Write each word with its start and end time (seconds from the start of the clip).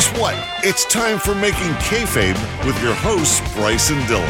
Guess 0.00 0.18
what? 0.18 0.34
It's 0.64 0.86
time 0.86 1.18
for 1.18 1.34
Making 1.34 1.72
Kayfabe 1.74 2.64
with 2.64 2.82
your 2.82 2.94
hosts, 2.94 3.38
Bryce 3.52 3.90
and 3.90 4.00
Dylan. 4.04 4.24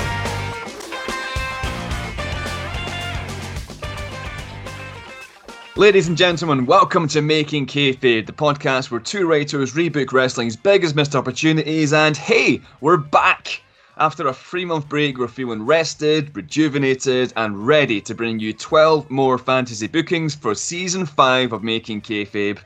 Ladies 5.77 6.09
and 6.09 6.17
gentlemen, 6.17 6.67
welcome 6.67 7.07
to 7.07 7.23
Making 7.23 7.67
Kayfabe, 7.67 8.27
the 8.27 8.33
podcast 8.33 8.91
where 8.91 8.99
two 8.99 9.29
writers 9.29 9.75
rebook 9.75 10.13
wrestling's 10.13 10.57
biggest 10.57 10.97
missed 10.97 11.15
opportunities. 11.15 11.93
And 11.93 12.17
hey, 12.17 12.61
we're 12.81 12.97
back! 12.97 13.63
After 13.97 14.27
a 14.27 14.35
three 14.35 14.65
month 14.65 14.89
break, 14.89 15.19
we're 15.19 15.29
feeling 15.29 15.65
rested, 15.65 16.35
rejuvenated, 16.35 17.33
and 17.37 17.65
ready 17.65 18.01
to 18.01 18.15
bring 18.17 18.41
you 18.41 18.53
12 18.53 19.09
more 19.09 19.39
fantasy 19.39 19.87
bookings 19.87 20.35
for 20.35 20.53
season 20.57 21.07
5 21.07 21.53
of 21.53 21.63
Making 21.63 22.01
Kayfabe. 22.01 22.59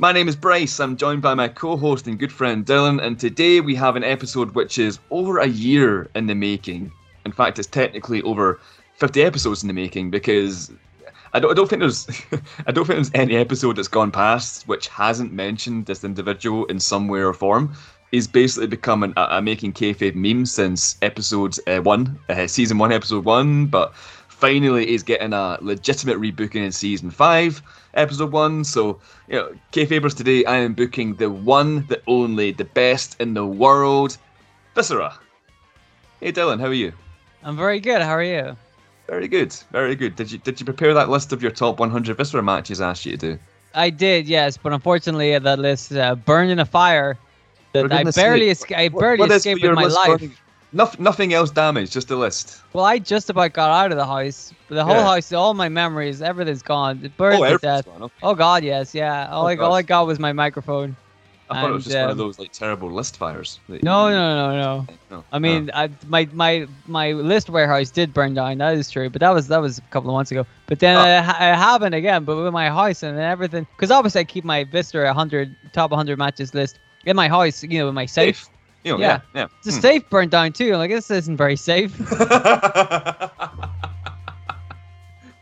My 0.00 0.12
name 0.12 0.28
is 0.28 0.36
Bryce. 0.36 0.78
I'm 0.78 0.96
joined 0.96 1.22
by 1.22 1.34
my 1.34 1.48
co 1.48 1.76
host 1.76 2.06
and 2.06 2.16
good 2.16 2.30
friend 2.30 2.64
Dylan, 2.64 3.02
and 3.02 3.18
today 3.18 3.60
we 3.60 3.74
have 3.74 3.96
an 3.96 4.04
episode 4.04 4.54
which 4.54 4.78
is 4.78 5.00
over 5.10 5.38
a 5.38 5.48
year 5.48 6.08
in 6.14 6.28
the 6.28 6.36
making. 6.36 6.92
In 7.26 7.32
fact, 7.32 7.58
it's 7.58 7.66
technically 7.66 8.22
over 8.22 8.60
50 8.94 9.20
episodes 9.24 9.64
in 9.64 9.66
the 9.66 9.74
making 9.74 10.12
because 10.12 10.70
I 11.32 11.40
don't, 11.40 11.50
I 11.50 11.54
don't 11.54 11.68
think 11.68 11.80
there's 11.80 12.06
I 12.68 12.70
don't 12.70 12.84
think 12.84 12.96
there's 12.98 13.10
any 13.12 13.34
episode 13.34 13.74
that's 13.74 13.88
gone 13.88 14.12
past 14.12 14.68
which 14.68 14.86
hasn't 14.86 15.32
mentioned 15.32 15.86
this 15.86 16.04
individual 16.04 16.64
in 16.66 16.78
some 16.78 17.08
way 17.08 17.18
or 17.18 17.34
form. 17.34 17.74
He's 18.12 18.28
basically 18.28 18.68
become 18.68 19.02
an, 19.02 19.14
a, 19.16 19.38
a 19.38 19.42
making 19.42 19.72
kayfabe 19.72 20.14
meme 20.14 20.46
since 20.46 20.96
episode 21.02 21.56
uh, 21.66 21.80
one, 21.80 22.20
uh, 22.28 22.46
season 22.46 22.78
one, 22.78 22.92
episode 22.92 23.24
one. 23.24 23.66
But 23.66 23.96
finally, 24.28 24.86
he's 24.86 25.02
getting 25.02 25.32
a 25.32 25.58
legitimate 25.60 26.18
rebooking 26.18 26.64
in 26.64 26.70
season 26.70 27.10
five, 27.10 27.60
episode 27.94 28.32
one. 28.32 28.64
So, 28.64 28.98
you 29.28 29.36
know, 29.36 29.54
kayfabers 29.72 30.16
today, 30.16 30.44
I 30.44 30.56
am 30.56 30.74
booking 30.74 31.14
the 31.14 31.30
one, 31.30 31.86
the 31.88 32.00
only, 32.06 32.52
the 32.52 32.64
best 32.64 33.20
in 33.20 33.34
the 33.34 33.46
world, 33.46 34.18
Viscera. 34.74 35.18
Hey, 36.20 36.32
Dylan, 36.32 36.60
how 36.60 36.66
are 36.66 36.72
you? 36.72 36.92
I'm 37.42 37.56
very 37.56 37.80
good. 37.80 38.02
How 38.02 38.12
are 38.12 38.22
you? 38.22 38.56
Very 39.06 39.28
good, 39.28 39.54
very 39.72 39.94
good. 39.94 40.16
Did 40.16 40.30
you 40.30 40.38
did 40.38 40.60
you 40.60 40.66
prepare 40.66 40.92
that 40.92 41.08
list 41.08 41.32
of 41.32 41.42
your 41.42 41.50
top 41.50 41.80
100 41.80 42.16
Viscera 42.16 42.42
matches 42.42 42.80
I 42.80 42.90
asked 42.90 43.06
you 43.06 43.12
to 43.12 43.16
do? 43.16 43.38
I 43.74 43.90
did, 43.90 44.26
yes, 44.26 44.56
but 44.56 44.72
unfortunately 44.72 45.38
that 45.38 45.58
list 45.58 45.92
uh, 45.92 46.14
burned 46.14 46.50
in 46.50 46.58
a 46.58 46.66
fire 46.66 47.16
that 47.72 47.92
I 47.92 48.04
barely, 48.04 48.46
esca- 48.46 48.76
I 48.76 48.88
barely 48.88 49.20
What 49.20 49.30
escaped 49.30 49.62
with 49.62 49.72
my 49.72 49.84
life. 49.84 50.20
burning? 50.20 50.36
Noth- 50.72 50.98
nothing 50.98 51.32
else 51.32 51.50
damaged, 51.50 51.92
just 51.92 52.08
the 52.08 52.16
list. 52.16 52.62
Well, 52.74 52.84
I 52.84 52.98
just 52.98 53.30
about 53.30 53.54
got 53.54 53.70
out 53.70 53.90
of 53.90 53.96
the 53.96 54.06
house. 54.06 54.52
The 54.68 54.84
whole 54.84 54.96
Yeah. 54.96 55.04
house, 55.04 55.32
all 55.32 55.54
my 55.54 55.68
memories, 55.68 56.20
everything's 56.20 56.62
gone. 56.62 57.00
It 57.02 57.16
burned 57.16 57.42
oh, 57.42 57.56
death. 57.56 57.86
gone. 57.86 58.02
Okay. 58.02 58.14
Oh 58.22 58.34
God, 58.34 58.62
yes, 58.64 58.94
yeah. 58.94 59.28
All 59.30 59.44
Oh, 59.44 59.48
I 59.48 59.56
all 59.56 59.74
I 59.74 59.82
got 59.82 60.06
was 60.06 60.18
my 60.18 60.32
microphone. 60.32 60.94
I 61.50 61.62
thought 61.62 61.70
it 61.70 61.72
was 61.72 61.86
and, 61.86 61.92
just 61.92 62.00
one 62.02 62.04
of 62.04 62.10
um, 62.10 62.18
those 62.18 62.38
like 62.38 62.52
terrible 62.52 62.90
list 62.90 63.16
fires. 63.16 63.58
No, 63.68 63.78
no, 63.80 64.10
no, 64.10 64.56
no. 64.56 64.86
no. 65.10 65.24
I 65.32 65.38
mean, 65.38 65.70
I, 65.72 65.88
my 66.06 66.28
my 66.32 66.66
my 66.86 67.12
list 67.12 67.48
warehouse 67.48 67.88
did 67.90 68.12
burn 68.12 68.34
down. 68.34 68.58
That 68.58 68.74
is 68.76 68.90
true, 68.90 69.08
but 69.08 69.20
that 69.20 69.30
was 69.30 69.48
that 69.48 69.62
was 69.62 69.78
a 69.78 69.82
couple 69.90 70.10
of 70.10 70.14
months 70.14 70.30
ago. 70.30 70.44
But 70.66 70.80
then 70.80 70.96
Oh. 70.98 71.00
I, 71.00 71.22
ha- 71.22 71.36
I 71.40 71.44
haven't 71.56 71.94
again. 71.94 72.24
But 72.24 72.36
with 72.36 72.52
my 72.52 72.68
house 72.68 73.02
and 73.02 73.18
everything, 73.18 73.66
because 73.74 73.90
obviously 73.90 74.20
I 74.20 74.24
keep 74.24 74.44
my 74.44 74.64
Vista 74.64 74.98
100 75.02 75.56
top 75.72 75.90
100 75.90 76.18
matches 76.18 76.52
list 76.52 76.78
in 77.06 77.16
my 77.16 77.28
house. 77.28 77.62
You 77.62 77.78
know, 77.78 77.88
in 77.88 77.94
my 77.94 78.04
safe. 78.04 78.40
safe. 78.44 78.48
You 78.88 78.94
know, 78.94 79.00
yeah, 79.00 79.20
Yeah. 79.34 79.42
yeah. 79.42 79.46
The 79.64 79.72
Hmm. 79.72 79.80
safe 79.80 80.08
burned 80.08 80.30
down 80.30 80.52
too. 80.52 80.72
I'm 80.72 80.78
like 80.78 80.90
this 80.90 81.10
isn't 81.10 81.36
very 81.36 81.56
safe. 81.56 81.94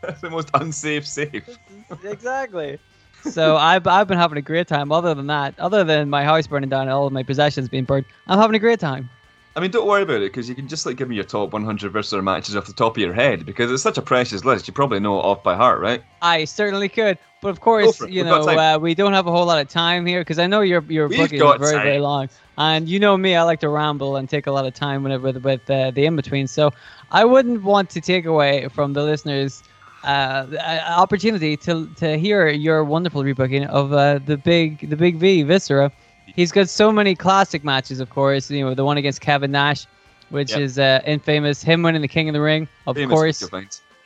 That's 0.01 0.21
the 0.21 0.29
most 0.29 0.49
unsafe 0.53 1.07
safe. 1.07 1.57
exactly. 2.03 2.77
So 3.23 3.55
I've 3.57 3.87
I've 3.87 4.07
been 4.07 4.17
having 4.17 4.37
a 4.37 4.41
great 4.41 4.67
time. 4.67 4.91
Other 4.91 5.13
than 5.13 5.27
that, 5.27 5.57
other 5.59 5.83
than 5.85 6.09
my 6.09 6.23
house 6.23 6.45
burning 6.47 6.69
down 6.69 6.83
and 6.83 6.91
all 6.91 7.07
of 7.07 7.13
my 7.13 7.23
possessions 7.23 7.69
being 7.69 7.85
burned, 7.85 8.05
I'm 8.27 8.37
having 8.37 8.55
a 8.55 8.59
great 8.59 8.79
time. 8.79 9.09
I 9.57 9.59
mean, 9.59 9.71
don't 9.71 9.87
worry 9.87 10.03
about 10.03 10.17
it 10.17 10.31
because 10.31 10.47
you 10.47 10.53
can 10.53 10.67
just 10.67 10.85
like 10.85 10.97
give 10.97 11.09
me 11.09 11.15
your 11.15 11.23
top 11.23 11.51
100 11.51 11.91
Viscera 11.91 12.21
matches 12.21 12.55
off 12.55 12.67
the 12.67 12.73
top 12.73 12.95
of 12.95 13.01
your 13.01 13.11
head 13.11 13.43
because 13.43 13.71
it's 13.71 13.81
such 13.81 13.97
a 13.97 14.03
precious 14.03 14.45
list. 14.45 14.67
You 14.67 14.73
probably 14.73 14.99
know 14.99 15.17
it 15.19 15.23
off 15.23 15.41
by 15.41 15.55
heart, 15.55 15.79
right? 15.81 16.03
I 16.21 16.45
certainly 16.45 16.87
could, 16.87 17.17
but 17.41 17.49
of 17.49 17.59
course, 17.59 17.99
you 18.01 18.23
We've 18.23 18.25
know, 18.25 18.47
uh, 18.47 18.77
we 18.77 18.93
don't 18.93 19.13
have 19.13 19.25
a 19.25 19.31
whole 19.31 19.47
lot 19.47 19.59
of 19.59 19.67
time 19.67 20.05
here 20.05 20.21
because 20.21 20.37
I 20.37 20.45
know 20.45 20.61
your 20.61 20.83
your 20.83 21.09
booking 21.09 21.41
is 21.41 21.57
very 21.57 21.81
very 21.81 21.97
long, 21.97 22.29
and 22.59 22.87
you 22.87 22.99
know 22.99 23.17
me, 23.17 23.35
I 23.35 23.41
like 23.41 23.59
to 23.61 23.69
ramble 23.69 24.17
and 24.17 24.29
take 24.29 24.45
a 24.45 24.51
lot 24.51 24.67
of 24.67 24.75
time 24.75 25.01
with 25.01 25.19
with 25.23 25.37
with 25.43 25.67
uh, 25.71 25.89
the 25.89 26.05
in 26.05 26.15
between. 26.15 26.45
So 26.45 26.71
I 27.09 27.25
wouldn't 27.25 27.63
want 27.63 27.89
to 27.91 27.99
take 27.99 28.25
away 28.27 28.67
from 28.67 28.93
the 28.93 29.01
listeners. 29.01 29.63
Uh, 30.03 30.45
opportunity 30.87 31.57
to 31.57 31.89
to 31.95 32.19
hear 32.19 32.47
your 32.47 32.83
wonderful 32.83 33.23
rebooking 33.23 33.65
of 33.69 33.91
uh, 33.91 34.19
the 34.19 34.37
big 34.37 34.87
the 34.87 34.95
big 34.95 35.15
V 35.17 35.41
Viscera. 35.41 35.91
He's 36.35 36.51
got 36.51 36.69
so 36.69 36.91
many 36.91 37.15
classic 37.15 37.63
matches, 37.63 37.99
of 37.99 38.09
course. 38.09 38.49
You 38.51 38.65
know 38.65 38.73
the 38.73 38.85
one 38.85 38.97
against 38.97 39.21
Kevin 39.21 39.51
Nash, 39.51 39.85
which 40.29 40.51
Yep. 40.51 40.59
is 40.59 40.79
uh, 40.79 41.01
infamous. 41.05 41.63
Him 41.63 41.81
winning 41.83 42.01
the 42.01 42.07
King 42.07 42.29
of 42.29 42.33
the 42.33 42.41
Ring, 42.41 42.67
of 42.85 42.95
Famous 42.95 43.13
course. 43.13 43.49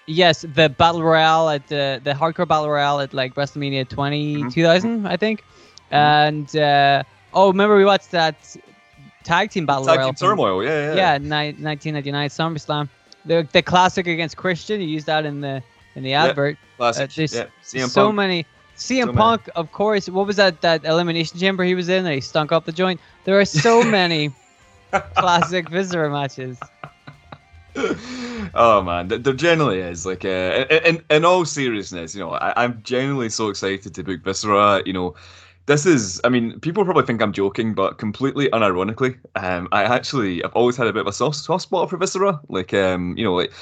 Yes, 0.08 0.46
the 0.54 0.70
battle 0.70 1.04
royale 1.04 1.50
at 1.50 1.68
the 1.68 2.00
the 2.04 2.12
hardcore 2.14 2.48
battle 2.48 2.70
royale 2.70 3.00
at 3.02 3.14
like 3.14 3.36
WrestleMania 3.36 3.88
20 3.88 4.38
Mhm. 4.44 4.54
2000, 4.54 5.08
I 5.08 5.18
think. 5.18 5.44
And 5.92 6.54
uh, 6.56 7.04
oh, 7.34 7.48
remember 7.50 7.76
we 7.78 7.86
watched 7.86 8.12
that 8.12 8.36
tag 9.24 9.52
team 9.52 9.66
battle 9.66 9.86
Tag 9.86 9.98
royale? 10.00 10.14
Team 10.14 10.28
Turmoil, 10.28 10.64
yeah, 10.64 10.94
yeah. 10.96 10.96
yeah, 10.96 11.18
ni- 11.18 11.56
1999 11.62 12.30
SummerSlam. 12.30 12.90
The 13.26 13.48
the 13.52 13.62
classic 13.62 14.08
against 14.08 14.36
Christian. 14.38 14.82
You 14.82 14.88
used 14.88 15.06
that 15.06 15.26
in 15.26 15.42
the 15.42 15.62
in 15.96 16.03
the 16.03 16.14
advert. 16.14 16.58
Classic. 16.78 17.09
Uh, 17.09 17.14
there's 17.16 17.34
yeah. 17.34 17.46
CM 17.64 17.90
so 17.90 18.12
many. 18.12 18.46
CM 18.81 19.02
So 19.02 19.06
many. 19.08 19.18
Punk, 19.18 19.50
of 19.56 19.72
course. 19.72 20.09
What 20.09 20.25
was 20.25 20.38
that 20.38 20.62
that 20.62 20.84
elimination 20.86 21.40
chamber 21.40 21.64
he 21.64 21.75
was 21.75 21.88
in? 21.88 22.03
That 22.03 22.16
he 22.16 22.22
stunk 22.22 22.52
up 22.52 22.66
the 22.66 22.72
joint. 22.72 23.00
There 23.25 23.40
are 23.40 23.46
so 23.46 23.84
many 24.00 24.31
classic 25.16 25.69
Viscera 25.69 26.09
matches. 26.09 26.59
oh 28.56 28.81
man, 28.84 29.08
there 29.08 29.34
generally 29.34 29.80
is. 29.80 30.06
Like, 30.06 30.25
uh, 30.25 30.66
in, 30.84 31.02
in 31.12 31.24
all 31.24 31.46
seriousness, 31.46 32.16
you 32.16 32.22
know, 32.22 32.31
I, 32.31 32.64
I'm 32.64 32.81
genuinely 32.81 33.30
so 33.30 33.50
excited 33.50 33.94
to 33.94 34.03
book 34.03 34.24
Viscera. 34.24 34.81
You 34.84 34.94
know, 34.94 35.16
this 35.68 35.86
is. 35.86 36.20
I 36.24 36.30
mean, 36.30 36.59
people 36.59 36.84
probably 36.84 37.06
think 37.06 37.22
I'm 37.22 37.34
joking, 37.34 37.75
but 37.75 38.00
completely 38.00 38.50
unironically, 38.50 39.16
um, 39.36 39.68
I 39.72 39.84
actually 39.84 40.44
I've 40.44 40.53
always 40.53 40.75
had 40.75 40.88
a 40.88 40.94
bit 40.94 41.02
of 41.02 41.08
a 41.08 41.14
soft, 41.14 41.38
soft 41.38 41.64
spot 41.64 41.91
for 41.91 41.97
Viscera. 41.97 42.41
Like, 42.50 42.74
um, 42.74 43.16
you 43.16 43.24
know, 43.24 43.36
like 43.36 43.53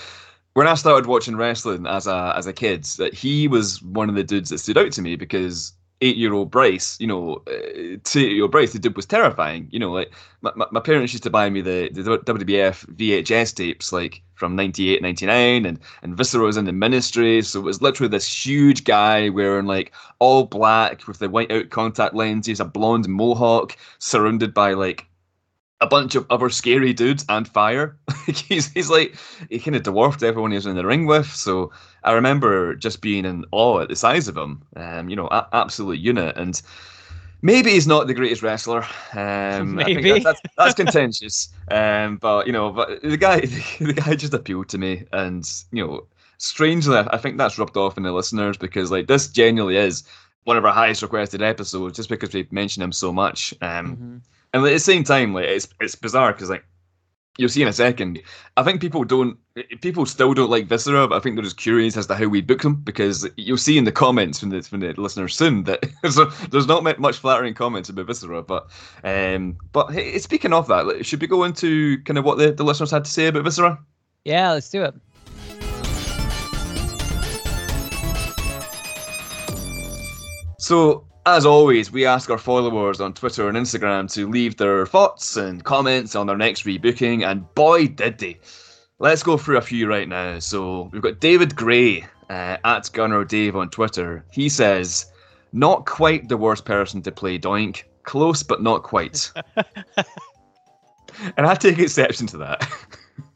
when 0.53 0.67
I 0.67 0.73
started 0.75 1.07
watching 1.07 1.35
wrestling 1.35 1.85
as 1.85 2.07
a 2.07 2.33
as 2.35 2.47
a 2.47 2.53
kid, 2.53 2.83
that 2.97 3.13
he 3.13 3.47
was 3.47 3.81
one 3.81 4.09
of 4.09 4.15
the 4.15 4.23
dudes 4.23 4.49
that 4.49 4.59
stood 4.59 4.77
out 4.77 4.91
to 4.93 5.01
me 5.01 5.15
because 5.15 5.73
eight 6.01 6.17
year 6.17 6.33
old 6.33 6.49
Bryce, 6.51 6.97
you 6.99 7.07
know, 7.07 7.41
uh, 7.47 7.97
to 8.03 8.41
old 8.41 8.51
Bryce, 8.51 8.73
the 8.73 8.79
dude 8.79 8.95
was 8.95 9.05
terrifying. 9.05 9.67
You 9.71 9.79
know, 9.79 9.91
like 9.91 10.13
my, 10.41 10.51
my, 10.71 10.79
parents 10.79 11.13
used 11.13 11.23
to 11.23 11.29
buy 11.29 11.49
me 11.49 11.61
the, 11.61 11.89
the 11.91 12.19
WWF 12.19 12.95
VHS 12.95 13.55
tapes 13.55 13.91
like 13.91 14.21
from 14.35 14.55
98, 14.55 15.01
99 15.01 15.65
and, 15.65 15.79
and 16.01 16.17
Viscera 16.17 16.45
was 16.45 16.57
in 16.57 16.65
the 16.65 16.71
ministry. 16.71 17.41
So 17.41 17.59
it 17.59 17.63
was 17.63 17.81
literally 17.81 18.09
this 18.09 18.45
huge 18.45 18.85
guy 18.85 19.29
wearing 19.29 19.65
like 19.65 19.93
all 20.19 20.45
black 20.45 21.07
with 21.07 21.19
the 21.19 21.29
white 21.29 21.51
out 21.51 21.69
contact 21.69 22.15
lenses, 22.15 22.59
a 22.59 22.65
blonde 22.65 23.09
mohawk, 23.09 23.75
surrounded 23.99 24.53
by 24.53 24.73
like 24.73 25.08
a 25.81 25.87
bunch 25.87 26.15
of 26.15 26.25
other 26.29 26.49
scary 26.49 26.93
dudes 26.93 27.25
and 27.29 27.47
fire. 27.47 27.95
he's 28.25 28.71
he's 28.73 28.89
like 28.89 29.15
he 29.49 29.59
kind 29.59 29.75
of 29.75 29.83
dwarfed 29.83 30.23
everyone 30.23 30.51
he 30.51 30.55
was 30.55 30.65
in 30.65 30.75
the 30.75 30.85
ring 30.85 31.05
with. 31.05 31.27
So 31.27 31.71
I 32.03 32.11
remember 32.13 32.75
just 32.75 33.01
being 33.01 33.25
in 33.25 33.45
awe 33.51 33.79
at 33.81 33.89
the 33.89 33.95
size 33.95 34.27
of 34.27 34.35
him. 34.37 34.61
Um, 34.75 35.09
you 35.09 35.15
know, 35.15 35.27
a- 35.31 35.47
absolute 35.53 35.99
unit. 35.99 36.35
And 36.37 36.61
maybe 37.41 37.71
he's 37.71 37.87
not 37.87 38.07
the 38.07 38.13
greatest 38.13 38.41
wrestler. 38.43 38.85
Um, 39.13 39.75
Maybe. 39.75 40.11
that's, 40.19 40.23
that's, 40.23 40.41
that's 40.57 40.73
contentious. 40.83 41.49
Um, 41.71 42.17
but 42.17 42.45
you 42.47 42.53
know, 42.53 42.71
but 42.71 43.01
the 43.01 43.17
guy 43.17 43.39
the 43.79 43.93
guy 43.93 44.15
just 44.15 44.33
appealed 44.33 44.69
to 44.69 44.77
me, 44.77 45.05
and 45.13 45.49
you 45.71 45.85
know, 45.85 46.07
strangely, 46.37 46.97
I 46.97 47.17
think 47.17 47.37
that's 47.37 47.57
rubbed 47.57 47.77
off 47.77 47.95
in 47.97 48.03
the 48.03 48.11
listeners 48.11 48.57
because 48.57 48.91
like 48.91 49.07
this 49.07 49.27
genuinely 49.29 49.77
is 49.77 50.03
one 50.43 50.57
of 50.57 50.65
our 50.65 50.73
highest 50.73 51.01
requested 51.01 51.41
episodes 51.41 51.95
just 51.95 52.09
because 52.09 52.33
we've 52.33 52.51
mentioned 52.51 52.83
him 52.83 52.91
so 52.91 53.13
much. 53.13 53.53
Um, 53.61 53.95
Mhm. 53.95 54.21
And 54.53 54.65
at 54.65 54.69
the 54.69 54.79
same 54.79 55.03
time, 55.03 55.33
like 55.33 55.45
it's 55.45 55.67
it's 55.79 55.95
bizarre 55.95 56.33
because 56.33 56.49
like 56.49 56.63
you'll 57.39 57.49
see 57.49 57.61
in 57.61 57.67
a 57.67 57.73
second. 57.73 58.21
I 58.57 58.63
think 58.63 58.81
people 58.81 59.05
don't, 59.05 59.37
people 59.81 60.05
still 60.05 60.33
don't 60.33 60.49
like 60.49 60.67
Viscera, 60.67 61.07
but 61.07 61.15
I 61.15 61.19
think 61.19 61.35
they're 61.35 61.43
just 61.43 61.57
curious 61.57 61.95
as 61.95 62.05
to 62.07 62.15
how 62.15 62.27
we 62.27 62.41
book 62.41 62.61
them 62.61 62.75
because 62.75 63.27
you'll 63.37 63.57
see 63.57 63.77
in 63.77 63.85
the 63.85 63.91
comments 63.93 64.39
from 64.39 64.49
the 64.49 64.61
from 64.61 64.81
the 64.81 64.93
listeners 64.99 65.35
soon 65.35 65.63
that 65.63 65.85
so 66.11 66.25
there's 66.51 66.67
not 66.67 66.83
mu- 66.83 66.93
much 66.97 67.17
flattering 67.17 67.53
comments 67.53 67.89
about 67.89 68.07
Viscera. 68.07 68.43
But 68.43 68.69
um, 69.03 69.57
but 69.71 69.91
hey, 69.91 70.19
speaking 70.19 70.53
of 70.53 70.67
that, 70.67 70.85
like, 70.85 71.05
should 71.05 71.21
we 71.21 71.27
go 71.27 71.45
into 71.45 72.01
kind 72.03 72.17
of 72.17 72.25
what 72.25 72.37
the, 72.37 72.51
the 72.51 72.63
listeners 72.63 72.91
had 72.91 73.05
to 73.05 73.11
say 73.11 73.27
about 73.27 73.45
Viscera? 73.45 73.79
Yeah, 74.25 74.51
let's 74.51 74.69
do 74.69 74.83
it. 74.83 74.93
So, 80.59 81.08
as 81.25 81.45
always, 81.45 81.91
we 81.91 82.05
ask 82.05 82.29
our 82.29 82.37
followers 82.37 83.01
on 83.01 83.13
Twitter 83.13 83.47
and 83.47 83.57
Instagram 83.57 84.11
to 84.13 84.29
leave 84.29 84.57
their 84.57 84.85
thoughts 84.85 85.37
and 85.37 85.63
comments 85.63 86.15
on 86.15 86.27
their 86.27 86.37
next 86.37 86.63
rebooking, 86.63 87.25
and 87.25 87.53
boy, 87.55 87.87
did 87.87 88.17
they! 88.17 88.39
Let's 88.99 89.23
go 89.23 89.37
through 89.37 89.57
a 89.57 89.61
few 89.61 89.87
right 89.87 90.07
now. 90.07 90.39
So, 90.39 90.89
we've 90.91 91.01
got 91.01 91.19
David 91.19 91.55
Gray 91.55 92.05
uh, 92.29 92.57
at 92.63 92.89
Gunner 92.93 93.23
Dave 93.23 93.55
on 93.55 93.69
Twitter. 93.69 94.25
He 94.31 94.49
says, 94.49 95.11
Not 95.53 95.85
quite 95.85 96.29
the 96.29 96.37
worst 96.37 96.65
person 96.65 97.01
to 97.03 97.11
play 97.11 97.39
Doink. 97.39 97.83
close 98.03 98.43
but 98.43 98.61
not 98.61 98.83
quite. 98.83 99.31
and 101.37 101.45
I 101.45 101.55
take 101.55 101.79
exception 101.79 102.27
to 102.27 102.37
that. 102.37 102.69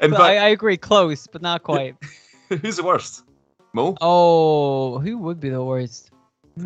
In 0.00 0.10
fact, 0.10 0.20
I, 0.20 0.36
I 0.36 0.48
agree, 0.48 0.76
close, 0.76 1.26
but 1.26 1.42
not 1.42 1.62
quite. 1.62 1.96
who's 2.48 2.76
the 2.76 2.84
worst? 2.84 3.24
Mo? 3.72 3.96
Oh, 4.00 4.98
who 4.98 5.18
would 5.18 5.40
be 5.40 5.50
the 5.50 5.62
worst? 5.62 6.10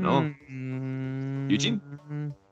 No. 0.01 0.33
Hmm. 0.49 1.51
Eugene? 1.51 1.81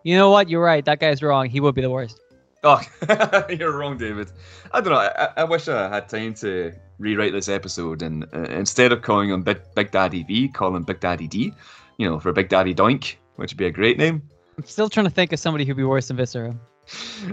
You 0.02 0.16
know 0.16 0.31
what? 0.31 0.48
You're 0.48 0.62
right. 0.62 0.84
That 0.84 1.00
guy's 1.00 1.22
wrong. 1.22 1.48
He 1.48 1.60
would 1.60 1.75
be 1.75 1.82
the 1.82 1.90
worst. 1.90 2.20
Oh, 2.62 2.81
you're 3.48 3.76
wrong, 3.76 3.96
David. 3.96 4.31
I 4.72 4.81
don't 4.81 4.92
know. 4.92 4.98
I, 4.98 5.28
I 5.38 5.44
wish 5.44 5.66
I 5.69 5.88
had 5.88 6.08
time 6.08 6.34
to 6.34 6.72
rewrite 6.98 7.32
this 7.32 7.48
episode 7.48 8.02
and 8.02 8.25
uh, 8.34 8.40
instead 8.50 8.92
of 8.92 9.00
calling 9.00 9.31
him 9.31 9.42
Big, 9.42 9.60
Big 9.75 9.90
Daddy 9.90 10.22
V, 10.25 10.48
call 10.48 10.76
him 10.76 10.82
Big 10.82 11.00
Daddy 11.00 11.26
D. 11.26 11.54
You 11.96 12.08
know, 12.08 12.20
for 12.20 12.32
Big 12.32 12.48
Daddy 12.48 12.75
Doink, 12.75 13.16
which 13.37 13.52
would 13.52 13.58
be 13.58 13.66
a 13.66 13.70
great 13.70 13.96
name. 13.98 14.22
I'm 14.58 14.64
still 14.64 14.88
trying 14.90 15.06
to 15.06 15.10
think 15.10 15.32
of 15.32 15.38
somebody 15.38 15.64
who'd 15.64 15.76
be 15.76 15.84
worse 15.84 16.08
than 16.08 16.16
Viscera. 16.19 16.54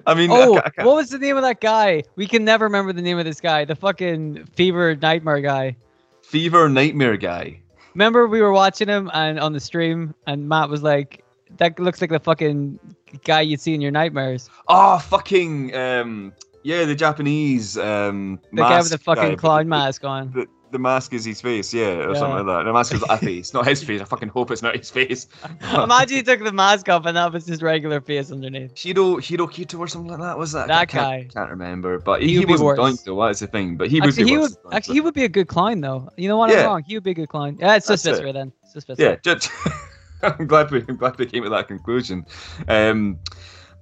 I 0.06 0.14
mean, 0.14 0.32
I 0.32 0.36
Oh, 0.36 0.58
I 0.64 0.70
ca- 0.70 0.86
what 0.86 0.96
was 0.96 1.10
the 1.10 1.18
name 1.20 1.36
of 1.36 1.44
that 1.44 1.60
guy? 1.62 2.04
We 2.16 2.28
can 2.28 2.46
never 2.46 2.66
remember 2.66 2.94
the 2.94 3.02
name 3.02 3.18
of 3.18 3.26
this 3.26 3.42
guy. 3.42 3.66
The 3.66 3.76
fucking 3.76 4.46
fever 4.56 4.96
nightmare 4.96 5.42
guy. 5.42 5.76
Fever 6.24 6.68
Nightmare 6.68 7.16
Guy. 7.18 7.62
Remember 7.98 8.28
we 8.28 8.44
were 8.44 8.52
watching 8.52 8.88
him 8.88 9.10
and 9.12 9.40
on 9.40 9.54
the 9.54 9.60
stream, 9.60 10.14
and 10.28 10.48
Matt 10.48 10.70
was 10.70 10.84
like, 10.84 11.24
"That 11.58 11.80
looks 11.80 12.00
like 12.00 12.12
the 12.12 12.20
fucking 12.20 12.80
guy 13.24 13.42
you'd 13.42 13.60
see 13.60 13.74
in 13.74 13.82
your 13.82 13.90
nightmares." 13.90 14.52
Oh, 14.68 15.00
fucking 15.00 15.76
um, 15.76 16.32
yeah, 16.62 16.86
the 16.86 16.94
Japanese 16.94 17.76
um, 17.76 18.40
The 18.54 18.58
guy 18.58 18.78
with 18.78 18.92
the 18.92 19.00
fucking 19.00 19.32
but 19.32 19.40
clown 19.40 19.68
mask 19.68 20.04
on. 20.04 20.32
The, 20.32 20.46
the 20.72 20.80
mask 20.80 21.14
is 21.14 21.24
his 21.26 21.40
face, 21.42 21.74
yeah, 21.74 21.86
or 22.06 22.14
Yeah. 22.14 22.20
something 22.20 22.46
like 22.46 22.58
that. 22.58 22.64
The 22.64 22.74
mask 22.74 22.94
is 22.94 23.04
a 23.10 23.18
face, 23.18 23.54
not 23.54 23.66
his 23.68 23.84
face. 23.84 24.02
I 24.02 24.06
fucking 24.06 24.30
hope 24.30 24.52
it's 24.52 24.62
not 24.62 24.76
his 24.76 24.90
face. 24.90 25.28
Imagine 25.74 26.18
he 26.18 26.24
took 26.24 26.44
the 26.44 26.52
mask 26.52 26.90
off 26.90 27.06
and 27.06 27.16
that 27.16 27.32
was 27.32 27.46
his 27.48 27.62
regular 27.62 28.02
face 28.02 28.32
underneath. 28.32 28.78
Hiro 28.78 29.18
Hiro 29.18 29.48
Kito 29.48 29.80
or 29.80 29.88
something 29.88 30.12
like 30.12 30.20
that 30.20 30.38
was 30.38 30.52
that? 30.52 30.66
I 30.70 30.80
That 30.80 30.90
can't, 30.90 31.34
guy. 31.34 31.40
can't 31.40 31.50
remember, 31.50 32.00
but 32.00 32.22
he, 32.22 32.34
He 32.34 32.40
would 32.40 32.50
wasn't 32.50 32.66
worse. 32.68 32.80
Doink 32.80 33.04
though. 33.06 33.26
That's 33.26 33.40
the 33.40 33.48
thing, 33.48 33.78
but 33.78 33.90
he 33.90 34.02
would 34.02 34.10
actually, 34.10 34.24
be 34.26 34.30
he 34.32 34.38
would 34.38 34.52
actually 34.72 34.94
he 34.96 35.02
would 35.02 35.14
be 35.14 35.24
a 35.24 35.30
good 35.30 35.48
clown 35.48 35.82
though. 35.82 36.10
You 36.18 36.28
know 36.28 36.38
what? 36.38 36.50
Yeah. 36.52 36.62
I'm 36.62 36.66
wrong. 36.66 36.84
He 36.84 36.96
would 36.96 37.04
be 37.04 37.12
a 37.12 37.16
good 37.16 37.30
clown. 37.30 37.58
Yeah, 37.60 37.76
it's 37.76 37.88
just 37.88 38.06
it. 38.06 38.22
Then. 38.34 38.52
It's 38.64 38.74
just. 38.74 39.00
Yeah, 39.00 39.16
just, 39.24 39.50
I'm 40.22 40.48
glad 40.48 40.72
we 40.72 40.84
I'm 40.90 40.98
glad 40.98 41.18
we 41.18 41.26
came 41.28 41.44
to 41.44 41.50
that 41.50 41.68
conclusion. 41.68 42.26
Um, 42.68 43.20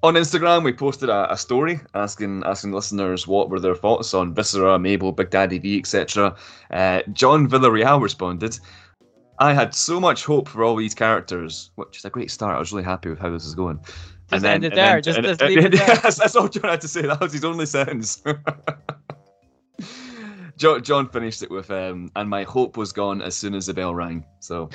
on 0.06 0.14
Instagram, 0.14 0.64
we 0.64 0.72
posted 0.74 1.10
a, 1.10 1.32
a 1.32 1.38
story 1.38 1.80
asking 1.94 2.44
asking 2.46 2.72
listeners 2.72 3.28
what 3.28 3.50
were 3.50 3.60
their 3.60 3.76
thoughts 3.76 4.14
on 4.14 4.34
Viscera, 4.34 4.78
Mabel, 4.80 5.12
Big 5.12 5.30
Daddy 5.30 5.58
V, 5.58 5.80
etc. 5.80 6.36
Uh, 6.72 7.02
John 7.14 7.48
Villarreal 7.48 8.02
responded. 8.02 8.60
I 9.40 9.54
had 9.54 9.74
so 9.74 10.00
much 10.00 10.24
hope 10.24 10.48
for 10.48 10.64
all 10.64 10.76
these 10.76 10.96
characters, 10.96 11.72
which 11.76 11.98
is 11.98 12.06
a 12.06 12.10
great 12.10 12.32
start. 12.32 12.56
I 12.56 12.60
was 12.60 12.72
really 12.72 12.86
happy 12.86 13.10
with 13.10 13.20
how 13.20 13.30
this 13.32 13.46
is 13.46 13.56
going. 13.56 13.80
Just 14.32 14.46
end 14.46 14.64
it 14.64 14.74
there. 14.76 15.02
Just- 15.02 15.22
just 15.22 15.42
leave 15.42 15.58
it 15.66 15.72
there. 15.78 15.96
that's, 15.98 16.18
that's 16.18 16.36
all 16.36 16.48
John 16.48 16.70
had 16.72 16.82
to 16.82 16.88
say. 16.88 17.02
That 17.02 17.20
was 17.20 17.34
his 17.34 17.44
only 17.44 17.66
sentence. 17.66 18.24
John, 20.58 20.84
John 20.84 21.10
finished 21.10 21.44
it 21.44 21.52
with, 21.52 21.70
um, 21.70 22.12
and 22.16 22.30
my 22.30 22.44
hope 22.44 22.78
was 22.78 22.92
gone 22.92 23.22
as 23.22 23.36
soon 23.36 23.56
as 23.56 23.66
the 23.66 23.74
bell 23.74 23.94
rang. 23.94 24.26
So 24.40 24.70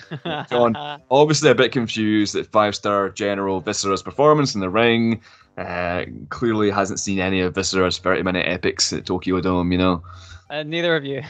John. 0.50 0.77
obviously 1.11 1.50
a 1.50 1.55
bit 1.55 1.73
confused 1.73 2.35
at 2.37 2.47
five 2.47 2.75
star 2.75 3.09
general 3.09 3.61
Viscera's 3.61 4.03
performance 4.03 4.55
in 4.55 4.61
the 4.61 4.71
ring. 4.71 5.23
Uh, 5.56 6.05
clearly 6.29 6.71
hasn't 6.71 7.00
seen 7.00 7.19
any 7.19 7.41
of 7.41 7.55
Viscera's 7.55 7.99
30 7.99 8.23
minute 8.23 8.47
epics 8.47 8.93
at 8.93 9.06
Tokyo 9.06 9.41
Dome, 9.41 9.73
you 9.73 9.79
know. 9.79 10.03
Uh, 10.49 10.62
neither 10.62 10.97
of 10.97 11.05
you. 11.05 11.23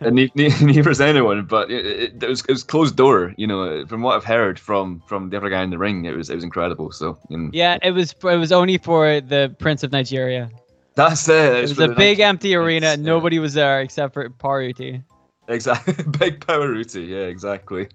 And 0.00 0.16
ne- 0.16 0.32
ne- 0.34 0.48
neither 0.60 0.90
has 0.90 1.00
anyone, 1.00 1.44
but 1.44 1.70
it, 1.70 1.86
it, 1.86 2.22
it 2.22 2.28
was 2.28 2.40
it 2.40 2.50
was 2.52 2.62
closed 2.62 2.96
door, 2.96 3.32
you 3.36 3.46
know. 3.46 3.86
From 3.86 4.02
what 4.02 4.16
I've 4.16 4.24
heard 4.24 4.58
from 4.58 5.02
from 5.06 5.30
the 5.30 5.36
other 5.36 5.48
guy 5.48 5.62
in 5.62 5.70
the 5.70 5.78
ring, 5.78 6.04
it 6.04 6.16
was 6.16 6.30
it 6.30 6.34
was 6.34 6.44
incredible. 6.44 6.90
So 6.92 7.18
Yeah, 7.52 7.78
it 7.82 7.92
was. 7.92 8.12
It 8.12 8.36
was 8.36 8.52
only 8.52 8.78
for 8.78 9.20
the 9.20 9.54
Prince 9.58 9.82
of 9.82 9.92
Nigeria. 9.92 10.50
That's 10.96 11.28
it. 11.28 11.34
It 11.56 11.64
It's 11.64 11.76
was 11.76 11.90
a 11.90 11.94
big 11.94 12.20
empty 12.20 12.54
arena. 12.54 12.88
it's, 12.88 12.98
yeah. 12.98 13.04
Nobody 13.04 13.38
was 13.38 13.54
there 13.54 13.80
except 13.80 14.14
for 14.14 14.28
Paruti. 14.28 15.02
Exactly, 15.48 15.92
big 16.18 16.40
Paruti. 16.40 17.06
Yeah, 17.08 17.26
exactly. 17.26 17.88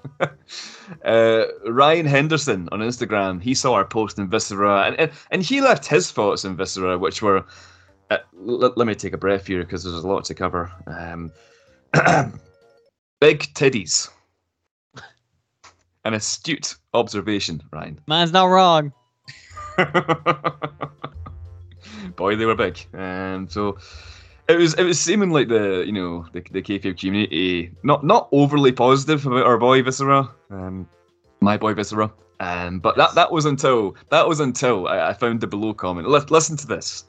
uh, 1.05 1.45
Ryan 1.67 2.05
Henderson 2.05 2.69
on 2.71 2.79
Instagram, 2.79 3.41
he 3.41 3.53
saw 3.55 3.73
our 3.73 3.85
post 3.85 4.19
in 4.19 4.29
Viscera, 4.29 4.83
and 4.83 4.99
and, 4.99 5.11
and 5.31 5.41
he 5.41 5.59
left 5.61 5.85
his 5.87 6.11
thoughts 6.11 6.45
in 6.45 6.55
Viscera, 6.55 6.97
which 6.97 7.21
were. 7.21 7.43
Uh, 8.11 8.17
l- 8.47 8.73
let 8.75 8.87
me 8.87 8.95
take 8.95 9.13
a 9.13 9.17
breath 9.17 9.45
here 9.47 9.61
because 9.63 9.83
there's 9.83 10.03
a 10.03 10.07
lot 10.07 10.25
to 10.25 10.33
cover. 10.33 10.71
Um, 10.87 11.31
big 13.21 13.41
titties. 13.53 14.09
An 16.05 16.13
astute 16.15 16.75
observation, 16.93 17.61
Ryan. 17.71 17.99
Man's 18.07 18.31
not 18.31 18.45
wrong. 18.45 18.93
Boy, 22.15 22.35
they 22.35 22.45
were 22.45 22.55
big, 22.55 22.85
and 22.93 23.51
so 23.51 23.77
it 24.47 24.57
was. 24.57 24.73
It 24.75 24.83
was 24.83 24.99
seeming 24.99 25.31
like 25.31 25.47
the 25.47 25.83
you 25.85 25.91
know 25.91 26.25
the 26.33 26.41
the 26.51 26.61
kayfabe 26.61 26.99
community 26.99 27.71
not 27.83 28.03
not 28.03 28.29
overly 28.31 28.71
positive 28.71 29.25
about 29.25 29.45
our 29.45 29.57
boy 29.57 29.81
Viscera, 29.83 30.29
um, 30.49 30.87
my 31.41 31.57
boy 31.57 31.73
Viscera. 31.73 32.11
Um, 32.41 32.79
but 32.79 32.95
that 32.95 33.15
that 33.15 33.31
was 33.31 33.45
until 33.45 33.95
that 34.09 34.27
was 34.27 34.39
until 34.39 34.87
I, 34.87 35.09
I 35.09 35.13
found 35.13 35.41
the 35.41 35.47
below 35.47 35.73
comment. 35.73 36.09
Li- 36.09 36.21
listen 36.29 36.55
to 36.57 36.67
this. 36.67 37.05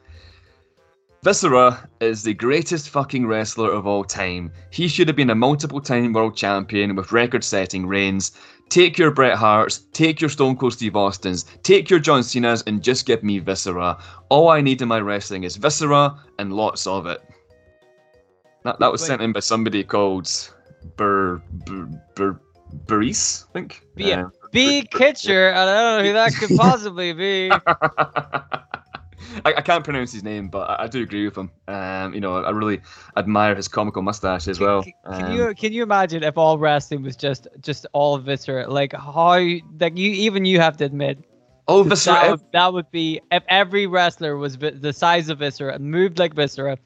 Viscera 1.22 1.86
is 2.00 2.22
the 2.22 2.32
greatest 2.32 2.88
fucking 2.88 3.26
wrestler 3.26 3.70
of 3.70 3.86
all 3.86 4.04
time. 4.04 4.50
He 4.70 4.88
should 4.88 5.06
have 5.06 5.16
been 5.16 5.30
a 5.30 5.34
multiple 5.34 5.80
time 5.80 6.12
world 6.14 6.34
champion 6.34 6.96
with 6.96 7.12
record 7.12 7.44
setting 7.44 7.86
reigns. 7.86 8.32
Take 8.70 8.96
your 8.96 9.10
Bret 9.10 9.36
Harts, 9.36 9.84
take 9.92 10.20
your 10.20 10.30
Stone 10.30 10.56
Cold 10.56 10.72
Steve 10.72 10.96
Austins, 10.96 11.44
take 11.62 11.90
your 11.90 11.98
John 11.98 12.22
Cena's, 12.22 12.62
and 12.66 12.82
just 12.82 13.04
give 13.04 13.22
me 13.22 13.38
Viscera. 13.38 13.98
All 14.30 14.48
I 14.48 14.60
need 14.62 14.80
in 14.80 14.88
my 14.88 15.00
wrestling 15.00 15.44
is 15.44 15.56
Viscera 15.56 16.16
and 16.38 16.52
lots 16.54 16.86
of 16.86 17.06
it. 17.06 17.20
That, 18.64 18.78
that 18.78 18.92
was 18.92 19.04
sent 19.04 19.20
in 19.20 19.32
by 19.32 19.40
somebody 19.40 19.82
called 19.84 20.30
Bur 20.96 21.42
Bur 21.66 21.88
Bur 22.14 22.40
Burris, 22.86 23.44
I 23.50 23.52
think. 23.52 23.82
B- 23.94 24.12
Uh, 24.12 24.26
B. 24.52 24.86
Kitcher. 24.90 25.52
I 25.52 25.64
don't 25.66 25.98
know 25.98 26.06
who 26.06 26.12
that 26.14 26.32
could 26.34 26.56
possibly 26.56 27.12
be. 27.12 27.50
I, 29.44 29.54
I 29.54 29.60
can't 29.60 29.84
pronounce 29.84 30.12
his 30.12 30.22
name, 30.22 30.48
but 30.48 30.68
I, 30.70 30.84
I 30.84 30.86
do 30.88 31.02
agree 31.02 31.24
with 31.24 31.36
him. 31.36 31.50
Um, 31.68 32.14
you 32.14 32.20
know, 32.20 32.36
I 32.36 32.50
really 32.50 32.80
admire 33.16 33.54
his 33.54 33.68
comical 33.68 34.02
mustache 34.02 34.48
as 34.48 34.58
well. 34.60 34.82
Can, 34.82 34.92
can 35.12 35.24
Um, 35.26 35.32
you 35.32 35.54
can 35.54 35.72
you 35.72 35.82
imagine 35.82 36.22
if 36.22 36.36
all 36.36 36.58
wrestling 36.58 37.02
was 37.02 37.16
just 37.16 37.46
just 37.60 37.86
all 37.92 38.18
Viscera? 38.18 38.68
Like 38.68 38.92
how 38.92 39.38
like 39.78 39.96
you 39.96 40.10
even 40.10 40.44
you 40.44 40.60
have 40.60 40.76
to 40.78 40.84
admit 40.84 41.18
oh, 41.68 41.84
that 41.84 42.30
would, 42.30 42.40
that 42.52 42.72
would 42.72 42.90
be 42.90 43.20
if 43.30 43.42
every 43.48 43.86
wrestler 43.86 44.36
was 44.36 44.56
vi- 44.56 44.70
the 44.70 44.92
size 44.92 45.28
of 45.28 45.38
Viscera 45.38 45.74
and 45.74 45.84
moved 45.90 46.18
like 46.18 46.34
Viscera, 46.34 46.76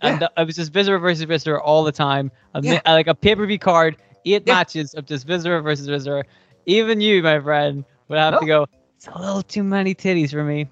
and 0.00 0.20
Yeah. 0.20 0.28
the, 0.34 0.42
it 0.42 0.46
was 0.46 0.56
just 0.56 0.72
Viscera 0.72 0.98
versus 0.98 1.24
Viscera 1.24 1.62
all 1.62 1.84
the 1.84 1.92
time. 1.92 2.30
A, 2.54 2.62
mi- 2.62 2.72
Yeah. 2.72 2.80
like 2.86 3.06
a 3.06 3.14
pay 3.14 3.34
per 3.36 3.46
view 3.46 3.58
card, 3.58 3.96
eight 4.24 4.42
Yeah. 4.46 4.54
matches 4.54 4.94
of 4.94 5.06
just 5.06 5.26
Viscera 5.26 5.60
versus 5.62 5.86
Viscera. 5.86 6.24
Even 6.66 7.00
you, 7.00 7.22
my 7.22 7.40
friend, 7.40 7.84
would 8.08 8.18
have 8.18 8.38
to 8.40 8.46
go. 8.46 8.66
It's 8.96 9.06
a 9.08 9.18
little 9.18 9.42
too 9.42 9.62
many 9.64 9.94
titties 9.94 10.30
for 10.30 10.44
me. 10.44 10.68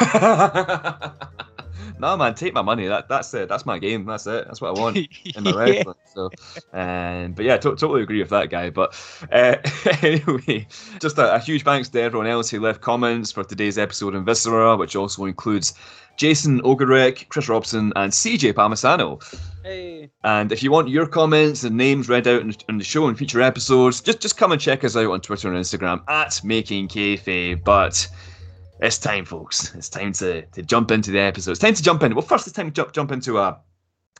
no 1.98 2.16
man, 2.16 2.34
take 2.34 2.52
my 2.54 2.62
money. 2.62 2.86
That 2.86 3.08
that's 3.08 3.32
it. 3.34 3.48
That's 3.48 3.66
my 3.66 3.78
game. 3.78 4.04
That's 4.04 4.26
it. 4.26 4.46
That's 4.46 4.60
what 4.60 4.76
I 4.76 4.80
want 4.80 4.96
in 5.36 5.44
my 5.44 5.50
Yeah. 5.50 5.56
wrestling. 5.56 5.96
So, 6.14 6.30
um, 6.72 7.32
but 7.32 7.44
yeah, 7.44 7.56
to- 7.58 7.70
totally 7.76 8.02
agree 8.02 8.20
with 8.20 8.30
that 8.30 8.50
guy. 8.50 8.70
But 8.70 8.94
uh, 9.32 9.56
anyway, 10.02 10.66
just 11.00 11.18
a, 11.18 11.34
a 11.34 11.38
huge 11.38 11.62
thanks 11.62 11.88
to 11.90 12.00
everyone 12.00 12.26
else 12.26 12.50
who 12.50 12.60
left 12.60 12.80
comments 12.80 13.30
for 13.32 13.44
today's 13.44 13.78
episode 13.78 14.14
in 14.14 14.24
Viscera, 14.24 14.76
which 14.76 14.96
also 14.96 15.24
includes 15.24 15.74
Jason 16.16 16.60
Ogarek, 16.62 17.28
Chris 17.30 17.48
Robson, 17.48 17.92
and 17.96 18.12
CJ 18.12 18.52
Palmisano. 18.52 19.22
Hey. 19.64 20.10
And 20.24 20.52
if 20.52 20.62
you 20.62 20.70
want 20.70 20.88
your 20.88 21.06
comments 21.06 21.62
and 21.64 21.76
names 21.76 22.08
read 22.08 22.26
out 22.26 22.42
in, 22.42 22.54
in 22.68 22.78
the 22.78 22.84
show 22.84 23.08
in 23.08 23.14
future 23.14 23.40
episodes, 23.40 24.00
just 24.00 24.20
just 24.20 24.36
come 24.36 24.52
and 24.52 24.60
check 24.60 24.84
us 24.84 24.96
out 24.96 25.10
on 25.10 25.20
Twitter 25.20 25.52
and 25.52 25.56
Instagram 25.62 26.02
at 26.08 26.42
Making 26.44 26.88
Kayfabe. 26.88 27.62
But 27.64 28.06
it's 28.82 28.98
time, 28.98 29.24
folks. 29.24 29.74
It's 29.74 29.88
time 29.88 30.12
to, 30.14 30.42
to 30.42 30.62
jump 30.62 30.90
into 30.90 31.12
the 31.12 31.20
episode. 31.20 31.52
It's 31.52 31.60
time 31.60 31.74
to 31.74 31.82
jump 31.82 32.02
in. 32.02 32.14
Well, 32.14 32.22
first, 32.22 32.46
it's 32.46 32.56
time 32.56 32.66
to 32.66 32.72
jump, 32.72 32.92
jump 32.92 33.12
into 33.12 33.38
a 33.38 33.58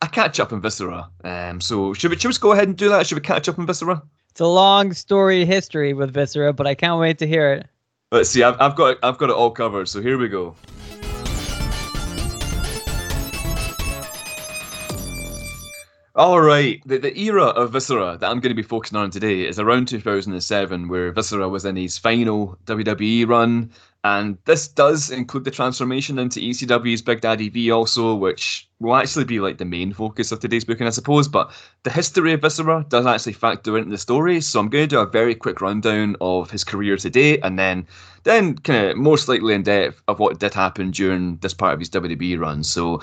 a 0.01 0.09
catch 0.09 0.41
up 0.41 0.53
in 0.53 0.61
Viscera. 0.61 1.09
Um, 1.23 1.61
so 1.61 1.93
should 1.95 2.11
we 2.11 2.17
should 2.17 2.29
we 2.29 2.31
just 2.33 2.41
go 2.41 2.53
ahead 2.53 2.69
and 2.69 2.77
do 2.77 2.89
that? 2.89 3.07
Should 3.07 3.17
we 3.17 3.23
catch 3.23 3.49
up 3.49 3.59
in 3.59 3.67
Viscera? 3.67 4.03
It's 4.31 4.41
a 4.41 4.47
long 4.47 4.93
story 4.95 5.45
history 5.45 5.93
with 5.93 6.15
Viscera, 6.15 6.53
but 6.53 6.67
I 6.67 6.75
can't 6.75 6.99
wait 6.99 7.19
to 7.19 7.27
hear 7.27 7.53
it. 7.53 7.67
Let's 8.11 8.31
see. 8.31 8.43
I've, 8.43 8.61
I've 8.61 8.77
got 8.77 8.99
I've 9.03 9.19
got 9.19 9.31
it 9.31 9.37
all 9.37 9.51
covered. 9.51 9.89
So 9.89 10.01
here 10.01 10.19
we 10.19 10.29
go. 10.29 10.55
All 16.15 16.43
right, 16.43 16.83
the, 16.85 16.99
the 16.99 17.19
era 17.19 17.47
of 17.47 17.73
Viscera 17.73 18.19
that 18.21 18.31
I'm 18.31 18.39
going 18.39 18.51
to 18.51 18.55
be 18.55 18.63
focusing 18.63 18.99
on 18.99 19.11
today 19.11 19.47
is 19.47 19.59
around 19.59 19.89
2007, 19.89 20.89
where 20.89 21.11
Viscera 21.11 21.49
was 21.49 21.65
in 21.65 21.75
his 21.75 21.97
final 21.97 22.59
WWE 22.67 23.27
run, 23.27 23.71
and 24.05 24.37
this 24.47 24.67
does 24.67 25.11
include 25.11 25.45
the 25.45 25.51
transformation 25.51 26.19
into 26.19 26.41
ECW's 26.41 27.03
Big 27.03 27.21
Daddy 27.21 27.49
V 27.49 27.71
also, 27.71 28.15
which 28.15 28.69
will 28.81 28.97
actually 28.97 29.25
be 29.25 29.39
like 29.39 29.59
the 29.59 29.65
main 29.65 29.93
focus 29.93 30.33
of 30.33 30.41
today's 30.41 30.65
booking, 30.65 30.89
I 30.89 30.91
suppose. 30.91 31.29
But 31.29 31.53
the 31.85 31.91
history 31.91 32.33
of 32.33 32.41
Viscera 32.41 32.85
does 32.89 33.07
actually 33.07 33.35
factor 33.35 33.79
into 33.79 33.91
the 33.91 33.99
story, 33.99 34.41
so 34.41 34.59
I'm 34.59 34.69
going 34.69 34.89
to 34.89 34.97
do 34.97 35.01
a 35.01 35.07
very 35.07 35.37
quick 35.37 35.61
rundown 35.61 36.17
of 36.21 36.51
his 36.51 36.65
career 36.65 36.97
to 36.97 37.11
date, 37.11 37.41
and 37.45 37.59
then 37.59 37.87
then 38.25 38.59
kind 38.59 38.91
of 38.91 38.97
more 38.97 39.19
slightly 39.19 39.55
in 39.55 39.63
depth 39.63 40.03
of 40.09 40.19
what 40.19 40.41
did 40.41 40.55
happen 40.55 40.91
during 40.91 41.37
this 41.37 41.55
part 41.55 41.75
of 41.75 41.79
his 41.79 41.91
WWE 41.91 42.39
run. 42.41 42.65
So. 42.65 43.03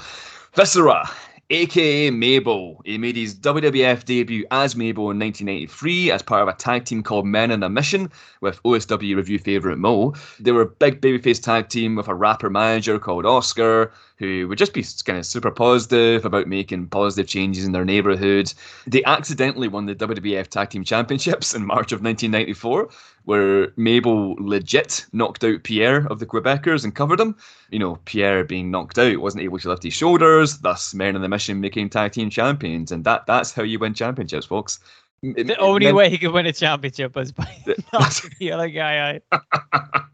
Viscera 0.55 1.07
aka 1.51 2.11
Mabel. 2.11 2.81
He 2.85 2.97
made 2.97 3.15
his 3.15 3.35
WWF 3.35 4.05
debut 4.05 4.45
as 4.51 4.75
Mabel 4.75 5.09
in 5.09 5.19
1993 5.19 6.11
as 6.11 6.21
part 6.21 6.43
of 6.43 6.47
a 6.47 6.53
tag 6.53 6.85
team 6.85 7.01
called 7.01 7.25
Men 7.25 7.51
on 7.51 7.63
a 7.63 7.69
Mission 7.69 8.11
with 8.41 8.61
OSW 8.63 9.15
review 9.15 9.39
favourite 9.39 9.79
Mo. 9.79 10.13
They 10.39 10.51
were 10.51 10.61
a 10.61 10.67
big 10.67 11.01
babyface 11.01 11.41
tag 11.41 11.69
team 11.69 11.95
with 11.95 12.07
a 12.07 12.13
rapper 12.13 12.49
manager 12.49 12.99
called 12.99 13.25
Oscar, 13.25 13.91
who 14.17 14.47
would 14.47 14.57
just 14.57 14.73
be 14.73 14.85
kind 15.05 15.17
of 15.17 15.25
super 15.25 15.49
positive 15.49 16.25
about 16.25 16.47
making 16.47 16.87
positive 16.87 17.27
changes 17.27 17.65
in 17.65 17.71
their 17.71 17.85
neighbourhood. 17.85 18.53
They 18.85 19.03
accidentally 19.05 19.69
won 19.69 19.85
the 19.85 19.95
WWF 19.95 20.47
Tag 20.47 20.69
Team 20.69 20.83
Championships 20.83 21.55
in 21.55 21.65
March 21.65 21.91
of 21.91 22.03
1994, 22.03 22.89
where 23.29 23.71
Mabel 23.75 24.35
legit 24.39 25.05
knocked 25.13 25.43
out 25.43 25.61
Pierre 25.61 26.07
of 26.07 26.17
the 26.17 26.25
Quebecers 26.25 26.83
and 26.83 26.95
covered 26.95 27.19
him. 27.19 27.35
You 27.69 27.77
know, 27.77 27.99
Pierre 28.05 28.43
being 28.43 28.71
knocked 28.71 28.97
out 28.97 29.19
wasn't 29.19 29.43
able 29.43 29.59
to 29.59 29.69
lift 29.69 29.83
his 29.83 29.93
shoulders, 29.93 30.57
thus 30.57 30.95
Men 30.95 31.15
on 31.15 31.21
the 31.21 31.29
Mission 31.29 31.61
making 31.61 31.91
tag 31.91 32.13
team 32.13 32.31
champions, 32.31 32.91
and 32.91 33.03
that 33.03 33.27
that's 33.27 33.53
how 33.53 33.61
you 33.61 33.77
win 33.77 33.93
championships, 33.93 34.47
folks. 34.47 34.79
The 35.21 35.55
only 35.59 35.93
way 35.93 36.09
he 36.09 36.17
could 36.17 36.31
win 36.31 36.47
a 36.47 36.53
championship 36.53 37.15
was 37.15 37.31
by 37.31 37.47
knocking 37.93 38.31
the 38.39 38.51
other 38.51 38.67
guy 38.67 39.21
out. 39.31 39.43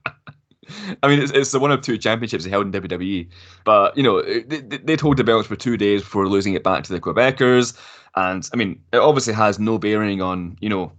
I 1.02 1.08
mean, 1.08 1.22
it's, 1.22 1.32
it's 1.32 1.52
the 1.52 1.60
one 1.60 1.72
of 1.72 1.80
two 1.80 1.98
championships 1.98 2.44
he 2.44 2.50
held 2.50 2.66
in 2.66 2.82
WWE. 2.82 3.30
But, 3.64 3.96
you 3.96 4.04
know, 4.04 4.22
they, 4.24 4.60
they'd 4.60 5.00
hold 5.00 5.16
the 5.16 5.24
belts 5.24 5.48
for 5.48 5.56
two 5.56 5.78
days 5.78 6.02
before 6.02 6.28
losing 6.28 6.54
it 6.54 6.66
back 6.66 6.84
to 6.84 6.92
the 6.92 7.00
Quebecers. 7.00 7.80
And, 8.16 8.50
I 8.52 8.58
mean, 8.58 8.82
it 8.92 8.98
obviously 8.98 9.34
has 9.36 9.58
no 9.58 9.78
bearing 9.78 10.22
on, 10.22 10.58
you 10.60 10.68
know, 10.68 10.92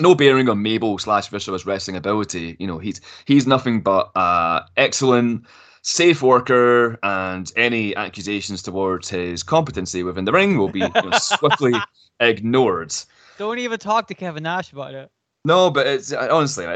no 0.00 0.14
bearing 0.14 0.48
on 0.48 0.62
Mabel 0.62 0.98
slash 0.98 1.28
Viscera's 1.28 1.66
wrestling 1.66 1.96
ability. 1.96 2.56
You 2.58 2.66
know, 2.66 2.78
he's 2.78 3.00
he's 3.24 3.46
nothing 3.46 3.80
but 3.80 4.10
uh, 4.16 4.62
excellent, 4.76 5.44
safe 5.82 6.22
worker, 6.22 6.98
and 7.02 7.50
any 7.56 7.94
accusations 7.96 8.62
towards 8.62 9.08
his 9.08 9.42
competency 9.42 10.02
within 10.02 10.24
the 10.24 10.32
ring 10.32 10.58
will 10.58 10.70
be 10.70 10.80
you 10.80 10.90
know, 10.94 11.10
swiftly 11.20 11.74
ignored. 12.20 12.94
Don't 13.38 13.58
even 13.58 13.78
talk 13.78 14.08
to 14.08 14.14
Kevin 14.14 14.42
Nash 14.42 14.72
about 14.72 14.94
it. 14.94 15.10
No, 15.44 15.70
but 15.70 15.86
it's 15.86 16.12
honestly 16.12 16.66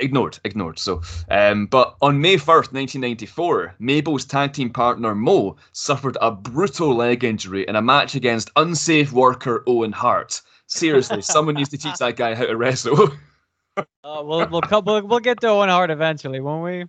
ignored, 0.00 0.38
ignored. 0.44 0.78
So, 0.78 1.00
um, 1.30 1.66
but 1.66 1.96
on 2.02 2.20
May 2.20 2.36
first, 2.36 2.72
nineteen 2.72 3.00
ninety 3.00 3.26
four, 3.26 3.74
Mabel's 3.78 4.24
tag 4.24 4.52
team 4.52 4.70
partner 4.70 5.14
Mo 5.14 5.56
suffered 5.72 6.18
a 6.20 6.30
brutal 6.30 6.94
leg 6.94 7.24
injury 7.24 7.66
in 7.66 7.76
a 7.76 7.82
match 7.82 8.14
against 8.14 8.50
unsafe 8.56 9.12
worker 9.12 9.62
Owen 9.66 9.92
Hart. 9.92 10.42
Seriously, 10.66 11.22
someone 11.22 11.54
needs 11.54 11.68
to 11.70 11.78
teach 11.78 11.98
that 11.98 12.16
guy 12.16 12.34
how 12.34 12.46
to 12.46 12.56
wrestle. 12.56 13.10
uh, 13.76 13.82
we'll, 14.04 14.48
we'll, 14.48 14.62
we'll 14.84 15.06
we'll 15.06 15.20
get 15.20 15.40
to 15.40 15.48
Owen 15.48 15.68
Hart 15.68 15.90
eventually, 15.90 16.40
won't 16.40 16.64
we? 16.64 16.84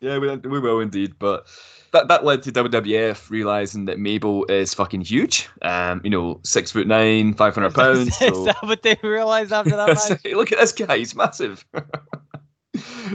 Yeah, 0.00 0.18
we, 0.18 0.36
we 0.36 0.60
will 0.60 0.80
indeed. 0.80 1.14
But 1.18 1.46
that 1.92 2.08
that 2.08 2.24
led 2.24 2.42
to 2.44 2.52
WWF 2.52 3.30
realizing 3.30 3.86
that 3.86 3.98
Mabel 3.98 4.44
is 4.46 4.74
fucking 4.74 5.02
huge. 5.02 5.48
Um, 5.62 6.00
you 6.04 6.10
know, 6.10 6.40
six 6.44 6.70
foot 6.70 6.86
nine, 6.86 7.34
five 7.34 7.54
hundred 7.54 7.74
pounds. 7.74 8.16
So. 8.16 8.44
that 8.44 8.56
what 8.62 8.82
they 8.82 8.96
realized 9.02 9.52
after 9.52 9.76
that 9.76 9.88
match? 9.88 10.24
Look 10.34 10.52
at 10.52 10.58
this 10.58 10.72
guy; 10.72 10.98
he's 10.98 11.14
massive. 11.14 11.64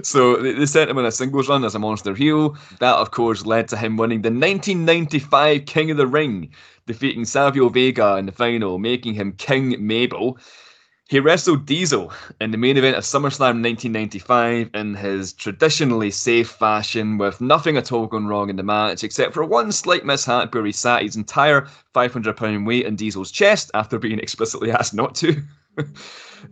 so 0.03 0.37
they 0.37 0.65
sent 0.65 0.89
him 0.89 0.97
on 0.97 1.05
a 1.05 1.11
singles 1.11 1.47
run 1.47 1.63
as 1.63 1.75
a 1.75 1.79
monster 1.79 2.13
heel. 2.13 2.57
That, 2.79 2.95
of 2.95 3.11
course, 3.11 3.45
led 3.45 3.67
to 3.69 3.77
him 3.77 3.97
winning 3.97 4.21
the 4.21 4.29
1995 4.29 5.65
King 5.65 5.91
of 5.91 5.97
the 5.97 6.07
Ring, 6.07 6.51
defeating 6.85 7.25
Savio 7.25 7.69
Vega 7.69 8.17
in 8.17 8.25
the 8.25 8.31
final, 8.31 8.77
making 8.79 9.13
him 9.13 9.33
King 9.33 9.75
Mabel. 9.85 10.37
He 11.09 11.19
wrestled 11.19 11.65
Diesel 11.65 12.11
in 12.39 12.51
the 12.51 12.57
main 12.57 12.77
event 12.77 12.95
of 12.95 13.03
SummerSlam 13.03 13.61
1995 13.61 14.69
in 14.73 14.95
his 14.95 15.33
traditionally 15.33 16.09
safe 16.09 16.49
fashion, 16.49 17.17
with 17.17 17.41
nothing 17.41 17.77
at 17.77 17.91
all 17.91 18.07
going 18.07 18.25
wrong 18.25 18.49
in 18.49 18.55
the 18.55 18.63
match, 18.63 19.03
except 19.03 19.33
for 19.33 19.43
one 19.43 19.71
slight 19.71 20.05
mishap 20.05 20.53
where 20.55 20.65
he 20.65 20.71
sat 20.71 21.03
his 21.03 21.15
entire 21.15 21.67
500 21.93 22.35
pound 22.35 22.65
weight 22.65 22.85
in 22.85 22.95
Diesel's 22.95 23.31
chest 23.31 23.69
after 23.73 23.99
being 23.99 24.19
explicitly 24.19 24.71
asked 24.79 24.93
not 24.93 25.13
to. 25.15 25.43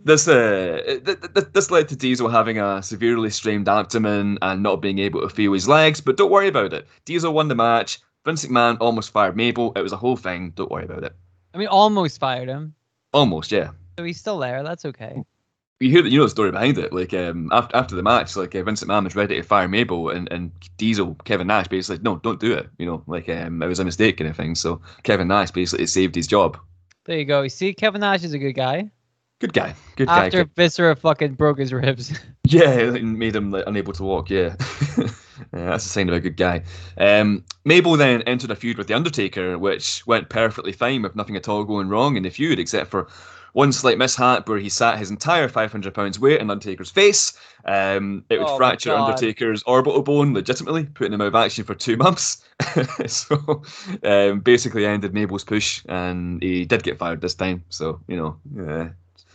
this 0.04 0.28
uh, 0.28 0.80
th- 1.04 1.20
th- 1.34 1.46
this 1.52 1.70
led 1.70 1.88
to 1.88 1.96
Diesel 1.96 2.28
having 2.28 2.58
a 2.58 2.82
severely 2.82 3.30
strained 3.30 3.68
abdomen 3.68 4.38
and 4.42 4.62
not 4.62 4.82
being 4.82 4.98
able 4.98 5.22
to 5.22 5.28
feel 5.28 5.52
his 5.52 5.68
legs, 5.68 6.00
but 6.00 6.16
don't 6.16 6.30
worry 6.30 6.48
about 6.48 6.72
it. 6.72 6.86
Diesel 7.04 7.32
won 7.32 7.48
the 7.48 7.54
match. 7.54 8.00
Vince 8.24 8.46
McMahon 8.46 8.76
almost 8.80 9.10
fired 9.10 9.36
Mabel. 9.36 9.72
It 9.74 9.82
was 9.82 9.92
a 9.92 9.96
whole 9.96 10.16
thing. 10.16 10.50
Don't 10.50 10.70
worry 10.70 10.84
about 10.84 11.04
it. 11.04 11.14
I 11.54 11.58
mean, 11.58 11.68
almost 11.68 12.20
fired 12.20 12.48
him. 12.48 12.74
Almost, 13.12 13.52
yeah. 13.52 13.70
So 13.98 14.04
he's 14.04 14.18
still 14.18 14.38
there. 14.38 14.62
That's 14.62 14.84
okay. 14.84 15.22
You 15.80 15.90
hear, 15.90 16.02
the, 16.02 16.10
you 16.10 16.18
know 16.18 16.24
the 16.24 16.30
story 16.30 16.52
behind 16.52 16.78
it. 16.78 16.92
Like 16.92 17.12
um, 17.12 17.50
after 17.52 17.76
after 17.76 17.96
the 17.96 18.02
match, 18.02 18.36
like 18.36 18.54
uh, 18.54 18.62
Vince 18.62 18.84
McMahon 18.84 19.04
was 19.04 19.16
ready 19.16 19.34
to 19.34 19.42
fire 19.42 19.66
Mabel, 19.66 20.10
and, 20.10 20.30
and 20.30 20.52
Diesel, 20.76 21.16
Kevin 21.24 21.48
Nash, 21.48 21.66
basically, 21.66 21.96
said, 21.96 22.04
no, 22.04 22.16
don't 22.16 22.38
do 22.38 22.52
it. 22.52 22.70
You 22.78 22.86
know, 22.86 23.02
like 23.08 23.28
um, 23.28 23.60
it 23.62 23.66
was 23.66 23.80
a 23.80 23.84
mistake 23.84 24.18
kind 24.18 24.30
of 24.30 24.36
thing. 24.36 24.54
So 24.54 24.80
Kevin 25.02 25.28
Nash 25.28 25.50
basically 25.50 25.86
saved 25.86 26.14
his 26.14 26.28
job. 26.28 26.56
There 27.04 27.18
you 27.18 27.24
go. 27.24 27.42
You 27.42 27.48
see, 27.48 27.74
Kevin 27.74 28.00
Nash 28.00 28.22
is 28.22 28.32
a 28.32 28.38
good 28.38 28.52
guy. 28.52 28.90
Good 29.40 29.52
guy. 29.52 29.74
Good 29.96 30.08
After 30.08 30.20
guy. 30.20 30.26
After 30.26 30.50
Viscera 30.54 30.94
fucking 30.94 31.34
broke 31.34 31.58
his 31.58 31.72
ribs. 31.72 32.18
Yeah, 32.44 32.68
and 32.80 33.18
made 33.18 33.34
him 33.34 33.50
like, 33.50 33.64
unable 33.66 33.94
to 33.94 34.02
walk. 34.02 34.28
Yeah. 34.28 34.56
yeah. 35.52 35.66
that's 35.66 35.86
a 35.86 35.88
sign 35.88 36.08
of 36.08 36.14
a 36.14 36.20
good 36.20 36.36
guy. 36.36 36.62
Um, 36.98 37.44
Mabel 37.64 37.96
then 37.96 38.22
entered 38.22 38.50
a 38.50 38.56
feud 38.56 38.78
with 38.78 38.86
The 38.86 38.94
Undertaker, 38.94 39.58
which 39.58 40.06
went 40.06 40.28
perfectly 40.28 40.72
fine 40.72 41.02
with 41.02 41.16
nothing 41.16 41.36
at 41.36 41.48
all 41.48 41.64
going 41.64 41.88
wrong 41.88 42.16
in 42.16 42.22
the 42.22 42.30
feud, 42.30 42.58
except 42.58 42.90
for 42.90 43.08
one 43.52 43.72
slight 43.72 43.98
mishap 43.98 44.48
where 44.48 44.58
he 44.58 44.68
sat 44.68 44.98
his 44.98 45.10
entire 45.10 45.48
500 45.48 45.92
pounds 45.94 46.18
weight 46.18 46.40
in 46.40 46.50
Undertaker's 46.50 46.90
face. 46.90 47.38
Um, 47.64 48.24
it 48.30 48.38
would 48.38 48.48
Oh 48.48 48.56
fracture 48.56 48.94
Undertaker's 48.94 49.62
orbital 49.64 50.02
bone 50.02 50.34
legitimately, 50.34 50.84
putting 50.84 51.12
him 51.12 51.20
out 51.20 51.28
of 51.28 51.34
action 51.34 51.64
for 51.64 51.74
two 51.74 51.96
months. 51.98 52.42
so 53.06 53.62
um, 54.02 54.40
basically 54.40 54.86
ended 54.86 55.14
Mabel's 55.14 55.44
push, 55.44 55.82
and 55.88 56.42
he 56.42 56.64
did 56.64 56.82
get 56.82 56.98
fired 56.98 57.20
this 57.20 57.34
time. 57.34 57.64
So, 57.68 58.00
you 58.08 58.16
know, 58.16 58.36
yeah. 58.54 58.88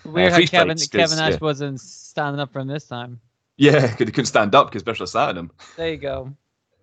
Weird 0.04 0.34
free 0.34 0.46
how 0.46 0.50
Kevin 0.50 0.78
fights, 0.78 0.88
'cause, 0.88 1.00
Kevin 1.00 1.18
Nash 1.18 1.34
yeah. 1.34 1.38
wasn't 1.42 1.80
standing 1.80 2.40
up 2.40 2.52
for 2.52 2.60
him 2.60 2.68
this 2.68 2.86
time. 2.86 3.20
Yeah, 3.58 3.88
because 3.88 3.98
he 4.08 4.12
couldn't 4.12 4.26
stand 4.26 4.56
up 4.56 4.68
because 4.68 4.84
Bishop 4.84 5.08
sat 5.08 5.30
on 5.30 5.38
him. 5.38 5.52
There 5.76 5.90
you 5.90 5.98
go. 5.98 6.34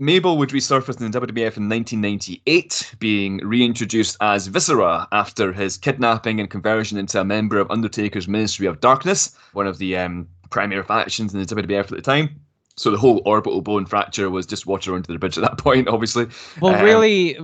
Mabel 0.01 0.37
would 0.39 0.49
resurface 0.49 1.01
in 1.01 1.09
the 1.11 1.21
WWF 1.21 1.57
in 1.57 1.69
1998, 1.69 2.95
being 2.99 3.37
reintroduced 3.39 4.17
as 4.21 4.49
Viscera 4.49 5.07
after 5.13 5.53
his 5.53 5.77
kidnapping 5.77 6.41
and 6.41 6.51
conversion 6.51 6.99
into 6.99 7.21
a 7.21 7.25
member 7.25 7.59
of 7.59 7.71
Undertaker's 7.71 8.27
Ministry 8.27 8.67
of 8.67 8.81
Darkness, 8.81 9.37
one 9.53 9.69
of 9.69 9.79
the 9.79 9.97
um, 9.97 10.29
primary 10.51 10.83
factions 10.83 11.33
in 11.33 11.41
the 11.41 11.47
WWF 11.47 11.81
at 11.81 11.89
the 11.91 12.03
time. 12.03 12.41
So 12.77 12.91
the 12.91 12.99
whole 12.99 13.23
orbital 13.25 13.61
bone 13.61 13.87
fracture 13.87 14.31
was 14.31 14.47
just 14.47 14.67
water 14.67 14.97
under 14.97 15.13
the 15.13 15.19
bridge 15.19 15.39
at 15.39 15.43
that 15.43 15.59
point, 15.59 15.87
obviously. 15.87 16.27
Well, 16.61 16.75
Um, 16.75 16.85
really, 16.85 17.39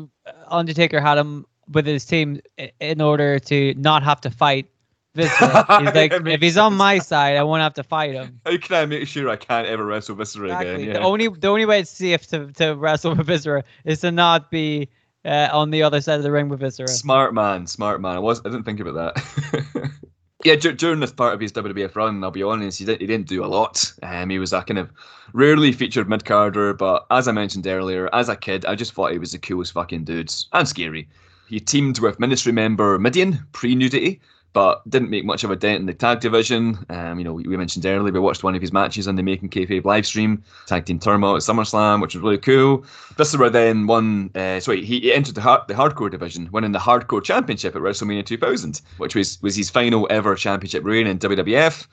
Undertaker 0.48 1.00
had 1.00 1.18
him 1.18 1.46
with 1.68 1.86
his 1.86 2.04
team 2.04 2.40
in 2.80 3.00
order 3.00 3.38
to 3.38 3.74
not 3.74 4.02
have 4.02 4.20
to 4.22 4.30
fight 4.30 4.68
Viscera. 5.14 5.66
He's 5.80 5.94
like, 5.94 6.12
if 6.12 6.40
he's 6.40 6.56
on 6.56 6.74
my 6.76 6.98
side, 6.98 7.36
I 7.36 7.42
won't 7.42 7.62
have 7.62 7.74
to 7.74 7.82
fight 7.82 8.14
him. 8.14 8.40
How 8.46 8.56
can 8.56 8.76
I 8.76 8.86
make 8.86 9.08
sure 9.08 9.28
I 9.28 9.36
can't 9.36 9.66
ever 9.66 9.84
wrestle 9.84 10.14
Viscera 10.14 10.46
Exactly. 10.46 10.82
again? 10.84 10.94
The 10.94 11.00
only 11.00 11.28
the 11.28 11.48
only 11.48 11.66
way 11.66 11.80
it's 11.80 11.90
safe 11.90 12.26
to, 12.28 12.52
to 12.52 12.74
wrestle 12.76 13.14
with 13.16 13.26
Viscera 13.26 13.64
is 13.84 14.00
to 14.02 14.12
not 14.12 14.50
be 14.50 14.88
uh, 15.24 15.48
on 15.52 15.70
the 15.70 15.82
other 15.82 16.00
side 16.00 16.16
of 16.16 16.22
the 16.22 16.30
ring 16.30 16.48
with 16.48 16.60
Viscera. 16.60 16.88
Smart 16.88 17.34
man, 17.34 17.66
smart 17.66 18.00
man. 18.00 18.16
I 18.16 18.18
was 18.20 18.40
I 18.40 18.44
didn't 18.44 18.64
think 18.64 18.80
about 18.80 19.14
that. 19.14 19.90
yeah, 20.44 20.54
dur- 20.54 20.72
during 20.72 21.00
this 21.00 21.12
part 21.12 21.34
of 21.34 21.40
his 21.40 21.52
WWF 21.52 21.96
run, 21.96 22.22
I'll 22.22 22.30
be 22.30 22.42
honest, 22.42 22.78
he 22.78 22.84
didn't 22.84 23.00
he 23.00 23.06
didn't 23.06 23.26
do 23.26 23.44
a 23.44 23.46
lot. 23.46 23.92
Um, 24.02 24.30
he 24.30 24.38
was 24.38 24.52
a 24.52 24.62
kind 24.62 24.78
of 24.78 24.92
rarely 25.32 25.72
featured 25.72 26.08
mid 26.08 26.24
carder, 26.24 26.72
but 26.72 27.04
as 27.10 27.26
I 27.26 27.32
mentioned 27.32 27.66
earlier, 27.66 28.08
as 28.14 28.28
a 28.28 28.36
kid, 28.36 28.64
I 28.64 28.76
just 28.76 28.92
thought 28.92 29.12
he 29.12 29.18
was 29.18 29.32
the 29.32 29.38
coolest 29.38 29.72
fucking 29.72 30.04
dude 30.04 30.32
and 30.52 30.68
scary. 30.68 31.08
He 31.48 31.58
teamed 31.58 31.98
with 31.98 32.20
Ministry 32.20 32.52
member 32.52 32.96
Mideon 32.98 33.44
pre 33.50 33.74
nudity. 33.74 34.20
But 34.52 34.82
didn't 34.90 35.10
make 35.10 35.24
much 35.24 35.44
of 35.44 35.52
a 35.52 35.56
dent 35.56 35.78
in 35.78 35.86
the 35.86 35.94
tag 35.94 36.18
division. 36.18 36.84
Um, 36.88 37.18
you 37.18 37.24
know, 37.24 37.32
we, 37.32 37.44
we 37.44 37.56
mentioned 37.56 37.86
earlier 37.86 38.12
we 38.12 38.18
watched 38.18 38.42
one 38.42 38.56
of 38.56 38.60
his 38.60 38.72
matches 38.72 39.06
on 39.06 39.14
the 39.14 39.22
Making 39.22 39.48
Kayfabe 39.48 39.84
live 39.84 40.04
stream, 40.04 40.42
tag 40.66 40.86
team 40.86 40.98
turmoil 40.98 41.36
at 41.36 41.42
SummerSlam, 41.42 42.02
which 42.02 42.16
was 42.16 42.22
really 42.22 42.36
cool. 42.38 42.84
Viscera 43.16 43.48
then 43.48 43.86
won. 43.86 44.28
Uh, 44.34 44.58
sorry, 44.58 44.84
he, 44.84 44.98
he 45.00 45.12
entered 45.14 45.36
the 45.36 45.40
hard, 45.40 45.68
the 45.68 45.74
hardcore 45.74 46.10
division, 46.10 46.48
winning 46.50 46.72
the 46.72 46.80
hardcore 46.80 47.22
championship 47.22 47.76
at 47.76 47.82
WrestleMania 47.82 48.26
2000, 48.26 48.80
which 48.98 49.14
was 49.14 49.40
was 49.40 49.54
his 49.54 49.70
final 49.70 50.08
ever 50.10 50.34
championship 50.34 50.84
reign 50.84 51.06
in 51.06 51.18
WWF. 51.20 51.86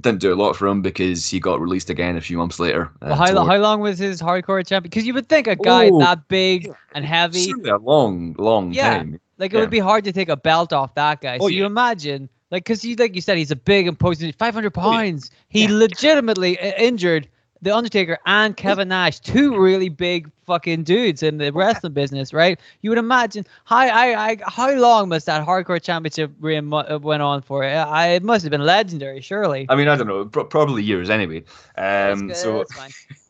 Didn't 0.00 0.20
do 0.20 0.32
a 0.32 0.36
lot 0.36 0.54
for 0.54 0.68
him 0.68 0.82
because 0.82 1.28
he 1.28 1.40
got 1.40 1.60
released 1.60 1.90
again 1.90 2.16
a 2.16 2.20
few 2.20 2.38
months 2.38 2.60
later. 2.60 2.92
uh, 3.02 3.06
Well, 3.08 3.16
how, 3.16 3.26
toward- 3.32 3.48
how 3.48 3.56
long 3.58 3.80
was 3.80 3.98
his 3.98 4.22
hardcore 4.22 4.64
champion? 4.64 4.84
Because 4.84 5.04
you 5.04 5.14
would 5.14 5.28
think 5.28 5.48
a 5.48 5.56
guy 5.56 5.90
Oh. 5.92 5.98
that 5.98 6.28
big 6.28 6.70
and 6.94 7.04
heavy, 7.04 7.50
a 7.68 7.76
long, 7.78 8.34
long 8.38 8.72
Yeah. 8.72 8.98
time. 8.98 9.20
Like 9.38 9.52
it 9.52 9.56
Yeah. 9.56 9.60
would 9.62 9.70
be 9.70 9.78
hard 9.80 10.04
to 10.04 10.12
take 10.12 10.28
a 10.28 10.36
belt 10.36 10.72
off 10.72 10.94
that 10.94 11.20
guy. 11.20 11.36
Oh, 11.40 11.44
so 11.44 11.48
you 11.48 11.60
yeah. 11.60 11.66
imagine, 11.66 12.28
like, 12.50 12.64
because 12.64 12.84
you 12.84 12.96
like 12.96 13.14
you 13.14 13.20
said, 13.20 13.36
he's 13.38 13.50
a 13.50 13.56
big 13.56 13.86
imposing, 13.86 14.32
500 14.32 14.72
Oh, 14.76 14.90
yeah. 14.92 14.96
pounds. 14.98 15.30
He 15.48 15.66
legitimately 15.68 16.58
i- 16.60 16.74
injured 16.78 17.28
the 17.62 17.74
Undertaker 17.74 18.18
and 18.26 18.54
Kevin 18.56 18.88
Nash, 18.88 19.20
two 19.20 19.56
really 19.58 19.88
big 19.88 20.30
fucking 20.44 20.82
dudes 20.84 21.22
in 21.22 21.38
the 21.38 21.50
wrestling 21.50 21.94
business, 21.94 22.34
right? 22.34 22.60
You 22.82 22.90
would 22.90 22.98
imagine 22.98 23.46
how 23.64 23.78
I, 23.78 24.30
I 24.32 24.36
how 24.46 24.70
long 24.74 25.08
must 25.08 25.24
that 25.26 25.46
hardcore 25.46 25.82
championship 25.82 26.30
reign 26.40 26.66
mu- 26.66 26.76
uh, 26.76 26.98
went 27.00 27.22
on 27.22 27.40
for? 27.40 27.64
I, 27.64 27.72
I- 27.72 28.06
it 28.08 28.22
must 28.22 28.44
have 28.44 28.50
been 28.50 28.66
legendary, 28.66 29.22
surely. 29.22 29.64
I 29.70 29.76
mean, 29.76 29.88
I 29.88 29.96
don't 29.96 30.06
know, 30.06 30.26
pro- 30.26 30.44
probably 30.44 30.82
years 30.82 31.08
anyway. 31.08 31.44
Um, 31.78 32.34
so 32.34 32.58
that's 32.58 32.74
fine. 32.74 32.90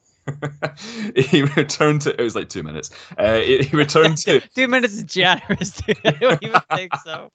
he 1.16 1.42
returned 1.42 2.02
to. 2.02 2.18
It 2.18 2.22
was 2.22 2.34
like 2.34 2.48
two 2.48 2.62
minutes. 2.62 2.90
Uh, 3.18 3.38
he, 3.38 3.62
he 3.64 3.76
returned 3.76 4.18
to. 4.18 4.40
Two 4.54 4.68
minutes 4.68 4.94
is 4.94 5.04
generous. 5.04 5.70
Dude. 5.70 5.98
I 6.04 6.10
don't 6.12 6.42
even 6.42 6.60
think 6.74 6.92
so. 7.04 7.30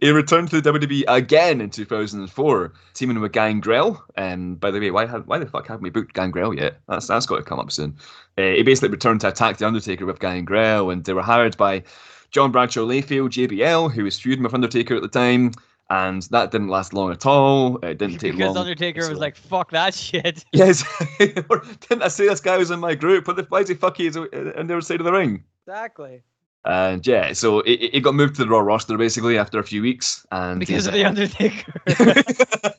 he 0.00 0.10
returned 0.10 0.50
to 0.50 0.60
the 0.60 0.72
WWE 0.72 1.04
again 1.08 1.60
in 1.60 1.70
2004, 1.70 2.72
teaming 2.94 3.20
with 3.20 3.32
Gangrel. 3.32 4.02
And 4.16 4.60
by 4.60 4.70
the 4.70 4.78
way, 4.78 4.90
why 4.90 5.06
have, 5.06 5.26
why 5.26 5.38
the 5.38 5.46
fuck 5.46 5.66
haven't 5.66 5.82
we 5.82 5.90
booked 5.90 6.14
Gangrel 6.14 6.54
yet? 6.54 6.80
That's 6.88 7.08
that's 7.08 7.26
got 7.26 7.36
to 7.36 7.42
come 7.42 7.58
up 7.58 7.72
soon. 7.72 7.96
Uh, 8.38 8.42
he 8.42 8.62
basically 8.62 8.90
returned 8.90 9.20
to 9.22 9.28
attack 9.28 9.56
the 9.56 9.66
Undertaker 9.66 10.06
with 10.06 10.20
Gangrel, 10.20 10.90
and 10.90 11.04
they 11.04 11.12
were 11.12 11.22
hired 11.22 11.56
by 11.56 11.82
John 12.30 12.52
Bradshaw 12.52 12.82
Layfield, 12.82 13.30
JBL, 13.30 13.92
who 13.92 14.04
was 14.04 14.18
feuding 14.18 14.44
with 14.44 14.54
Undertaker 14.54 14.94
at 14.94 15.02
the 15.02 15.08
time. 15.08 15.52
And 15.90 16.22
that 16.30 16.52
didn't 16.52 16.68
last 16.68 16.92
long 16.94 17.10
at 17.10 17.26
all. 17.26 17.78
It 17.78 17.98
didn't 17.98 18.18
take 18.18 18.36
Because 18.36 18.38
long. 18.38 18.54
Because 18.54 18.56
Undertaker 18.58 19.02
so- 19.02 19.10
was 19.10 19.18
like, 19.18 19.34
"Fuck 19.36 19.72
that 19.72 19.92
shit." 19.92 20.44
Yes, 20.52 20.84
didn't 21.18 22.02
I 22.02 22.08
say 22.08 22.28
this 22.28 22.40
guy 22.40 22.56
was 22.56 22.70
in 22.70 22.78
my 22.78 22.94
group? 22.94 23.26
What 23.26 23.36
the 23.36 23.42
why 23.48 23.60
is 23.60 23.68
he 23.68 23.74
fuck 23.74 23.96
he 23.96 24.06
is 24.06 24.16
on 24.16 24.28
the 24.30 24.54
other 24.60 24.80
side 24.80 25.00
of 25.00 25.04
the 25.04 25.12
ring? 25.12 25.42
Exactly. 25.66 26.22
And 26.64 27.04
yeah, 27.06 27.32
so 27.32 27.60
it, 27.60 27.80
it 27.92 28.00
got 28.00 28.14
moved 28.14 28.36
to 28.36 28.44
the 28.44 28.48
Raw 28.48 28.60
roster 28.60 28.96
basically 28.96 29.36
after 29.38 29.58
a 29.58 29.64
few 29.64 29.82
weeks, 29.82 30.24
and 30.30 30.60
Because 30.60 30.86
of 30.86 30.92
the 30.92 31.04
Undertaker. 31.04 31.72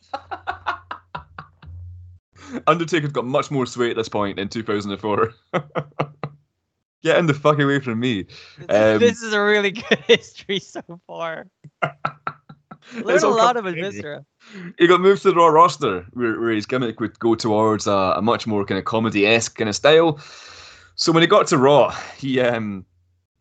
Undertaker's 2.68 3.12
got 3.12 3.26
much 3.26 3.50
more 3.50 3.66
sway 3.66 3.90
at 3.90 3.96
this 3.96 4.10
point 4.10 4.38
in 4.38 4.50
2004. 4.50 5.34
Getting 7.04 7.26
the 7.26 7.34
fuck 7.34 7.60
away 7.60 7.80
from 7.80 8.00
me. 8.00 8.26
Um, 8.70 9.00
this 9.00 9.22
is 9.24 9.34
a 9.34 9.42
really 9.42 9.72
good 9.72 10.00
history 10.08 10.60
so 10.60 10.82
far. 11.08 11.48
Learn 13.04 13.24
a 13.24 13.30
lot 13.30 13.58
of. 13.58 13.66
Viscera. 13.66 14.26
He 14.78 14.88
got 14.88 15.02
moved 15.02 15.22
to 15.24 15.30
the 15.30 15.36
Raw 15.36 15.48
roster, 15.48 16.06
where, 16.14 16.40
where 16.40 16.52
his 16.52 16.66
gimmick 16.66 17.00
would 17.00 17.18
go 17.20 17.36
towards 17.36 17.88
a, 17.88 18.16
a 18.18 18.22
much 18.22 18.48
more 18.48 18.66
kind 18.66 18.80
of 18.80 18.86
comedy 18.86 19.26
esque 19.28 19.58
kind 19.58 19.70
of 19.70 19.76
style. 19.76 20.20
So 20.96 21.12
when 21.12 21.22
he 21.22 21.28
got 21.28 21.48
to 21.48 21.58
Raw, 21.58 21.96
he 22.18 22.40
um 22.42 22.86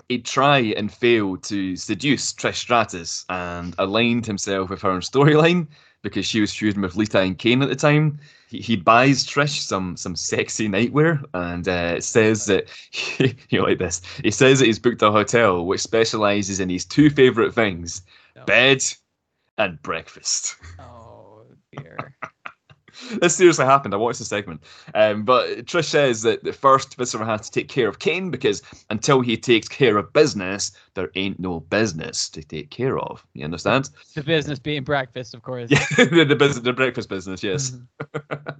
he'd 0.08 0.26
try 0.26 0.58
and 0.58 0.92
fail 0.92 1.36
to 1.36 1.76
seduce 1.76 2.32
Trish 2.32 2.56
Stratus 2.56 3.24
and 3.28 3.74
aligned 3.78 4.26
himself 4.26 4.70
with 4.70 4.82
her 4.82 4.90
in 4.90 5.00
storyline 5.00 5.68
because 6.02 6.26
she 6.26 6.40
was 6.40 6.54
feuding 6.54 6.82
with 6.82 6.96
Lita 6.96 7.20
and 7.20 7.38
Kane 7.38 7.62
at 7.62 7.68
the 7.68 7.76
time. 7.76 8.18
He, 8.48 8.58
he 8.58 8.76
buys 8.76 9.26
Trish 9.26 9.60
some 9.60 9.96
some 9.96 10.16
sexy 10.16 10.68
nightwear 10.68 11.22
and 11.34 11.68
uh, 11.68 12.00
says 12.00 12.46
that 12.46 12.68
you 13.18 13.58
know 13.58 13.64
like 13.64 13.78
this. 13.78 14.02
He 14.22 14.30
says 14.30 14.58
that 14.58 14.66
he's 14.66 14.78
booked 14.78 15.02
a 15.02 15.10
hotel 15.10 15.64
which 15.64 15.80
specializes 15.80 16.60
in 16.60 16.68
his 16.68 16.84
two 16.84 17.10
favorite 17.10 17.54
things: 17.54 18.02
No. 18.36 18.44
bed 18.44 18.82
and 19.58 19.80
breakfast. 19.82 20.56
Oh 20.78 21.44
dear. 21.76 22.14
this 23.20 23.36
seriously 23.36 23.64
happened. 23.64 23.94
I 23.94 23.96
watched 23.98 24.18
the 24.18 24.24
segment. 24.24 24.62
Um, 24.94 25.24
but 25.24 25.64
Trish 25.66 25.84
says 25.86 26.22
that 26.22 26.42
the 26.44 26.52
first 26.52 26.96
Viscera 26.96 27.24
has 27.24 27.42
to 27.48 27.50
take 27.50 27.68
care 27.68 27.88
of 27.88 27.98
Kane 27.98 28.30
because 28.30 28.62
until 28.90 29.20
he 29.20 29.36
takes 29.36 29.68
care 29.68 29.96
of 29.96 30.12
business, 30.12 30.72
there 30.94 31.10
ain't 31.14 31.38
no 31.38 31.60
business 31.60 32.28
to 32.30 32.42
take 32.42 32.70
care 32.70 32.98
of. 32.98 33.24
You 33.34 33.44
understand? 33.44 33.90
The 34.14 34.22
business 34.22 34.58
being 34.58 34.82
breakfast, 34.84 35.34
of 35.34 35.42
course. 35.42 35.70
Yeah, 35.70 35.84
the, 35.96 36.24
the 36.24 36.36
business, 36.36 36.64
the 36.64 36.72
breakfast 36.72 37.08
business. 37.08 37.42
Yes, 37.42 37.70
Mhm. 37.70 38.56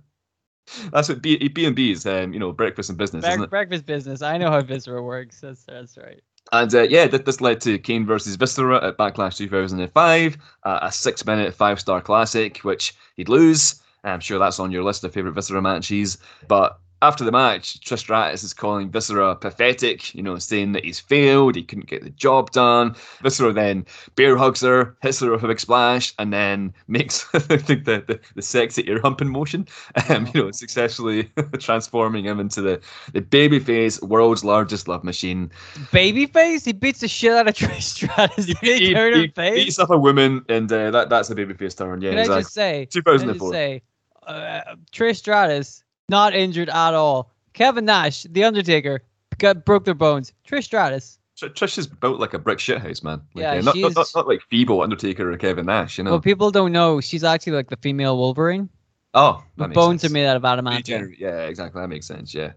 that's 0.92 1.08
what 1.08 1.20
B 1.22 1.48
B 1.48 1.64
and 1.66 1.74
B 1.74 1.90
is. 1.90 2.06
Um, 2.06 2.32
you 2.32 2.38
know, 2.38 2.52
breakfast 2.52 2.88
and 2.90 2.98
business, 2.98 3.24
isn't 3.24 3.38
Bre- 3.38 3.44
it? 3.44 3.50
breakfast 3.50 3.86
business. 3.86 4.22
I 4.22 4.38
know 4.38 4.50
how 4.50 4.60
Viscera 4.62 5.02
works. 5.02 5.40
That's 5.40 5.64
that's 5.64 5.96
right. 5.98 6.22
And 6.52 6.74
uh, 6.74 6.82
yeah, 6.82 7.06
th- 7.06 7.24
this 7.24 7.40
led 7.40 7.60
to 7.62 7.78
Kane 7.78 8.04
versus 8.04 8.36
Viscera 8.36 8.84
at 8.84 8.96
Backlash 8.98 9.36
2005, 9.36 10.36
uh, 10.64 10.78
a 10.82 10.90
six-minute, 10.90 11.54
five-star 11.54 12.00
classic, 12.00 12.58
which 12.58 12.94
he'd 13.16 13.28
lose. 13.28 13.80
I'm 14.02 14.20
sure 14.20 14.38
that's 14.38 14.58
on 14.58 14.72
your 14.72 14.82
list 14.82 15.04
of 15.04 15.12
favorite 15.12 15.32
Viscera 15.34 15.62
matches. 15.62 16.18
But 16.48 16.78
after 17.02 17.24
the 17.24 17.32
match, 17.32 17.80
Trish 17.80 18.00
Stratus 18.00 18.42
is 18.42 18.52
calling 18.52 18.90
Viscera 18.90 19.34
pathetic, 19.34 20.14
you 20.14 20.22
know, 20.22 20.38
saying 20.38 20.72
that 20.72 20.84
he's 20.84 21.00
failed, 21.00 21.56
he 21.56 21.62
couldn't 21.62 21.86
get 21.86 22.02
the 22.02 22.10
job 22.10 22.50
done. 22.50 22.94
Viscera 23.22 23.52
then 23.52 23.86
bear 24.16 24.36
hugs 24.36 24.60
her, 24.60 24.96
hits 25.00 25.20
her 25.20 25.30
with 25.30 25.42
a 25.42 25.48
big 25.48 25.60
splash, 25.60 26.12
and 26.18 26.32
then 26.32 26.74
makes 26.88 27.26
I 27.34 27.38
think 27.56 27.86
the, 27.86 28.04
the, 28.06 28.20
the 28.34 28.42
sexy 28.42 28.88
ear 28.88 29.00
humping 29.00 29.28
motion, 29.28 29.66
um, 30.08 30.28
you 30.34 30.42
know, 30.42 30.50
successfully 30.50 31.30
transforming 31.58 32.26
him 32.26 32.38
into 32.38 32.60
the, 32.60 32.80
the 33.12 33.22
babyface 33.22 34.02
world's 34.02 34.44
largest 34.44 34.86
love 34.86 35.02
machine. 35.02 35.50
Babyface. 35.92 36.66
He 36.66 36.72
beats 36.72 37.00
the 37.00 37.08
shit 37.08 37.32
out 37.32 37.48
of 37.48 37.54
Trish 37.56 37.82
Stratus. 37.82 38.44
He, 38.44 38.54
he, 38.60 38.94
turn 38.94 39.14
he 39.14 39.28
face? 39.28 39.64
beats 39.64 39.78
up 39.78 39.90
a 39.90 39.98
woman, 39.98 40.44
and 40.48 40.70
uh, 40.70 40.90
that 40.90 41.08
that's 41.08 41.28
the 41.28 41.34
babyface 41.34 41.76
turn. 41.76 42.02
Yeah, 42.02 42.10
Can 42.10 42.18
I 42.18 42.40
just 42.40 42.52
say? 42.52 42.86
Can 42.86 43.02
I 43.06 43.12
just 43.12 43.24
2004. 43.24 43.52
say, 43.52 43.82
uh, 44.26 44.60
Trish 44.92 45.16
Stratus 45.16 45.82
not 46.10 46.34
injured 46.34 46.68
at 46.68 46.92
all. 46.94 47.30
Kevin 47.54 47.86
Nash, 47.86 48.24
The 48.24 48.44
Undertaker, 48.44 49.02
got 49.38 49.64
broke 49.64 49.84
their 49.84 49.94
bones. 49.94 50.32
Trish 50.46 50.64
Stratus. 50.64 51.18
Trish 51.38 51.78
is 51.78 51.86
built 51.86 52.20
like 52.20 52.34
a 52.34 52.38
brick 52.38 52.58
shithouse, 52.58 53.02
man. 53.02 53.22
Like, 53.34 53.42
Yeah, 53.42 53.50
uh, 53.52 53.54
not, 53.62 53.64
not, 53.64 53.76
not, 53.76 54.06
she's- 54.06 54.14
not 54.14 54.28
like 54.28 54.42
feeble 54.50 54.82
Undertaker 54.82 55.32
or 55.32 55.38
Kevin 55.38 55.64
Nash, 55.66 55.96
you 55.96 56.04
know. 56.04 56.10
Well, 56.10 56.20
people 56.20 56.50
don't 56.50 56.72
know 56.72 57.00
she's 57.00 57.24
actually 57.24 57.54
like 57.54 57.70
the 57.70 57.78
female 57.78 58.18
Wolverine. 58.18 58.68
oh, 59.14 59.42
The 59.56 59.68
that 59.68 59.74
bones 59.74 60.02
sense. 60.02 60.10
are 60.10 60.12
made 60.12 60.26
out 60.26 60.36
of 60.36 60.42
adamantium. 60.42 61.14
Yeah, 61.18 61.46
exactly. 61.46 61.80
That 61.80 61.88
makes 61.88 62.06
sense. 62.06 62.34
Yeah. 62.34 62.52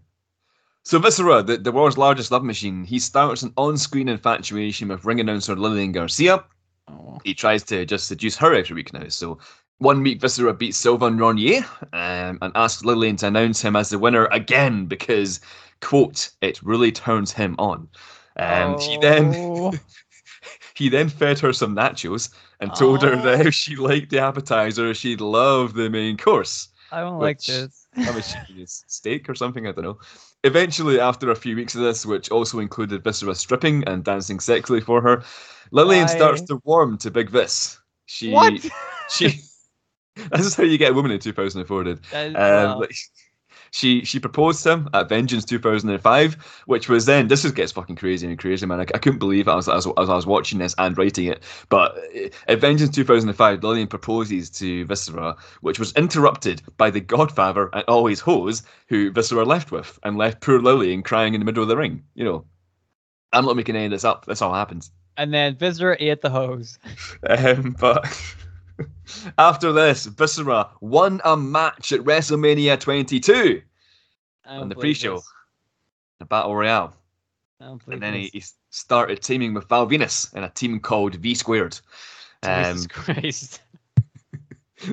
So 0.84 1.00
Viscera, 1.00 1.42
the, 1.44 1.56
the 1.58 1.72
world's 1.72 1.98
largest 1.98 2.30
love 2.32 2.44
machine, 2.44 2.84
he 2.84 3.00
starts 3.00 3.42
an 3.42 3.54
on-screen 3.56 4.10
infatuation 4.10 4.90
with 4.90 5.06
ring 5.06 5.22
announcer 5.22 5.56
Lillian 5.56 5.94
Garcia. 5.94 6.44
Oh. 6.90 7.20
He 7.24 7.34
tries 7.34 7.64
to 7.66 7.86
just 7.86 8.08
seduce 8.08 8.36
her 8.36 8.54
every 8.54 8.76
week 8.76 8.92
now. 8.92 9.08
So 9.08 9.40
one 9.80 10.02
week 10.04 10.22
Viscera 10.22 10.54
beats 10.54 10.78
Sylvain 10.78 11.18
Grenier 11.18 11.66
um, 11.94 12.38
and 12.42 12.52
asked 12.56 12.86
Lillian 12.86 13.16
to 13.18 13.28
announce 13.28 13.62
him 13.62 13.76
as 13.76 13.90
the 13.90 14.00
winner 14.00 14.26
again 14.32 14.86
because, 14.86 15.40
quote, 15.82 16.30
it 16.42 16.62
really 16.64 16.92
turns 16.92 17.32
him 17.32 17.56
on. 17.60 17.88
Um, 18.38 18.80
He 18.80 18.98
then 18.98 19.34
Oh. 19.36 19.74
he 20.76 20.90
then 20.90 21.10
fed 21.10 21.40
her 21.40 21.54
some 21.54 21.76
nachos 21.76 22.30
and 22.60 22.74
told 22.76 23.02
her 23.04 23.16
that 23.16 23.42
Oh. 23.42 23.48
if 23.48 23.54
she 23.54 23.76
liked 23.76 24.10
the 24.10 24.20
appetizer, 24.20 24.94
she'd 24.94 25.22
love 25.22 25.74
the 25.74 25.90
main 25.90 26.18
course. 26.18 26.70
I 26.92 27.02
don't 27.02 27.20
like 27.20 27.42
this. 27.42 27.88
I 27.98 28.12
was 28.12 28.36
steak 28.88 29.28
or 29.28 29.36
something, 29.36 29.68
I 29.68 29.72
don't 29.72 29.84
know. 29.84 30.00
Eventually, 30.44 31.00
after 31.00 31.32
a 31.32 31.36
few 31.36 31.56
weeks 31.56 31.74
of 31.76 31.82
this, 31.82 32.06
which 32.06 32.30
also 32.30 32.60
included 32.60 33.04
Viscera 33.04 33.34
stripping 33.34 33.84
and 33.86 34.04
dancing 34.04 34.40
sexually 34.40 34.82
for 34.82 35.02
her, 35.02 35.24
Lillian 35.72 36.06
Why? 36.08 36.16
starts 36.16 36.42
to 36.44 36.62
warm 36.66 36.98
to 37.00 37.10
Big 37.10 37.30
Vis. 37.30 37.80
She, 38.06 38.32
what? 38.32 38.54
she, 39.10 39.42
this 40.32 40.46
is 40.46 40.56
how 40.56 40.64
you 40.64 40.78
get 40.78 40.92
a 40.92 40.94
woman 40.94 41.12
in 41.12 41.20
2004, 41.20 41.84
dude. 41.84 42.04
That 42.12 42.28
is- 42.28 42.36
Um, 42.36 42.42
wow. 42.42 42.80
like, 42.80 42.96
she 43.72 44.06
she 44.06 44.20
proposed 44.20 44.62
to 44.64 44.72
him 44.74 44.90
at 44.94 45.10
Vengeance 45.10 45.46
2005, 45.46 46.62
which 46.68 46.90
was 46.90 47.08
then 47.08 47.28
this 47.28 47.42
just 47.42 47.56
gets 47.56 47.72
fucking 47.72 47.96
crazy 47.96 48.28
and 48.28 48.38
crazy, 48.38 48.68
man. 48.68 48.80
I, 48.80 48.84
I 48.84 49.00
couldn't 49.00 49.18
believe 49.18 49.48
it 49.48 49.52
as, 49.52 49.68
as, 49.68 49.88
as 49.98 50.10
I 50.10 50.14
was 50.16 50.28
watching 50.28 50.60
this 50.60 50.76
and 50.78 50.96
writing 50.96 51.26
it. 51.26 51.42
But 51.70 51.98
uh, 51.98 52.30
at 52.48 52.60
Vengeance 52.60 52.96
2005, 52.96 53.64
Lillian 53.64 53.88
proposes 53.88 54.52
to 54.52 54.86
Viscera, 54.86 55.36
which 55.62 55.80
was 55.80 55.92
interrupted 55.94 56.62
by 56.78 56.92
the 56.92 57.00
Godfather 57.02 57.72
and 57.74 57.84
always 57.88 58.20
hose 58.20 58.62
who 58.90 59.10
Viscera 59.10 59.44
left 59.44 59.72
with 59.72 59.98
and 60.04 60.18
left 60.18 60.42
poor 60.42 60.62
Lillian 60.62 61.02
crying 61.02 61.34
in 61.34 61.40
the 61.42 61.46
middle 61.46 61.64
of 61.64 61.70
the 61.70 61.78
ring. 61.78 62.04
You 62.14 62.26
know, 62.26 62.46
I'm 63.32 63.44
not 63.46 63.56
making 63.56 63.76
any 63.76 63.86
of 63.86 63.92
this 63.92 64.04
up. 64.06 64.26
That's 64.28 64.44
all 64.44 64.54
happens. 64.54 64.92
and 65.18 65.34
then 65.34 65.56
Viscera 65.58 65.98
ate 66.00 66.22
the 66.22 66.30
hose. 66.30 66.78
Um, 67.28 67.76
but 67.80 68.06
after 69.38 69.72
this, 69.72 70.06
Viscera 70.06 70.70
won 70.82 71.22
a 71.24 71.36
match 71.36 71.92
at 71.92 72.02
WrestleMania 72.02 72.80
22. 72.80 73.62
I 74.46 74.54
don't 74.54 74.64
On 74.64 74.70
the 74.70 74.76
pre-show. 74.76 75.16
this. 75.16 75.34
the 76.20 76.26
Battle 76.26 76.56
Royale. 76.56 76.94
I 77.62 77.66
don't 77.66 77.84
believe 77.84 77.96
And 77.96 78.04
then 78.04 78.14
he, 78.14 78.30
he 78.34 78.44
started 78.70 79.22
teaming 79.22 79.54
with 79.54 79.70
Val 79.70 79.88
Venis 79.88 80.34
in 80.34 80.44
a 80.44 80.50
team 80.50 80.80
called 80.80 81.16
V 81.16 81.36
Squared. 81.36 81.80
Um, 82.42 82.74
Jesus 82.74 82.88
Christ. 82.88 83.62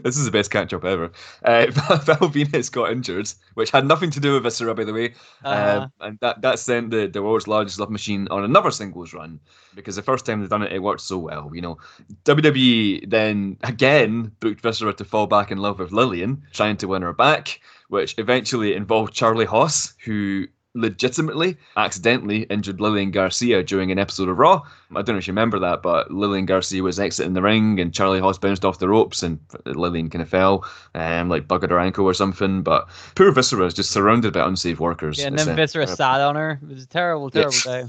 this 0.03 0.17
is 0.17 0.25
the 0.25 0.31
best 0.31 0.51
catch 0.51 0.73
up 0.73 0.85
ever. 0.85 1.11
Uh, 1.45 1.67
Val 1.71 2.29
Venis 2.29 2.71
got 2.71 2.93
injured, 2.93 3.33
which 3.55 3.71
had 3.71 3.87
nothing 3.87 4.11
to 4.11 4.21
do 4.21 4.35
with 4.35 4.43
Viscera, 4.43 4.75
by 4.75 4.85
the 4.85 4.93
way. 4.93 5.15
Uh, 5.45 5.81
Um, 5.83 5.93
and 6.01 6.19
that, 6.21 6.43
that 6.43 6.59
sent 6.59 6.91
the, 6.91 7.07
the 7.07 7.23
world's 7.23 7.49
largest 7.49 7.81
love 7.81 7.91
machine 7.91 8.29
on 8.31 8.45
another 8.45 8.71
singles 8.71 9.13
run 9.15 9.41
because 9.75 9.97
the 9.97 10.03
first 10.03 10.27
time 10.27 10.41
they'd 10.41 10.51
done 10.51 10.63
it, 10.63 10.73
it 10.73 10.83
worked 10.83 11.01
so 11.01 11.19
well. 11.19 11.51
You 11.55 11.63
know, 11.63 11.79
WWE 12.25 13.09
then 13.09 13.57
again 13.63 14.33
booked 14.41 14.61
Viscera 14.61 14.93
to 14.95 15.05
fall 15.05 15.27
back 15.27 15.51
in 15.51 15.59
love 15.59 15.79
with 15.79 15.93
Lillian, 15.93 16.43
trying 16.53 16.77
to 16.79 16.89
win 16.89 17.03
her 17.03 17.13
back, 17.13 17.61
which 17.89 18.15
eventually 18.19 18.75
involved 18.75 19.15
Charlie 19.15 19.47
Haas, 19.47 19.95
who 20.05 20.47
legitimately, 20.75 21.57
accidentally 21.77 22.43
injured 22.45 22.81
Lillian 22.81 23.11
Garcia 23.11 23.63
during 23.63 23.91
an 23.91 23.99
episode 23.99 24.29
of 24.29 24.39
Raw. 24.39 24.63
I 24.91 25.03
don't 25.03 25.15
know 25.15 25.19
if 25.19 25.27
you 25.27 25.33
remember 25.33 25.59
that, 25.59 25.83
but 25.83 26.11
Lillian 26.11 26.47
Garcia 26.47 26.83
was 26.83 27.01
exiting 27.01 27.35
the 27.35 27.43
ring 27.43 27.81
and 27.81 27.93
Charlie 27.93 28.21
Haas 28.21 28.39
bounced 28.39 28.65
off 28.65 28.79
the 28.79 28.89
ropes 28.89 29.23
and 29.23 29.39
Lillian 29.65 30.11
kind 30.11 30.23
of 30.23 30.29
fell, 30.29 30.65
um, 30.95 31.29
like 31.29 31.49
buggered 31.49 31.71
her 31.71 31.81
ankle 31.81 32.05
or 32.07 32.15
something. 32.15 32.63
But 32.63 32.89
poor 33.15 33.33
Viscera 33.33 33.67
is 33.67 33.75
just 33.75 33.91
surrounded 33.91 34.33
by 34.33 34.47
unsafe 34.47 34.81
workers. 34.81 35.19
Yeah, 35.19 35.27
and 35.29 35.39
then 35.39 35.57
Viscera 35.57 35.87
sat 35.87 36.21
on 36.21 36.37
her. 36.37 36.59
It 36.63 36.75
was 36.75 36.85
a 36.85 36.89
terrible, 36.89 37.31
terrible 37.31 37.59
day. 37.65 37.87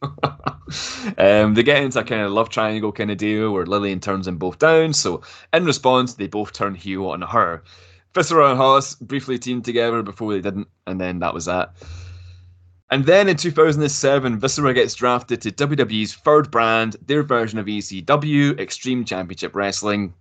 um, 1.18 1.54
they 1.54 1.62
get 1.62 1.82
into 1.82 1.98
a 1.98 2.04
kind 2.04 2.22
of 2.22 2.32
love 2.32 2.48
triangle 2.48 2.92
kind 2.92 3.10
of 3.10 3.18
deal 3.18 3.52
where 3.52 3.66
Lillian 3.66 4.00
turns 4.00 4.26
them 4.26 4.38
both 4.38 4.58
down. 4.58 4.92
So 4.92 5.22
in 5.52 5.64
response, 5.64 6.14
they 6.14 6.28
both 6.28 6.52
turn 6.52 6.74
heel 6.74 7.08
on 7.08 7.22
her. 7.22 7.62
Viscera 8.14 8.50
and 8.50 8.58
Haas 8.58 8.94
briefly 8.94 9.38
teamed 9.38 9.64
together 9.64 10.02
before 10.02 10.32
they 10.34 10.40
didn't, 10.40 10.68
and 10.86 11.00
then 11.00 11.20
that 11.20 11.34
was 11.34 11.46
that. 11.46 11.74
And 12.92 13.06
then 13.06 13.26
in 13.26 13.38
2007, 13.38 14.38
Viscera 14.38 14.74
gets 14.74 14.94
drafted 14.94 15.40
to 15.40 15.50
WWE's 15.50 16.12
third 16.12 16.50
brand, 16.50 16.94
their 17.06 17.22
version 17.22 17.58
of 17.58 17.64
ECW, 17.64 18.60
Extreme 18.60 19.06
Championship 19.06 19.56
Wrestling. 19.56 20.12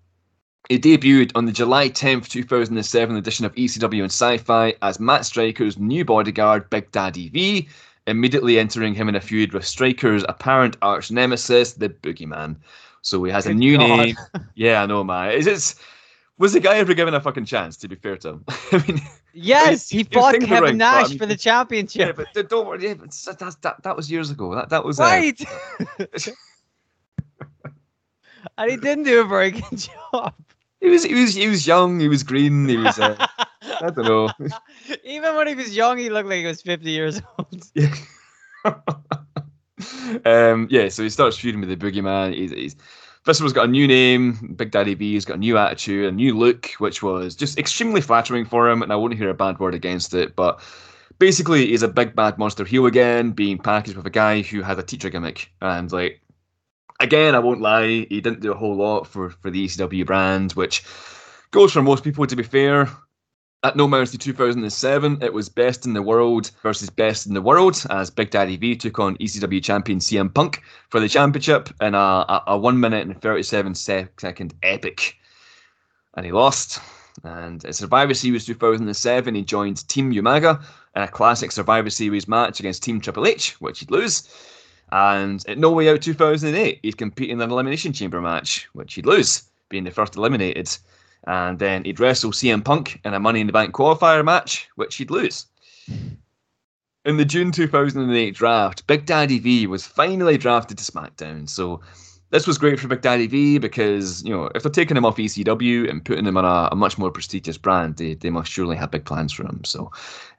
He 0.70 0.80
debuted 0.80 1.34
on 1.36 1.44
the 1.44 1.52
July 1.52 1.90
10th, 1.90 2.30
2007 2.30 3.18
edition 3.18 3.46
of 3.46 3.54
ECW 3.56 4.04
and 4.04 4.06
Sci 4.06 4.38
Fi 4.38 4.74
as 4.82 5.02
Matt 5.02 5.26
Striker's 5.26 5.78
new 5.78 6.06
bodyguard, 6.06 6.70
Big 6.70 6.90
Daddy 6.92 7.28
V, 7.28 7.68
immediately 8.08 8.58
entering 8.58 8.96
him 8.96 9.10
in 9.10 9.16
a 9.16 9.22
feud 9.22 9.52
with 9.52 9.66
Striker's 9.66 10.24
apparent 10.30 10.78
arch 10.82 11.12
nemesis, 11.12 11.74
the 11.74 11.90
Boogeyman. 11.90 12.56
So 13.02 13.22
he 13.26 13.34
has 13.34 13.44
Good 13.48 13.58
a 13.58 13.60
new 13.60 13.78
God. 13.78 13.98
name. 13.98 14.16
Yeah, 14.56 14.84
I 14.84 14.86
know, 14.86 15.04
man. 15.04 15.34
Is 15.34 15.46
it? 15.46 15.76
Was 16.38 16.54
the 16.54 16.62
guy 16.62 16.78
ever 16.78 16.94
given 16.94 17.16
a 17.16 17.20
fucking 17.20 17.46
chance? 17.46 17.76
To 17.78 17.90
be 17.90 17.96
fair 17.98 18.16
to 18.16 18.30
him, 18.30 18.46
I 18.72 18.84
mean, 18.88 19.02
yes, 19.34 19.90
he, 19.90 20.00
he 20.00 20.04
fought 20.04 20.36
Kevin 20.40 20.64
right, 20.64 20.76
Nash 20.76 21.18
for 21.18 21.26
the 21.26 21.38
championship. 21.38 22.18
Yeah, 22.18 22.26
but 22.34 22.50
don't 22.50 22.68
worry, 22.68 22.84
yeah, 22.84 22.94
but 22.96 23.12
that, 23.40 23.56
that, 23.62 23.84
that 23.84 23.96
was 23.96 24.12
years 24.12 24.30
ago. 24.30 24.54
That 24.56 24.70
that 24.70 24.84
was 24.84 25.00
uh, 25.00 25.04
right. 25.04 25.42
And 28.58 28.72
he 28.72 28.78
didn't 28.78 29.04
do 29.04 29.22
a 29.22 29.24
very 29.24 29.52
good 29.52 29.90
job. 30.12 30.34
He 30.80 30.90
was 30.90 31.04
he 31.04 31.14
was 31.14 31.36
he 31.36 31.48
was 31.48 31.68
young. 31.68 32.00
He 32.00 32.08
was 32.08 32.24
green. 32.24 32.68
He 32.68 32.78
was. 32.78 32.98
Uh, 32.98 33.16
I 33.62 33.90
don't 33.90 34.06
know. 34.06 34.30
Even 35.04 35.36
when 35.36 35.48
he 35.48 35.56
was 35.56 35.76
young, 35.76 35.98
he 35.98 36.10
looked 36.10 36.28
like 36.28 36.40
he 36.40 36.46
was 36.46 36.62
fifty 36.62 36.92
years 36.92 37.22
old. 37.38 37.64
Yeah. 37.76 37.94
um. 40.26 40.68
Yeah. 40.72 40.90
So 40.90 41.04
he 41.04 41.10
starts 41.10 41.38
feuding 41.38 41.62
with 41.62 41.70
the 41.70 41.78
boogeyman. 41.78 42.34
He's, 42.34 42.52
he's 42.52 42.76
Viscera's 43.26 43.54
got 43.54 43.66
a 43.66 43.72
new 43.72 43.88
name. 43.88 44.56
Big 44.56 44.72
Daddy 44.72 44.96
V's 44.96 45.26
got 45.26 45.38
a 45.38 45.40
new 45.40 45.58
attitude, 45.58 46.06
a 46.06 46.12
new 46.12 46.38
look, 46.38 46.72
which 46.80 47.04
was 47.04 47.36
just 47.36 47.60
extremely 47.60 48.02
flattering 48.02 48.46
for 48.46 48.70
him. 48.70 48.82
And 48.82 48.92
I 48.92 48.96
won't 48.96 49.14
hear 49.14 49.30
a 49.30 49.34
bad 49.36 49.60
word 49.60 49.76
against 49.76 50.14
it. 50.14 50.36
But 50.36 50.60
basically, 51.20 51.68
he's 51.68 51.84
a 51.84 51.88
big 51.88 52.16
bad 52.16 52.40
monster 52.40 52.66
heel 52.66 52.88
again, 52.88 53.32
being 53.32 53.60
packaged 53.60 53.96
with 53.96 54.08
a 54.08 54.12
guy 54.12 54.42
who 54.42 54.64
has 54.64 54.78
a 54.78 54.84
teacher 54.84 55.10
gimmick. 55.10 55.52
And 55.62 55.92
like, 55.92 56.22
again, 57.00 57.36
I 57.36 57.40
won't 57.40 57.62
lie, 57.62 58.08
he 58.10 58.22
didn't 58.22 58.42
do 58.42 58.52
a 58.52 58.58
whole 58.58 58.76
lot 58.76 59.06
for 59.06 59.30
for 59.30 59.52
the 59.52 59.66
ECW 59.66 60.06
brand, 60.06 60.54
which 60.54 60.84
goes 61.52 61.72
for 61.72 61.84
most 61.84 62.04
people. 62.04 62.26
To 62.26 62.36
be 62.36 62.44
fair, 62.44 62.90
at 63.64 63.76
No 63.76 63.88
Mercy 63.88 64.18
2007, 64.18 65.20
it 65.22 65.34
was 65.34 65.48
Best 65.48 65.86
in 65.86 65.94
the 65.94 66.02
World 66.02 66.50
versus 66.64 66.90
Best 66.90 67.28
in 67.28 67.36
the 67.36 67.42
World 67.42 67.86
as 67.92 68.10
Big 68.10 68.32
Daddy 68.32 68.58
V 68.58 68.76
took 68.76 68.98
on 68.98 69.18
ECW 69.18 69.64
champion 69.64 70.00
CM 70.00 70.34
Punk 70.34 70.64
for 70.90 71.00
the 71.00 71.08
championship 71.08 71.70
in 71.80 71.94
a, 71.94 71.98
a, 71.98 72.44
a 72.48 72.58
1 72.58 72.80
minute 72.80 73.06
and 73.06 73.22
37 73.22 73.76
second 73.76 74.56
epic. 74.64 75.16
And 76.16 76.26
he 76.26 76.32
lost. 76.32 76.80
And 77.24 77.64
at 77.64 77.76
Survivor 77.76 78.16
Series 78.16 78.46
2007, 78.46 79.36
he 79.36 79.44
joined 79.44 79.88
Team 79.88 80.12
Umaga 80.12 80.64
in 80.96 81.04
a 81.04 81.08
classic 81.08 81.52
Survivor 81.52 81.92
Series 81.92 82.28
match 82.28 82.60
against 82.60 82.82
Team 82.82 83.00
Triple 83.00 83.28
H, 83.28 83.62
which 83.62 83.80
he'd 83.80 83.92
lose. 83.92 84.28
And 84.92 85.44
at 85.48 85.60
No 85.60 85.72
Way 85.72 85.90
Out 85.90 86.02
2008, 86.02 86.80
he'd 86.82 86.98
compete 86.98 87.30
in 87.30 87.40
an 87.40 87.52
Elimination 87.52 87.94
Chamber 87.94 88.22
match, 88.22 88.68
which 88.74 88.96
he'd 88.96 89.06
lose, 89.06 89.44
being 89.70 89.84
the 89.84 89.92
first 89.92 90.16
eliminated 90.16 90.76
and 91.28 91.60
then 91.60 91.84
he'd 91.86 92.00
wrestle 92.00 92.32
CM 92.32 92.64
Punk 92.64 93.00
in 93.06 93.14
a 93.14 93.20
Money 93.20 93.42
in 93.42 93.48
the 93.48 93.54
Bank 93.54 93.74
qualifier 93.74 94.24
match, 94.24 94.70
which 94.76 94.96
he'd 94.96 95.12
lose. 95.12 95.46
In 97.04 97.18
the 97.18 97.26
June 97.26 97.52
2008 97.52 98.36
draft, 98.36 98.86
Big 98.88 99.06
Daddy 99.06 99.40
V 99.40 99.68
was 99.68 99.86
finally 99.86 100.38
drafted 100.38 100.78
to 100.78 100.92
SmackDown. 100.92 101.50
So 101.50 101.82
this 102.30 102.48
was 102.48 102.58
great 102.58 102.80
for 102.80 102.88
Big 102.88 103.02
Daddy 103.02 103.28
V 103.28 103.58
because, 103.58 104.24
you 104.24 104.30
know, 104.30 104.50
if 104.56 104.64
they're 104.64 104.72
taking 104.72 104.98
him 104.98 105.06
off 105.06 105.18
ECW 105.18 105.90
and 105.90 106.04
putting 106.04 106.26
him 106.26 106.38
on 106.38 106.46
a, 106.46 106.70
a 106.72 106.76
much 106.76 106.98
more 106.98 107.12
prestigious 107.12 107.58
brand, 107.58 107.98
they, 107.98 108.14
they 108.14 108.30
must 108.30 108.52
surely 108.52 108.76
have 108.76 108.92
big 108.92 109.06
plans 109.06 109.34
for 109.34 109.44
him. 109.44 109.64
So, 109.64 109.92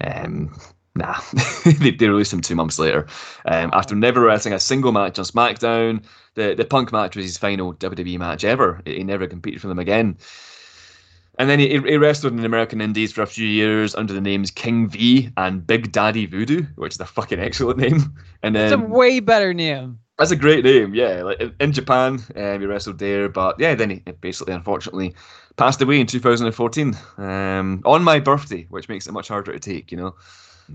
um, 0.02 0.56
nah, 0.94 1.20
they, 1.64 1.90
they 1.90 2.08
released 2.08 2.32
him 2.32 2.40
two 2.40 2.54
months 2.54 2.78
later. 2.78 3.06
Um, 3.44 3.70
after 3.72 3.94
never 3.94 4.20
wrestling 4.20 4.54
a 4.54 4.60
single 4.60 4.92
match 4.92 5.18
on 5.18 5.24
SmackDown, 5.24 6.04
the, 6.34 6.54
the 6.54 6.64
Punk 6.64 6.92
match 6.92 7.14
was 7.14 7.26
his 7.26 7.38
final 7.38 7.74
WWE 7.74 8.18
match 8.18 8.44
ever. 8.44 8.80
He 8.86 9.04
never 9.04 9.26
competed 9.26 9.60
for 9.60 9.68
them 9.68 9.78
again. 9.78 10.16
And 11.42 11.50
then 11.50 11.58
he, 11.58 11.70
he 11.70 11.96
wrestled 11.96 12.34
in 12.34 12.38
the 12.38 12.46
American 12.46 12.80
Indies 12.80 13.10
for 13.10 13.22
a 13.22 13.26
few 13.26 13.48
years 13.48 13.96
under 13.96 14.12
the 14.12 14.20
names 14.20 14.52
King 14.52 14.88
V 14.88 15.28
and 15.36 15.66
Big 15.66 15.90
Daddy 15.90 16.24
Voodoo, 16.24 16.62
which 16.76 16.94
is 16.94 17.00
a 17.00 17.04
fucking 17.04 17.40
excellent 17.40 17.80
name. 17.80 18.16
And 18.44 18.54
then 18.54 18.72
it's 18.72 18.72
a 18.72 18.78
way 18.78 19.18
better 19.18 19.52
name. 19.52 19.98
That's 20.18 20.30
a 20.30 20.36
great 20.36 20.64
name, 20.64 20.94
yeah. 20.94 21.24
Like 21.24 21.42
in 21.58 21.72
Japan, 21.72 22.22
um, 22.36 22.60
he 22.60 22.66
wrestled 22.66 23.00
there, 23.00 23.28
but 23.28 23.58
yeah, 23.58 23.74
then 23.74 23.90
he 23.90 23.96
basically, 24.20 24.54
unfortunately, 24.54 25.16
passed 25.56 25.82
away 25.82 25.98
in 25.98 26.06
2014 26.06 26.96
um, 27.16 27.82
on 27.84 28.04
my 28.04 28.20
birthday, 28.20 28.64
which 28.70 28.88
makes 28.88 29.08
it 29.08 29.12
much 29.12 29.26
harder 29.26 29.52
to 29.52 29.58
take, 29.58 29.90
you 29.90 29.98
know. 29.98 30.14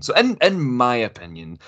So, 0.00 0.14
in 0.16 0.36
in 0.42 0.60
my 0.60 0.96
opinion, 0.96 1.60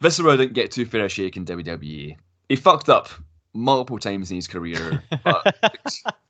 Viscera 0.00 0.36
didn't 0.36 0.52
get 0.52 0.70
too 0.70 0.86
fair 0.86 1.06
a 1.06 1.08
shake 1.08 1.36
in 1.36 1.44
WWE. 1.46 2.16
He 2.48 2.54
fucked 2.56 2.88
up 2.88 3.08
multiple 3.54 3.98
times 3.98 4.30
in 4.30 4.36
his 4.36 4.46
career, 4.46 5.02
but 5.24 5.56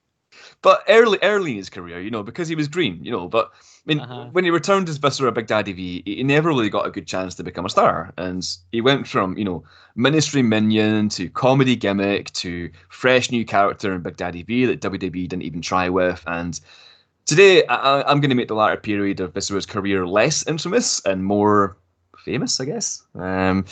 but 0.63 0.83
early, 0.89 1.19
early 1.23 1.53
in 1.53 1.57
his 1.59 1.71
career, 1.71 2.01
you 2.01 2.11
know, 2.11 2.23
because 2.23 2.49
he 2.49 2.55
was 2.55 2.69
green, 2.69 2.99
you 3.05 3.11
know. 3.11 3.29
But 3.29 3.53
I 3.55 3.59
mean, 3.87 4.01
uh-huh. 4.01 4.29
when 4.33 4.45
he 4.45 4.51
returned 4.51 4.89
as 4.89 4.97
Viscera 4.97 5.31
Big 5.31 5.47
Daddy 5.47 5.73
V, 5.73 6.03
he 6.05 6.23
never 6.25 6.49
really 6.49 6.69
got 6.69 6.87
a 6.87 6.91
good 6.91 7.07
chance 7.07 7.35
to 7.37 7.45
become 7.45 7.65
a 7.65 7.71
star. 7.71 8.13
And 8.17 8.47
he 8.73 8.81
went 8.81 9.07
from, 9.07 9.39
you 9.39 9.45
know, 9.45 9.63
ministry 9.95 10.43
minion 10.43 11.09
to 11.11 11.29
comedy 11.31 11.77
gimmick 11.77 12.33
to 12.33 12.71
fresh 12.89 13.31
new 13.31 13.45
character 13.45 13.95
in 13.95 14.03
Big 14.03 14.17
Daddy 14.17 14.43
V 14.43 14.67
that 14.67 14.81
WWE 14.81 15.29
didn't 15.29 15.43
even 15.43 15.63
try 15.63 15.89
with. 15.89 16.23
And 16.27 16.59
today, 17.27 17.65
I, 17.67 18.11
am 18.11 18.21
going 18.21 18.31
to 18.31 18.37
make 18.37 18.49
the 18.49 18.55
latter 18.55 18.77
period 18.77 19.21
of 19.21 19.35
Viscera's 19.35 19.67
career 19.67 20.07
less 20.07 20.47
infamous 20.47 21.01
and 21.05 21.25
more 21.25 21.77
famous, 22.25 22.61
I 22.61 22.65
guess. 22.65 23.03
Um, 23.15 23.65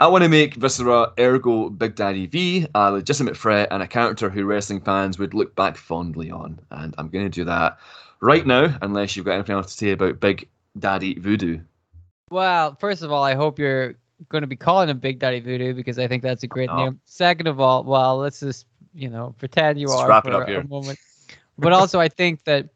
I 0.00 0.06
want 0.06 0.24
to 0.24 0.30
make 0.30 0.54
Viscera 0.54 1.12
ergo 1.18 1.68
Big 1.68 1.94
Daddy 1.94 2.26
V 2.26 2.66
a 2.74 2.90
legitimate 2.90 3.36
threat 3.36 3.68
and 3.70 3.82
a 3.82 3.86
character 3.86 4.30
who 4.30 4.46
wrestling 4.46 4.80
fans 4.80 5.18
would 5.18 5.34
look 5.34 5.54
back 5.54 5.76
fondly 5.76 6.30
on. 6.30 6.58
And 6.70 6.94
I'm 6.96 7.10
going 7.10 7.26
to 7.26 7.30
do 7.30 7.44
that 7.44 7.78
right 8.20 8.46
now, 8.46 8.78
unless 8.80 9.14
you've 9.14 9.26
got 9.26 9.34
anything 9.34 9.56
else 9.56 9.66
to 9.66 9.72
say 9.72 9.90
about 9.90 10.18
Big 10.18 10.48
Daddy 10.78 11.18
Voodoo. 11.18 11.60
Well, 12.30 12.76
first 12.80 13.02
of 13.02 13.12
all, 13.12 13.22
I 13.22 13.34
hope 13.34 13.58
you're 13.58 13.96
going 14.30 14.40
to 14.40 14.48
be 14.48 14.56
calling 14.56 14.88
him 14.88 15.00
Big 15.00 15.18
Daddy 15.18 15.40
Voodoo 15.40 15.74
because 15.74 15.98
I 15.98 16.08
think 16.08 16.22
that's 16.22 16.44
a 16.44 16.46
great 16.46 16.72
name. 16.72 16.98
Second 17.04 17.46
of 17.46 17.60
all, 17.60 17.84
well, 17.84 18.16
let's 18.16 18.40
just, 18.40 18.64
you 18.94 19.10
know, 19.10 19.34
pretend 19.38 19.78
you 19.78 19.88
let's 19.88 20.00
are 20.00 20.22
for 20.22 20.42
a 20.44 20.66
moment. 20.66 20.98
But 21.58 21.74
also, 21.74 22.00
I 22.00 22.08
think 22.08 22.44
that 22.44 22.70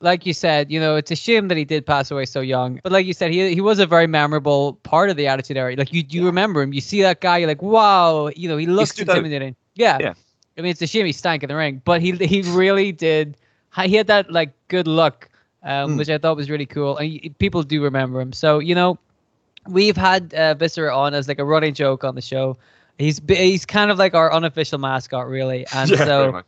like 0.00 0.24
you 0.24 0.32
said, 0.32 0.70
you 0.70 0.80
know, 0.80 0.96
it's 0.96 1.10
a 1.10 1.16
shame 1.16 1.48
that 1.48 1.58
he 1.58 1.64
did 1.64 1.84
pass 1.86 2.10
away 2.10 2.24
so 2.24 2.40
young. 2.40 2.80
But 2.82 2.92
like 2.92 3.06
you 3.06 3.12
said, 3.12 3.30
he 3.30 3.54
he 3.54 3.60
was 3.60 3.78
a 3.78 3.86
very 3.86 4.06
memorable 4.06 4.74
part 4.82 5.10
of 5.10 5.16
the 5.16 5.26
Attitude 5.26 5.56
Era. 5.56 5.74
Like 5.76 5.92
you 5.92 6.04
you 6.08 6.22
yeah. 6.22 6.26
remember 6.26 6.62
him, 6.62 6.72
you 6.72 6.80
see 6.80 7.02
that 7.02 7.20
guy, 7.20 7.38
you're 7.38 7.48
like, 7.48 7.62
wow, 7.62 8.28
you 8.34 8.48
know, 8.48 8.56
he 8.56 8.66
looks 8.66 8.98
intimidating. 8.98 9.54
Yeah. 9.74 9.98
yeah. 10.00 10.14
I 10.58 10.62
mean, 10.62 10.70
it's 10.70 10.82
a 10.82 10.86
shame 10.86 11.06
he 11.06 11.12
stank 11.12 11.42
in 11.42 11.48
the 11.48 11.56
ring, 11.56 11.82
but 11.84 12.00
he 12.00 12.12
he 12.12 12.42
really 12.42 12.92
did. 12.92 13.36
He 13.76 13.94
had 13.94 14.08
that 14.08 14.32
like 14.32 14.52
good 14.68 14.88
look, 14.88 15.28
um, 15.62 15.92
mm. 15.92 15.98
which 15.98 16.08
I 16.08 16.18
thought 16.18 16.36
was 16.36 16.50
really 16.50 16.66
cool, 16.66 16.96
and 16.96 17.08
he, 17.08 17.28
people 17.38 17.62
do 17.62 17.82
remember 17.82 18.20
him. 18.20 18.32
So 18.32 18.58
you 18.58 18.74
know, 18.74 18.98
we've 19.68 19.96
had 19.96 20.34
uh, 20.34 20.54
Viscera 20.54 20.96
on 20.96 21.14
as 21.14 21.28
like 21.28 21.38
a 21.38 21.44
running 21.44 21.74
joke 21.74 22.04
on 22.04 22.14
the 22.14 22.22
show. 22.22 22.56
He's 22.98 23.20
he's 23.28 23.64
kind 23.64 23.90
of 23.90 23.98
like 23.98 24.14
our 24.14 24.32
unofficial 24.32 24.78
mascot, 24.78 25.28
really, 25.28 25.66
and 25.72 25.88
yeah, 25.90 26.04
so 26.04 26.42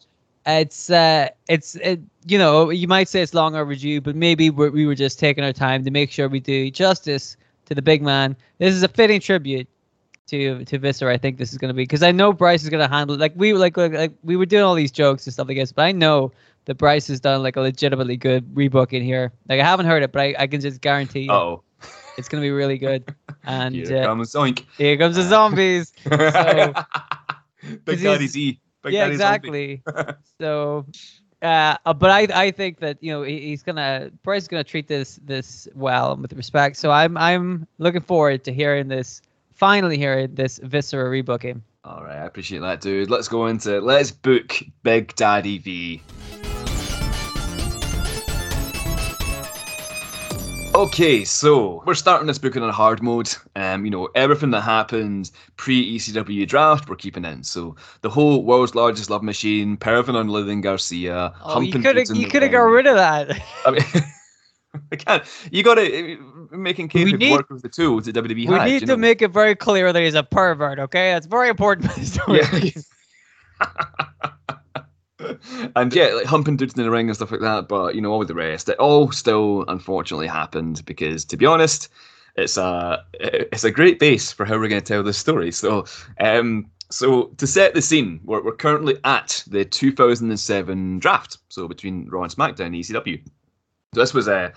it's 0.46 0.90
uh 0.90 1.28
it's 1.48 1.76
it, 1.76 2.00
you 2.26 2.38
know 2.38 2.70
you 2.70 2.88
might 2.88 3.08
say 3.08 3.22
it's 3.22 3.34
long 3.34 3.54
overdue 3.54 4.00
but 4.00 4.16
maybe 4.16 4.50
we're, 4.50 4.70
we 4.70 4.86
were 4.86 4.94
just 4.94 5.18
taking 5.18 5.44
our 5.44 5.52
time 5.52 5.84
to 5.84 5.90
make 5.90 6.10
sure 6.10 6.28
we 6.28 6.40
do 6.40 6.70
justice 6.70 7.36
to 7.66 7.74
the 7.74 7.82
big 7.82 8.02
man. 8.02 8.36
This 8.58 8.74
is 8.74 8.82
a 8.82 8.88
fitting 8.88 9.20
tribute 9.20 9.68
to 10.26 10.64
to 10.64 10.78
Viscera 10.78 11.12
I 11.12 11.18
think 11.18 11.38
this 11.38 11.52
is 11.52 11.58
going 11.58 11.68
to 11.68 11.74
be 11.74 11.84
because 11.84 12.02
I 12.02 12.12
know 12.12 12.32
Bryce 12.32 12.62
is 12.62 12.68
going 12.68 12.82
to 12.82 12.92
handle 12.92 13.16
like 13.16 13.32
we 13.36 13.52
like, 13.52 13.76
like 13.76 13.92
like 13.92 14.12
we 14.22 14.36
were 14.36 14.46
doing 14.46 14.64
all 14.64 14.74
these 14.74 14.92
jokes 14.92 15.26
and 15.26 15.32
stuff 15.32 15.48
like 15.48 15.56
this 15.56 15.72
but 15.72 15.82
I 15.82 15.92
know 15.92 16.32
that 16.64 16.76
Bryce 16.76 17.08
has 17.08 17.20
done 17.20 17.42
like 17.42 17.56
a 17.56 17.60
legitimately 17.60 18.16
good 18.16 18.46
rebook 18.54 18.92
in 18.92 19.02
here. 19.02 19.32
Like 19.48 19.60
I 19.60 19.64
haven't 19.64 19.86
heard 19.86 20.02
it 20.02 20.12
but 20.12 20.22
I, 20.22 20.34
I 20.38 20.46
can 20.46 20.60
just 20.60 20.80
guarantee 20.80 21.28
oh 21.30 21.62
it's 22.18 22.28
going 22.28 22.42
to 22.42 22.46
be 22.46 22.50
really 22.50 22.78
good. 22.78 23.14
And 23.44 23.74
here 23.74 24.02
uh, 24.02 24.06
comes 24.06 24.32
Zoink. 24.32 24.64
here 24.76 24.96
comes 24.96 25.16
the 25.16 25.22
zombies. 25.22 25.92
So, 27.64 27.76
Big 27.84 28.02
Daddy's 28.02 28.36
Yeah, 28.84 29.06
exactly. 29.06 29.82
so 30.40 30.86
Uh, 31.42 31.76
uh, 31.86 31.92
but 31.92 32.08
I, 32.08 32.44
I 32.44 32.50
think 32.52 32.78
that 32.78 32.98
you 33.00 33.12
know 33.12 33.22
he's 33.22 33.64
gonna 33.64 34.10
Bryce 34.22 34.42
is 34.42 34.48
gonna 34.48 34.62
treat 34.62 34.86
this 34.86 35.18
this 35.24 35.66
well 35.74 36.16
with 36.16 36.32
respect. 36.34 36.76
So 36.76 36.92
I'm 36.92 37.16
I'm 37.16 37.66
looking 37.78 38.00
forward 38.00 38.44
to 38.44 38.52
hearing 38.52 38.86
this 38.86 39.22
finally 39.54 39.98
hearing 39.98 40.34
this 40.34 40.58
Viscera 40.62 41.10
rebooking. 41.10 41.60
All 41.84 42.04
right, 42.04 42.18
I 42.18 42.26
appreciate 42.26 42.60
that, 42.60 42.80
dude. 42.80 43.10
Let's 43.10 43.26
go 43.26 43.48
into 43.48 43.80
let's 43.80 44.12
book 44.12 44.54
Big 44.84 45.16
Daddy 45.16 45.58
V. 45.58 46.00
Okay, 50.74 51.22
so 51.22 51.82
we're 51.84 51.94
starting 51.94 52.26
this 52.26 52.38
book 52.38 52.56
in 52.56 52.62
a 52.62 52.72
hard 52.72 53.02
mode. 53.02 53.28
Um, 53.56 53.84
you 53.84 53.90
know, 53.90 54.08
everything 54.14 54.52
that 54.52 54.62
happened 54.62 55.30
pre 55.56 55.98
ECW 55.98 56.48
draft, 56.48 56.88
we're 56.88 56.96
keeping 56.96 57.26
in. 57.26 57.44
So 57.44 57.76
the 58.00 58.08
whole 58.08 58.42
world's 58.42 58.74
largest 58.74 59.10
love 59.10 59.22
machine, 59.22 59.76
Pervin 59.76 60.14
on 60.14 60.28
Lillian 60.28 60.62
Garcia, 60.62 61.34
oh, 61.44 61.60
you 61.60 61.72
could 61.72 61.96
have 61.96 62.16
you 62.16 62.26
could 62.26 62.42
have 62.42 62.52
got 62.52 62.62
rid 62.62 62.86
of 62.86 62.96
that. 62.96 63.42
I 63.66 63.70
mean, 63.70 63.82
I 64.92 64.96
can't. 64.96 65.24
You 65.50 65.62
got 65.62 65.74
to 65.74 66.48
making 66.50 66.88
Kayfabe 66.88 67.32
work 67.32 67.50
with 67.50 67.60
the 67.60 67.68
tools 67.68 68.06
that 68.06 68.14
WWE 68.16 68.34
we 68.34 68.46
had. 68.46 68.64
Need 68.64 68.80
to 68.80 68.86
know? 68.86 68.96
make 68.96 69.20
it 69.20 69.30
very 69.30 69.54
clear 69.54 69.92
that 69.92 70.02
he's 70.02 70.14
a 70.14 70.22
pervert. 70.22 70.78
Okay, 70.78 71.12
that's 71.12 71.26
very 71.26 71.50
important 71.50 71.92
for 71.92 72.00
the 72.00 72.06
story. 72.06 72.40
Yeah. 73.60 74.30
and 75.76 75.94
yeah, 75.94 76.08
like 76.14 76.26
humping 76.26 76.56
dudes 76.56 76.74
in 76.74 76.82
the 76.82 76.90
ring 76.90 77.08
and 77.08 77.16
stuff 77.16 77.30
like 77.30 77.40
that. 77.40 77.68
But 77.68 77.94
you 77.94 78.00
know, 78.00 78.12
all 78.12 78.24
the 78.24 78.34
rest, 78.34 78.68
it 78.68 78.78
all 78.78 79.10
still 79.12 79.64
unfortunately 79.68 80.26
happened 80.26 80.84
because, 80.84 81.24
to 81.26 81.36
be 81.36 81.46
honest, 81.46 81.88
it's 82.36 82.56
a 82.56 83.04
it's 83.14 83.64
a 83.64 83.70
great 83.70 83.98
base 83.98 84.32
for 84.32 84.44
how 84.44 84.58
we're 84.58 84.68
going 84.68 84.82
to 84.82 84.86
tell 84.86 85.02
this 85.02 85.18
story. 85.18 85.52
So, 85.52 85.84
um, 86.20 86.70
so 86.90 87.24
to 87.38 87.46
set 87.46 87.74
the 87.74 87.82
scene, 87.82 88.20
we're, 88.24 88.42
we're 88.42 88.56
currently 88.56 88.96
at 89.04 89.42
the 89.46 89.64
2007 89.64 90.98
draft. 90.98 91.38
So 91.48 91.68
between 91.68 92.08
Raw 92.08 92.22
and 92.22 92.32
SmackDown, 92.32 92.78
ECW. 92.78 93.20
So 93.94 94.00
this 94.00 94.14
was 94.14 94.28
a. 94.28 94.36
Uh, 94.36 94.50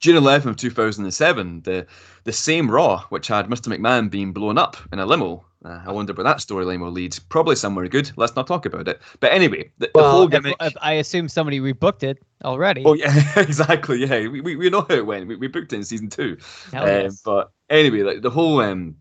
June 0.00 0.22
11th, 0.22 0.46
of 0.46 0.56
2007, 0.56 1.62
the 1.62 1.84
the 2.22 2.32
same 2.32 2.70
Raw, 2.70 3.00
which 3.08 3.26
had 3.26 3.46
Mr. 3.46 3.76
McMahon 3.76 4.08
being 4.08 4.32
blown 4.32 4.56
up 4.56 4.76
in 4.92 5.00
a 5.00 5.06
limo 5.06 5.44
uh, 5.64 5.82
I 5.84 5.92
wonder 5.92 6.12
where 6.12 6.24
that 6.24 6.38
storyline 6.38 6.80
will 6.80 6.92
lead. 6.92 7.18
Probably 7.28 7.56
somewhere 7.56 7.88
good. 7.88 8.12
Let's 8.16 8.36
not 8.36 8.46
talk 8.46 8.64
about 8.64 8.86
it. 8.86 9.00
But 9.18 9.32
anyway, 9.32 9.70
the, 9.78 9.90
well, 9.94 10.04
the 10.04 10.10
whole 10.10 10.28
gimmick. 10.28 10.56
If, 10.60 10.68
if 10.68 10.76
I 10.80 10.94
assume 10.94 11.28
somebody 11.28 11.58
rebooked 11.58 12.04
it 12.04 12.22
already. 12.44 12.84
Oh 12.84 12.94
yeah, 12.94 13.12
exactly. 13.36 13.98
Yeah, 13.98 14.28
we, 14.28 14.40
we, 14.40 14.56
we 14.56 14.70
know 14.70 14.86
how 14.88 14.94
it 14.94 15.06
went. 15.06 15.26
We, 15.26 15.36
we 15.36 15.48
booked 15.48 15.72
it 15.72 15.76
in 15.76 15.84
season 15.84 16.10
two. 16.10 16.38
Um, 16.72 16.86
yes. 16.86 17.22
But 17.24 17.50
anyway, 17.70 18.02
like 18.02 18.22
the 18.22 18.30
whole 18.30 18.60
um 18.60 18.96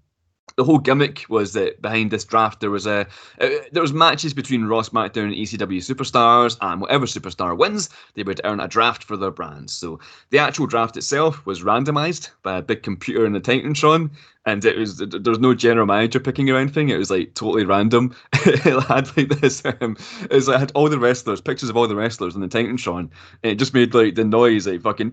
the 0.56 0.64
whole 0.64 0.80
gimmick 0.80 1.26
was 1.30 1.54
that 1.54 1.82
behind 1.82 2.10
this 2.10 2.24
draft 2.24 2.62
there 2.62 2.72
was 2.72 2.88
a 2.88 3.02
uh, 3.40 3.50
there 3.72 3.82
was 3.82 3.94
matches 3.94 4.34
between 4.34 4.66
Raw, 4.66 4.82
SmackDown, 4.82 5.26
and 5.26 5.34
ECW 5.34 5.80
superstars, 5.80 6.58
and 6.62 6.82
whatever 6.82 7.06
superstar 7.06 7.56
wins, 7.58 7.90
they 8.16 8.24
would 8.24 8.42
earn 8.44 8.60
a 8.60 8.68
draft 8.68 9.04
for 9.04 9.18
their 9.18 9.32
brands. 9.32 9.74
So 9.74 10.00
the 10.30 10.40
actual 10.40 10.66
draft 10.66 10.98
itself 10.98 11.46
was 11.46 11.62
randomized 11.62 12.32
by 12.44 12.58
a 12.58 12.62
big 12.62 12.82
computer 12.82 13.26
in 13.26 13.34
the 13.34 13.40
Titantron, 13.40 14.10
and 14.46 14.64
it 14.66 14.78
was 14.78 14.98
there 14.98 15.22
was 15.26 15.40
no 15.40 15.54
general 15.54 15.86
manager 15.86 16.20
picking 16.20 16.50
or 16.50 16.58
anything. 16.58 16.90
It 16.90 16.98
was 16.98 17.12
like 17.12 17.34
totally 17.36 17.66
random. 17.66 18.16
it 18.34 18.84
had 18.84 19.16
like 19.18 19.30
this, 19.40 19.64
um, 19.66 19.98
it 20.24 20.32
was 20.34 20.48
like, 20.48 20.60
had 20.60 20.72
all 20.74 20.90
the 20.90 21.00
wrestlers, 21.00 21.42
pictures 21.42 21.70
of 21.70 21.78
all 21.78 21.88
the 21.88 21.96
wrestlers 21.96 22.36
in 22.36 22.42
the 22.42 22.48
Titantron, 22.48 23.10
and 23.44 23.52
it 23.52 23.56
just 23.56 23.74
made 23.74 23.94
like 23.94 24.16
the 24.16 24.24
noise 24.24 24.66
like 24.66 24.82
fucking 24.82 25.12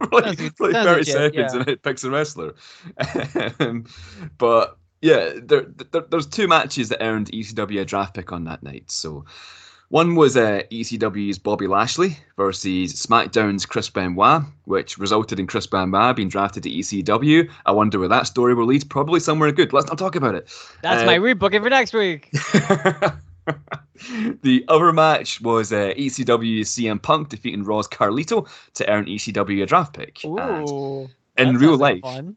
like, 0.12 0.38
like 0.60 0.72
30 0.72 0.86
legit, 0.86 1.06
seconds 1.06 1.54
yeah. 1.54 1.60
and 1.60 1.68
it 1.68 1.82
picks 1.82 2.04
a 2.04 2.10
wrestler. 2.10 2.54
um, 3.60 3.84
but 4.38 4.78
yeah, 5.00 5.32
there, 5.42 5.66
there, 5.92 6.04
there's 6.10 6.26
two 6.26 6.48
matches 6.48 6.88
that 6.88 7.02
earned 7.02 7.30
ECW 7.32 7.80
a 7.80 7.84
draft 7.84 8.14
pick 8.14 8.32
on 8.32 8.44
that 8.44 8.62
night. 8.62 8.90
So 8.90 9.24
one 9.88 10.16
was 10.16 10.36
uh, 10.36 10.62
ECW's 10.72 11.38
Bobby 11.38 11.68
Lashley 11.68 12.18
versus 12.36 12.94
SmackDown's 12.94 13.64
Chris 13.64 13.88
Benoit, 13.88 14.42
which 14.64 14.98
resulted 14.98 15.38
in 15.38 15.46
Chris 15.46 15.66
Benoit 15.66 16.16
being 16.16 16.28
drafted 16.28 16.64
to 16.64 16.70
ECW. 16.70 17.48
I 17.66 17.72
wonder 17.72 17.98
where 17.98 18.08
that 18.08 18.26
story 18.26 18.54
will 18.54 18.66
lead. 18.66 18.88
Probably 18.90 19.20
somewhere 19.20 19.52
good. 19.52 19.72
Let's 19.72 19.86
not 19.86 19.98
talk 19.98 20.16
about 20.16 20.34
it. 20.34 20.50
That's 20.82 21.02
uh, 21.02 21.06
my 21.06 21.18
rebooking 21.18 21.62
for 21.62 21.70
next 21.70 21.94
week. 21.94 22.30
the 24.42 24.64
other 24.68 24.92
match 24.92 25.40
was 25.40 25.72
uh, 25.72 25.92
ECW 25.96 26.60
CM 26.60 27.00
Punk 27.00 27.28
defeating 27.28 27.64
Raw's 27.64 27.88
Carlito 27.88 28.48
to 28.74 28.90
earn 28.90 29.06
ECW 29.06 29.62
a 29.62 29.66
draft 29.66 29.94
pick. 29.94 30.24
Ooh, 30.24 31.08
in 31.36 31.56
real 31.56 31.76
life, 31.76 32.00
fun. 32.02 32.36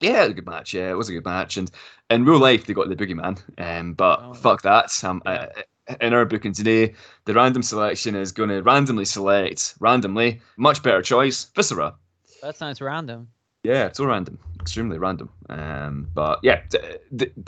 yeah, 0.00 0.24
it 0.24 0.28
was 0.28 0.30
a 0.30 0.34
good 0.34 0.46
match. 0.46 0.74
Yeah, 0.74 0.90
it 0.90 0.96
was 0.96 1.08
a 1.08 1.12
good 1.12 1.24
match. 1.24 1.56
And 1.56 1.70
in 2.10 2.24
real 2.24 2.38
life, 2.38 2.66
they 2.66 2.74
got 2.74 2.88
the 2.88 2.96
boogeyman. 2.96 3.40
Um, 3.58 3.94
but 3.94 4.20
oh, 4.22 4.34
fuck 4.34 4.62
that. 4.62 5.04
Um, 5.04 5.22
yeah. 5.24 5.32
uh, 5.32 5.62
in 6.00 6.12
our 6.12 6.24
booking 6.24 6.52
today, 6.52 6.94
the 7.24 7.34
random 7.34 7.62
selection 7.62 8.14
is 8.14 8.32
going 8.32 8.48
to 8.48 8.62
randomly 8.62 9.04
select 9.04 9.74
randomly 9.78 10.40
much 10.56 10.82
better 10.82 11.02
choice 11.02 11.44
Viscera. 11.54 11.94
That 12.42 12.56
sounds 12.56 12.80
random. 12.80 13.28
Yeah, 13.62 13.86
it's 13.86 14.00
all 14.00 14.06
random, 14.06 14.38
extremely 14.66 14.98
random. 14.98 15.30
Um, 15.48 16.08
but 16.12 16.40
yeah, 16.42 16.60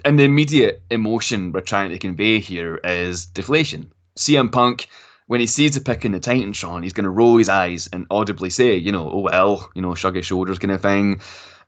and 0.04 0.18
the 0.18 0.24
immediate 0.24 0.82
emotion 0.90 1.50
we're 1.50 1.60
trying 1.62 1.90
to 1.90 1.98
convey 1.98 2.38
here 2.38 2.76
is 2.84 3.26
deflation. 3.26 3.92
CM 4.16 4.52
Punk, 4.52 4.88
when 5.26 5.40
he 5.40 5.46
sees 5.46 5.74
the 5.74 5.80
pick 5.80 6.04
in 6.04 6.12
the 6.12 6.20
Titantron, 6.20 6.84
he's 6.84 6.92
going 6.92 7.04
to 7.04 7.10
roll 7.10 7.36
his 7.36 7.48
eyes 7.48 7.88
and 7.92 8.06
audibly 8.10 8.50
say, 8.50 8.76
you 8.76 8.92
know, 8.92 9.10
oh 9.10 9.18
well, 9.18 9.68
you 9.74 9.82
know, 9.82 9.96
shrug 9.96 10.14
his 10.14 10.26
shoulders 10.26 10.60
kind 10.60 10.70
of 10.70 10.80
thing. 10.80 11.20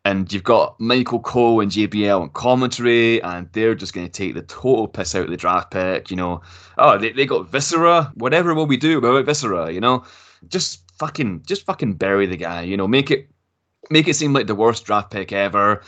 And 0.04 0.32
you've 0.32 0.44
got 0.44 0.80
Michael 0.80 1.20
Cole 1.20 1.60
and 1.60 1.70
JBL 1.70 2.20
on 2.22 2.30
commentary, 2.30 3.22
and 3.22 3.50
they're 3.52 3.74
just 3.74 3.92
going 3.92 4.06
to 4.06 4.12
take 4.12 4.34
the 4.34 4.42
total 4.42 4.88
piss 4.88 5.14
out 5.14 5.24
of 5.24 5.30
the 5.30 5.36
draft 5.36 5.72
pick. 5.72 6.10
You 6.10 6.16
know, 6.16 6.40
oh, 6.78 6.96
they, 6.96 7.10
they 7.10 7.26
got 7.26 7.50
Viscera. 7.50 8.10
Whatever 8.14 8.54
will 8.54 8.66
we 8.66 8.78
do 8.78 8.98
about 8.98 9.26
Viscera? 9.26 9.70
You 9.70 9.80
know, 9.80 10.04
just 10.48 10.84
fucking, 10.98 11.42
just 11.44 11.66
fucking 11.66 11.94
bury 11.94 12.24
the 12.24 12.38
guy. 12.38 12.62
You 12.62 12.78
know, 12.78 12.88
make 12.88 13.10
it 13.10 13.29
make 13.88 14.08
it 14.08 14.14
seem 14.14 14.32
like 14.32 14.46
the 14.46 14.54
worst 14.54 14.84
draft 14.84 15.10
pick 15.10 15.32
ever. 15.32 15.82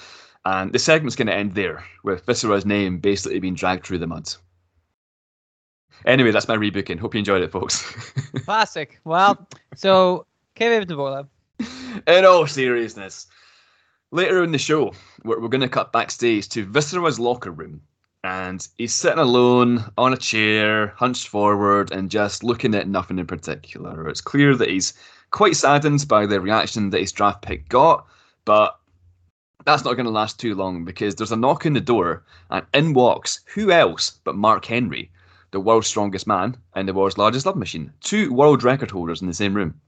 And 0.45 0.73
the 0.73 0.79
segment's 0.79 1.17
going 1.17 1.29
to 1.29 1.35
end 1.35 1.55
there, 1.55 1.85
with 2.03 2.27
Viscera's 2.27 2.67
name 2.67 2.99
basically 2.99 3.39
being 3.39 3.55
dragged 3.55 3.87
through 3.87 3.99
the 3.99 4.09
mud. 4.09 4.29
Anyway, 6.05 6.33
that's 6.33 6.49
my 6.49 6.57
rebooking. 6.57 6.99
Hope 6.99 7.15
you 7.15 7.21
enjoyed 7.21 7.43
it, 7.43 7.53
folks. 7.53 7.83
Classic. 8.45 8.99
Well, 9.05 9.47
so, 9.77 10.27
Kevin 10.57 10.89
Bola. 10.89 11.29
In 12.09 12.25
all 12.25 12.47
seriousness, 12.49 13.29
later 14.11 14.43
in 14.43 14.51
the 14.51 14.59
show, 14.59 14.93
we're, 15.23 15.41
we're 15.41 15.49
going 15.49 15.61
to 15.61 15.69
cut 15.69 15.93
backstage 15.93 16.49
to 16.51 16.67
Viscera's 16.67 17.21
locker 17.21 17.53
room. 17.53 17.83
And 18.25 18.67
he's 18.79 18.95
sitting 18.95 19.19
alone 19.19 19.85
on 19.99 20.13
a 20.13 20.17
chair, 20.17 20.89
hunched 20.97 21.29
forward, 21.29 21.93
and 21.93 22.11
just 22.11 22.45
looking 22.45 22.75
at 22.75 22.89
nothing 22.89 23.19
in 23.19 23.27
particular. 23.27 24.09
It's 24.09 24.21
clear 24.21 24.55
that 24.57 24.69
he's 24.71 24.95
quite 25.33 25.57
saddened 25.57 26.07
by 26.07 26.27
the 26.27 26.41
reaction 26.41 26.91
that 26.91 27.01
his 27.01 27.11
draft 27.11 27.43
pick 27.43 27.69
got, 27.69 28.07
but 28.45 28.79
that's 29.65 29.85
not 29.85 29.95
going 29.95 30.07
to 30.07 30.13
last 30.13 30.39
too 30.39 30.55
long 30.55 30.85
because 30.85 31.15
there's 31.15 31.33
a 31.33 31.37
knock 31.37 31.67
on 31.67 31.73
the 31.73 31.81
door, 31.81 32.23
and 32.51 32.65
in 32.75 32.93
walks 32.93 33.41
who 33.55 33.71
else 33.71 34.21
but 34.25 34.37
Mark 34.37 34.65
Henry, 34.65 35.11
the 35.51 35.61
world's 35.61 35.87
strongest 35.87 36.27
man 36.27 36.57
and 36.75 36.89
the 36.89 36.95
world's 36.95 37.19
largest 37.19 37.47
love 37.47 37.57
machine. 37.57 37.93
Two 38.01 38.33
world 38.33 38.63
record 38.63 38.91
holders 38.91 39.21
in 39.21 39.29
the 39.29 39.35
same 39.35 39.55
room. 39.55 39.81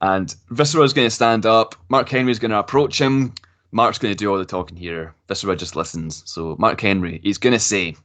And 0.00 0.34
Viscera 0.50 0.82
is 0.82 0.92
going 0.92 1.06
to 1.06 1.14
stand 1.14 1.46
up. 1.46 1.76
Mark 1.88 2.08
Henry 2.08 2.32
is 2.32 2.40
going 2.40 2.50
to 2.50 2.58
approach 2.58 3.00
him. 3.00 3.34
Mark's 3.70 3.98
going 3.98 4.12
to 4.12 4.18
do 4.18 4.30
all 4.30 4.38
the 4.38 4.44
talking 4.44 4.76
here. 4.76 5.14
Viscera 5.28 5.56
just 5.56 5.76
listens. 5.76 6.22
So, 6.26 6.56
Mark 6.58 6.80
Henry, 6.80 7.20
he's 7.22 7.38
going 7.38 7.52
to 7.52 7.60
say, 7.60 7.96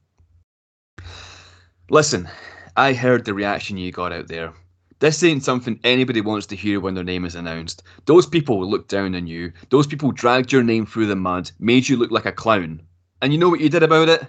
Listen, 1.90 2.30
I 2.76 2.94
heard 2.94 3.26
the 3.26 3.34
reaction 3.34 3.78
you 3.78 3.92
got 3.92 4.14
out 4.14 4.28
there. 4.28 4.54
This 5.00 5.24
ain't 5.24 5.44
something 5.44 5.80
anybody 5.84 6.22
wants 6.22 6.48
to 6.48 6.56
hear 6.56 6.80
when 6.80 6.96
their 6.96 7.04
name 7.04 7.24
is 7.24 7.36
announced. 7.36 7.84
Those 8.06 8.26
people 8.26 8.68
looked 8.68 8.90
down 8.90 9.14
on 9.14 9.28
you. 9.28 9.54
Those 9.70 9.86
people 9.86 10.12
dragged 10.12 10.52
your 10.52 10.64
name 10.64 10.88
through 10.88 11.06
the 11.06 11.16
mud, 11.16 11.52
made 11.60 11.88
you 11.88 11.98
look 11.98 12.10
like 12.10 12.26
a 12.26 12.32
clown. 12.32 12.82
And 13.22 13.32
you 13.32 13.38
know 13.38 13.50
what 13.50 13.60
you 13.60 13.70
did 13.70 13.84
about 13.84 14.10
it? 14.10 14.28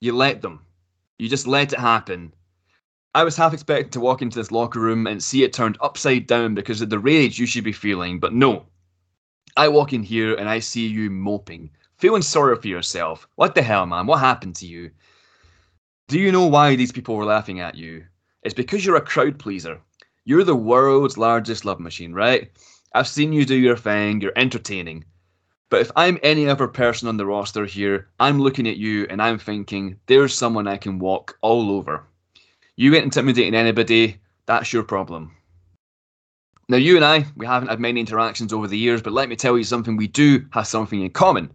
You 0.00 0.14
let 0.14 0.42
them. 0.42 0.60
You 1.18 1.30
just 1.30 1.46
let 1.46 1.72
it 1.72 1.78
happen. 1.78 2.34
I 3.14 3.24
was 3.24 3.36
half 3.36 3.54
expecting 3.54 3.90
to 3.90 4.00
walk 4.00 4.20
into 4.20 4.38
this 4.38 4.50
locker 4.50 4.80
room 4.80 5.06
and 5.06 5.22
see 5.22 5.44
it 5.44 5.52
turned 5.54 5.78
upside 5.80 6.26
down 6.26 6.54
because 6.54 6.82
of 6.82 6.90
the 6.90 6.98
rage 6.98 7.38
you 7.38 7.46
should 7.46 7.64
be 7.64 7.72
feeling, 7.72 8.20
but 8.20 8.34
no. 8.34 8.66
I 9.56 9.68
walk 9.68 9.94
in 9.94 10.02
here 10.02 10.34
and 10.34 10.48
I 10.48 10.58
see 10.58 10.86
you 10.86 11.08
moping, 11.08 11.70
feeling 11.96 12.22
sorry 12.22 12.56
for 12.56 12.68
yourself. 12.68 13.26
What 13.36 13.54
the 13.54 13.62
hell, 13.62 13.86
man? 13.86 14.06
What 14.06 14.20
happened 14.20 14.56
to 14.56 14.66
you? 14.66 14.90
Do 16.08 16.18
you 16.18 16.32
know 16.32 16.46
why 16.46 16.76
these 16.76 16.92
people 16.92 17.16
were 17.16 17.24
laughing 17.24 17.60
at 17.60 17.76
you? 17.76 18.04
It's 18.42 18.54
because 18.54 18.84
you're 18.84 18.96
a 18.96 19.00
crowd 19.00 19.38
pleaser. 19.38 19.80
You're 20.24 20.44
the 20.44 20.54
world's 20.54 21.18
largest 21.18 21.64
love 21.64 21.80
machine, 21.80 22.12
right? 22.12 22.50
I've 22.94 23.08
seen 23.08 23.32
you 23.32 23.44
do 23.44 23.56
your 23.56 23.76
thing, 23.76 24.20
you're 24.20 24.32
entertaining. 24.36 25.04
But 25.68 25.80
if 25.80 25.90
I'm 25.96 26.18
any 26.22 26.48
other 26.48 26.68
person 26.68 27.08
on 27.08 27.16
the 27.16 27.26
roster 27.26 27.64
here, 27.64 28.08
I'm 28.20 28.38
looking 28.38 28.68
at 28.68 28.76
you 28.76 29.06
and 29.10 29.20
I'm 29.20 29.38
thinking, 29.38 29.98
there's 30.06 30.32
someone 30.32 30.68
I 30.68 30.76
can 30.76 30.98
walk 31.00 31.38
all 31.40 31.72
over. 31.72 32.04
You 32.76 32.94
ain't 32.94 33.04
intimidating 33.04 33.54
anybody, 33.54 34.18
that's 34.46 34.72
your 34.72 34.84
problem. 34.84 35.32
Now, 36.68 36.76
you 36.76 36.94
and 36.94 37.04
I, 37.04 37.26
we 37.36 37.44
haven't 37.44 37.68
had 37.68 37.80
many 37.80 37.98
interactions 37.98 38.52
over 38.52 38.68
the 38.68 38.78
years, 38.78 39.02
but 39.02 39.12
let 39.12 39.28
me 39.28 39.34
tell 39.34 39.58
you 39.58 39.64
something 39.64 39.96
we 39.96 40.06
do 40.06 40.46
have 40.52 40.66
something 40.66 41.02
in 41.02 41.10
common. 41.10 41.50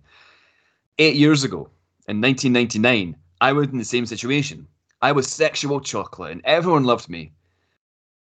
Eight 0.99 1.15
years 1.15 1.43
ago, 1.43 1.69
in 2.07 2.19
1999, 2.19 3.15
I 3.39 3.53
was 3.53 3.67
in 3.69 3.77
the 3.77 3.85
same 3.85 4.05
situation. 4.05 4.67
I 5.01 5.13
was 5.13 5.27
sexual 5.27 5.79
chocolate 5.79 6.31
and 6.31 6.41
everyone 6.43 6.83
loved 6.83 7.07
me. 7.07 7.31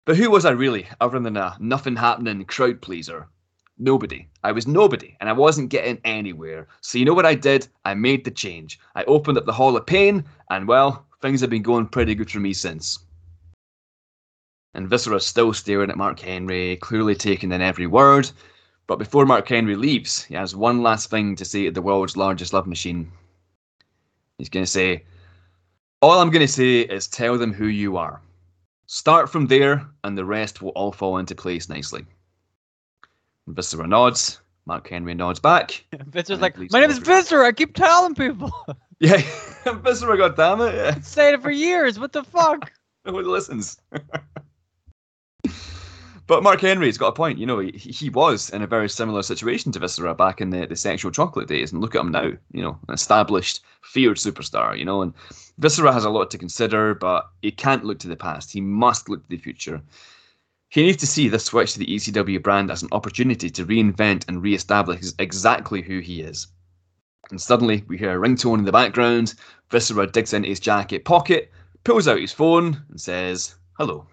But 0.07 0.17
who 0.17 0.31
was 0.31 0.45
I 0.45 0.53
really, 0.53 0.87
other 1.01 1.19
than 1.19 1.37
a 1.37 1.57
nothing 1.59 1.97
happening 1.97 2.45
crowd 2.45 2.81
pleaser? 2.81 3.27
Nobody. 3.77 4.29
I 4.45 4.53
was 4.53 4.65
nobody, 4.65 5.17
and 5.19 5.29
I 5.29 5.33
wasn't 5.33 5.69
getting 5.69 6.01
anywhere. 6.05 6.69
So 6.81 6.97
you 6.97 7.05
know 7.05 7.13
what 7.13 7.27
I 7.27 7.35
did? 7.35 7.67
I 7.85 7.95
made 7.95 8.25
the 8.25 8.31
change. 8.31 8.79
I 8.95 9.03
opened 9.03 9.37
up 9.37 9.47
the 9.47 9.53
Hall 9.53 9.77
of 9.77 9.85
Pain, 9.85 10.25
and 10.49 10.69
well, 10.69 11.05
things 11.21 11.41
have 11.41 11.51
been 11.51 11.65
going 11.65 11.89
pretty 11.89 12.15
good 12.15 12.31
for 12.31 12.39
me 12.39 12.53
since. 12.53 13.01
And 14.75 14.89
Viscera's 14.89 15.27
still 15.27 15.53
staring 15.53 15.91
at 15.91 15.99
Mark 15.99 16.21
Henry, 16.21 16.77
clearly 16.77 17.17
taking 17.17 17.51
in 17.51 17.61
every 17.61 17.89
word. 17.89 18.31
But 18.87 19.01
before 19.01 19.27
Mark 19.27 19.49
Henry 19.49 19.75
leaves, 19.75 20.23
he 20.23 20.37
has 20.37 20.55
one 20.55 20.85
last 20.85 21.11
thing 21.11 21.35
to 21.35 21.45
say 21.45 21.65
to 21.65 21.73
the 21.73 21.83
world's 21.83 22.17
largest 22.17 22.53
love 22.53 22.69
machine. 22.69 23.11
He's 24.39 24.51
going 24.51 24.65
to 24.65 24.71
say, 24.71 25.03
All 26.01 26.21
I'm 26.21 26.31
going 26.31 26.47
to 26.47 26.53
say 26.53 26.83
is 26.83 27.09
tell 27.09 27.37
them 27.39 27.53
who 27.53 27.67
you 27.67 27.97
are. 27.97 28.21
Start 28.87 29.31
from 29.31 29.47
there, 29.47 29.87
and 30.05 30.17
the 30.17 30.25
rest 30.25 30.63
will 30.63 30.71
all 30.71 30.93
fall 30.93 31.19
into 31.19 31.35
place 31.35 31.69
nicely. 31.69 32.07
Viscera 33.49 33.87
nods. 33.87 34.41
Mark 34.65 34.89
Henry 34.89 35.15
nods 35.15 35.39
back. 35.39 35.85
Viscera's 36.07 36.41
like, 36.41 36.57
my 36.71 36.81
name 36.81 36.91
is 36.91 36.99
Viscera. 36.99 37.47
I 37.47 37.53
keep 37.53 37.75
telling 37.75 38.15
people. 38.15 38.53
Yeah, 38.99 39.21
Viscera, 39.67 40.17
God 40.17 40.37
damn 40.39 40.63
it. 40.63 40.75
Yeah. 40.75 40.99
Saying 41.03 41.35
it 41.35 41.43
for 41.43 41.51
years. 41.51 41.99
What 42.01 42.15
the 42.15 42.25
fuck? 42.25 42.73
Nobody 43.05 43.29
listens. 43.29 43.79
But 46.27 46.43
Mark 46.43 46.61
Henry's 46.61 46.99
got 46.99 47.09
a 47.09 47.13
point. 47.13 47.39
You 47.39 47.47
know, 47.47 47.59
he, 47.61 47.71
he 47.71 48.11
was 48.11 48.51
in 48.51 48.63
a 48.63 48.67
very 48.67 48.89
similar 48.89 49.23
situation 49.23 49.71
to 49.73 49.79
Viscera 49.79 50.15
back 50.15 50.41
in 50.41 50.51
the, 50.51 50.67
the 50.67 50.75
sexual 50.75 51.13
chocolate 51.13 51.49
days. 51.49 51.73
And 51.73 51.81
look 51.81 51.95
at 51.95 52.01
him 52.01 52.11
now. 52.11 52.33
You 52.53 52.63
know, 52.63 52.79
an 52.89 52.95
established, 52.95 53.61
feared 53.83 54.17
superstar, 54.17 54.77
you 54.77 54.85
know. 54.85 55.03
And 55.03 55.15
Viscera 55.59 55.93
has 55.93 56.05
a 56.05 56.11
lot 56.11 56.31
to 56.33 56.39
consider, 56.39 56.95
but 56.95 57.31
he 57.43 57.53
can't 57.53 57.85
look 57.85 58.01
to 58.01 58.09
the 58.09 58.17
past. 58.17 58.53
He 58.53 58.61
must 58.61 59.09
look 59.09 59.23
to 59.23 59.29
the 59.29 59.37
future. 59.37 59.81
He 60.69 60.83
needs 60.83 60.99
to 60.99 61.07
see 61.07 61.29
this 61.29 61.45
switch 61.45 61.75
to 61.75 61.79
the 61.79 61.87
ECW 61.87 62.43
brand 62.43 62.73
as 62.73 62.83
an 62.83 62.89
opportunity 62.91 63.49
to 63.51 63.65
reinvent 63.65 64.27
and 64.27 64.43
re-establish 64.43 65.13
exactly 65.19 65.81
who 65.81 66.01
he 66.01 66.23
is. 66.23 66.49
And 67.31 67.41
suddenly, 67.41 67.85
we 67.87 67.99
hear 67.99 68.17
a 68.17 68.29
ringtone 68.29 68.59
in 68.59 68.65
the 68.65 68.73
background. 68.73 69.35
Viscera 69.71 70.07
digs 70.09 70.33
into 70.33 70.49
his 70.49 70.61
jacket 70.61 71.05
pocket, 71.05 71.53
pulls 71.85 72.09
out 72.09 72.21
his 72.21 72.33
phone, 72.33 72.83
and 72.91 73.01
says, 73.01 73.55
Hello. 73.79 74.07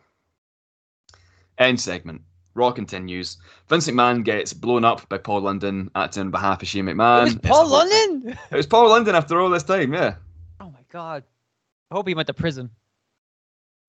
End 1.58 1.80
segment. 1.80 2.22
Raw 2.56 2.72
continues. 2.72 3.38
Vince 3.68 3.88
McMahon 3.88 4.24
gets 4.24 4.54
blown 4.54 4.86
up 4.86 5.08
by 5.10 5.18
Paul 5.18 5.42
London, 5.42 5.90
acting 5.96 6.22
on 6.22 6.32
behalf 6.32 6.62
of 6.62 6.68
Shane 6.68 6.86
McMahon. 6.86 7.22
It 7.22 7.24
was 7.24 7.36
Paul 7.36 7.68
London? 7.68 8.38
It 8.52 8.56
was 8.56 8.68
Paul 8.68 8.90
London 8.90 9.16
after 9.16 9.40
all 9.40 9.50
this 9.50 9.64
time, 9.64 9.94
yeah. 9.94 10.16
Oh 10.60 10.70
my 10.70 10.84
god. 10.92 11.24
I 11.90 11.96
hope 11.96 12.08
he 12.08 12.14
went 12.14 12.28
to 12.28 12.34
prison. 12.34 12.70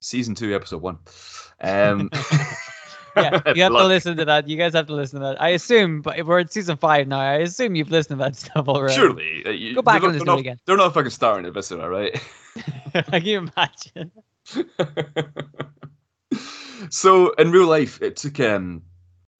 Season 0.01 0.35
2, 0.35 0.55
Episode 0.55 0.83
1. 0.83 0.99
Um, 1.63 2.11
yeah, 3.17 3.41
you 3.55 3.63
have 3.63 3.73
to 3.73 3.87
listen 3.87 4.17
to 4.17 4.25
that. 4.25 4.49
You 4.49 4.57
guys 4.57 4.73
have 4.73 4.87
to 4.87 4.95
listen 4.95 5.21
to 5.21 5.27
that. 5.27 5.41
I 5.41 5.51
assume, 5.51 6.03
but 6.03 6.25
we're 6.27 6.41
in 6.41 6.49
season 6.49 6.77
five 6.77 7.07
now. 7.07 7.21
I 7.21 7.35
assume 7.37 7.75
you've 7.75 7.91
listened 7.91 8.19
to 8.19 8.25
that 8.25 8.37
stuff 8.41 8.69
already. 8.69 8.95
Surely. 8.95 9.43
Uh, 9.47 9.51
you, 9.51 9.75
Go 9.75 9.83
back 9.83 10.03
and 10.03 10.13
listen 10.13 10.27
to 10.27 10.35
it 10.35 10.41
again. 10.41 10.61
They're 10.67 10.77
not 10.77 10.95
fucking 10.95 11.11
starting 11.11 11.47
at 11.47 11.55
Viscera, 11.55 11.89
right? 11.89 12.21
Can 13.11 13.25
you 13.25 13.39
imagine? 13.39 14.11
So 16.91 17.33
in 17.33 17.51
real 17.51 17.67
life, 17.67 18.01
it 18.03 18.17
took 18.17 18.41
um, 18.41 18.83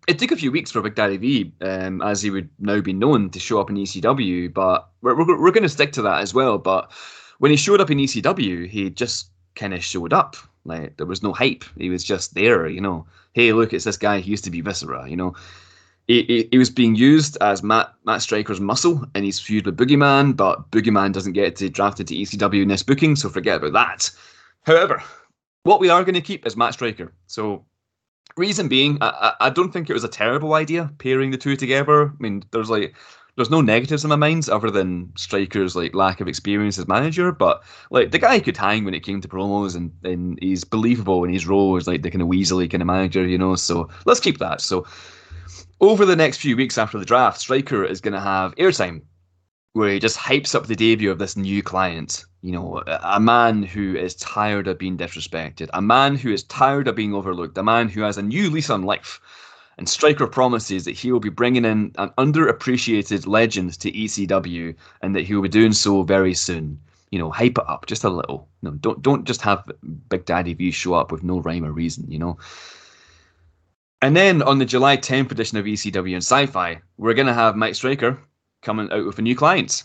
it 0.07 0.19
took 0.19 0.33
a 0.33 0.37
few 0.37 0.53
weeks 0.53 0.71
for 0.71 0.83
Big 0.83 0.95
Daddy 0.95 1.17
V, 1.17 1.53
um, 1.61 2.03
as 2.03 2.23
he 2.23 2.31
would 2.31 2.49
now 2.59 2.81
be 2.81 2.93
known, 2.93 3.31
to 3.31 3.41
show 3.41 3.61
up 3.61 3.71
in 3.71 3.77
ECW. 3.77 4.53
But 4.53 4.89
we're 5.03 5.17
we're, 5.17 5.41
we're 5.41 5.51
going 5.51 5.63
to 5.63 5.69
stick 5.69 5.93
to 5.93 6.03
that 6.03 6.21
as 6.21 6.35
well. 6.35 6.59
But 6.59 6.93
when 7.39 7.51
he 7.51 7.57
showed 7.57 7.81
up 7.81 7.91
in 7.91 7.99
ECW, 7.99 8.69
he 8.69 8.91
just 8.91 9.31
kind 9.55 9.75
of 9.75 9.85
showed 9.85 10.13
up. 10.13 10.37
Like 10.65 10.97
there 10.97 11.07
was 11.07 11.23
no 11.23 11.33
hype. 11.33 11.65
He 11.77 11.91
was 11.91 12.05
just 12.05 12.35
there, 12.35 12.69
you 12.69 12.81
know. 12.81 13.07
Hey, 13.33 13.53
look, 13.53 13.73
it's 13.73 13.85
this 13.85 13.97
guy. 13.97 14.21
He 14.21 14.31
used 14.31 14.45
to 14.45 14.51
be 14.51 14.61
Viscera, 14.61 15.09
you 15.09 15.17
know. 15.17 15.35
He, 16.07 16.23
he, 16.25 16.49
he 16.53 16.59
was 16.59 16.71
being 16.71 16.95
used 16.95 17.39
as 17.41 17.63
Matt 17.63 17.95
Matt 18.05 18.21
Striker's 18.21 18.61
muscle 18.61 19.05
in 19.15 19.25
his 19.25 19.41
feud 19.41 19.67
with 19.67 19.77
Boogeyman, 19.77 20.37
but 20.37 20.71
Boogeyman 20.71 21.13
doesn't 21.13 21.33
get 21.33 21.57
to 21.57 21.71
drafted 21.71 22.09
to 22.09 22.15
ECW 22.15 22.63
in 22.63 22.69
this 22.69 22.83
booking, 22.83 23.17
so 23.17 23.29
forget 23.29 23.57
about 23.57 23.73
that. 23.73 24.11
However, 24.63 25.03
what 25.65 25.81
we 25.81 25.91
are 25.91 26.05
going 26.05 26.15
to 26.15 26.21
keep 26.21 26.47
is 26.47 26.57
Matt 26.57 26.75
Striker. 26.75 27.13
So, 27.27 27.65
reason 28.37 28.69
being, 28.69 28.99
I, 29.01 29.35
I 29.41 29.51
don't 29.51 29.73
think 29.73 29.91
it 29.91 29.95
was 29.95 30.05
a 30.05 30.09
terrible 30.09 30.55
idea 30.55 30.91
pairing 30.99 31.31
the 31.31 31.37
two 31.37 31.57
together. 31.57 32.09
I 32.09 32.23
mean, 32.23 32.45
there's 32.53 32.71
like 32.71 32.95
there's 33.37 33.51
no 33.51 33.61
negatives 33.61 34.05
in 34.05 34.11
my 34.11 34.17
mind 34.17 34.49
other 34.49 34.71
than 34.71 35.13
Striker's 35.17 35.75
like 35.75 35.95
lack 35.95 36.21
of 36.21 36.29
experience 36.29 36.79
as 36.79 36.87
manager. 36.87 37.33
But 37.33 37.65
like 37.91 38.13
the 38.13 38.19
guy 38.19 38.39
could 38.39 38.57
hang 38.57 38.85
when 38.85 38.95
it 38.95 39.03
came 39.03 39.21
to 39.23 39.29
promos, 39.29 39.75
and, 39.75 39.91
and 40.05 40.39
he's 40.41 40.65
believable 40.65 41.25
in 41.25 41.33
his 41.33 41.47
role 41.47 41.77
as 41.77 41.89
like 41.89 42.03
the 42.03 42.11
kind 42.11 42.23
of 42.23 42.29
Weasley 42.29 42.71
kind 42.71 42.83
of 42.83 42.87
manager, 42.87 43.27
you 43.27 43.39
know. 43.39 43.57
So 43.57 43.89
let's 44.05 44.21
keep 44.21 44.39
that. 44.39 44.61
So 44.61 44.87
over 45.81 46.05
the 46.05 46.17
next 46.17 46.39
few 46.39 46.57
weeks 46.57 46.79
after 46.79 46.99
the 46.99 47.05
draft, 47.05 47.41
Striker 47.41 47.85
is 47.85 48.01
going 48.01 48.15
to 48.15 48.21
have 48.21 48.55
airtime 48.57 49.03
where 49.75 49.91
he 49.91 49.99
just 49.99 50.17
hypes 50.17 50.55
up 50.55 50.67
the 50.67 50.77
debut 50.77 51.11
of 51.11 51.19
this 51.19 51.37
new 51.37 51.63
client. 51.63 52.25
You 52.43 52.53
know, 52.53 52.83
a 52.87 53.21
man 53.21 53.63
who 53.63 53.97
is 53.97 54.15
tired 54.15 54.69
of 54.69 54.79
being 54.79 54.97
disrespected, 54.97 55.69
a 55.75 55.83
man 55.83 56.15
who 56.15 56.33
is 56.33 56.45
tired 56.45 56.89
of 56.89 56.95
being 56.95 57.13
overlooked, 57.13 57.59
a 57.59 57.63
man 57.63 57.89
who 57.89 58.03
has 58.03 58.17
a 58.17 58.23
new 58.23 58.51
lease 58.51 58.71
on 58.71 58.83
life. 58.83 59.21
And 59.77 59.89
Striker 59.89 60.29
promises 60.29 60.85
that 60.85 60.93
he 60.93 61.11
will 61.11 61.21
be 61.21 61.29
bringing 61.29 61.65
in 61.65 61.93
an 61.99 62.11
underappreciated 62.19 63.27
legend 63.27 63.79
to 63.81 63.91
ECW, 63.91 64.77
and 65.03 65.17
that 65.17 65.23
he 65.23 65.35
will 65.35 65.43
be 65.43 65.49
doing 65.49 65.73
so 65.73 66.05
very 66.05 66.35
soon. 66.35 66.79
You 67.11 67.19
know, 67.19 67.31
hype 67.31 67.59
it 67.59 67.69
up 67.69 67.87
just 67.87 68.05
a 68.05 68.11
little. 68.11 68.49
No, 68.63 68.71
don't 68.73 69.03
don't 69.03 69.25
just 69.25 69.43
have 69.43 69.69
Big 70.09 70.25
Daddy 70.25 70.55
V 70.55 70.71
show 70.71 70.95
up 70.95 71.11
with 71.11 71.25
no 71.25 71.41
rhyme 71.41 71.65
or 71.65 71.73
reason. 71.73 72.09
You 72.09 72.21
know. 72.21 72.39
And 74.03 74.17
then 74.17 74.43
on 74.43 74.59
the 74.59 74.67
July 74.67 74.99
10th 74.99 75.33
edition 75.33 75.59
of 75.59 75.65
ECW 75.65 76.13
and 76.13 76.23
Sci-Fi, 76.23 76.81
we're 76.99 77.15
gonna 77.15 77.35
have 77.35 77.57
Mike 77.57 77.75
Striker 77.75 78.21
coming 78.65 78.91
out 78.91 79.07
with 79.07 79.19
a 79.19 79.23
new 79.23 79.37
client. 79.37 79.85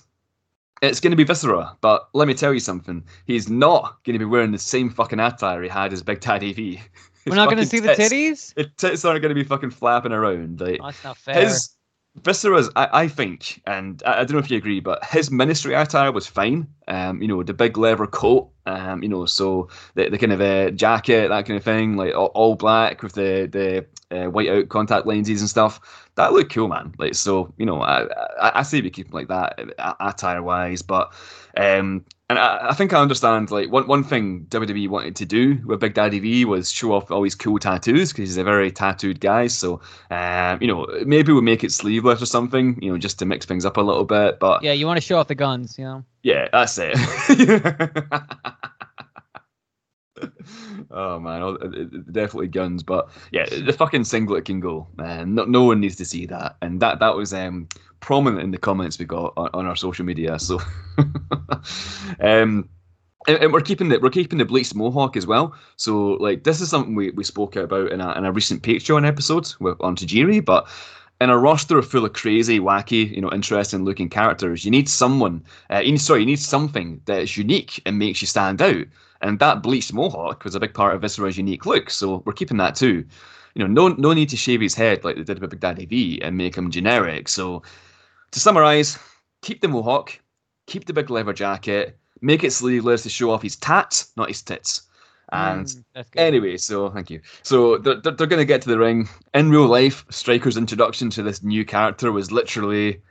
It's 0.81 1.01
going 1.01 1.11
to 1.11 1.17
be 1.17 1.25
Viscera, 1.25 1.75
but 1.81 2.07
let 2.13 2.27
me 2.27 2.33
tell 2.33 2.53
you 2.53 2.61
something. 2.61 3.03
He's 3.25 3.49
not 3.49 4.01
going 4.05 4.13
to 4.13 4.19
be 4.19 4.25
wearing 4.25 4.51
the 4.51 4.57
same 4.57 4.89
fucking 4.89 5.19
attire 5.19 5.61
he 5.61 5.67
had 5.69 5.91
as 5.91 6.01
Big 6.01 6.21
Daddy 6.21 6.53
V. 6.53 6.81
We're 7.27 7.35
not 7.35 7.49
going 7.49 7.57
to 7.57 7.65
see 7.65 7.79
the 7.79 7.89
titties. 7.89 8.53
The 8.55 8.63
tits 8.77 9.03
aren't 9.03 9.21
going 9.21 9.35
to 9.35 9.35
be 9.35 9.43
fucking 9.43 9.71
flapping 9.71 10.13
around. 10.13 10.61
Like 10.61 10.79
Oh, 10.81 10.85
that's 10.85 11.03
not 11.03 11.17
fair. 11.17 11.41
his 11.41 11.75
Viscera's, 12.23 12.69
I, 12.75 12.89
I 13.03 13.07
think, 13.07 13.61
and 13.65 14.01
I, 14.05 14.13
I 14.13 14.15
don't 14.19 14.31
know 14.31 14.39
if 14.39 14.49
you 14.49 14.57
agree, 14.57 14.79
but 14.79 15.03
his 15.05 15.29
ministry 15.29 15.73
attire 15.73 16.11
was 16.11 16.27
fine. 16.27 16.67
Um, 16.87 17.21
you 17.21 17.27
know, 17.27 17.43
the 17.43 17.53
big 17.53 17.77
leather 17.77 18.07
coat. 18.07 18.49
Um, 18.65 19.03
you 19.03 19.09
know, 19.09 19.25
so 19.25 19.69
the, 19.95 20.09
the 20.09 20.17
kind 20.17 20.31
of 20.31 20.41
uh, 20.41 20.71
jacket, 20.71 21.29
that 21.29 21.45
kind 21.45 21.57
of 21.57 21.63
thing, 21.63 21.97
like 21.97 22.15
all, 22.15 22.27
all 22.27 22.55
black 22.55 23.03
with 23.03 23.13
the 23.13 23.47
the 23.51 23.85
uh, 24.15 24.29
white 24.29 24.49
out 24.49 24.69
contact 24.69 25.05
lenses 25.05 25.41
and 25.41 25.49
stuff. 25.49 26.08
That 26.19 26.33
looked 26.33 26.53
cool, 26.53 26.67
man. 26.67 26.93
Like 26.97 27.15
so, 27.15 27.53
you 27.57 27.65
know, 27.65 27.81
I 27.81 28.03
I, 28.41 28.59
I 28.59 28.63
say 28.63 28.81
we 28.81 28.89
keep 28.89 29.07
him 29.07 29.13
like 29.13 29.29
that 29.29 29.57
uh, 29.79 29.93
attire 30.01 30.43
wise, 30.43 30.81
but 30.81 31.13
um, 31.55 32.03
and 32.29 32.37
I, 32.37 32.71
I 32.71 32.73
think 32.73 32.91
I 32.91 33.01
understand. 33.01 33.51
Like 33.51 33.71
one 33.71 33.87
one 33.87 34.03
thing 34.03 34.45
WWE 34.49 34.89
wanted 34.89 35.15
to 35.15 35.25
do 35.25 35.57
with 35.65 35.79
Big 35.79 35.93
Daddy 35.93 36.19
V 36.19 36.43
was 36.43 36.69
show 36.69 36.91
off 36.91 37.09
all 37.09 37.23
his 37.23 37.35
cool 37.35 37.57
tattoos 37.57 38.11
because 38.11 38.27
he's 38.27 38.37
a 38.37 38.43
very 38.43 38.69
tattooed 38.69 39.21
guy. 39.21 39.47
So, 39.47 39.79
um, 40.11 40.61
you 40.61 40.67
know, 40.67 40.85
maybe 41.05 41.31
we'll 41.31 41.41
make 41.41 41.63
it 41.63 41.71
sleeveless 41.71 42.21
or 42.21 42.25
something. 42.25 42.77
You 42.83 42.91
know, 42.91 42.97
just 42.97 43.17
to 43.19 43.25
mix 43.25 43.45
things 43.45 43.63
up 43.63 43.77
a 43.77 43.81
little 43.81 44.03
bit. 44.03 44.39
But 44.39 44.61
yeah, 44.61 44.73
you 44.73 44.87
want 44.87 44.97
to 44.97 45.01
show 45.01 45.19
off 45.19 45.29
the 45.29 45.35
guns, 45.35 45.77
you 45.79 45.85
know. 45.85 46.03
yeah, 46.23 46.49
that's 46.51 46.77
it. 46.77 46.97
oh 50.91 51.19
man, 51.19 51.41
oh, 51.41 51.49
it- 51.61 51.75
it- 51.75 52.11
definitely 52.13 52.47
guns, 52.47 52.83
but 52.83 53.09
yeah, 53.31 53.45
the 53.45 53.73
fucking 53.73 54.03
singlet 54.03 54.45
can 54.45 54.59
go, 54.59 54.87
man. 54.97 55.35
No, 55.35 55.45
no 55.45 55.63
one 55.63 55.79
needs 55.79 55.95
to 55.97 56.05
see 56.05 56.25
that, 56.27 56.55
and 56.61 56.79
that 56.81 56.99
that 56.99 57.15
was 57.15 57.33
um 57.33 57.67
prominent 57.99 58.41
in 58.43 58.51
the 58.51 58.57
comments 58.57 58.97
we 58.97 59.05
got 59.05 59.33
on, 59.37 59.49
on 59.53 59.65
our 59.65 59.75
social 59.75 60.05
media. 60.05 60.39
So, 60.39 60.59
um, 62.21 62.69
and, 63.27 63.37
and 63.37 63.53
we're 63.53 63.61
keeping 63.61 63.89
the 63.89 63.99
we're 63.99 64.09
keeping 64.09 64.39
the 64.39 64.45
bleached 64.45 64.75
mohawk 64.75 65.17
as 65.17 65.27
well. 65.27 65.55
So 65.75 66.11
like 66.13 66.43
this 66.43 66.61
is 66.61 66.69
something 66.69 66.95
we, 66.95 67.11
we 67.11 67.23
spoke 67.23 67.55
about 67.55 67.91
in 67.91 68.01
a 68.01 68.11
in 68.17 68.25
a 68.25 68.31
recent 68.31 68.63
Patreon 68.63 69.07
episode 69.07 69.53
with 69.59 69.77
on 69.81 69.95
Tajiri, 69.95 70.43
but 70.43 70.67
in 71.21 71.29
a 71.29 71.37
roster 71.37 71.81
full 71.81 72.05
of 72.05 72.13
crazy, 72.13 72.59
wacky, 72.59 73.13
you 73.13 73.19
know, 73.21 73.31
interesting 73.31 73.83
looking 73.83 74.07
characters, 74.09 74.63
you 74.63 74.71
need 74.71 74.87
someone. 74.87 75.43
Uh, 75.69 75.79
you 75.79 75.91
need, 75.91 75.97
sorry, 76.01 76.21
you 76.21 76.25
need 76.25 76.39
something 76.39 77.01
that 77.05 77.21
is 77.21 77.35
unique 77.35 77.81
and 77.85 77.99
makes 77.99 78.21
you 78.21 78.27
stand 78.27 78.61
out. 78.61 78.85
And 79.21 79.39
that 79.39 79.61
bleached 79.61 79.93
mohawk 79.93 80.43
was 80.43 80.55
a 80.55 80.59
big 80.59 80.73
part 80.73 80.95
of 80.95 81.01
Viscera's 81.01 81.37
unique 81.37 81.65
look, 81.65 81.89
so 81.89 82.23
we're 82.25 82.33
keeping 82.33 82.57
that 82.57 82.75
too. 82.75 83.05
You 83.55 83.67
know, 83.67 83.67
no 83.67 83.95
no 83.95 84.13
need 84.13 84.29
to 84.29 84.37
shave 84.37 84.61
his 84.61 84.75
head 84.75 85.03
like 85.03 85.15
they 85.15 85.23
did 85.23 85.39
with 85.39 85.49
Big 85.49 85.59
Daddy 85.59 85.85
V 85.85 86.21
and 86.21 86.37
make 86.37 86.55
him 86.55 86.71
generic. 86.71 87.27
So, 87.27 87.63
to 88.31 88.39
summarize, 88.39 88.97
keep 89.41 89.61
the 89.61 89.67
mohawk, 89.67 90.17
keep 90.67 90.85
the 90.85 90.93
big 90.93 91.09
leather 91.09 91.33
jacket, 91.33 91.97
make 92.21 92.43
it 92.43 92.51
sleeveless 92.51 93.03
to 93.03 93.09
show 93.09 93.31
off 93.31 93.41
his 93.41 93.55
tats, 93.55 94.11
not 94.15 94.29
his 94.29 94.41
tits. 94.41 94.83
And 95.31 95.67
Mm. 95.95 96.05
Anyway, 96.15 96.57
so 96.57 96.89
thank 96.89 97.09
you. 97.09 97.21
So 97.43 97.77
they're, 97.77 97.95
they're, 97.95 98.13
they're 98.13 98.27
going 98.27 98.39
to 98.39 98.45
get 98.45 98.61
to 98.63 98.69
the 98.69 98.79
ring. 98.79 99.07
In 99.33 99.51
real 99.51 99.67
life, 99.67 100.05
Striker's 100.09 100.57
introduction 100.57 101.09
to 101.11 101.23
this 101.23 101.43
new 101.43 101.65
character 101.65 102.11
was 102.11 102.31
literally 102.31 103.01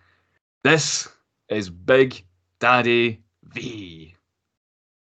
this 0.64 1.08
is 1.48 1.70
Big 1.70 2.24
Daddy 2.58 3.22
V. 3.44 4.14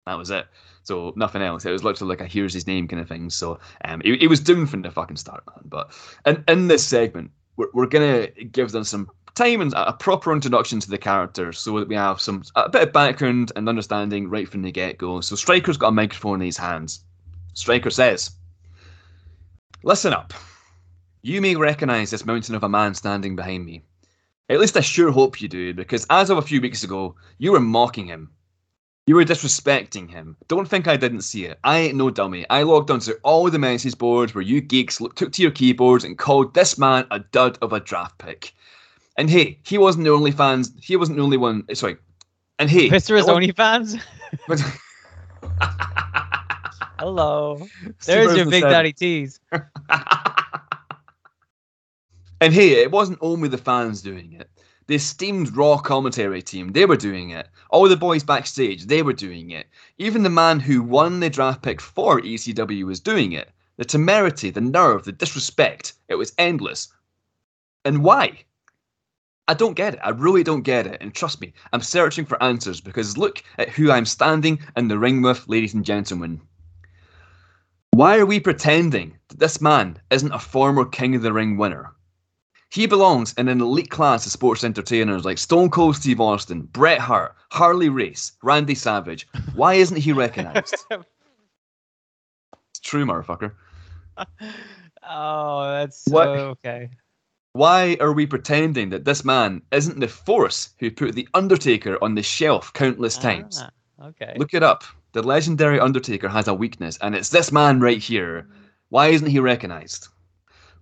That 0.06 0.18
was 0.18 0.30
it. 0.30 0.48
So 0.84 1.14
nothing 1.16 1.42
else. 1.42 1.66
It 1.66 1.72
was 1.72 1.84
literally 1.84 2.10
like 2.10 2.22
a 2.22 2.26
here's 2.26 2.54
his 2.54 2.68
name 2.68 2.88
kind 2.88 3.02
of 3.02 3.08
thing. 3.08 3.30
So 3.30 3.60
um, 3.86 4.02
it, 4.04 4.24
it 4.24 4.28
was 4.28 4.40
doomed 4.40 4.70
from 4.70 4.82
the 4.82 4.92
fucking 4.92 5.18
start, 5.18 5.44
man. 5.48 5.64
But 5.66 5.92
in, 6.26 6.44
in 6.48 6.68
this 6.68 6.86
segment, 6.86 7.32
we're, 7.56 7.70
we're 7.74 7.88
gonna 7.88 8.28
give 8.28 8.72
them 8.72 8.84
some 8.84 9.10
time 9.36 9.62
and 9.62 9.74
a 9.76 9.94
proper 9.94 10.32
introduction 10.32 10.80
to 10.80 10.90
the 10.90 10.98
characters 10.98 11.58
so 11.58 11.80
that 11.80 11.88
we 11.88 11.96
have 11.96 12.22
some 12.22 12.44
a 12.56 12.70
bit 12.70 12.84
of 12.84 12.94
background 12.94 13.52
and 13.56 13.68
understanding 13.68 14.30
right 14.30 14.48
from 14.48 14.62
the 14.62 14.72
get 14.72 14.98
go. 14.98 15.22
So 15.22 15.36
Striker's 15.36 15.78
got 15.78 15.90
a 15.90 15.92
microphone 15.92 16.42
in 16.42 16.46
his 16.46 16.58
hands. 16.58 17.04
Striker 17.54 17.90
says, 17.90 18.32
Listen 19.84 20.14
up. 20.14 20.34
You 21.22 21.42
may 21.42 21.56
recognize 21.56 22.12
this 22.12 22.26
mountain 22.26 22.56
of 22.56 22.64
a 22.64 22.70
man 22.70 22.94
standing 22.94 23.36
behind 23.36 23.66
me. 23.66 23.84
At 24.50 24.60
least 24.60 24.78
I 24.78 24.82
sure 24.82 25.12
hope 25.12 25.42
you 25.42 25.48
do, 25.48 25.74
because 25.74 26.06
as 26.10 26.30
of 26.30 26.38
a 26.38 26.42
few 26.42 26.62
weeks 26.62 26.84
ago, 26.84 27.16
you 27.38 27.52
were 27.52 27.60
mocking 27.60 28.08
him. 28.08 28.32
You 29.06 29.16
were 29.16 29.26
disrespecting 29.26 30.10
him. 30.10 30.38
Don't 30.48 30.66
think 30.66 30.88
I 30.88 30.96
didn't 30.96 31.24
see 31.24 31.44
it. 31.44 31.60
I 31.66 31.80
ain't 31.80 31.96
no 31.96 32.10
dummy. 32.10 32.46
I 32.50 32.64
logged 32.64 32.90
onto 32.90 33.12
all 33.24 33.50
the 33.50 33.60
message 33.60 33.98
boards 33.98 34.34
where 34.34 34.42
you 34.42 34.62
geeks 34.62 35.02
took 35.16 35.34
to 35.34 35.42
your 35.42 35.52
keyboards 35.52 36.06
and 36.06 36.18
called 36.18 36.54
this 36.54 36.78
man 36.78 37.06
a 37.12 37.20
dud 37.20 37.58
of 37.62 37.74
a 37.74 37.82
draft 37.82 38.18
pick. 38.18 38.54
And 39.18 39.30
hey, 39.30 39.60
he 39.66 39.78
wasn't 39.78 40.06
the 40.06 40.12
only 40.12 40.32
fans. 40.32 40.72
He 40.82 40.96
wasn't 40.96 41.18
the 41.18 41.24
only 41.24 41.36
one. 41.36 41.66
Eh, 41.68 41.74
sorry. 41.74 41.98
And 42.60 42.70
hey, 42.70 42.90
Mr. 42.90 43.20
Is 43.20 43.28
only 43.28 43.52
fans. 43.52 43.98
Hello. 46.98 47.68
There's 48.06 48.38
your 48.38 48.50
Big 48.50 48.64
Daddy 48.64 48.94
tease. 48.94 49.42
and 52.40 52.54
hey, 52.54 52.82
it 52.82 52.90
wasn't 52.90 53.20
only 53.20 53.50
the 53.50 53.58
fans 53.58 54.02
doing 54.02 54.32
it. 54.32 54.50
The 54.88 54.96
esteemed 54.96 55.56
Raw 55.56 55.78
commentary 55.78 56.42
team, 56.42 56.74
they 56.74 56.86
were 56.86 56.98
doing 56.98 57.30
it. 57.30 57.48
All 57.70 57.88
the 57.88 57.96
boys 57.96 58.24
backstage, 58.24 58.86
they 58.86 59.02
were 59.02 59.14
doing 59.14 59.52
it. 59.52 59.68
Even 59.98 60.24
the 60.24 60.30
man 60.30 60.60
who 60.60 60.82
won 60.82 61.20
the 61.20 61.30
draft 61.30 61.62
pick 61.62 61.80
for 61.80 62.20
ECW 62.20 62.84
was 62.86 63.00
doing 63.00 63.32
it. 63.32 63.52
The 63.78 63.86
temerity, 63.86 64.50
the 64.50 64.62
nerve, 64.62 65.06
the 65.06 65.12
disrespect, 65.12 65.94
it 66.10 66.16
was 66.16 66.34
endless. 66.38 66.90
And 67.86 68.04
why? 68.04 68.44
I 69.48 69.54
don't 69.54 69.74
get 69.74 69.96
it. 69.96 70.00
I 70.04 70.10
really 70.10 70.44
don't 70.44 70.64
get 70.64 70.88
it. 70.88 70.98
And 71.02 71.14
trust 71.14 71.42
me, 71.42 71.54
I'm 71.72 71.82
searching 71.82 72.26
for 72.26 72.42
answers 72.42 72.82
because 72.82 73.18
look 73.18 73.44
at 73.58 73.70
who 73.70 73.92
I'm 73.92 74.06
standing 74.06 74.60
in 74.76 74.88
the 74.88 75.00
ring 75.00 75.22
with, 75.22 75.48
ladies 75.48 75.74
and 75.74 75.84
gentlemen. 75.84 76.42
Why 77.92 78.18
are 78.18 78.26
we 78.26 78.40
pretending 78.40 79.18
that 79.28 79.40
this 79.40 79.62
man 79.62 80.00
isn't 80.10 80.32
a 80.32 80.40
former 80.40 80.84
King 80.84 81.16
of 81.16 81.22
the 81.22 81.32
Ring 81.32 81.58
winner? 81.58 81.94
He 82.74 82.88
belongs 82.88 83.34
in 83.34 83.50
an 83.50 83.62
elite 83.62 83.92
class 83.92 84.26
of 84.26 84.32
sports 84.32 84.64
entertainers 84.64 85.26
like 85.26 85.38
Stone 85.38 85.70
Cold 85.70 85.96
Steve 85.96 86.20
Austin, 86.20 86.64
Bret 86.64 86.98
Hart, 86.98 87.36
Harley 87.52 87.90
Race, 87.90 88.32
Randy 88.42 88.74
Savage. 88.74 89.28
Why 89.54 89.76
isn't 89.76 89.98
he 89.98 90.12
recognized? 90.12 90.74
it's 90.90 92.80
true, 92.82 93.06
motherfucker. 93.06 93.52
Oh, 95.08 95.72
that's 95.72 96.06
so 96.06 96.12
what? 96.12 96.28
okay. 96.28 96.90
Why 97.52 97.96
are 98.00 98.12
we 98.12 98.26
pretending 98.26 98.90
that 98.90 99.06
this 99.06 99.24
man 99.24 99.62
isn't 99.72 100.00
the 100.00 100.08
force 100.08 100.74
who 100.80 100.90
put 100.90 101.14
The 101.14 101.28
Undertaker 101.36 102.04
on 102.04 102.16
the 102.16 102.24
shelf 102.24 102.74
countless 102.74 103.20
times? 103.20 103.62
Ah, 103.62 104.08
okay. 104.08 104.34
Look 104.38 104.56
it 104.56 104.64
up. 104.64 104.84
The 105.12 105.22
legendary 105.22 105.80
Undertaker 105.80 106.28
has 106.28 106.48
a 106.48 106.56
weakness, 106.56 106.98
and 107.02 107.14
it's 107.14 107.30
this 107.30 107.52
man 107.52 107.82
right 107.82 108.02
here. 108.02 108.48
Why 108.90 109.10
isn't 109.10 109.30
he 109.30 109.40
recognized? 109.40 110.08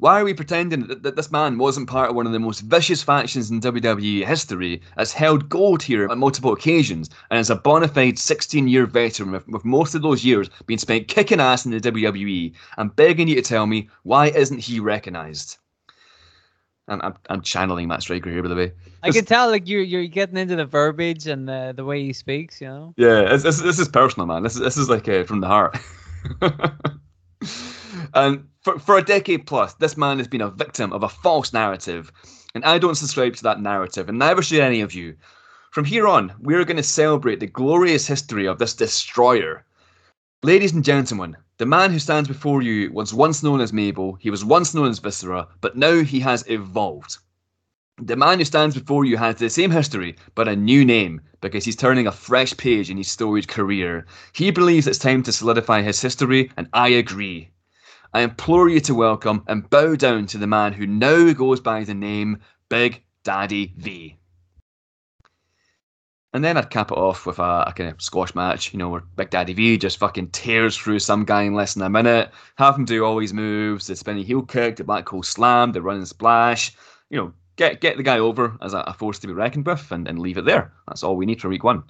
Why 0.02 0.20
are 0.20 0.24
we 0.24 0.34
pretending 0.34 0.88
that, 0.88 1.04
that 1.04 1.16
this 1.16 1.32
man 1.32 1.60
wasn't 1.60 1.88
part 1.88 2.10
of 2.10 2.16
one 2.16 2.26
of 2.26 2.32
the 2.32 2.39
most 2.39 2.62
vicious 2.62 3.04
factions 3.04 3.52
in 3.52 3.62
WWE 3.62 4.26
history, 4.26 4.82
has 4.97 5.14
held 5.14 5.47
gold 5.47 5.84
here 5.84 6.10
on 6.10 6.18
multiple 6.18 6.54
occasions, 6.54 7.12
and 7.30 7.39
is 7.39 7.52
a 7.52 7.56
bona 7.56 7.88
fide 7.88 8.18
16 8.18 8.68
year 8.68 8.88
veteran 8.88 9.32
with, 9.32 9.47
with 9.47 9.64
most 9.64 9.93
of 9.93 10.02
those 10.02 10.26
years 10.26 10.49
being 10.66 10.80
spent 10.80 11.08
kicking 11.08 11.39
ass 11.39 11.68
in 11.68 11.72
the 11.72 11.80
WWE? 11.80 12.52
I'm 12.80 12.89
begging 12.89 13.28
you 13.28 13.36
to 13.36 13.43
tell 13.43 13.68
me, 13.68 13.89
why 14.02 14.30
isn't 14.30 14.58
he 14.58 14.80
recognized? 14.80 15.58
I'm, 16.88 16.99
I'm, 17.04 17.14
I'm 17.30 17.41
channeling 17.43 17.88
Matt 17.88 18.02
Striker 18.02 18.32
here, 18.32 18.41
by 18.41 18.49
the 18.49 18.56
way. 18.56 18.72
I 19.04 19.12
can 19.12 19.26
tell, 19.26 19.52
like 19.52 19.68
you're 19.68 19.84
you're 19.84 20.08
getting 20.08 20.36
into 20.36 20.56
the 20.56 20.66
verbiage 20.66 21.28
and 21.28 21.47
the 21.47 21.74
the 21.76 21.86
way 21.86 22.02
he 22.04 22.12
speaks, 22.12 22.60
you 22.60 22.68
know. 22.68 22.95
Yeah, 22.97 23.30
this, 23.30 23.43
this, 23.43 23.62
this 23.62 23.78
is 23.78 23.88
personal, 23.88 24.26
man. 24.26 24.41
This 24.41 24.56
is 24.56 24.62
this 24.62 24.78
is 24.78 24.89
like 24.89 25.08
uh, 25.08 25.26
from 25.26 25.41
the 25.41 25.47
heart. 25.47 25.78
and 28.14 28.47
for 28.62 28.80
for 28.80 28.97
a 28.97 29.03
decade 29.03 29.45
plus, 29.45 29.74
this 29.76 29.97
man 29.97 30.18
has 30.18 30.28
been 30.28 30.41
a 30.41 30.49
victim 30.49 30.93
of 30.93 31.03
a 31.03 31.09
false 31.09 31.53
narrative, 31.53 32.12
and 32.53 32.64
I 32.66 32.78
don't 32.78 32.95
subscribe 32.95 33.36
to 33.38 33.43
that 33.43 33.62
narrative, 33.62 34.09
and 34.09 34.20
neither 34.20 34.41
should 34.41 34.59
any 34.59 34.82
of 34.82 34.93
you. 34.93 35.16
From 35.72 35.86
here 35.86 36.07
on, 36.07 36.34
we're 36.39 36.66
going 36.66 36.78
to 36.78 36.84
celebrate 36.84 37.39
the 37.39 37.47
glorious 37.47 38.05
history 38.07 38.45
of 38.45 38.59
this 38.59 38.74
destroyer. 38.74 39.66
Ladies 40.43 40.74
and 40.74 40.84
gentlemen, 40.84 41.38
the 41.57 41.66
man 41.66 41.91
who 41.91 41.99
stands 41.99 42.28
before 42.28 42.62
you 42.62 42.91
was 42.91 43.14
once 43.14 43.43
known 43.43 43.62
as 43.62 43.72
Mabel, 43.72 44.18
he 44.20 44.30
was 44.30 44.43
once 44.43 44.74
known 44.74 44.89
as 44.89 44.99
Viscera, 44.99 45.47
but 45.62 45.78
now 45.78 46.03
he 46.03 46.20
has 46.20 46.43
evolved. 46.47 47.18
The 48.01 48.16
man 48.16 48.39
who 48.39 48.45
stands 48.45 48.76
before 48.76 49.05
you 49.05 49.16
has 49.18 49.36
the 49.36 49.49
same 49.49 49.70
history, 49.70 50.16
but 50.34 50.47
a 50.47 50.55
new 50.55 50.84
name, 50.84 51.22
because 51.39 51.64
he's 51.64 51.76
turning 51.76 52.07
a 52.07 52.12
fresh 52.12 52.57
page 52.57 52.89
in 52.89 52.97
his 52.97 53.07
storied 53.07 53.47
career. 53.47 54.07
He 54.34 54.49
believes 54.49 54.88
it's 54.88 54.97
time 54.97 55.22
to 55.24 55.32
solidify 55.32 55.84
his 55.84 56.01
history, 56.01 56.51
and 56.57 56.68
I 56.74 56.89
agree. 56.89 57.51
I 58.14 58.22
implore 58.22 58.68
you 58.68 58.82
to 58.82 58.95
welcome 58.95 59.43
and 59.47 59.70
bow 59.70 59.95
down 59.95 60.26
to 60.28 60.38
the 60.38 60.47
man 60.47 60.74
who 60.74 60.86
now 60.86 61.32
goes 61.32 61.62
by 61.62 61.86
the 61.86 61.93
name 61.93 62.39
Big 62.68 63.03
Daddy 63.24 63.74
V. 63.78 64.18
And 66.34 66.43
then 66.43 66.57
I'd 66.57 66.70
cap 66.70 66.91
it 66.91 66.97
off 66.97 67.26
with 67.26 67.39
a, 67.39 67.66
a, 67.68 67.74
kind 67.76 67.89
of 67.89 68.01
squash 68.01 68.36
match, 68.36 68.74
you 68.74 68.80
know, 68.80 68.89
where 68.89 69.01
Big 69.16 69.30
Daddy 69.30 69.53
V 69.53 69.78
just 69.78 69.97
fucking 69.97 70.30
tears 70.30 70.78
through 70.78 70.99
some 70.99 71.24
guy 71.24 71.43
in 71.43 71.53
less 71.53 71.74
than 71.74 71.84
a 71.84 71.89
minute, 71.89 72.32
have 72.57 72.76
him 72.76 72.86
do 72.86 73.03
all 73.05 73.20
his 73.20 73.34
moves, 73.34 73.88
the 73.88 73.95
spinning 73.95 74.26
heel 74.26 74.41
kick, 74.41 74.76
the 74.76 74.84
black 74.84 75.07
hole 75.07 75.24
slam, 75.24 75.72
the 75.72 75.82
running 75.82 76.05
splash, 76.05 76.76
you 77.09 77.18
know, 77.18 77.34
get 77.55 77.80
get 77.82 77.97
the 77.97 78.03
guy 78.03 78.20
over 78.20 78.57
as 78.62 78.74
a, 78.74 78.80
a 78.80 78.93
force 78.93 79.20
to 79.20 79.28
be 79.28 79.34
reckoned 79.34 79.66
with 79.66 79.89
and, 79.91 80.07
and 80.07 80.20
leave 80.20 80.38
it 80.38 80.45
there. 80.45 80.74
That's 80.88 81.03
all 81.03 81.16
we 81.16 81.26
need 81.26 81.41
for 81.41 81.49
week 81.49 81.64
one. 81.64 81.84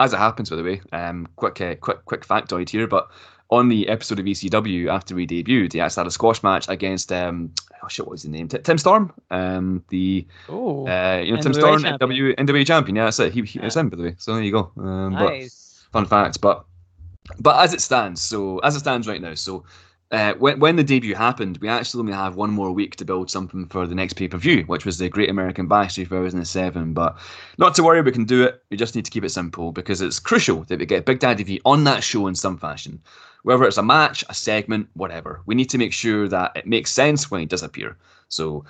As 0.00 0.12
it 0.12 0.18
happens, 0.18 0.50
by 0.50 0.56
the 0.56 0.64
way, 0.64 0.80
um, 0.92 1.28
quick 1.36 1.60
uh, 1.60 1.76
quick 1.76 2.04
quick 2.04 2.26
factoid 2.26 2.68
here, 2.68 2.88
but 2.88 3.10
on 3.50 3.68
the 3.68 3.88
episode 3.88 4.18
of 4.18 4.24
ECW 4.24 4.88
after 4.88 5.14
we 5.14 5.26
debuted, 5.26 5.72
he 5.72 5.80
actually 5.80 6.00
had 6.00 6.06
a 6.06 6.10
squash 6.10 6.42
match 6.42 6.68
against 6.68 7.12
um, 7.12 7.52
oh 7.82 7.88
shit, 7.88 8.06
what 8.06 8.12
was 8.12 8.22
his 8.22 8.30
name? 8.30 8.48
Tim 8.48 8.78
Storm, 8.78 9.12
um, 9.30 9.84
the 9.88 10.26
Ooh, 10.48 10.86
uh, 10.88 11.22
you 11.24 11.34
know 11.34 11.40
Tim 11.40 11.54
Storm, 11.54 11.82
NW, 11.82 12.34
NWA 12.36 12.66
champion. 12.66 12.96
Yeah, 12.96 13.04
that's 13.04 13.20
it. 13.20 13.32
He, 13.32 13.42
he 13.42 13.58
yeah. 13.58 13.70
him, 13.70 13.90
by 13.90 13.96
the 13.96 14.02
way. 14.02 14.14
So 14.18 14.34
there 14.34 14.42
you 14.42 14.52
go. 14.52 14.72
Um, 14.76 15.12
nice. 15.12 15.84
But 15.92 15.98
fun 15.98 16.06
fact, 16.06 16.40
but 16.40 16.64
but 17.40 17.62
as 17.62 17.72
it 17.74 17.80
stands, 17.80 18.20
so 18.22 18.58
as 18.60 18.76
it 18.76 18.80
stands 18.80 19.06
right 19.06 19.20
now, 19.20 19.34
so 19.34 19.64
uh, 20.10 20.34
when, 20.34 20.60
when 20.60 20.76
the 20.76 20.84
debut 20.84 21.14
happened, 21.14 21.58
we 21.58 21.68
actually 21.68 22.00
only 22.00 22.12
have 22.12 22.36
one 22.36 22.50
more 22.50 22.70
week 22.70 22.96
to 22.96 23.04
build 23.04 23.30
something 23.30 23.66
for 23.66 23.86
the 23.86 23.94
next 23.94 24.12
pay 24.14 24.28
per 24.28 24.38
view, 24.38 24.62
which 24.64 24.84
was 24.84 24.98
the 24.98 25.08
Great 25.08 25.30
American 25.30 25.66
Bash 25.66 25.94
2007. 25.94 26.92
But 26.92 27.16
not 27.58 27.74
to 27.74 27.82
worry, 27.82 28.00
we 28.02 28.12
can 28.12 28.24
do 28.24 28.44
it. 28.44 28.62
We 28.70 28.76
just 28.76 28.94
need 28.94 29.04
to 29.06 29.10
keep 29.10 29.24
it 29.24 29.30
simple 29.30 29.72
because 29.72 30.00
it's 30.00 30.20
crucial 30.20 30.62
that 30.64 30.78
we 30.78 30.86
get 30.86 31.06
Big 31.06 31.18
Daddy 31.18 31.42
V 31.42 31.60
on 31.64 31.84
that 31.84 32.04
show 32.04 32.26
in 32.26 32.34
some 32.34 32.58
fashion. 32.58 33.00
Whether 33.44 33.64
it's 33.64 33.78
a 33.78 33.82
match, 33.82 34.24
a 34.28 34.34
segment, 34.34 34.88
whatever. 34.94 35.40
We 35.46 35.54
need 35.54 35.70
to 35.70 35.78
make 35.78 35.92
sure 35.92 36.28
that 36.28 36.52
it 36.56 36.66
makes 36.66 36.90
sense 36.90 37.30
when 37.30 37.40
he 37.40 37.46
does 37.46 37.62
appear. 37.62 37.96
So 38.28 38.64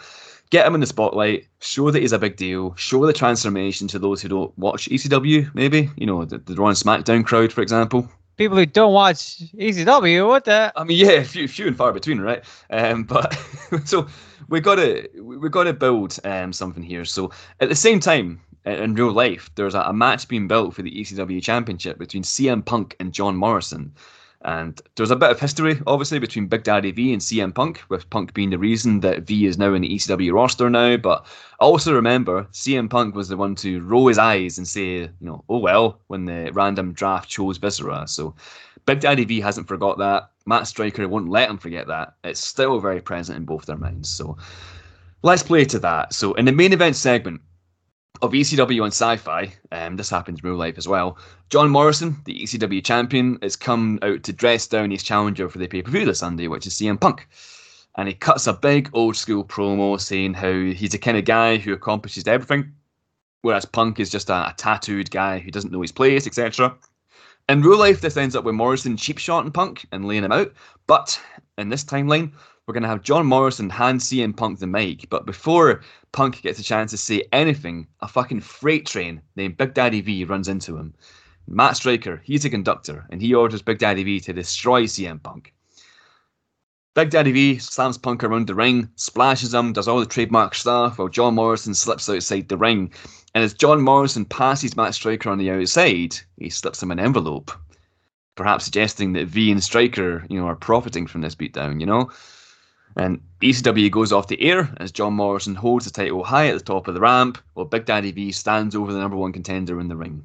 get 0.51 0.67
him 0.67 0.75
in 0.75 0.81
the 0.81 0.87
spotlight, 0.87 1.47
show 1.61 1.91
that 1.91 2.03
he's 2.03 2.13
a 2.13 2.19
big 2.19 2.37
deal, 2.37 2.75
show 2.77 3.07
the 3.07 3.13
transformation 3.13 3.89
to 3.89 3.99
those 3.99 4.21
who 4.21 4.29
don't 4.29 4.57
watch 4.59 4.89
ECW, 4.89 5.53
maybe, 5.55 5.91
you 5.97 6.07
know, 6.07 6.25
the, 6.25 6.39
the 6.39 6.55
Raw 6.55 6.69
and 6.69 6.77
SmackDown 6.77 7.25
crowd, 7.25 7.53
for 7.53 7.63
example 7.63 8.09
people 8.37 8.57
who 8.57 8.67
don't 8.67 8.93
watch 8.93 9.39
ECW. 9.55 10.27
What 10.27 10.45
the? 10.45 10.73
I 10.77 10.85
mean, 10.85 10.99
yeah, 10.99 11.23
few, 11.23 11.49
few 11.49 11.67
and 11.67 11.77
far 11.77 11.93
between, 11.93 12.21
right? 12.21 12.45
Um, 12.71 13.05
but 13.05 13.39
so 13.85 14.07
we 14.49 14.61
got 14.61 14.77
to 14.77 15.09
we 15.21 15.49
got 15.49 15.65
to 15.65 15.73
build 15.73 16.19
um, 16.25 16.53
something 16.53 16.83
here. 16.83 17.05
So 17.05 17.31
at 17.61 17.69
the 17.69 17.75
same 17.75 18.01
time, 18.01 18.41
in 18.65 18.95
real 18.95 19.13
life, 19.13 19.51
there's 19.55 19.75
a, 19.75 19.81
a 19.81 19.93
match 19.93 20.29
being 20.29 20.49
built 20.49 20.75
for 20.75 20.83
the 20.83 20.91
ECW 20.91 21.43
Championship 21.43 21.99
between 21.99 22.23
CM 22.23 22.65
Punk 22.65 22.97
and 23.01 23.13
John 23.13 23.37
Morrison. 23.37 23.93
And 24.45 24.79
there's 24.95 25.11
a 25.11 25.17
bit 25.17 25.31
of 25.31 25.41
history, 25.41 25.81
obviously, 25.87 26.19
between 26.19 26.49
Big 26.49 26.65
Daddy 26.65 26.93
V 26.93 27.15
and 27.15 27.23
CM 27.23 27.55
Punk, 27.55 27.83
with 27.89 28.09
Punk 28.11 28.35
being 28.35 28.51
the 28.51 28.59
reason 28.59 29.01
that 29.01 29.23
V 29.23 29.47
is 29.47 29.57
now 29.57 29.73
in 29.73 29.81
the 29.83 29.89
ECW 29.89 30.35
roster 30.35 30.69
now. 30.69 30.99
But 30.99 31.25
I 31.61 31.65
also 31.65 31.95
remember 31.95 32.45
CM 32.53 32.91
Punk 32.91 33.15
was 33.15 33.29
the 33.29 33.39
one 33.39 33.55
to 33.57 33.81
roll 33.81 34.07
his 34.07 34.19
eyes 34.19 34.59
and 34.59 34.69
say, 34.69 34.99
you 34.99 35.11
know, 35.21 35.43
oh 35.49 35.59
well, 35.59 35.99
when 36.09 36.27
the 36.27 36.51
random 36.53 36.93
draft 36.93 37.29
chose 37.31 37.57
Viscera. 37.57 38.07
So 38.07 38.35
Big 38.85 39.01
Daddy 39.01 39.25
V 39.25 39.41
hasn't 39.41 39.67
forgot 39.67 39.97
that. 39.99 40.31
Matt 40.45 40.67
Striker 40.67 41.09
won't 41.09 41.31
let 41.31 41.49
him 41.49 41.57
forget 41.57 41.87
that. 41.87 42.15
It's 42.23 42.45
still 42.45 42.81
very 42.81 43.01
present 43.01 43.39
in 43.39 43.47
both 43.47 43.65
their 43.65 43.79
minds. 43.79 44.11
So 44.11 44.37
let's 45.23 45.43
play 45.43 45.65
to 45.65 45.79
that. 45.79 46.13
So 46.13 46.35
in 46.35 46.45
the 46.45 46.53
main 46.53 46.75
event 46.75 46.97
segment, 46.97 47.41
of 48.23 48.33
ECW 48.33 48.85
and 48.85 48.93
Sci-Fi, 48.93 49.53
um, 49.73 49.97
this 49.97 50.11
happens 50.11 50.41
in 50.41 50.49
real 50.49 50.59
life 50.59 50.79
as 50.79 50.87
well. 50.87 51.19
John 51.51 51.69
Morrison, 51.69 52.17
the 52.25 52.43
ECW 52.43 52.85
champion, 52.85 53.39
has 53.43 53.57
come 53.57 53.99
out 54.03 54.23
to 54.23 54.33
dress 54.33 54.67
down 54.67 54.91
his 54.91 55.03
challenger 55.03 55.49
for 55.49 55.59
the 55.59 55.67
pay-per-view 55.67 56.07
this 56.07 56.21
Sunday, 56.21 56.49
which 56.49 56.67
is 56.67 56.75
CM 56.75 57.01
Punk. 57.01 57.29
And 57.97 58.09
he 58.09 58.15
cuts 58.15 58.47
a 58.47 58.53
big 58.53 58.89
old 58.93 59.17
school 59.17 59.45
promo 59.45 60.01
saying 60.01 60.35
how 60.35 60.53
he's 60.53 60.93
the 60.93 60.99
kind 60.99 61.17
of 61.17 61.25
guy 61.25 61.57
who 61.57 61.73
accomplishes 61.73 62.27
everything, 62.27 62.73
whereas 63.43 63.65
Punk 63.65 64.01
is 64.01 64.11
just 64.11 64.31
a, 64.31 64.49
a 64.51 64.55
tattooed 64.57 65.11
guy 65.11 65.39
who 65.39 65.51
doesn't 65.51 65.73
know 65.73 65.83
his 65.83 65.93
place, 65.93 66.27
etc. 66.27 66.77
In 67.49 67.63
real 67.63 67.79
life, 67.79 68.01
this 68.01 68.17
ends 68.17 68.35
up 68.35 68.45
with 68.45 68.55
Morrison 68.55 68.97
cheap 68.97 69.19
shotting 69.19 69.53
Punk 69.53 69.87
and 69.93 70.07
laying 70.07 70.25
him 70.25 70.33
out. 70.33 70.53
But 70.87 71.21
in 71.59 71.69
this 71.69 71.85
timeline, 71.85 72.33
we're 72.67 72.73
going 72.73 72.83
to 72.83 72.89
have 72.89 73.03
John 73.03 73.27
Morrison 73.27 73.69
hand 73.69 74.01
CM 74.01 74.35
Punk 74.35 74.59
the 74.59 74.67
mic. 74.67 75.09
But 75.11 75.27
before 75.27 75.83
Punk 76.13 76.41
gets 76.43 76.59
a 76.59 76.65
chance 76.65 76.91
to 76.93 76.97
say 76.97 77.23
anything, 77.33 77.87
a 78.01 78.09
fucking 78.09 78.41
freight 78.41 78.87
train 78.87 79.21
named 79.37 79.57
Big 79.57 79.75
Daddy 79.75 80.01
V 80.01 80.25
runs 80.25 80.49
into 80.49 80.77
him. 80.77 80.95
Matt 81.47 81.77
Striker, 81.77 82.23
he's 82.25 82.47
a 82.47 82.51
conductor, 82.51 83.07
and 83.11 83.21
he 83.21 83.35
orders 83.35 83.61
Big 83.61 83.79
Daddy 83.79 84.03
V 84.03 84.21
to 84.21 84.33
destroy 84.33 84.85
CM 84.85 85.23
Punk. 85.23 85.53
Big 86.95 87.11
Daddy 87.11 87.33
V 87.33 87.59
slams 87.59 87.99
Punk 87.99 88.25
around 88.25 88.47
the 88.47 88.55
ring, 88.55 88.89
splashes 88.97 89.53
him, 89.53 89.73
does 89.75 89.89
all 89.89 90.01
the 90.01 90.07
trademark 90.07 90.55
stuff, 90.55 90.99
while 90.99 91.09
John 91.09 91.35
Morrison 91.35 91.75
slips 91.75 92.09
outside 92.09 92.49
the 92.49 92.57
ring. 92.57 92.93
And 93.35 93.45
as 93.45 93.53
John 93.53 93.83
Morrison 93.83 94.25
passes 94.25 94.77
Matt 94.77 94.95
Striker 94.95 95.29
on 95.29 95.39
the 95.39 95.51
outside, 95.51 96.15
he 96.39 96.49
slips 96.49 96.83
him 96.83 96.93
an 96.93 97.01
envelope, 97.01 97.51
perhaps 98.37 98.65
suggesting 98.65 99.13
that 99.15 99.27
V 99.27 99.51
and 99.51 99.63
Striker, 99.63 100.25
you 100.31 100.41
know, 100.41 100.47
are 100.47 100.57
profiting 100.57 101.07
from 101.07 101.21
this 101.21 101.35
beatdown, 101.35 101.79
you 101.79 101.85
know. 101.85 102.11
And 102.97 103.21
ECW 103.41 103.91
goes 103.91 104.13
off 104.13 104.29
the 104.29 104.41
air 104.41 104.73
as 104.79 104.93
John 104.93 105.15
Morrison 105.15 105.55
holds 105.55 105.85
the 105.85 105.91
title 105.91 106.23
high 106.23 106.49
at 106.49 106.59
the 106.59 106.65
top 106.65 106.87
of 106.87 106.95
the 106.95 107.01
ramp, 107.01 107.39
while 107.55 107.67
Big 107.67 107.87
Daddy 107.87 108.13
V 108.13 108.31
stands 108.33 108.77
over 108.77 108.93
the 108.93 108.99
number 109.01 109.17
one 109.17 109.33
contender 109.33 109.81
in 109.81 109.89
the 109.89 109.97
ring. 109.97 110.23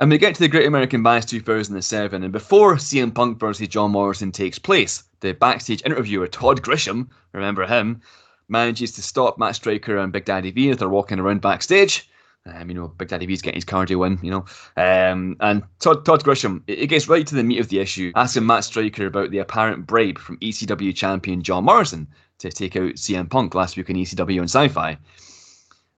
And 0.00 0.10
we 0.10 0.18
get 0.18 0.34
to 0.34 0.40
the 0.40 0.48
Great 0.48 0.66
American 0.66 1.02
Bash 1.02 1.24
2007, 1.26 2.22
and 2.22 2.32
before 2.32 2.74
CM 2.74 3.14
Punk 3.14 3.38
versus 3.38 3.68
John 3.68 3.92
Morrison 3.92 4.32
takes 4.32 4.58
place, 4.58 5.04
the 5.20 5.32
backstage 5.32 5.82
interviewer 5.86 6.26
Todd 6.26 6.62
Grisham, 6.62 7.08
remember 7.32 7.64
him, 7.66 8.02
manages 8.48 8.92
to 8.92 9.02
stop 9.02 9.38
Matt 9.38 9.56
Striker 9.56 9.96
and 9.96 10.12
Big 10.12 10.24
Daddy 10.24 10.50
V 10.50 10.70
as 10.70 10.76
they're 10.76 10.88
walking 10.88 11.18
around 11.18 11.40
backstage. 11.40 12.08
Um, 12.46 12.68
you 12.68 12.74
know, 12.74 12.88
Big 12.88 13.08
Daddy 13.08 13.24
V's 13.24 13.40
getting 13.40 13.56
his 13.56 13.64
cardio 13.64 14.06
in, 14.06 14.18
you 14.22 14.30
know. 14.30 14.44
Um, 14.76 15.36
and 15.40 15.62
Todd, 15.78 16.04
Todd 16.04 16.22
Grisham, 16.22 16.62
it, 16.66 16.88
gets 16.88 17.08
right 17.08 17.26
to 17.26 17.34
the 17.34 17.42
meat 17.42 17.58
of 17.58 17.68
the 17.68 17.78
issue, 17.78 18.12
asking 18.14 18.44
Matt 18.44 18.64
Striker 18.64 19.06
about 19.06 19.30
the 19.30 19.38
apparent 19.38 19.86
bribe 19.86 20.18
from 20.18 20.36
ECW 20.38 20.94
champion 20.94 21.42
John 21.42 21.64
Morrison 21.64 22.06
to 22.38 22.50
take 22.50 22.76
out 22.76 22.96
CM 22.96 23.30
Punk 23.30 23.54
last 23.54 23.78
week 23.78 23.88
in 23.88 23.96
ECW 23.96 24.40
and 24.40 24.50
Sci 24.50 24.68
Fi. 24.68 24.98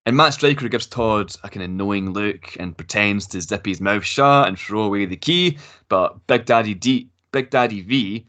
And 0.06 0.16
Matt 0.16 0.34
Striker 0.34 0.68
gives 0.68 0.86
Todd 0.86 1.34
a 1.42 1.48
kind 1.48 1.64
of 1.64 1.70
knowing 1.70 2.12
look 2.12 2.56
and 2.60 2.76
pretends 2.76 3.26
to 3.28 3.40
zip 3.40 3.66
his 3.66 3.80
mouth 3.80 4.04
shut 4.04 4.46
and 4.46 4.56
throw 4.56 4.82
away 4.82 5.04
the 5.04 5.16
key. 5.16 5.58
But 5.88 6.24
Big 6.28 6.44
Daddy 6.44 6.74
D, 6.74 7.10
Big 7.32 7.50
Daddy 7.50 7.80
V, 7.80 8.24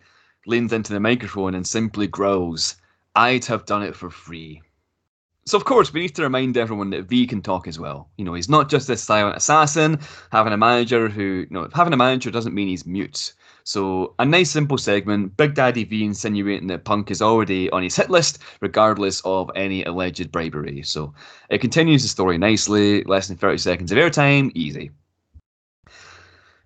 leans 0.47 0.73
into 0.73 0.91
the 0.91 0.99
microphone 0.99 1.53
and 1.53 1.67
simply 1.67 2.07
growls, 2.07 2.77
"I'd 3.15 3.45
have 3.45 3.67
done 3.67 3.83
it 3.83 3.95
for 3.95 4.09
free." 4.09 4.63
So 5.47 5.57
of 5.57 5.63
course 5.63 5.93
we 5.93 6.01
need 6.01 6.15
to 6.15 6.23
remind 6.23 6.57
everyone 6.57 6.89
that 6.89 7.07
V 7.07 7.25
can 7.25 7.41
talk 7.41 7.69
as 7.69 7.79
well. 7.79 8.09
You 8.17 8.25
know, 8.25 8.33
he's 8.33 8.49
not 8.49 8.69
just 8.69 8.85
this 8.85 9.01
silent 9.01 9.37
assassin. 9.37 9.97
Having 10.29 10.51
a 10.51 10.57
manager 10.57 11.07
who, 11.07 11.23
you 11.23 11.47
know, 11.49 11.69
having 11.73 11.93
a 11.93 11.97
manager 11.97 12.29
doesn't 12.29 12.53
mean 12.53 12.67
he's 12.67 12.85
mute. 12.85 13.33
So 13.63 14.13
a 14.19 14.25
nice 14.25 14.51
simple 14.51 14.77
segment, 14.77 15.37
Big 15.37 15.53
Daddy 15.53 15.85
V 15.85 16.03
insinuating 16.03 16.67
that 16.67 16.83
Punk 16.83 17.11
is 17.11 17.21
already 17.21 17.69
on 17.69 17.81
his 17.81 17.95
hit 17.95 18.09
list, 18.09 18.39
regardless 18.59 19.21
of 19.21 19.49
any 19.55 19.85
alleged 19.85 20.33
bribery. 20.33 20.81
So 20.83 21.13
it 21.49 21.59
continues 21.59 22.03
the 22.03 22.09
story 22.09 22.37
nicely, 22.37 23.03
less 23.05 23.29
than 23.29 23.37
30 23.37 23.57
seconds 23.57 23.91
of 23.93 23.97
airtime, 23.97 24.51
easy. 24.53 24.91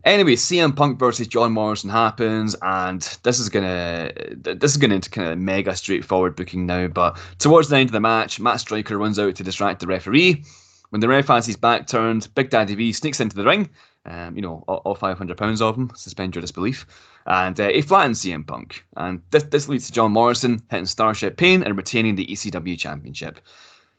Anyway, 0.03 0.35
CM 0.35 0.75
Punk 0.75 0.97
versus 0.97 1.27
John 1.27 1.51
Morrison 1.51 1.89
happens, 1.89 2.55
and 2.61 3.01
this 3.23 3.39
is 3.39 3.49
gonna 3.49 4.11
this 4.35 4.71
is 4.71 4.77
gonna 4.77 4.95
into 4.95 5.09
kind 5.09 5.29
of 5.29 5.37
mega 5.37 5.75
straightforward 5.75 6.35
booking 6.35 6.65
now. 6.65 6.87
But 6.87 7.19
towards 7.39 7.69
the 7.69 7.77
end 7.77 7.89
of 7.89 7.93
the 7.93 7.99
match, 7.99 8.39
Matt 8.39 8.59
Striker 8.59 8.97
runs 8.97 9.19
out 9.19 9.35
to 9.35 9.43
distract 9.43 9.79
the 9.79 9.87
referee. 9.87 10.43
When 10.89 11.01
the 11.01 11.07
ref 11.07 11.27
has 11.27 11.45
his 11.45 11.55
back 11.55 11.87
turned, 11.87 12.27
Big 12.35 12.49
Daddy 12.49 12.75
V 12.75 12.91
sneaks 12.91 13.19
into 13.19 13.35
the 13.35 13.45
ring 13.45 13.69
um, 14.05 14.35
you 14.35 14.41
know, 14.41 14.63
all, 14.67 14.77
all 14.77 14.95
500 14.95 15.37
pounds 15.37 15.61
of 15.61 15.77
him, 15.77 15.91
suspend 15.95 16.35
your 16.35 16.41
disbelief. 16.41 16.85
And 17.25 17.59
uh, 17.59 17.69
he 17.69 17.81
flattens 17.81 18.21
CM 18.21 18.45
Punk. 18.45 18.83
And 18.97 19.21
this, 19.29 19.43
this 19.43 19.69
leads 19.69 19.87
to 19.87 19.93
John 19.93 20.11
Morrison 20.11 20.61
hitting 20.69 20.85
Starship 20.85 21.37
Pain 21.37 21.63
and 21.63 21.77
retaining 21.77 22.15
the 22.15 22.25
ECW 22.25 22.77
Championship. 22.77 23.39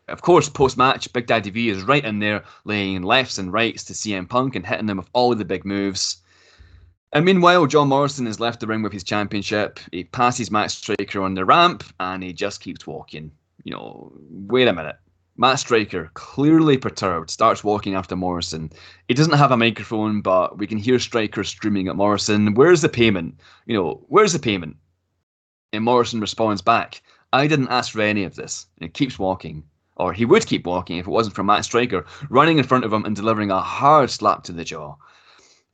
Of 0.08 0.22
course, 0.22 0.48
post 0.48 0.76
match, 0.76 1.12
Big 1.12 1.26
Daddy 1.26 1.50
V 1.50 1.68
is 1.68 1.82
right 1.82 2.04
in 2.04 2.18
there, 2.18 2.44
laying 2.64 3.02
lefts 3.02 3.38
and 3.38 3.52
rights 3.52 3.84
to 3.84 3.92
CM 3.92 4.28
Punk 4.28 4.56
and 4.56 4.66
hitting 4.66 4.88
him 4.88 4.96
with 4.96 5.08
all 5.12 5.32
of 5.32 5.38
the 5.38 5.44
big 5.44 5.64
moves. 5.64 6.22
And 7.12 7.24
meanwhile, 7.24 7.66
John 7.66 7.88
Morrison 7.88 8.26
has 8.26 8.40
left 8.40 8.60
the 8.60 8.66
ring 8.66 8.82
with 8.82 8.92
his 8.92 9.04
championship. 9.04 9.78
He 9.92 10.04
passes 10.04 10.50
Matt 10.50 10.70
Striker 10.70 11.22
on 11.22 11.34
the 11.34 11.44
ramp 11.44 11.84
and 12.00 12.22
he 12.22 12.32
just 12.32 12.60
keeps 12.60 12.86
walking. 12.86 13.30
You 13.64 13.72
know, 13.72 14.12
wait 14.30 14.66
a 14.66 14.72
minute. 14.72 14.96
Matt 15.36 15.58
Striker, 15.58 16.10
clearly 16.14 16.76
perturbed, 16.76 17.30
starts 17.30 17.62
walking 17.64 17.94
after 17.94 18.16
Morrison. 18.16 18.70
He 19.08 19.14
doesn't 19.14 19.38
have 19.38 19.50
a 19.50 19.56
microphone, 19.56 20.20
but 20.20 20.58
we 20.58 20.66
can 20.66 20.78
hear 20.78 20.98
Striker 20.98 21.44
screaming 21.44 21.88
at 21.88 21.96
Morrison, 21.96 22.54
Where's 22.54 22.82
the 22.82 22.88
payment? 22.88 23.38
You 23.66 23.74
know, 23.74 24.04
where's 24.08 24.32
the 24.32 24.38
payment? 24.38 24.76
And 25.72 25.84
Morrison 25.84 26.20
responds 26.20 26.60
back, 26.60 27.02
I 27.32 27.46
didn't 27.46 27.68
ask 27.68 27.92
for 27.92 28.02
any 28.02 28.24
of 28.24 28.36
this. 28.36 28.66
And 28.78 28.88
he 28.88 28.92
keeps 28.92 29.18
walking. 29.18 29.64
Or 30.02 30.12
he 30.12 30.24
would 30.24 30.46
keep 30.46 30.66
walking 30.66 30.98
if 30.98 31.06
it 31.06 31.10
wasn't 31.10 31.36
for 31.36 31.44
Matt 31.44 31.64
Striker 31.64 32.04
running 32.28 32.58
in 32.58 32.64
front 32.64 32.84
of 32.84 32.92
him 32.92 33.04
and 33.04 33.14
delivering 33.14 33.52
a 33.52 33.60
hard 33.60 34.10
slap 34.10 34.42
to 34.44 34.52
the 34.52 34.64
jaw. 34.64 34.96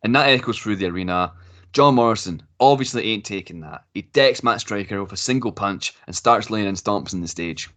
And 0.02 0.14
that 0.14 0.28
echoes 0.28 0.58
through 0.58 0.76
the 0.76 0.86
arena. 0.86 1.32
John 1.72 1.94
Morrison 1.94 2.42
obviously 2.60 3.04
ain't 3.10 3.24
taking 3.24 3.60
that. 3.60 3.84
He 3.94 4.02
decks 4.02 4.42
Matt 4.42 4.60
Striker 4.60 5.02
with 5.02 5.12
a 5.12 5.16
single 5.16 5.50
punch 5.50 5.94
and 6.06 6.14
starts 6.14 6.50
laying 6.50 6.66
in 6.66 6.74
stomps 6.74 7.14
in 7.14 7.22
the 7.22 7.26
stage. 7.28 7.70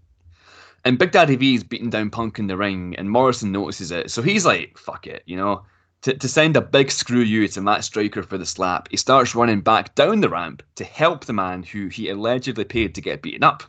And 0.84 0.99
Big 0.99 1.12
Daddy 1.12 1.38
V 1.38 1.56
is 1.56 1.64
beating 1.64 1.89
down 1.89 2.10
Punk 2.10 2.38
in 2.38 2.47
the 2.47 2.58
ring, 2.58 2.95
and 2.97 3.10
Morrison 3.10 3.54
notices 3.54 3.91
it. 3.91 4.12
So 4.12 4.22
he's 4.22 4.45
like, 4.45 4.78
fuck 4.78 5.08
it, 5.08 5.24
you 5.26 5.38
know. 5.38 5.64
To, 6.02 6.14
to 6.14 6.28
send 6.28 6.58
a 6.58 6.62
big 6.62 6.91
screw 6.91 7.22
you 7.22 7.47
to 7.47 7.62
Matt 7.62 7.86
Striker 7.86 8.24
for 8.24 8.38
the 8.38 8.45
slap, 8.45 8.89
he 8.91 8.97
starts 8.97 9.36
running 9.36 9.62
back 9.62 9.95
down 9.95 10.20
the 10.20 10.30
ramp 10.30 10.64
to 10.76 10.84
help 10.84 11.24
the 11.24 11.34
man 11.34 11.64
who 11.64 11.88
he 11.88 12.10
allegedly 12.10 12.66
paid 12.66 12.93
to 12.95 13.02
get 13.02 13.22
beaten 13.22 13.43
up. 13.43 13.64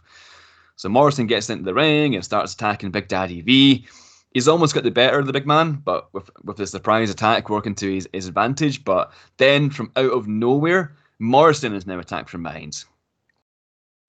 So 0.82 0.88
Morrison 0.88 1.28
gets 1.28 1.48
into 1.48 1.62
the 1.62 1.74
ring 1.74 2.16
and 2.16 2.24
starts 2.24 2.54
attacking 2.54 2.90
Big 2.90 3.06
Daddy 3.06 3.40
V. 3.40 3.86
He's 4.34 4.48
almost 4.48 4.74
got 4.74 4.82
the 4.82 4.90
better 4.90 5.20
of 5.20 5.28
the 5.28 5.32
big 5.32 5.46
man, 5.46 5.74
but 5.74 6.12
with, 6.12 6.28
with 6.42 6.56
the 6.56 6.66
surprise 6.66 7.08
attack 7.08 7.48
working 7.48 7.76
to 7.76 7.94
his, 7.94 8.08
his 8.12 8.26
advantage. 8.26 8.84
But 8.84 9.12
then 9.36 9.70
from 9.70 9.92
out 9.94 10.10
of 10.10 10.26
nowhere, 10.26 10.96
Morrison 11.20 11.72
is 11.72 11.86
now 11.86 12.00
attacked 12.00 12.30
from 12.30 12.42
behind. 12.42 12.84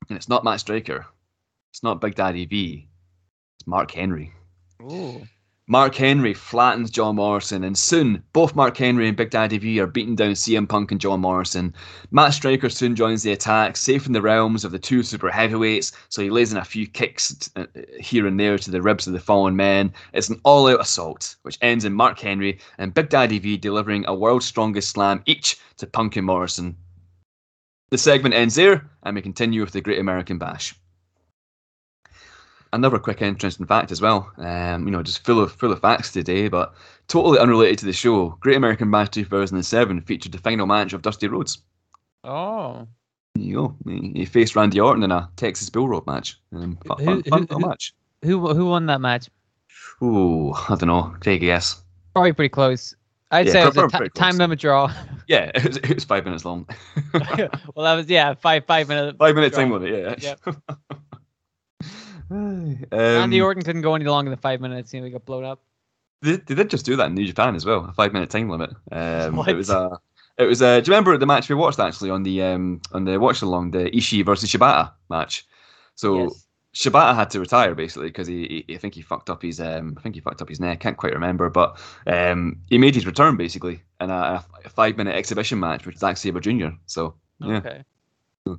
And 0.09 0.17
it's 0.17 0.27
not 0.27 0.43
Matt 0.43 0.61
Striker. 0.61 1.05
It's 1.71 1.83
not 1.83 2.01
Big 2.01 2.15
Daddy 2.15 2.47
V. 2.47 2.87
It's 3.59 3.67
Mark 3.67 3.91
Henry. 3.91 4.33
Ooh. 4.81 5.27
Mark 5.67 5.95
Henry 5.95 6.33
flattens 6.33 6.91
John 6.91 7.15
Morrison, 7.15 7.63
and 7.63 7.77
soon 7.77 8.21
both 8.33 8.53
Mark 8.53 8.75
Henry 8.75 9.07
and 9.07 9.15
Big 9.15 9.29
Daddy 9.29 9.57
V 9.57 9.79
are 9.79 9.87
beating 9.87 10.17
down 10.17 10.31
CM 10.31 10.67
Punk 10.67 10.91
and 10.91 10.99
John 10.99 11.21
Morrison. 11.21 11.73
Matt 12.11 12.33
Striker 12.33 12.69
soon 12.69 12.97
joins 12.97 13.23
the 13.23 13.31
attack, 13.31 13.77
safe 13.77 14.05
in 14.05 14.11
the 14.11 14.21
realms 14.21 14.65
of 14.65 14.73
the 14.73 14.79
two 14.79 15.03
super 15.03 15.31
heavyweights, 15.31 15.93
so 16.09 16.21
he 16.21 16.29
lays 16.29 16.51
in 16.51 16.57
a 16.57 16.65
few 16.65 16.85
kicks 16.85 17.49
uh, 17.55 17.65
here 17.97 18.27
and 18.27 18.37
there 18.37 18.57
to 18.57 18.71
the 18.71 18.81
ribs 18.81 19.07
of 19.07 19.13
the 19.13 19.21
fallen 19.21 19.55
men. 19.55 19.93
It's 20.11 20.27
an 20.27 20.41
all 20.43 20.67
out 20.67 20.81
assault, 20.81 21.37
which 21.43 21.59
ends 21.61 21.85
in 21.85 21.93
Mark 21.93 22.19
Henry 22.19 22.59
and 22.77 22.93
Big 22.93 23.07
Daddy 23.07 23.39
V 23.39 23.55
delivering 23.55 24.03
a 24.05 24.13
world's 24.13 24.45
strongest 24.45 24.89
slam 24.89 25.23
each 25.25 25.57
to 25.77 25.87
Punk 25.87 26.17
and 26.17 26.25
Morrison. 26.25 26.75
The 27.89 27.97
segment 27.97 28.35
ends 28.35 28.55
there, 28.55 28.89
and 29.03 29.15
we 29.15 29.21
continue 29.21 29.61
with 29.61 29.71
the 29.71 29.79
Great 29.79 29.99
American 29.99 30.37
Bash 30.37 30.75
another 32.73 32.99
quick 32.99 33.21
interesting 33.21 33.65
fact 33.65 33.91
as 33.91 34.01
well. 34.01 34.31
Um, 34.37 34.85
you 34.85 34.91
know, 34.91 35.01
just 35.01 35.23
full 35.23 35.39
of 35.39 35.53
full 35.53 35.71
of 35.71 35.79
facts 35.79 36.11
today, 36.11 36.49
but 36.49 36.73
totally 37.07 37.39
unrelated 37.39 37.79
to 37.79 37.85
the 37.85 37.93
show. 37.93 38.37
Great 38.41 38.57
American 38.57 38.91
Bash 38.91 39.09
2007 39.09 40.01
featured 40.01 40.31
the 40.31 40.37
final 40.39 40.65
match 40.65 40.93
of 40.93 41.01
Dusty 41.01 41.27
Rhodes. 41.27 41.59
Oh. 42.23 42.87
There 43.35 43.43
you 43.43 43.55
go. 43.55 43.75
He, 43.85 44.11
he 44.15 44.25
faced 44.25 44.55
Randy 44.55 44.79
Orton 44.79 45.03
in 45.03 45.11
a 45.11 45.29
Texas 45.37 45.69
Bull 45.69 46.03
match. 46.05 46.37
Um, 46.53 46.77
fun, 46.85 46.97
who, 46.99 47.23
fun, 47.23 47.47
who, 47.49 47.59
match. 47.59 47.93
Who 48.23 48.53
who 48.53 48.65
won 48.65 48.85
that 48.87 49.01
match? 49.01 49.29
Ooh, 50.01 50.53
I 50.53 50.75
don't 50.75 50.87
know. 50.87 51.15
Take 51.21 51.41
a 51.41 51.45
guess. 51.45 51.81
Probably 52.13 52.33
pretty 52.33 52.49
close. 52.49 52.95
I'd 53.31 53.47
yeah, 53.47 53.51
say 53.51 53.61
it 53.63 53.75
was 53.75 53.93
a 53.93 53.99
t- 53.99 54.09
time 54.09 54.37
limit 54.37 54.59
draw. 54.59 54.91
Yeah, 55.25 55.51
it 55.55 55.65
was, 55.65 55.77
it 55.77 55.95
was 55.95 56.03
five 56.03 56.25
minutes 56.25 56.43
long. 56.43 56.67
well, 57.13 57.49
that 57.77 57.95
was 57.95 58.09
yeah, 58.09 58.33
five 58.33 58.65
five 58.65 58.89
minute. 58.89 59.15
Five 59.17 59.35
minute 59.35 59.53
time 59.53 59.71
limit. 59.71 60.19
Yeah. 60.21 60.35
Yep. 60.45 60.55
um, 62.33 62.87
Randy 62.91 63.41
Orton 63.41 63.63
couldn't 63.63 63.83
go 63.83 63.93
any 63.93 64.05
longer 64.05 64.29
than 64.29 64.39
five 64.39 64.59
minutes. 64.59 64.93
and 64.93 65.05
He 65.05 65.11
got 65.11 65.25
blown 65.25 65.45
up. 65.45 65.61
They, 66.21 66.37
they 66.37 66.55
did 66.55 66.69
just 66.69 66.85
do 66.85 66.95
that 66.95 67.07
in 67.07 67.15
New 67.15 67.27
Japan 67.27 67.55
as 67.55 67.65
well, 67.65 67.85
a 67.85 67.93
five 67.93 68.13
minute 68.13 68.29
time 68.29 68.49
limit. 68.49 68.71
Um, 68.91 69.39
it 69.47 69.55
was 69.55 69.69
a. 69.69 69.99
It 70.37 70.45
was. 70.45 70.61
Uh, 70.61 70.79
do 70.79 70.89
you 70.89 70.93
remember 70.93 71.15
the 71.17 71.27
match 71.27 71.47
we 71.47 71.55
watched 71.55 71.79
actually 71.79 72.09
on 72.09 72.23
the 72.23 72.41
um, 72.41 72.81
on 72.91 73.05
the 73.05 73.19
watch 73.19 73.41
along 73.43 73.71
the 73.71 73.91
Ishii 73.91 74.25
versus 74.25 74.49
Shibata 74.49 74.91
match? 75.09 75.45
So 75.95 76.23
yes. 76.23 76.47
Shibata 76.73 77.13
had 77.13 77.29
to 77.31 77.39
retire 77.39 77.75
basically 77.75 78.07
because 78.07 78.25
he, 78.25 78.65
he, 78.67 78.73
I 78.73 78.77
think 78.77 78.95
he 78.95 79.03
fucked 79.03 79.29
up 79.29 79.43
his 79.43 79.59
um, 79.59 79.93
I 79.95 80.01
think 80.01 80.15
he 80.15 80.21
fucked 80.21 80.41
up 80.41 80.49
his 80.49 80.59
neck. 80.59 80.79
Can't 80.79 80.97
quite 80.97 81.13
remember, 81.13 81.51
but 81.51 81.79
um, 82.07 82.61
he 82.67 82.79
made 82.79 82.95
his 82.95 83.05
return 83.05 83.37
basically 83.37 83.83
in 84.01 84.09
a, 84.09 84.43
a 84.65 84.69
five 84.69 84.97
minute 84.97 85.15
exhibition 85.15 85.59
match 85.59 85.85
with 85.85 85.99
Zack 85.99 86.17
Sabre 86.17 86.39
Jr. 86.39 86.69
So 86.87 87.13
yeah. 87.39 87.57
Okay. 87.57 87.83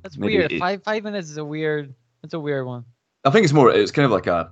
That's 0.01 0.17
weird. 0.17 0.53
five 0.59 0.81
five 0.83 1.03
minutes 1.03 1.29
is 1.29 1.37
a 1.37 1.45
weird. 1.45 1.93
That's 2.21 2.33
a 2.33 2.39
weird 2.39 2.65
one. 2.65 2.85
I 3.25 3.31
think 3.31 3.43
it's 3.43 3.53
more. 3.53 3.71
It's 3.71 3.91
kind 3.91 4.05
of 4.05 4.11
like 4.11 4.27
a 4.27 4.51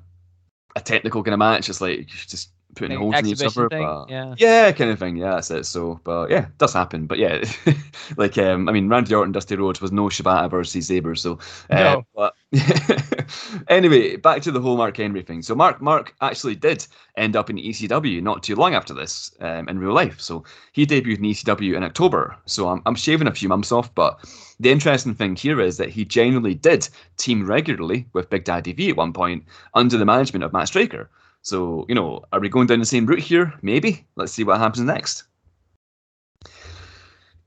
a 0.76 0.82
technical 0.82 1.24
kind 1.24 1.34
of 1.34 1.39
match. 1.39 1.69
It's 1.69 1.82
like 1.82 2.07
just 2.07 2.51
putting 2.76 2.91
Like 2.91 2.99
holes 2.99 3.19
in 3.19 3.26
each 3.28 3.41
other. 3.43 3.69
thing, 3.69 3.84
But 3.84 4.09
yeah. 4.09 4.36
yeah, 4.38 4.71
kind 4.71 4.91
of 4.91 4.99
thing. 4.99 5.17
Yeah, 5.17 5.36
that's 5.36 5.51
it. 5.51 5.65
So, 5.65 5.99
but 6.03 6.30
yeah, 6.30 6.43
it 6.47 6.57
does 6.57 6.74
happen. 6.74 7.05
But 7.07 7.17
yeah, 7.19 7.43
like 8.17 8.38
um, 8.38 8.67
I 8.69 8.71
mean, 8.71 8.89
Randy 8.89 9.13
Orton, 9.15 9.32
Dusty 9.32 9.55
Rhodes 9.55 9.82
was 9.82 9.91
no 9.91 10.03
Shibata 10.09 10.49
versus 10.49 10.88
Sabre. 10.88 11.15
So, 11.15 11.39
uh, 11.69 11.76
No. 11.76 12.05
but 12.15 12.34
anyway, 13.67 14.15
back 14.17 14.41
to 14.43 14.51
the 14.51 14.59
whole 14.61 14.78
Mark 14.78 14.97
Henry 14.97 15.21
thing. 15.21 15.41
So 15.41 15.55
Mark 15.55 15.82
Mark 15.82 16.13
actually 16.21 16.55
did 16.55 16.86
end 17.17 17.36
up 17.36 17.49
in 17.49 17.57
ECW 17.57 18.21
not 18.21 18.43
too 18.43 18.55
long 18.55 18.74
after 18.74 18.93
this 18.93 19.32
um, 19.39 19.67
in 19.69 19.80
real 19.80 19.93
life. 19.93 20.19
So 20.19 20.43
he 20.71 20.86
debuted 20.86 21.17
in 21.19 21.24
ECW 21.26 21.76
in 21.76 21.84
October. 21.84 22.36
So 22.45 22.69
I'm 22.69 22.82
I'm 22.86 22.95
shaving 22.95 23.28
a 23.28 23.34
few 23.34 23.49
months 23.49 23.71
off, 23.71 23.93
but 23.95 24.19
the 24.59 24.71
interesting 24.71 25.13
thing 25.15 25.36
here 25.36 25.59
is 25.59 25.78
that 25.78 25.89
he 25.89 26.05
genuinely 26.05 26.53
did 26.55 26.88
team 27.17 27.45
regularly 27.45 28.07
with 28.13 28.30
Big 28.30 28.43
Daddy 28.45 28.74
V 28.74 28.89
at 28.89 28.97
one 28.97 29.13
point 29.13 29.43
under 29.74 29.97
the 29.97 30.05
management 30.05 30.43
of 30.43 30.53
Matt 30.53 30.67
Striker. 30.67 31.09
So, 31.44 31.86
you 31.89 31.96
know, 31.96 32.24
are 32.32 32.39
we 32.39 32.50
going 32.50 32.68
down 32.68 32.80
the 32.80 32.86
same 32.86 33.06
route 33.06 33.20
here? 33.20 33.54
Maybe. 33.62 34.08
Let's 34.16 34.32
see 34.32 34.46
what 34.46 34.60
happens 34.60 34.86
next. 34.86 35.26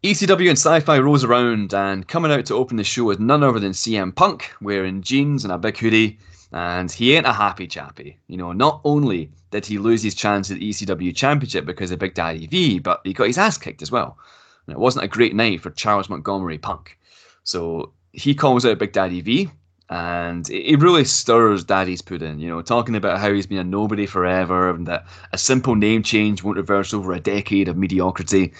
ECW 0.04 0.50
and 0.50 0.58
Sci 0.58 0.80
Fi 0.80 0.98
rolls 0.98 1.24
around, 1.24 1.74
and 1.74 2.06
coming 2.06 2.30
out 2.30 2.46
to 2.46 2.54
open 2.54 2.76
the 2.76 2.84
show 2.84 3.10
is 3.10 3.18
none 3.18 3.42
other 3.42 3.58
than 3.58 3.72
CM 3.72 4.14
Punk, 4.14 4.52
wearing 4.60 5.02
jeans 5.02 5.44
and 5.44 5.52
a 5.52 5.58
big 5.58 5.78
hoodie. 5.78 6.18
And 6.52 6.92
he 6.92 7.14
ain't 7.14 7.26
a 7.26 7.32
happy 7.32 7.66
chappy. 7.66 8.18
You 8.28 8.36
know, 8.36 8.52
not 8.52 8.82
only 8.84 9.30
did 9.50 9.66
he 9.66 9.78
lose 9.78 10.02
his 10.02 10.14
chance 10.14 10.50
at 10.50 10.58
the 10.58 10.70
ECW 10.70 11.16
Championship 11.16 11.64
because 11.64 11.90
of 11.90 11.98
Big 11.98 12.14
Daddy 12.14 12.46
V, 12.46 12.78
but 12.78 13.00
he 13.02 13.14
got 13.14 13.26
his 13.26 13.38
ass 13.38 13.58
kicked 13.58 13.82
as 13.82 13.90
well. 13.90 14.18
And 14.66 14.76
it 14.76 14.78
wasn't 14.78 15.04
a 15.04 15.08
great 15.08 15.34
night 15.34 15.60
for 15.60 15.70
Charles 15.70 16.08
Montgomery 16.08 16.58
Punk. 16.58 16.98
So 17.44 17.92
he 18.12 18.34
calls 18.34 18.64
out 18.66 18.78
Big 18.78 18.92
Daddy 18.92 19.22
V, 19.22 19.50
and 19.88 20.50
it 20.50 20.80
really 20.80 21.04
stirs 21.04 21.62
Daddy's 21.64 22.02
pudding, 22.02 22.40
you 22.40 22.48
know, 22.48 22.60
talking 22.60 22.96
about 22.96 23.20
how 23.20 23.32
he's 23.32 23.46
been 23.46 23.58
a 23.58 23.64
nobody 23.64 24.06
forever 24.06 24.70
and 24.70 24.86
that 24.88 25.06
a 25.32 25.38
simple 25.38 25.76
name 25.76 26.02
change 26.02 26.42
won't 26.42 26.56
reverse 26.56 26.92
over 26.92 27.12
a 27.12 27.20
decade 27.20 27.68
of 27.68 27.76
mediocrity. 27.76 28.52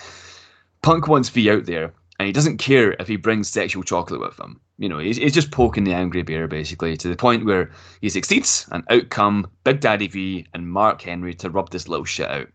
Punk 0.83 1.09
wants 1.09 1.29
V 1.29 1.51
out 1.51 1.67
there, 1.67 1.93
and 2.19 2.27
he 2.27 2.33
doesn't 2.33 2.59
care 2.59 2.93
if 3.01 3.09
he 3.09 3.17
brings 3.17 3.49
sexual 3.49 3.83
chocolate 3.83 4.21
with 4.21 4.39
him. 4.39 4.61
You 4.79 4.89
know, 4.89 5.01
he's, 5.01 5.17
he's 5.17 5.35
just 5.35 5.51
poking 5.51 5.83
the 5.83 5.95
angry 5.95 6.23
bear, 6.23 6.47
basically, 6.47 6.97
to 6.97 7.09
the 7.09 7.17
point 7.17 7.45
where 7.45 7.73
he 8.01 8.09
succeeds, 8.09 8.69
and 8.71 8.85
out 8.89 9.09
come 9.11 9.51
Big 9.65 9.81
Daddy 9.81 10.07
V 10.07 10.47
and 10.55 10.71
Mark 10.71 11.03
Henry 11.03 11.35
to 11.35 11.51
rub 11.51 11.71
this 11.71 11.89
little 11.89 12.05
shit 12.05 12.31
out. 12.31 12.47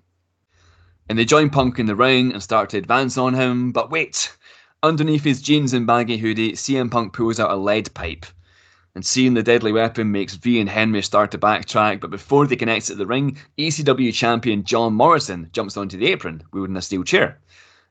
And 1.10 1.20
they 1.20 1.26
join 1.26 1.50
Punk 1.50 1.78
in 1.78 1.88
the 1.88 1.96
ring 1.96 2.32
and 2.32 2.42
start 2.42 2.70
to 2.70 2.78
advance 2.78 3.18
on 3.18 3.34
him, 3.34 3.74
but 3.74 3.92
wait! 3.92 4.32
Underneath 4.82 5.26
his 5.26 5.42
jeans 5.42 5.74
and 5.74 5.86
baggy 5.86 6.18
hoodie, 6.18 6.54
CM 6.54 6.90
Punk 6.90 7.12
pulls 7.12 7.40
out 7.40 7.52
a 7.52 7.56
lead 7.56 7.94
pipe. 7.94 8.26
And 8.94 9.06
seeing 9.06 9.34
the 9.34 9.44
deadly 9.44 9.72
weapon 9.72 10.12
makes 10.12 10.36
V 10.36 10.60
and 10.60 10.70
Henry 10.70 11.02
start 11.02 11.32
to 11.32 11.38
backtrack, 11.38 12.02
but 12.02 12.12
before 12.12 12.46
they 12.46 12.58
can 12.58 12.68
exit 12.68 12.98
the 12.98 13.06
ring, 13.06 13.38
ECW 13.58 14.14
champion 14.14 14.64
John 14.64 14.94
Morrison 14.94 15.50
jumps 15.54 15.78
onto 15.78 15.98
the 15.98 16.08
apron, 16.08 16.44
wielding 16.52 16.76
a 16.76 16.82
steel 16.82 17.04
chair. 17.04 17.40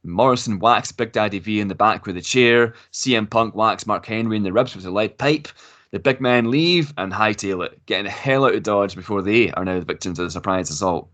Morrison 0.02 0.58
whacks 0.58 0.92
Big 0.92 1.12
Daddy 1.12 1.38
V 1.38 1.60
in 1.60 1.68
the 1.68 1.74
back 1.74 2.06
with 2.06 2.16
a 2.16 2.22
chair. 2.22 2.74
CM 2.92 3.28
Punk 3.28 3.54
whacks 3.54 3.86
Mark 3.86 4.06
Henry 4.06 4.36
in 4.36 4.42
the 4.42 4.52
ribs 4.52 4.74
with 4.74 4.84
a 4.86 4.90
lead 4.90 5.18
pipe. 5.18 5.48
The 5.90 5.98
big 5.98 6.20
men 6.20 6.50
leave 6.50 6.94
and 6.96 7.12
hightail 7.12 7.64
it, 7.66 7.84
getting 7.86 8.04
the 8.04 8.10
hell 8.10 8.44
out 8.44 8.54
of 8.54 8.62
Dodge 8.62 8.94
before 8.94 9.22
they 9.22 9.50
are 9.52 9.64
now 9.64 9.78
the 9.78 9.84
victims 9.84 10.18
of 10.18 10.26
the 10.26 10.30
surprise 10.30 10.70
assault. 10.70 11.10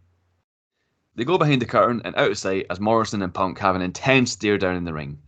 They 1.15 1.25
go 1.25 1.39
behind 1.39 1.63
the 1.63 1.67
curtain 1.67 2.03
and 2.05 2.15
out 2.15 2.31
of 2.31 2.39
sight 2.39 2.67
as 2.69 2.79
Morrison 2.79 3.23
and 3.23 3.33
Punk 3.33 3.59
have 3.59 3.75
an 3.75 3.83
intense 3.83 4.33
stare 4.33 4.59
down 4.59 4.77
in 4.77 4.85
the 4.85 4.93
ring. 4.93 5.19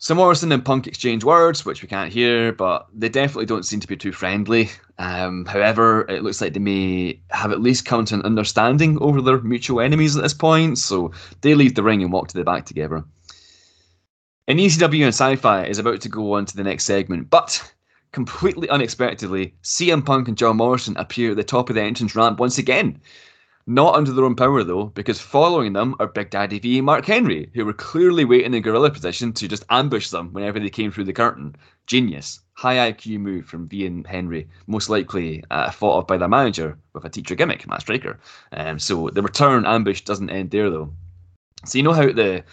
So 0.00 0.14
Morrison 0.14 0.52
and 0.52 0.64
Punk 0.64 0.86
exchange 0.86 1.24
words, 1.24 1.64
which 1.64 1.82
we 1.82 1.88
can't 1.88 2.12
hear, 2.12 2.52
but 2.52 2.86
they 2.94 3.08
definitely 3.08 3.46
don't 3.46 3.66
seem 3.66 3.80
to 3.80 3.88
be 3.88 3.96
too 3.96 4.12
friendly. 4.12 4.70
Um, 4.96 5.44
however, 5.44 6.02
it 6.08 6.22
looks 6.22 6.40
like 6.40 6.52
they 6.52 6.60
may 6.60 7.20
have 7.30 7.50
at 7.50 7.60
least 7.60 7.84
come 7.84 8.04
to 8.04 8.14
an 8.14 8.22
understanding 8.22 8.96
over 9.00 9.20
their 9.20 9.40
mutual 9.40 9.80
enemies 9.80 10.16
at 10.16 10.22
this 10.22 10.34
point, 10.34 10.78
so 10.78 11.10
they 11.40 11.56
leave 11.56 11.74
the 11.74 11.82
ring 11.82 12.00
and 12.00 12.12
walk 12.12 12.28
to 12.28 12.38
the 12.38 12.44
back 12.44 12.64
together. 12.64 13.04
And 14.46 14.60
ECW 14.60 15.02
and 15.02 15.08
Sci-Fi 15.08 15.64
is 15.64 15.80
about 15.80 16.00
to 16.02 16.08
go 16.08 16.34
on 16.34 16.46
to 16.46 16.56
the 16.56 16.62
next 16.62 16.84
segment, 16.84 17.28
but 17.28 17.74
completely 18.12 18.68
unexpectedly, 18.68 19.56
CM 19.64 20.06
Punk 20.06 20.28
and 20.28 20.38
John 20.38 20.58
Morrison 20.58 20.96
appear 20.96 21.32
at 21.32 21.36
the 21.36 21.42
top 21.42 21.70
of 21.70 21.74
the 21.74 21.82
entrance 21.82 22.14
ramp 22.14 22.38
once 22.38 22.56
again. 22.56 23.00
Not 23.70 23.96
under 23.96 24.12
their 24.12 24.24
own 24.24 24.34
power 24.34 24.64
though, 24.64 24.86
because 24.86 25.20
following 25.20 25.74
them 25.74 25.94
are 26.00 26.06
Big 26.06 26.30
Daddy 26.30 26.58
V 26.58 26.78
and 26.78 26.86
Mark 26.86 27.04
Henry, 27.04 27.50
who 27.52 27.66
were 27.66 27.74
clearly 27.74 28.24
waiting 28.24 28.54
in 28.54 28.62
gorilla 28.62 28.90
position 28.90 29.30
to 29.34 29.46
just 29.46 29.66
ambush 29.68 30.08
them 30.08 30.32
whenever 30.32 30.58
they 30.58 30.70
came 30.70 30.90
through 30.90 31.04
the 31.04 31.12
curtain. 31.12 31.54
Genius. 31.86 32.40
High 32.54 32.90
IQ 32.90 33.20
move 33.20 33.44
from 33.44 33.68
V 33.68 33.84
and 33.84 34.06
Henry, 34.06 34.48
most 34.68 34.88
likely 34.88 35.44
uh, 35.50 35.70
thought 35.70 35.98
of 35.98 36.06
by 36.06 36.16
their 36.16 36.28
manager 36.28 36.78
with 36.94 37.04
a 37.04 37.10
teacher 37.10 37.34
gimmick, 37.34 37.68
Matt 37.68 37.82
Striker. 37.82 38.18
Um, 38.52 38.78
so 38.78 39.10
the 39.10 39.20
return 39.20 39.66
ambush 39.66 40.00
doesn't 40.00 40.30
end 40.30 40.50
there 40.50 40.70
though. 40.70 40.90
So 41.66 41.76
you 41.76 41.84
know 41.84 41.92
how 41.92 42.10
the 42.10 42.44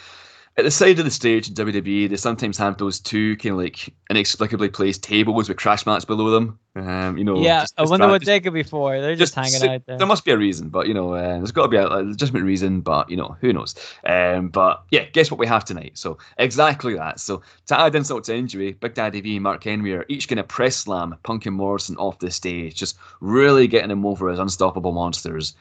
at 0.58 0.64
the 0.64 0.72
side 0.72 1.00
of 1.00 1.06
the 1.06 1.12
stage 1.12 1.50
in 1.50 1.54
WWE, 1.54 2.10
they 2.10 2.16
sometimes 2.16 2.58
have 2.58 2.78
those 2.78 3.00
two 3.00 3.36
kind 3.38 3.54
of 3.54 3.58
like 3.60 3.94
inexplicably 4.10 4.70
placed 4.70 5.04
tables 5.04 5.50
with 5.50 5.58
crash 5.58 5.86
mats 5.86 6.06
below 6.06 6.30
them. 6.30 6.58
Um, 6.78 7.18
you 7.18 7.24
know, 7.26 7.42
yeah, 7.42 7.62
just- 7.62 7.74
I 7.78 7.84
wonder 7.84 8.08
what 8.08 8.24
they 8.24 8.40
could 8.40 8.54
be 8.54 8.64
for. 8.64 9.00
They're 9.02 9.16
just, 9.16 9.36
hanging 9.36 9.68
out 9.68 9.86
there. 9.86 9.98
There 9.98 10.08
must 10.08 10.24
be 10.24 10.32
a 10.32 10.38
reason, 10.38 10.70
but 10.70 10.88
you 10.88 10.94
know, 10.94 11.14
uh, 11.14 11.38
there's 11.38 11.52
got 11.52 11.64
to 11.64 11.68
be 11.68 11.78
a, 11.78 11.88
a 11.88 12.04
legitimate 12.04 12.44
reason, 12.44 12.80
but 12.82 13.10
you 13.10 13.18
know, 13.18 13.36
who 13.42 13.52
knows? 13.52 13.76
Um, 14.06 14.48
but 14.48 14.84
yeah, 14.92 15.06
guess 15.06 15.30
what 15.30 15.40
we 15.40 15.48
have 15.48 15.66
tonight? 15.66 15.98
So 15.98 16.18
exactly 16.38 16.94
that. 16.96 17.20
So 17.20 17.42
to 17.68 17.80
add 17.80 17.96
insult 17.96 18.24
to 18.26 18.36
injury, 18.36 18.74
Big 18.74 18.94
Daddy 18.94 19.20
V 19.22 19.36
and 19.36 19.44
Mark 19.44 19.64
Henry 19.64 19.94
are 19.94 20.06
each 20.08 20.28
going 20.30 20.38
to 20.38 20.44
press 20.44 20.78
slam 20.78 21.16
Punk 21.24 21.46
and 21.46 21.56
Morrison 21.56 21.98
off 21.98 22.20
the 22.20 22.32
stage, 22.32 22.76
just 22.76 22.98
really 23.20 23.68
getting 23.68 23.90
them 23.90 24.06
over 24.06 24.30
as 24.30 24.40
unstoppable 24.40 24.94
monsters. 24.94 25.54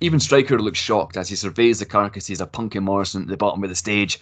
Even 0.00 0.20
Striker 0.20 0.58
looks 0.58 0.78
shocked 0.78 1.16
as 1.16 1.28
he 1.28 1.36
surveys 1.36 1.78
the 1.78 1.84
carcasses 1.84 2.40
of 2.40 2.52
Punk 2.52 2.74
and 2.74 2.84
Morrison 2.84 3.22
at 3.22 3.28
the 3.28 3.36
bottom 3.36 3.62
of 3.62 3.68
the 3.68 3.76
stage. 3.76 4.18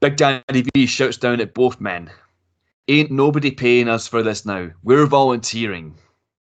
Big 0.00 0.16
Daddy 0.16 0.64
V 0.74 0.86
shouts 0.86 1.18
down 1.18 1.40
at 1.40 1.52
both 1.52 1.80
men. 1.80 2.10
Ain't 2.88 3.10
nobody 3.10 3.50
paying 3.50 3.88
us 3.88 4.08
for 4.08 4.22
this 4.22 4.46
now. 4.46 4.70
We're 4.82 5.06
volunteering. 5.06 5.94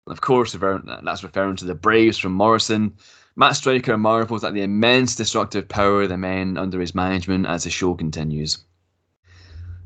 Of 0.08 0.20
course, 0.20 0.52
that's 0.52 1.22
referring 1.22 1.56
to 1.56 1.64
the 1.64 1.74
Braves 1.74 2.18
from 2.18 2.32
Morrison. 2.32 2.96
Matt 3.36 3.56
Striker 3.56 3.96
marvels 3.96 4.44
at 4.44 4.54
the 4.54 4.62
immense 4.62 5.14
destructive 5.14 5.68
power 5.68 6.02
of 6.02 6.08
the 6.08 6.16
men 6.16 6.56
under 6.56 6.80
his 6.80 6.94
management 6.94 7.46
as 7.46 7.64
the 7.64 7.70
show 7.70 7.94
continues. 7.94 8.58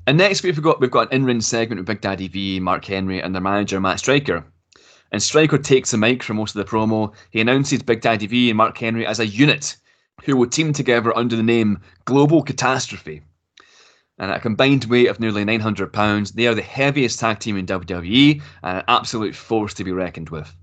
And 0.07 0.16
next 0.18 0.43
we've 0.43 0.61
got 0.62 0.80
we've 0.80 0.91
got 0.91 1.12
an 1.12 1.20
in-ring 1.20 1.41
segment 1.41 1.80
with 1.80 1.86
Big 1.86 2.01
Daddy 2.01 2.28
V, 2.28 2.61
Mark 2.61 2.84
Henry, 2.84 3.20
and 3.20 3.34
their 3.34 3.43
manager 3.43 3.80
Matt 3.80 3.99
Striker. 3.99 4.45
And 5.12 5.22
Striker 5.22 5.58
takes 5.58 5.90
the 5.90 5.98
mic 5.98 6.22
for 6.22 6.34
most 6.34 6.54
of 6.54 6.64
the 6.64 6.70
promo. 6.70 7.12
He 7.30 7.40
announces 7.40 7.82
Big 7.82 8.00
Daddy 8.00 8.26
V 8.26 8.50
and 8.50 8.56
Mark 8.56 8.78
Henry 8.78 9.06
as 9.06 9.18
a 9.18 9.26
unit 9.26 9.76
who 10.24 10.36
will 10.36 10.48
team 10.48 10.72
together 10.72 11.16
under 11.16 11.36
the 11.36 11.42
name 11.42 11.80
Global 12.04 12.42
Catastrophe. 12.42 13.22
And 14.18 14.30
at 14.30 14.36
a 14.36 14.40
combined 14.40 14.84
weight 14.84 15.08
of 15.08 15.18
nearly 15.18 15.44
900 15.44 15.92
pounds, 15.92 16.32
they 16.32 16.46
are 16.46 16.54
the 16.54 16.62
heaviest 16.62 17.18
tag 17.18 17.38
team 17.38 17.56
in 17.56 17.66
WWE 17.66 18.42
and 18.62 18.78
an 18.78 18.84
absolute 18.86 19.34
force 19.34 19.72
to 19.74 19.84
be 19.84 19.92
reckoned 19.92 20.28
with. 20.28 20.54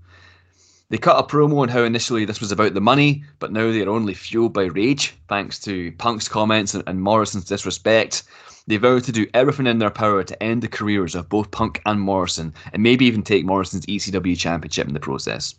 They 0.90 0.96
cut 0.96 1.22
a 1.22 1.22
promo 1.22 1.58
on 1.58 1.68
how 1.68 1.82
initially 1.82 2.24
this 2.24 2.40
was 2.40 2.50
about 2.50 2.72
the 2.72 2.80
money, 2.80 3.22
but 3.40 3.52
now 3.52 3.70
they 3.70 3.82
are 3.82 3.90
only 3.90 4.14
fueled 4.14 4.54
by 4.54 4.64
rage, 4.64 5.14
thanks 5.28 5.58
to 5.60 5.92
Punk's 5.92 6.28
comments 6.28 6.72
and, 6.72 6.82
and 6.86 7.02
Morrison's 7.02 7.44
disrespect. 7.44 8.22
They 8.66 8.78
vow 8.78 8.98
to 8.98 9.12
do 9.12 9.26
everything 9.34 9.66
in 9.66 9.80
their 9.80 9.90
power 9.90 10.24
to 10.24 10.42
end 10.42 10.62
the 10.62 10.68
careers 10.68 11.14
of 11.14 11.28
both 11.28 11.50
Punk 11.50 11.82
and 11.84 12.00
Morrison, 12.00 12.54
and 12.72 12.82
maybe 12.82 13.04
even 13.04 13.22
take 13.22 13.44
Morrison's 13.44 13.84
ECW 13.84 14.38
championship 14.38 14.88
in 14.88 14.94
the 14.94 15.00
process. 15.00 15.54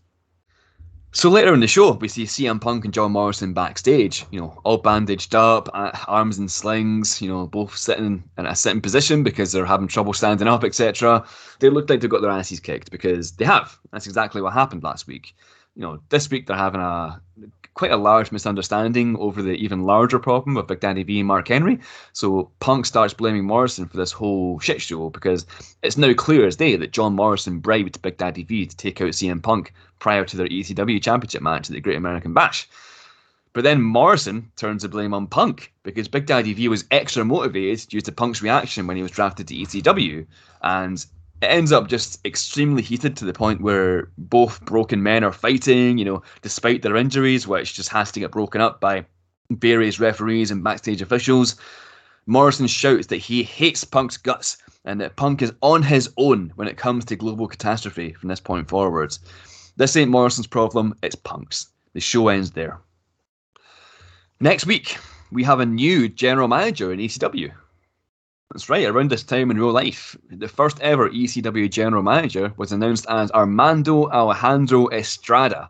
So 1.12 1.28
later 1.30 1.56
in 1.56 1.60
the 1.60 1.68
show, 1.68 1.94
we 1.94 2.08
see 2.08 2.26
CM 2.26 2.62
Punk 2.62 2.86
and 2.86 2.94
John 2.94 3.14
Morrison 3.14 3.52
backstage, 3.52 4.26
you 4.30 4.40
know, 4.40 4.62
all 4.64 4.78
bandaged 4.78 5.34
up, 5.34 5.68
arms 6.08 6.38
in 6.38 6.48
slings, 6.48 7.20
you 7.20 7.28
know, 7.28 7.48
both 7.48 7.76
sitting 7.76 8.24
in 8.38 8.46
a 8.46 8.56
sitting 8.56 8.80
position 8.80 9.24
because 9.24 9.52
they're 9.52 9.66
having 9.66 9.88
trouble 9.88 10.14
standing 10.14 10.48
up, 10.48 10.64
etc. 10.64 11.26
They 11.60 11.70
look 11.70 11.90
like 11.90 12.02
they've 12.02 12.10
got 12.10 12.22
their 12.22 12.30
asses 12.30 12.60
kicked 12.60 12.92
because 12.92 13.32
they 13.32 13.46
have. 13.46 13.76
That's 13.92 14.06
exactly 14.06 14.40
what 14.42 14.54
happened 14.54 14.84
last 14.84 15.08
week. 15.08 15.36
You 15.76 15.82
know, 15.82 16.00
this 16.10 16.30
week 16.30 16.46
they're 16.46 16.56
having 16.56 16.82
a 16.82 17.20
quite 17.80 17.92
a 17.92 17.98
large 17.98 18.30
misunderstanding 18.34 19.16
over 19.20 19.42
the 19.42 19.54
even 19.54 19.86
larger 19.86 20.20
problem 20.20 20.58
of 20.58 20.68
Big 20.68 20.82
Daddy 20.82 21.02
V 21.04 21.20
and 21.20 21.28
Mark 21.30 21.48
Henry. 21.48 21.80
So 22.12 22.52
Punk 22.60 22.86
starts 22.86 23.14
blaming 23.14 23.46
Morrison 23.46 23.88
for 23.88 23.96
this 23.96 24.12
whole 24.12 24.60
shit 24.60 24.82
show 24.82 25.10
because 25.10 25.46
it's 25.82 25.96
now 25.96 26.14
clear 26.14 26.46
as 26.46 26.58
day 26.58 26.76
that 26.76 26.92
John 26.92 27.16
Morrison 27.16 27.60
bribed 27.60 28.02
Big 28.02 28.18
Daddy 28.18 28.44
V 28.44 28.66
to 28.66 28.76
take 28.76 29.00
out 29.00 29.12
CM 29.12 29.42
Punk 29.42 29.74
prior 29.98 30.26
to 30.26 30.36
their 30.36 30.50
ECW 30.50 31.02
championship 31.02 31.42
match 31.42 31.70
at 31.70 31.74
the 31.74 31.80
Great 31.80 31.96
American 31.96 32.34
Bash. 32.34 32.68
But 33.54 33.64
then 33.64 33.82
Morrison 33.82 34.52
turns 34.58 34.82
the 34.82 34.90
blame 34.90 35.14
on 35.14 35.28
Punk 35.28 35.72
because 35.84 36.10
Big 36.10 36.26
Daddy 36.26 36.54
V 36.54 36.68
was 36.68 36.84
extra 36.92 37.24
motivated 37.24 37.88
due 37.88 38.02
to 38.02 38.12
Punk's 38.12 38.42
reaction 38.42 38.88
when 38.88 38.98
he 38.98 39.04
was 39.04 39.12
drafted 39.12 39.48
to 39.48 39.56
ECW. 39.56 40.28
And 40.62 41.06
it 41.42 41.46
ends 41.46 41.72
up 41.72 41.88
just 41.88 42.26
extremely 42.26 42.82
heated 42.82 43.16
to 43.18 43.26
the 43.26 43.34
point 43.34 43.62
where 43.62 44.10
both 44.18 44.64
broken 44.66 45.02
men 45.02 45.24
are 45.24 45.32
fighting, 45.32 45.98
you 45.98 46.06
know, 46.06 46.22
despite 46.42 46.82
their 46.82 46.98
injuries, 46.98 47.48
which 47.48 47.74
just 47.74 47.90
has 47.90 48.12
to 48.12 48.20
get 48.20 48.32
broken 48.32 48.60
up 48.60 48.82
by 48.82 49.06
various 49.52 50.00
referees 50.00 50.52
and 50.52 50.64
backstage 50.64 51.02
officials. 51.02 51.56
Morrison 52.26 52.68
shouts 52.68 53.08
that 53.08 53.18
he 53.18 53.42
hates 53.44 53.84
Punk's 53.84 54.18
guts 54.18 54.58
and 54.86 55.00
that 55.02 55.16
Punk 55.16 55.42
is 55.42 55.54
on 55.62 55.82
his 55.82 56.10
own 56.18 56.52
when 56.56 56.68
it 56.68 56.78
comes 56.78 57.06
to 57.06 57.16
global 57.16 57.48
catastrophe 57.48 58.14
from 58.14 58.30
this 58.30 58.40
point 58.40 58.68
forwards. 58.68 59.20
This 59.78 59.96
ain't 59.96 60.12
Morrison's 60.12 60.48
problem, 60.48 60.94
it's 61.02 61.16
Punk's. 61.16 61.68
The 61.94 62.02
show 62.02 62.28
ends 62.28 62.52
there. 62.52 62.80
Next 64.42 64.66
week, 64.66 64.98
we 65.32 65.44
have 65.44 65.60
a 65.60 65.66
new 65.66 66.10
general 66.10 66.48
manager 66.48 66.92
in 66.92 67.00
ECW. 67.00 67.52
That's 68.52 68.68
right, 68.68 68.88
around 68.88 69.12
this 69.12 69.24
time 69.24 69.52
in 69.52 69.60
real 69.60 69.72
life, 69.72 70.18
the 70.32 70.48
first 70.48 70.80
ever 70.82 71.08
ECW 71.10 71.70
general 71.70 72.02
manager 72.02 72.52
was 72.58 72.72
announced 72.72 73.06
as 73.08 73.30
Armando 73.32 74.10
Alejandro 74.10 74.90
Estrada. 74.90 75.70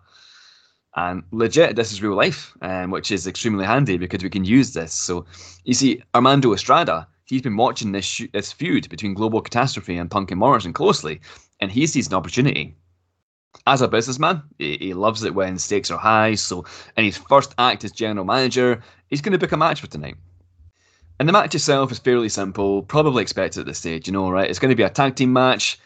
And 0.96 1.24
legit, 1.32 1.76
this 1.76 1.92
is 1.92 2.02
real 2.02 2.16
life, 2.16 2.56
um, 2.62 2.90
which 2.92 3.12
is 3.12 3.28
extremely 3.28 3.66
handy 3.66 3.98
because 3.98 4.24
we 4.24 4.30
can 4.30 4.46
use 4.46 4.72
this. 4.72 4.94
So, 4.94 5.26
you 5.66 5.74
see, 5.74 6.02
Armando 6.16 6.54
Estrada, 6.54 7.06
he's 7.26 7.42
been 7.42 7.58
watching 7.58 7.92
this, 7.92 8.06
sh- 8.06 8.32
this 8.32 8.54
feud 8.54 8.88
between 8.90 9.14
Global 9.14 9.42
Catastrophe 9.42 9.98
and 9.98 10.10
Punk 10.10 10.32
and 10.32 10.40
Morrison 10.40 10.72
closely, 10.72 11.20
and 11.60 11.70
he 11.70 11.86
sees 11.86 12.08
an 12.08 12.14
opportunity 12.14 12.76
as 13.68 13.82
a 13.82 13.88
businessman, 13.88 14.42
he, 14.58 14.78
he, 14.78 14.94
loves 14.94 15.24
it 15.24 15.36
when 15.36 15.58
stakes 15.58 15.92
are 15.92 16.00
high. 16.00 16.36
So, 16.36 16.66
in 16.96 17.04
his 17.04 17.18
first 17.18 17.54
act 17.58 17.84
as 17.84 17.92
general 17.92 18.26
manager, 18.26 18.82
he's 19.10 19.22
going 19.22 19.34
to 19.34 19.40
book 19.40 19.52
a 19.52 19.58
match 19.58 19.82
for 19.82 19.88
tonight. 19.88 20.16
And 21.20 21.28
the 21.28 21.34
match 21.34 21.54
itself 21.54 21.92
is 21.92 22.00
fairly 22.00 22.30
simple, 22.30 22.82
probably 22.82 23.22
expected 23.22 23.60
at 23.60 23.66
this 23.66 23.80
stage, 23.80 24.08
you 24.08 24.14
know, 24.14 24.30
right? 24.30 24.50
It's 24.50 24.60
going 24.60 24.70
to 24.70 24.76
be 24.76 24.84
a 24.84 24.90
tag 24.90 25.16
team 25.16 25.34
match, 25.34 25.78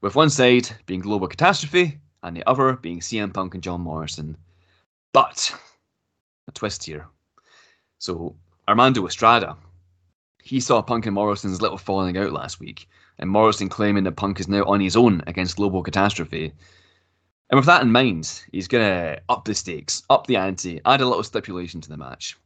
with 0.00 0.14
one 0.14 0.30
side 0.30 0.70
being 0.86 1.00
Global 1.00 1.26
Catastrophe 1.26 1.98
and 2.22 2.36
the 2.36 2.48
other 2.48 2.74
being 2.74 3.00
CM 3.00 3.34
Punk 3.34 3.54
and 3.54 3.62
John 3.62 3.80
Morrison. 3.80 4.36
But 5.12 5.52
a 6.46 6.52
twist 6.52 6.84
here. 6.84 7.08
So, 7.98 8.36
Armando 8.68 9.04
Estrada, 9.04 9.56
he 10.44 10.60
saw 10.60 10.80
Punk 10.80 11.06
and 11.06 11.14
Morrison's 11.14 11.60
little 11.60 11.78
falling 11.78 12.16
out 12.16 12.32
last 12.32 12.60
week, 12.60 12.88
and 13.18 13.28
Morrison 13.28 13.68
claiming 13.68 14.04
that 14.04 14.16
Punk 14.16 14.38
is 14.38 14.46
now 14.46 14.62
on 14.64 14.80
his 14.80 14.96
own 14.96 15.24
against 15.26 15.56
Global 15.56 15.82
Catastrophe. 15.82 16.52
And 17.50 17.58
with 17.58 17.66
that 17.66 17.82
in 17.82 17.90
mind, 17.90 18.44
he's 18.52 18.68
going 18.68 18.84
to 18.84 19.20
up 19.28 19.44
the 19.44 19.56
stakes, 19.56 20.04
up 20.08 20.28
the 20.28 20.36
ante, 20.36 20.80
add 20.84 21.00
a 21.00 21.06
little 21.06 21.24
stipulation 21.24 21.80
to 21.80 21.88
the 21.88 21.96
match. 21.96 22.36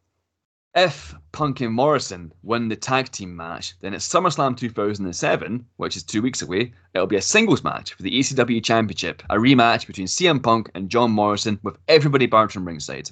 If 0.74 1.14
Punk 1.32 1.60
and 1.60 1.74
Morrison 1.74 2.32
win 2.42 2.68
the 2.68 2.76
tag 2.76 3.10
team 3.10 3.36
match, 3.36 3.78
then 3.80 3.92
at 3.92 4.00
SummerSlam 4.00 4.56
2007, 4.56 5.66
which 5.76 5.98
is 5.98 6.02
two 6.02 6.22
weeks 6.22 6.40
away, 6.40 6.72
it'll 6.94 7.06
be 7.06 7.16
a 7.16 7.22
singles 7.22 7.62
match 7.62 7.92
for 7.92 8.02
the 8.02 8.18
ECW 8.18 8.64
Championship, 8.64 9.22
a 9.28 9.36
rematch 9.36 9.86
between 9.86 10.06
CM 10.06 10.42
Punk 10.42 10.70
and 10.74 10.88
John 10.88 11.10
Morrison 11.10 11.60
with 11.62 11.76
everybody 11.88 12.24
barred 12.24 12.52
from 12.52 12.66
ringside. 12.66 13.10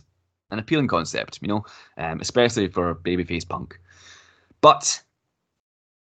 An 0.51 0.59
appealing 0.59 0.89
concept, 0.89 1.39
you 1.43 1.49
know, 1.49 1.67
um, 1.99 2.21
especially 2.21 2.69
for 2.69 2.95
babyface 2.95 3.47
Punk. 3.47 3.79
But 4.63 5.03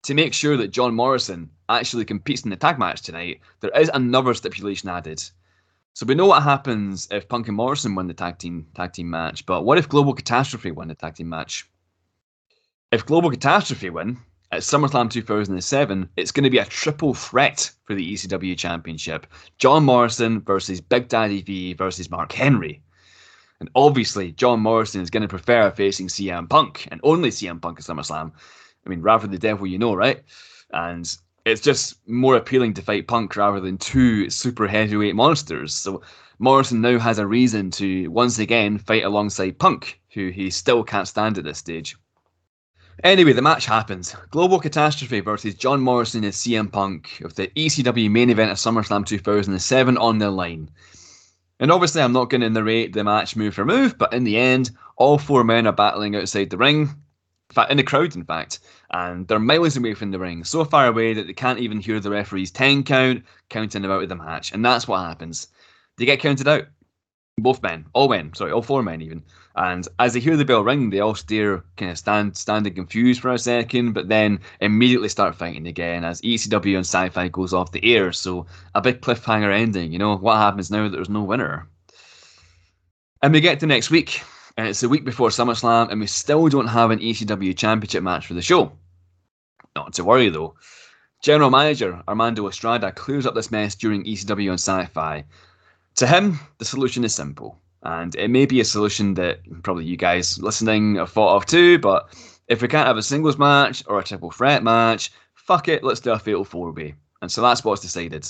to 0.03 0.13
make 0.13 0.33
sure 0.33 0.57
that 0.57 0.71
John 0.71 0.93
Morrison 0.95 1.49
actually 1.69 2.03
competes 2.03 2.41
in 2.41 2.49
the 2.49 2.57
tag 2.57 2.77
match 2.77 3.03
tonight, 3.03 3.39
there 3.61 3.71
is 3.71 3.89
another 3.93 4.33
stipulation 4.33 4.89
added. 4.89 5.23
So 5.97 6.05
we 6.05 6.13
know 6.13 6.27
what 6.27 6.43
happens 6.43 7.07
if 7.09 7.27
Punk 7.27 7.47
and 7.47 7.57
Morrison 7.57 7.95
win 7.95 8.05
the 8.05 8.13
tag 8.13 8.37
team 8.37 8.67
tag 8.75 8.93
team 8.93 9.09
match, 9.09 9.47
but 9.47 9.63
what 9.63 9.79
if 9.79 9.89
Global 9.89 10.13
Catastrophe 10.13 10.69
win 10.69 10.89
the 10.89 10.93
tag 10.93 11.15
team 11.15 11.27
match? 11.27 11.67
If 12.91 13.03
Global 13.03 13.31
Catastrophe 13.31 13.89
win 13.89 14.19
at 14.51 14.61
SummerSlam 14.61 15.09
2007, 15.09 16.07
it's 16.15 16.31
going 16.31 16.43
to 16.43 16.51
be 16.51 16.59
a 16.59 16.65
triple 16.65 17.15
threat 17.15 17.71
for 17.85 17.95
the 17.95 18.13
ECW 18.13 18.55
Championship: 18.55 19.25
John 19.57 19.85
Morrison 19.85 20.41
versus 20.41 20.81
Big 20.81 21.07
Daddy 21.07 21.41
V 21.41 21.73
versus 21.73 22.11
Mark 22.11 22.31
Henry. 22.31 22.83
And 23.59 23.67
obviously, 23.73 24.33
John 24.33 24.59
Morrison 24.59 25.01
is 25.01 25.09
going 25.09 25.23
to 25.23 25.27
prefer 25.27 25.71
facing 25.71 26.09
CM 26.09 26.47
Punk 26.47 26.87
and 26.91 27.01
only 27.01 27.31
CM 27.31 27.59
Punk 27.59 27.79
at 27.79 27.85
SummerSlam. 27.85 28.31
I 28.85 28.89
mean, 28.89 29.01
rather 29.01 29.25
the 29.25 29.39
devil 29.39 29.65
you 29.65 29.79
know, 29.79 29.95
right? 29.95 30.21
And 30.69 31.11
it's 31.47 31.61
just 31.61 31.95
more 32.07 32.35
appealing 32.35 32.73
to 32.73 32.81
fight 32.81 33.07
Punk 33.07 33.35
rather 33.35 33.61
than 33.61 33.77
two 33.77 34.29
super 34.29 34.67
heavyweight 34.67 35.15
monsters. 35.15 35.73
So 35.73 36.01
Morrison 36.39 36.81
now 36.81 36.99
has 36.99 37.19
a 37.19 37.27
reason 37.27 37.71
to 37.71 38.09
once 38.09 38.37
again 38.37 38.77
fight 38.77 39.05
alongside 39.05 39.57
Punk, 39.57 40.01
who 40.13 40.29
he 40.29 40.49
still 40.49 40.83
can't 40.83 41.07
stand 41.07 41.37
at 41.37 41.45
this 41.45 41.57
stage. 41.57 41.95
Anyway, 43.03 43.31
the 43.31 43.41
match 43.41 43.65
happens. 43.65 44.13
Global 44.31 44.59
Catastrophe 44.59 45.21
versus 45.21 45.55
John 45.55 45.79
Morrison 45.79 46.23
and 46.23 46.33
CM 46.33 46.69
Punk 46.71 47.21
of 47.21 47.35
the 47.35 47.47
ECW 47.49 48.09
main 48.11 48.29
event 48.29 48.51
of 48.51 48.57
SummerSlam 48.57 49.05
2007 49.05 49.97
on 49.97 50.17
the 50.17 50.31
line. 50.31 50.69
And 51.59 51.71
obviously, 51.71 52.01
I'm 52.01 52.13
not 52.13 52.29
going 52.29 52.41
to 52.41 52.49
narrate 52.49 52.93
the 52.93 53.03
match 53.03 53.35
move 53.35 53.53
for 53.53 53.65
move, 53.65 53.97
but 53.97 54.13
in 54.13 54.23
the 54.25 54.37
end, 54.37 54.71
all 54.97 55.17
four 55.17 55.43
men 55.43 55.65
are 55.65 55.73
battling 55.73 56.15
outside 56.15 56.49
the 56.49 56.57
ring. 56.57 56.89
In 57.49 57.53
fact, 57.53 57.71
in 57.71 57.77
the 57.77 57.83
crowd, 57.83 58.15
in 58.15 58.25
fact 58.25 58.59
and 58.91 59.27
they're 59.27 59.39
miles 59.39 59.77
away 59.77 59.93
from 59.93 60.11
the 60.11 60.19
ring, 60.19 60.43
so 60.43 60.63
far 60.63 60.87
away 60.87 61.13
that 61.13 61.27
they 61.27 61.33
can't 61.33 61.59
even 61.59 61.79
hear 61.79 61.99
the 61.99 62.09
referee's 62.09 62.51
10 62.51 62.83
count 62.83 63.23
counting 63.49 63.81
them 63.81 63.91
out 63.91 64.03
of 64.03 64.09
the 64.09 64.15
match. 64.15 64.53
And 64.53 64.63
that's 64.63 64.87
what 64.87 64.99
happens. 64.99 65.47
They 65.97 66.05
get 66.05 66.19
counted 66.19 66.47
out. 66.47 66.65
Both 67.39 67.61
men, 67.61 67.85
all 67.93 68.09
men, 68.09 68.33
sorry, 68.33 68.51
all 68.51 68.63
four 68.63 68.81
men 68.81 68.99
even. 68.99 69.23
And 69.55 69.87
as 69.99 70.13
they 70.13 70.19
hear 70.19 70.35
the 70.35 70.45
bell 70.45 70.63
ring, 70.63 70.89
they 70.89 71.01
all 71.01 71.13
stare, 71.13 71.63
kind 71.75 71.91
of 71.91 71.97
stand, 71.99 72.35
standing 72.35 72.73
confused 72.73 73.21
for 73.21 73.31
a 73.31 73.37
second, 73.37 73.93
but 73.93 74.07
then 74.07 74.39
immediately 74.59 75.07
start 75.07 75.35
fighting 75.35 75.67
again 75.67 76.03
as 76.03 76.19
ECW 76.21 76.75
and 76.75 76.85
Sci-Fi 76.85 77.27
goes 77.27 77.53
off 77.53 77.71
the 77.71 77.95
air. 77.95 78.11
So 78.11 78.47
a 78.73 78.81
big 78.81 79.01
cliffhanger 79.01 79.55
ending. 79.55 79.91
You 79.91 79.99
know 79.99 80.17
what 80.17 80.37
happens 80.37 80.71
now 80.71 80.83
that 80.83 80.89
there's 80.89 81.09
no 81.09 81.21
winner. 81.21 81.67
And 83.21 83.31
we 83.31 83.39
get 83.39 83.59
to 83.59 83.67
next 83.67 83.91
week, 83.91 84.23
and 84.57 84.67
it's 84.67 84.81
the 84.81 84.89
week 84.89 85.05
before 85.05 85.29
SummerSlam, 85.29 85.91
and 85.91 85.99
we 85.99 86.07
still 86.07 86.49
don't 86.49 86.67
have 86.67 86.89
an 86.91 86.99
ECW 86.99 87.55
Championship 87.55 88.03
match 88.03 88.25
for 88.25 88.33
the 88.33 88.41
show. 88.41 88.71
Not 89.75 89.93
to 89.93 90.03
worry 90.03 90.29
though. 90.29 90.55
General 91.23 91.49
Manager 91.51 92.01
Armando 92.07 92.47
Estrada 92.47 92.91
clears 92.91 93.25
up 93.25 93.35
this 93.35 93.51
mess 93.51 93.75
during 93.75 94.03
ECW 94.03 94.49
on 94.49 94.57
Sci 94.57 94.85
Fi. 94.87 95.23
To 95.95 96.07
him, 96.07 96.39
the 96.57 96.65
solution 96.65 97.03
is 97.03 97.13
simple, 97.13 97.59
and 97.83 98.15
it 98.15 98.29
may 98.29 98.45
be 98.45 98.59
a 98.59 98.65
solution 98.65 99.13
that 99.15 99.39
probably 99.63 99.85
you 99.85 99.97
guys 99.97 100.39
listening 100.39 100.95
have 100.95 101.11
thought 101.11 101.35
of 101.35 101.45
too, 101.45 101.79
but 101.79 102.13
if 102.47 102.61
we 102.61 102.67
can't 102.67 102.87
have 102.87 102.97
a 102.97 103.03
singles 103.03 103.37
match 103.37 103.83
or 103.87 103.99
a 103.99 104.03
triple 104.03 104.31
threat 104.31 104.63
match, 104.63 105.11
fuck 105.33 105.67
it, 105.67 105.83
let's 105.83 105.99
do 105.99 106.11
a 106.11 106.19
fatal 106.19 106.43
four 106.43 106.71
way. 106.71 106.95
And 107.21 107.31
so 107.31 107.41
that's 107.41 107.63
what's 107.63 107.81
decided. 107.81 108.27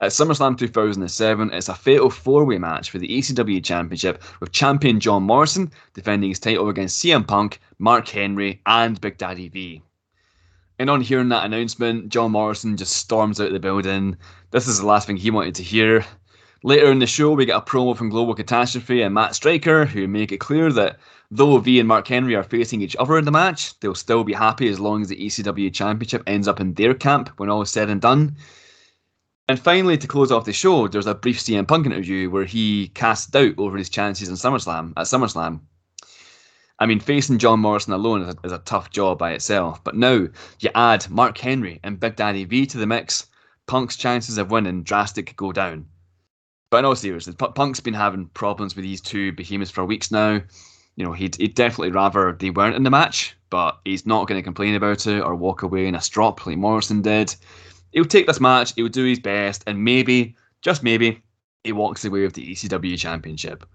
At 0.00 0.12
SummerSlam 0.12 0.56
2007, 0.56 1.52
it's 1.52 1.68
a 1.68 1.74
fatal 1.74 2.08
four 2.08 2.44
way 2.46 2.56
match 2.56 2.90
for 2.90 2.98
the 2.98 3.08
ECW 3.08 3.62
Championship 3.62 4.22
with 4.40 4.52
champion 4.52 4.98
John 4.98 5.24
Morrison 5.24 5.70
defending 5.92 6.30
his 6.30 6.38
title 6.38 6.70
against 6.70 7.04
CM 7.04 7.26
Punk, 7.26 7.60
Mark 7.78 8.08
Henry, 8.08 8.62
and 8.64 9.00
Big 9.00 9.18
Daddy 9.18 9.48
V. 9.48 9.82
And 10.78 10.88
on 10.88 11.02
hearing 11.02 11.28
that 11.28 11.44
announcement, 11.44 12.08
John 12.08 12.32
Morrison 12.32 12.78
just 12.78 12.96
storms 12.96 13.38
out 13.38 13.48
of 13.48 13.52
the 13.52 13.60
building. 13.60 14.16
This 14.52 14.66
is 14.66 14.78
the 14.78 14.86
last 14.86 15.06
thing 15.06 15.18
he 15.18 15.30
wanted 15.30 15.54
to 15.56 15.62
hear. 15.62 16.06
Later 16.62 16.90
in 16.90 16.98
the 16.98 17.06
show, 17.06 17.32
we 17.32 17.44
get 17.44 17.58
a 17.58 17.60
promo 17.60 17.94
from 17.94 18.08
Global 18.08 18.34
Catastrophe 18.34 19.02
and 19.02 19.14
Matt 19.14 19.34
Striker, 19.34 19.84
who 19.84 20.08
make 20.08 20.32
it 20.32 20.40
clear 20.40 20.72
that 20.72 20.98
though 21.30 21.58
V 21.58 21.78
and 21.78 21.88
Mark 21.88 22.08
Henry 22.08 22.34
are 22.34 22.42
facing 22.42 22.80
each 22.80 22.96
other 22.96 23.16
in 23.16 23.24
the 23.24 23.30
match, 23.30 23.78
they'll 23.80 23.94
still 23.94 24.24
be 24.24 24.32
happy 24.32 24.68
as 24.68 24.80
long 24.80 25.02
as 25.02 25.08
the 25.08 25.26
ECW 25.26 25.72
Championship 25.72 26.22
ends 26.26 26.48
up 26.48 26.60
in 26.60 26.74
their 26.74 26.94
camp 26.94 27.30
when 27.36 27.48
all 27.48 27.62
is 27.62 27.70
said 27.70 27.88
and 27.88 28.00
done. 28.00 28.36
And 29.48 29.58
finally, 29.58 29.98
to 29.98 30.06
close 30.06 30.30
off 30.30 30.44
the 30.44 30.52
show, 30.52 30.86
there's 30.86 31.06
a 31.06 31.14
brief 31.14 31.38
CM 31.38 31.66
Punk 31.66 31.86
interview 31.86 32.30
where 32.30 32.44
he 32.44 32.88
casts 32.88 33.26
doubt 33.26 33.54
over 33.58 33.76
his 33.76 33.88
chances 33.88 34.28
in 34.28 34.34
SummerSlam 34.34 34.92
at 34.96 35.06
SummerSlam. 35.06 35.60
I 36.78 36.86
mean, 36.86 37.00
facing 37.00 37.38
John 37.38 37.60
Morrison 37.60 37.92
alone 37.92 38.22
is 38.22 38.34
a, 38.34 38.46
is 38.46 38.52
a 38.52 38.58
tough 38.58 38.90
job 38.90 39.18
by 39.18 39.32
itself, 39.32 39.84
but 39.84 39.96
now 39.96 40.28
you 40.60 40.70
add 40.74 41.10
Mark 41.10 41.36
Henry 41.36 41.78
and 41.82 42.00
Big 42.00 42.16
Daddy 42.16 42.44
V 42.44 42.64
to 42.66 42.78
the 42.78 42.86
mix, 42.86 43.26
Punk's 43.66 43.96
chances 43.96 44.38
of 44.38 44.50
winning 44.50 44.82
drastically 44.82 45.34
go 45.36 45.52
down. 45.52 45.86
But 46.70 46.78
in 46.78 46.84
all 46.86 46.96
seriousness, 46.96 47.36
Punk's 47.36 47.80
been 47.80 47.94
having 47.94 48.28
problems 48.28 48.76
with 48.76 48.84
these 48.84 49.00
two 49.00 49.32
behemoths 49.32 49.72
for 49.72 49.84
weeks 49.84 50.10
now. 50.10 50.42
You 50.96 51.04
know, 51.04 51.12
he'd, 51.12 51.36
he'd 51.36 51.54
definitely 51.54 51.92
rather 51.92 52.32
they 52.32 52.50
weren't 52.50 52.76
in 52.76 52.82
the 52.82 52.90
match, 52.90 53.36
but 53.48 53.78
he's 53.84 54.06
not 54.06 54.28
going 54.28 54.38
to 54.38 54.44
complain 54.44 54.74
about 54.74 55.06
it 55.06 55.20
or 55.20 55.34
walk 55.34 55.62
away 55.62 55.86
in 55.86 55.94
a 55.94 56.00
strop 56.00 56.46
like 56.46 56.58
Morrison 56.58 57.02
did 57.02 57.34
he'll 57.92 58.04
take 58.04 58.26
this 58.26 58.40
match, 58.40 58.72
he'll 58.74 58.88
do 58.88 59.04
his 59.04 59.20
best, 59.20 59.64
and 59.66 59.82
maybe, 59.82 60.36
just 60.62 60.82
maybe, 60.82 61.22
he 61.64 61.72
walks 61.72 62.04
away 62.04 62.22
with 62.22 62.34
the 62.34 62.52
ECW 62.52 62.98
Championship. 62.98 63.66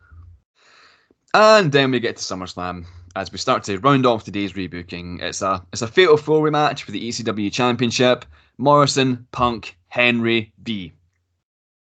And 1.34 1.72
then 1.72 1.91
we 1.91 1.99
get 1.99 2.18
to 2.18 2.24
SummerSlam 2.24 2.86
as 3.16 3.32
we 3.32 3.38
start 3.38 3.63
to 3.66 3.78
round 3.80 4.05
off 4.05 4.24
today's 4.24 4.53
rebooking. 4.53 5.22
It's 5.22 5.41
a 5.41 5.66
it's 5.74 5.82
a 5.82 5.88
fatal 5.88 6.18
four 6.18 6.41
way 6.41 6.49
match 6.49 6.84
for 6.84 6.91
the 6.91 7.09
ECW 7.09 7.51
Championship. 7.51 8.26
Morrison, 8.57 9.28
Punk, 9.32 9.78
Henry, 9.89 10.53
V. 10.63 10.93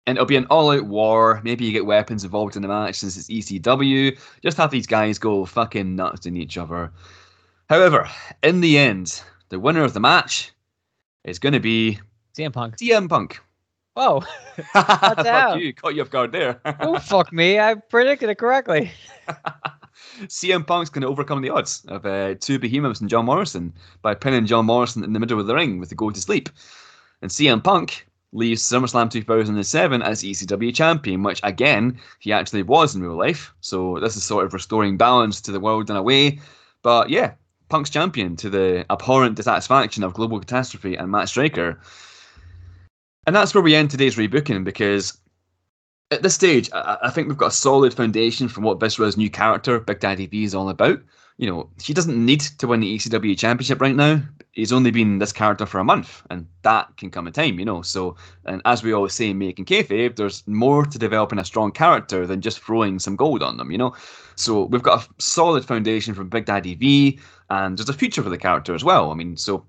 And 0.06 0.16
it'll 0.16 0.26
be 0.26 0.36
an 0.36 0.46
all 0.46 0.70
out 0.70 0.84
war. 0.86 1.40
Maybe 1.42 1.64
you 1.64 1.72
get 1.72 1.86
weapons 1.86 2.24
involved 2.24 2.54
in 2.54 2.62
the 2.62 2.68
match 2.68 2.96
since 2.96 3.16
it's 3.16 3.28
ECW. 3.28 4.18
Just 4.42 4.56
have 4.56 4.70
these 4.70 4.86
guys 4.86 5.18
go 5.18 5.44
fucking 5.44 5.96
nuts 5.96 6.26
in 6.26 6.36
each 6.36 6.56
other. 6.56 6.92
However, 7.68 8.08
in 8.42 8.60
the 8.60 8.78
end, 8.78 9.20
the 9.48 9.58
winner 9.58 9.82
of 9.82 9.94
the 9.94 10.00
match 10.00 10.52
is 11.24 11.40
going 11.40 11.54
to 11.54 11.60
be 11.60 11.98
CM 12.36 12.52
Punk. 12.52 12.76
CM 12.76 13.08
Punk. 13.08 13.40
Whoa. 13.94 14.20
fuck 14.72 15.58
you. 15.58 15.72
Caught 15.72 15.94
you 15.94 16.02
off 16.02 16.10
guard 16.10 16.30
there. 16.30 16.60
oh, 16.80 16.98
fuck 16.98 17.32
me. 17.32 17.58
I 17.58 17.74
predicted 17.74 18.28
it 18.28 18.36
correctly. 18.36 18.92
CM 20.24 20.66
Punk's 20.66 20.90
going 20.90 21.02
to 21.02 21.08
overcome 21.08 21.40
the 21.40 21.50
odds 21.50 21.84
of 21.88 22.04
uh, 22.04 22.34
two 22.38 22.58
behemoths 22.58 23.00
and 23.00 23.08
John 23.08 23.24
Morrison 23.24 23.72
by 24.02 24.14
pinning 24.14 24.46
John 24.46 24.66
Morrison 24.66 25.02
in 25.02 25.12
the 25.12 25.20
middle 25.20 25.40
of 25.40 25.46
the 25.46 25.54
ring 25.54 25.80
with 25.80 25.88
the 25.88 25.94
go 25.94 26.10
to 26.10 26.20
sleep. 26.20 26.48
And 27.22 27.30
CM 27.30 27.64
Punk 27.64 28.05
leaves 28.32 28.62
SummerSlam 28.62 29.10
2007 29.10 30.02
as 30.02 30.22
ECW 30.22 30.74
champion, 30.74 31.22
which 31.22 31.40
again 31.42 31.98
he 32.20 32.32
actually 32.32 32.62
was 32.62 32.94
in 32.94 33.02
real 33.02 33.16
life. 33.16 33.52
So 33.60 33.98
this 34.00 34.16
is 34.16 34.24
sort 34.24 34.44
of 34.44 34.54
restoring 34.54 34.96
balance 34.96 35.40
to 35.42 35.52
the 35.52 35.60
world 35.60 35.90
in 35.90 35.96
a 35.96 36.02
way. 36.02 36.40
But 36.82 37.10
yeah, 37.10 37.34
Punk's 37.68 37.90
champion 37.90 38.36
to 38.36 38.50
the 38.50 38.86
abhorrent 38.90 39.36
dissatisfaction 39.36 40.04
of 40.04 40.14
Global 40.14 40.38
Catastrophe 40.38 40.96
and 40.96 41.10
Matt 41.10 41.28
Striker. 41.28 41.80
And 43.26 43.34
that's 43.34 43.54
where 43.54 43.62
we 43.62 43.74
end 43.74 43.90
today's 43.90 44.16
rebooking 44.16 44.64
because 44.64 45.18
at 46.10 46.22
this 46.22 46.34
stage, 46.34 46.70
I, 46.72 46.98
I 47.02 47.10
think 47.10 47.28
we've 47.28 47.36
got 47.36 47.48
a 47.48 47.54
solid 47.56 47.92
foundation 47.92 48.48
from 48.48 48.62
what 48.62 48.78
Viscera's 48.78 49.16
new 49.16 49.30
character, 49.30 49.80
Big 49.80 50.00
Daddy 50.00 50.26
V, 50.26 50.44
is 50.44 50.54
all 50.54 50.68
about. 50.68 51.00
You 51.38 51.46
know, 51.46 51.70
he 51.82 51.92
doesn't 51.92 52.24
need 52.24 52.40
to 52.40 52.66
win 52.66 52.80
the 52.80 52.96
ECW 52.96 53.36
championship 53.36 53.80
right 53.80 53.94
now. 53.94 54.22
He's 54.52 54.72
only 54.72 54.90
been 54.90 55.18
this 55.18 55.32
character 55.32 55.66
for 55.66 55.78
a 55.78 55.84
month, 55.84 56.22
and 56.30 56.46
that 56.62 56.96
can 56.96 57.10
come 57.10 57.26
in 57.26 57.34
time, 57.34 57.58
you 57.58 57.64
know. 57.66 57.82
So, 57.82 58.16
and 58.46 58.62
as 58.64 58.82
we 58.82 58.92
always 58.92 59.12
say 59.12 59.28
in 59.28 59.38
making 59.38 59.66
kayfabe, 59.66 60.16
there's 60.16 60.46
more 60.46 60.86
to 60.86 60.98
developing 60.98 61.38
a 61.38 61.44
strong 61.44 61.72
character 61.72 62.26
than 62.26 62.40
just 62.40 62.60
throwing 62.60 62.98
some 62.98 63.16
gold 63.16 63.42
on 63.42 63.58
them, 63.58 63.70
you 63.70 63.76
know. 63.76 63.94
So 64.34 64.62
we've 64.64 64.82
got 64.82 65.02
a 65.02 65.22
solid 65.22 65.66
foundation 65.66 66.14
from 66.14 66.30
Big 66.30 66.46
Daddy 66.46 66.74
V, 66.74 67.18
and 67.50 67.76
there's 67.76 67.90
a 67.90 67.92
future 67.92 68.22
for 68.22 68.30
the 68.30 68.38
character 68.38 68.74
as 68.74 68.82
well. 68.82 69.10
I 69.10 69.14
mean, 69.14 69.36
so 69.36 69.66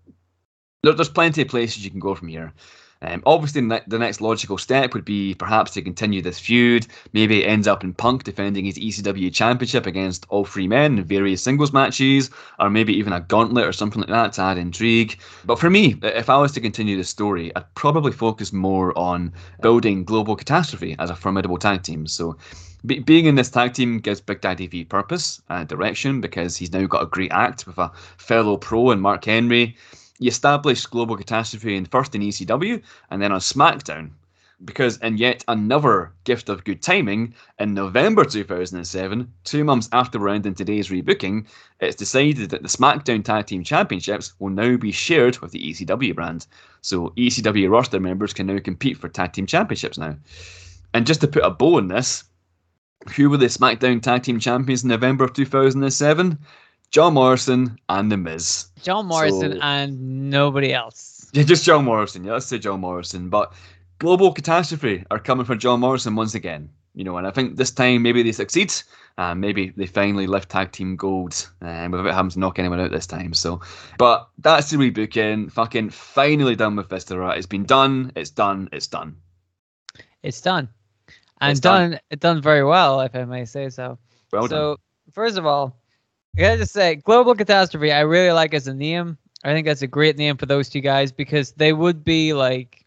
there's 0.84 1.09
plenty 1.09 1.41
of 1.41 1.49
places 1.49 1.84
you 1.84 1.91
can 1.91 1.99
go 1.99 2.15
from 2.15 2.30
here. 2.30 2.53
Um, 3.01 3.21
obviously, 3.25 3.61
the 3.61 3.99
next 3.99 4.21
logical 4.21 4.57
step 4.57 4.93
would 4.93 5.05
be 5.05 5.35
perhaps 5.35 5.71
to 5.71 5.81
continue 5.81 6.21
this 6.21 6.39
feud. 6.39 6.87
Maybe 7.13 7.43
it 7.43 7.47
ends 7.47 7.67
up 7.67 7.83
in 7.83 7.93
Punk 7.93 8.23
defending 8.23 8.65
his 8.65 8.77
ECW 8.77 9.33
championship 9.33 9.85
against 9.85 10.25
all 10.29 10.45
three 10.45 10.67
men 10.67 10.97
in 10.97 11.03
various 11.03 11.41
singles 11.41 11.73
matches, 11.73 12.29
or 12.59 12.69
maybe 12.69 12.93
even 12.93 13.13
a 13.13 13.21
gauntlet 13.21 13.65
or 13.65 13.73
something 13.73 14.01
like 14.01 14.09
that 14.09 14.33
to 14.33 14.41
add 14.41 14.57
intrigue. 14.57 15.19
But 15.45 15.59
for 15.59 15.69
me, 15.69 15.95
if 16.01 16.29
I 16.29 16.37
was 16.37 16.51
to 16.53 16.61
continue 16.61 16.97
the 16.97 17.03
story, 17.03 17.55
I'd 17.55 17.73
probably 17.75 18.11
focus 18.11 18.51
more 18.51 18.97
on 18.97 19.31
building 19.61 20.03
Global 20.03 20.35
Catastrophe 20.35 20.95
as 20.99 21.09
a 21.09 21.15
formidable 21.15 21.57
tag 21.57 21.83
team. 21.83 22.07
So 22.07 22.37
being 22.85 23.25
in 23.25 23.35
this 23.35 23.49
tag 23.49 23.73
team 23.73 23.99
gives 23.99 24.21
Big 24.21 24.41
Daddy 24.41 24.67
V 24.67 24.85
purpose 24.85 25.41
and 25.49 25.67
direction 25.67 26.21
because 26.21 26.55
he's 26.55 26.71
now 26.71 26.85
got 26.85 27.03
a 27.03 27.07
great 27.07 27.31
act 27.31 27.67
with 27.67 27.77
a 27.77 27.91
fellow 28.17 28.57
pro 28.57 28.91
and 28.91 29.01
Mark 29.01 29.25
Henry 29.25 29.75
he 30.20 30.28
established 30.28 30.89
Global 30.89 31.15
Catastrophe 31.15 31.76
in 31.76 31.86
first 31.86 32.15
in 32.15 32.22
ECW 32.22 32.82
and 33.09 33.22
then 33.22 33.32
on 33.32 33.39
SmackDown. 33.39 34.11
Because 34.65 34.97
in 34.97 35.18
yet 35.18 35.43
another 35.47 36.13
gift 36.24 36.49
of 36.49 36.63
good 36.63 36.82
timing, 36.82 37.36
in 37.59 37.76
November 37.76 38.26
2007, 38.26 39.32
two 39.43 39.63
months 39.63 39.88
after 39.93 40.20
we're 40.20 40.30
ending 40.30 40.55
today's 40.55 40.89
rebooking, 40.89 41.45
it's 41.80 41.95
decided 41.95 42.49
that 42.49 42.63
the 42.63 42.68
SmackDown 42.68 43.24
Tag 43.24 43.45
Team 43.45 43.63
Championships 43.63 44.34
will 44.39 44.49
now 44.49 44.76
be 44.76 44.91
shared 44.91 45.38
with 45.39 45.51
the 45.51 45.61
ECW 45.61 46.15
brand. 46.15 46.47
So 46.82 47.09
ECW 47.09 47.70
roster 47.70 47.99
members 47.99 48.34
can 48.34 48.47
now 48.47 48.57
compete 48.57 48.97
for 48.97 49.09
Tag 49.09 49.34
Team 49.34 49.45
Championships 49.45 49.99
now. 49.99 50.15
And 50.91 51.05
just 51.05 51.22
to 51.22 51.28
put 51.28 51.45
a 51.45 51.51
bow 51.51 51.78
on 51.78 51.88
this, 51.88 52.24
who 53.15 53.30
were 53.30 53.38
the 53.38 53.45
SmackDown 53.45 54.01
Tag 54.01 54.24
Team 54.24 54.39
Champions 54.39 54.84
in 54.84 54.89
November 54.89 55.26
of 55.26 55.34
2007? 55.34 56.39
John 56.91 57.13
Morrison 57.13 57.77
and 57.89 58.11
The 58.11 58.17
Miz. 58.17 58.67
John 58.81 59.07
Morrison 59.07 59.53
so, 59.53 59.59
and 59.61 60.29
nobody 60.29 60.73
else. 60.73 61.29
Yeah, 61.33 61.43
just 61.43 61.65
John 61.65 61.85
Morrison. 61.85 62.23
Yeah, 62.23 62.33
let's 62.33 62.45
say 62.45 62.57
John 62.57 62.79
Morrison. 62.79 63.29
But 63.29 63.53
Global 63.99 64.31
Catastrophe 64.31 65.03
are 65.11 65.19
coming 65.19 65.45
for 65.45 65.55
John 65.55 65.79
Morrison 65.79 66.15
once 66.15 66.33
again. 66.35 66.69
You 66.95 67.03
know, 67.03 67.17
and 67.17 67.27
I 67.27 67.31
think 67.31 67.57
this 67.57 67.71
time 67.71 68.01
maybe 68.01 68.23
they 68.23 68.31
succeed. 68.31 68.73
And 69.19 69.41
maybe 69.41 69.73
they 69.75 69.88
finally 69.88 70.27
lift 70.27 70.49
tag 70.49 70.71
team 70.71 70.95
gold 70.95 71.49
um, 71.61 71.89
without 71.89 72.13
having 72.13 72.29
to 72.29 72.39
knock 72.39 72.59
anyone 72.59 72.79
out 72.79 72.91
this 72.91 73.07
time. 73.07 73.33
So, 73.33 73.61
but 73.97 74.29
that's 74.38 74.69
the 74.69 74.77
rebooking. 74.77 75.51
Fucking 75.51 75.89
finally 75.89 76.55
done 76.55 76.75
with 76.75 76.89
Viscera. 76.89 77.35
It's 77.35 77.47
been 77.47 77.65
done. 77.65 78.11
It's 78.15 78.29
done. 78.29 78.69
It's 78.71 78.85
done. 78.85 79.17
It's 80.21 80.39
done, 80.39 80.69
and 81.41 81.51
it's 81.51 81.59
done. 81.59 81.91
done. 81.91 81.99
Done 82.19 82.41
very 82.43 82.63
well, 82.63 83.01
if 83.01 83.15
I 83.15 83.25
may 83.25 83.45
say 83.45 83.69
so. 83.69 83.97
Well 84.31 84.43
so, 84.43 84.47
done. 84.47 84.49
So, 84.49 84.77
first 85.13 85.38
of 85.38 85.47
all, 85.47 85.75
I 86.38 86.41
gotta 86.41 86.57
just 86.57 86.73
say, 86.73 86.95
Global 86.95 87.33
Catastrophe, 87.33 87.91
I 87.91 88.01
really 88.01 88.31
like 88.31 88.53
as 88.53 88.67
a 88.67 88.73
name. 88.73 89.17
I 89.43 89.53
think 89.53 89.65
that's 89.65 89.81
a 89.81 89.88
great 89.88 90.17
name 90.17 90.38
for 90.38 90.45
those 90.45 90.69
two 90.69 90.81
guys 90.81 91.11
because 91.11 91.51
they 91.53 91.73
would 91.73 92.03
be 92.03 92.33
like, 92.33 92.85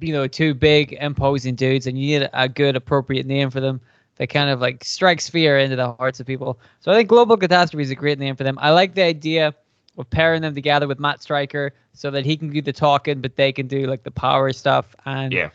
you 0.00 0.12
know, 0.12 0.26
two 0.26 0.52
big, 0.52 0.94
imposing 0.94 1.54
dudes, 1.54 1.86
and 1.86 1.96
you 1.96 2.18
need 2.18 2.28
a 2.32 2.48
good, 2.48 2.74
appropriate 2.74 3.24
name 3.26 3.50
for 3.50 3.60
them 3.60 3.80
that 4.16 4.28
kind 4.28 4.50
of 4.50 4.60
like 4.60 4.82
strikes 4.82 5.28
fear 5.28 5.58
into 5.58 5.76
the 5.76 5.92
hearts 5.92 6.18
of 6.18 6.26
people. 6.26 6.58
So 6.80 6.90
I 6.90 6.96
think 6.96 7.08
Global 7.08 7.36
Catastrophe 7.36 7.84
is 7.84 7.90
a 7.90 7.94
great 7.94 8.18
name 8.18 8.34
for 8.34 8.42
them. 8.42 8.58
I 8.60 8.70
like 8.70 8.94
the 8.94 9.02
idea 9.02 9.54
of 9.96 10.10
pairing 10.10 10.42
them 10.42 10.54
together 10.54 10.88
with 10.88 10.98
Matt 10.98 11.22
Striker 11.22 11.72
so 11.92 12.10
that 12.10 12.24
he 12.24 12.36
can 12.36 12.50
do 12.50 12.60
the 12.62 12.72
talking, 12.72 13.20
but 13.20 13.36
they 13.36 13.52
can 13.52 13.68
do 13.68 13.86
like 13.86 14.02
the 14.02 14.10
power 14.10 14.52
stuff. 14.52 14.96
And 15.06 15.32
yeah, 15.32 15.50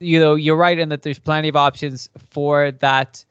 you 0.00 0.18
know, 0.18 0.36
you're 0.36 0.56
right 0.56 0.78
in 0.78 0.88
that 0.88 1.02
there's 1.02 1.18
plenty 1.18 1.48
of 1.48 1.56
options 1.56 2.08
for 2.30 2.70
that 2.70 3.22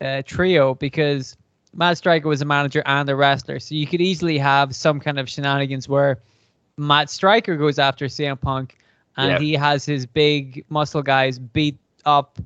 uh, 0.00 0.22
trio 0.26 0.74
because 0.74 1.36
Matt 1.74 1.98
Striker 1.98 2.28
was 2.28 2.40
a 2.42 2.44
manager 2.44 2.82
and 2.86 3.08
a 3.08 3.16
wrestler, 3.16 3.60
so 3.60 3.74
you 3.74 3.86
could 3.86 4.00
easily 4.00 4.38
have 4.38 4.74
some 4.74 5.00
kind 5.00 5.18
of 5.18 5.28
shenanigans 5.28 5.88
where 5.88 6.18
Matt 6.76 7.10
Striker 7.10 7.56
goes 7.56 7.78
after 7.78 8.06
CM 8.06 8.40
Punk 8.40 8.76
and 9.18 9.42
he 9.42 9.52
has 9.54 9.84
his 9.84 10.06
big 10.06 10.64
muscle 10.68 11.02
guys 11.02 11.38
beat 11.38 11.76
up 12.04 12.38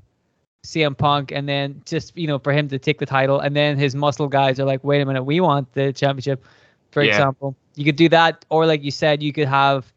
CM 0.65 0.97
Punk, 0.97 1.33
and 1.33 1.49
then 1.49 1.83
just 1.85 2.17
you 2.17 2.27
know 2.27 2.39
for 2.39 2.53
him 2.53 2.69
to 2.69 2.79
take 2.79 2.99
the 2.99 3.07
title, 3.07 3.41
and 3.41 3.55
then 3.55 3.77
his 3.77 3.95
muscle 3.95 4.29
guys 4.29 4.59
are 4.59 4.65
like, 4.65 4.83
wait 4.85 5.01
a 5.01 5.07
minute, 5.07 5.25
we 5.25 5.41
want 5.41 5.73
the 5.75 5.93
championship, 5.93 6.45
for 6.91 7.03
yeah. 7.03 7.11
example. 7.11 7.57
You 7.75 7.85
could 7.85 7.97
do 7.97 8.09
that, 8.11 8.45
or 8.49 8.67
like 8.67 8.83
you 8.83 8.91
said, 8.91 9.23
you 9.23 9.33
could 9.33 9.49
have, 9.49 9.93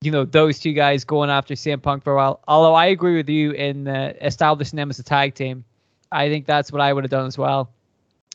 you 0.00 0.10
know, 0.10 0.24
those 0.24 0.58
two 0.58 0.72
guys 0.72 1.04
going 1.04 1.28
after 1.28 1.54
CM 1.54 1.82
Punk 1.82 2.02
for 2.02 2.12
a 2.12 2.16
while. 2.16 2.40
Although 2.48 2.74
I 2.74 2.86
agree 2.86 3.16
with 3.16 3.28
you 3.28 3.52
in 3.52 3.88
uh, 3.88 4.14
establishing 4.20 4.76
them 4.76 4.90
as 4.90 4.98
a 4.98 5.02
tag 5.02 5.34
team, 5.34 5.64
I 6.10 6.28
think 6.28 6.46
that's 6.46 6.72
what 6.72 6.80
I 6.80 6.92
would 6.92 7.04
have 7.04 7.10
done 7.10 7.26
as 7.26 7.36
well. 7.36 7.70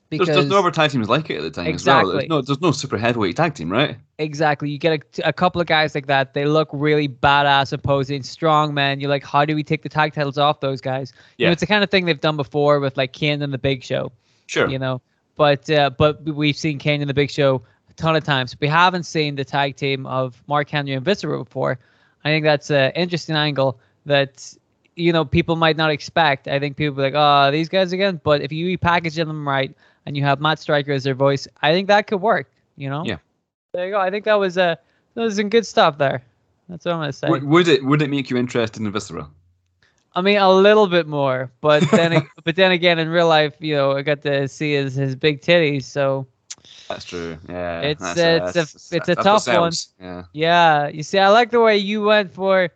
Because 0.10 0.28
there's, 0.28 0.38
there's 0.38 0.50
no 0.50 0.60
other 0.60 0.72
tag 0.72 0.92
teams 0.92 1.10
like 1.10 1.30
it 1.32 1.38
at 1.38 1.44
the 1.44 1.50
time 1.50 1.66
exactly. 1.66 2.02
as 2.02 2.06
well. 2.06 2.18
There's 2.18 2.30
no, 2.30 2.42
there's 2.42 2.62
no 2.62 2.72
super 2.72 2.98
heavyweight 2.98 3.36
tag 3.36 3.56
team, 3.56 3.72
right? 3.72 3.98
Exactly. 4.20 4.70
You 4.70 4.78
get 4.78 5.02
a, 5.20 5.30
a 5.30 5.34
couple 5.34 5.60
of 5.60 5.68
guys 5.68 5.96
like 5.96 6.06
that. 6.08 6.34
They 6.36 6.46
look 6.46 6.70
really 6.72 7.10
badass, 7.10 7.74
opposing, 7.74 8.22
strong 8.22 8.74
men. 8.74 9.00
You're 9.00 9.10
like, 9.10 9.26
how 9.26 9.46
do 9.46 9.56
we 9.56 9.64
take 9.64 9.82
the 9.82 9.90
tag 9.90 10.14
titles 10.14 10.38
off 10.38 10.60
those 10.60 10.80
guys? 10.80 11.12
Yeah. 11.38 11.46
You 11.46 11.48
know, 11.48 11.52
it's 11.54 11.62
the 11.62 11.68
kind 11.68 11.84
of 11.84 11.90
thing 11.90 12.06
they've 12.06 12.22
done 12.22 12.38
before 12.38 12.80
with 12.80 12.98
like 12.98 13.14
Kane 13.14 13.42
and 13.42 13.52
the 13.52 13.58
Big 13.58 13.84
Show. 13.84 14.12
Sure. 14.46 14.70
You 14.70 14.78
know, 14.78 15.02
but 15.36 15.70
uh, 15.72 15.90
but 15.90 16.24
we've 16.24 16.56
seen 16.56 16.78
Kane 16.78 17.02
and 17.02 17.10
the 17.10 17.14
Big 17.14 17.32
Show 17.32 17.64
a 17.90 17.94
ton 17.94 18.16
of 18.16 18.24
times. 18.24 18.56
We 18.60 18.68
haven't 18.68 19.04
seen 19.04 19.36
the 19.36 19.46
tag 19.46 19.76
team 19.76 20.06
of 20.06 20.42
Mark 20.48 20.70
Henry 20.70 20.94
and 20.94 21.04
Viscera 21.04 21.44
before. 21.44 21.80
I 22.24 22.30
think 22.30 22.44
that's 22.44 22.70
an 22.70 22.92
interesting 22.92 23.36
angle 23.36 23.80
that 24.06 24.54
you 24.96 25.12
know 25.12 25.26
people 25.26 25.56
might 25.56 25.78
not 25.78 25.90
expect. 25.90 26.48
I 26.48 26.60
think 26.60 26.78
people 26.78 26.96
be 26.96 27.02
like, 27.02 27.14
oh, 27.16 27.52
these 27.52 27.70
guys 27.70 27.92
again. 27.92 28.22
But 28.24 28.42
if 28.42 28.52
you 28.52 28.78
repackage 28.78 29.16
them 29.16 29.48
right 29.48 29.76
and 30.06 30.16
you 30.16 30.24
have 30.24 30.40
Matt 30.40 30.60
Striker 30.60 30.92
as 30.92 31.04
their 31.04 31.16
voice, 31.16 31.48
I 31.62 31.72
think 31.72 31.88
that 31.88 32.08
could 32.08 32.22
work. 32.22 32.50
You 32.78 32.90
know. 32.90 33.04
Yeah. 33.06 33.18
There 33.74 33.86
you 33.86 33.92
go. 33.92 34.00
I 34.00 34.10
think 34.10 34.26
that 34.26 34.36
was 34.36 34.58
uh, 34.58 34.76
that 35.16 35.22
was 35.22 35.36
some 35.36 35.50
good 35.50 35.66
stuff 35.66 35.98
there. 35.98 36.24
That's 36.70 36.86
what 36.86 36.94
I'm 36.94 37.00
gonna 37.00 37.14
say. 37.14 37.30
Would, 37.30 37.44
would 37.44 37.68
it 37.68 37.84
would 37.84 38.02
it 38.02 38.10
make 38.10 38.30
you 38.30 38.38
interested 38.38 38.82
in 38.82 38.92
Viscera? 38.92 39.28
I 40.16 40.22
mean, 40.22 40.38
a 40.38 40.50
little 40.50 40.88
bit 40.88 41.08
more, 41.08 41.52
but 41.62 41.84
then 41.92 42.28
but 42.44 42.56
then 42.56 42.72
again, 42.72 43.00
in 43.00 43.10
real 43.10 43.28
life, 43.28 43.54
you 43.60 43.76
know, 43.76 43.92
I 43.92 44.02
got 44.02 44.22
to 44.24 44.48
see 44.48 44.74
his 44.74 44.96
his 44.96 45.16
big 45.16 45.42
titties, 45.42 45.84
so. 45.84 46.28
That's 46.90 47.06
true. 47.06 47.38
Yeah. 47.50 47.82
It's 47.82 48.02
that's, 48.02 48.20
uh, 48.20 48.60
it's 48.60 48.92
a 48.92 48.96
it's 48.96 49.10
a 49.10 49.16
tough 49.16 49.48
one. 49.48 49.72
Yeah. 50.00 50.24
Yeah. 50.34 50.88
You 50.88 51.04
see, 51.04 51.20
I 51.20 51.30
like 51.30 51.52
the 51.52 51.60
way 51.60 51.78
you 51.78 52.02
went 52.02 52.34
for. 52.34 52.70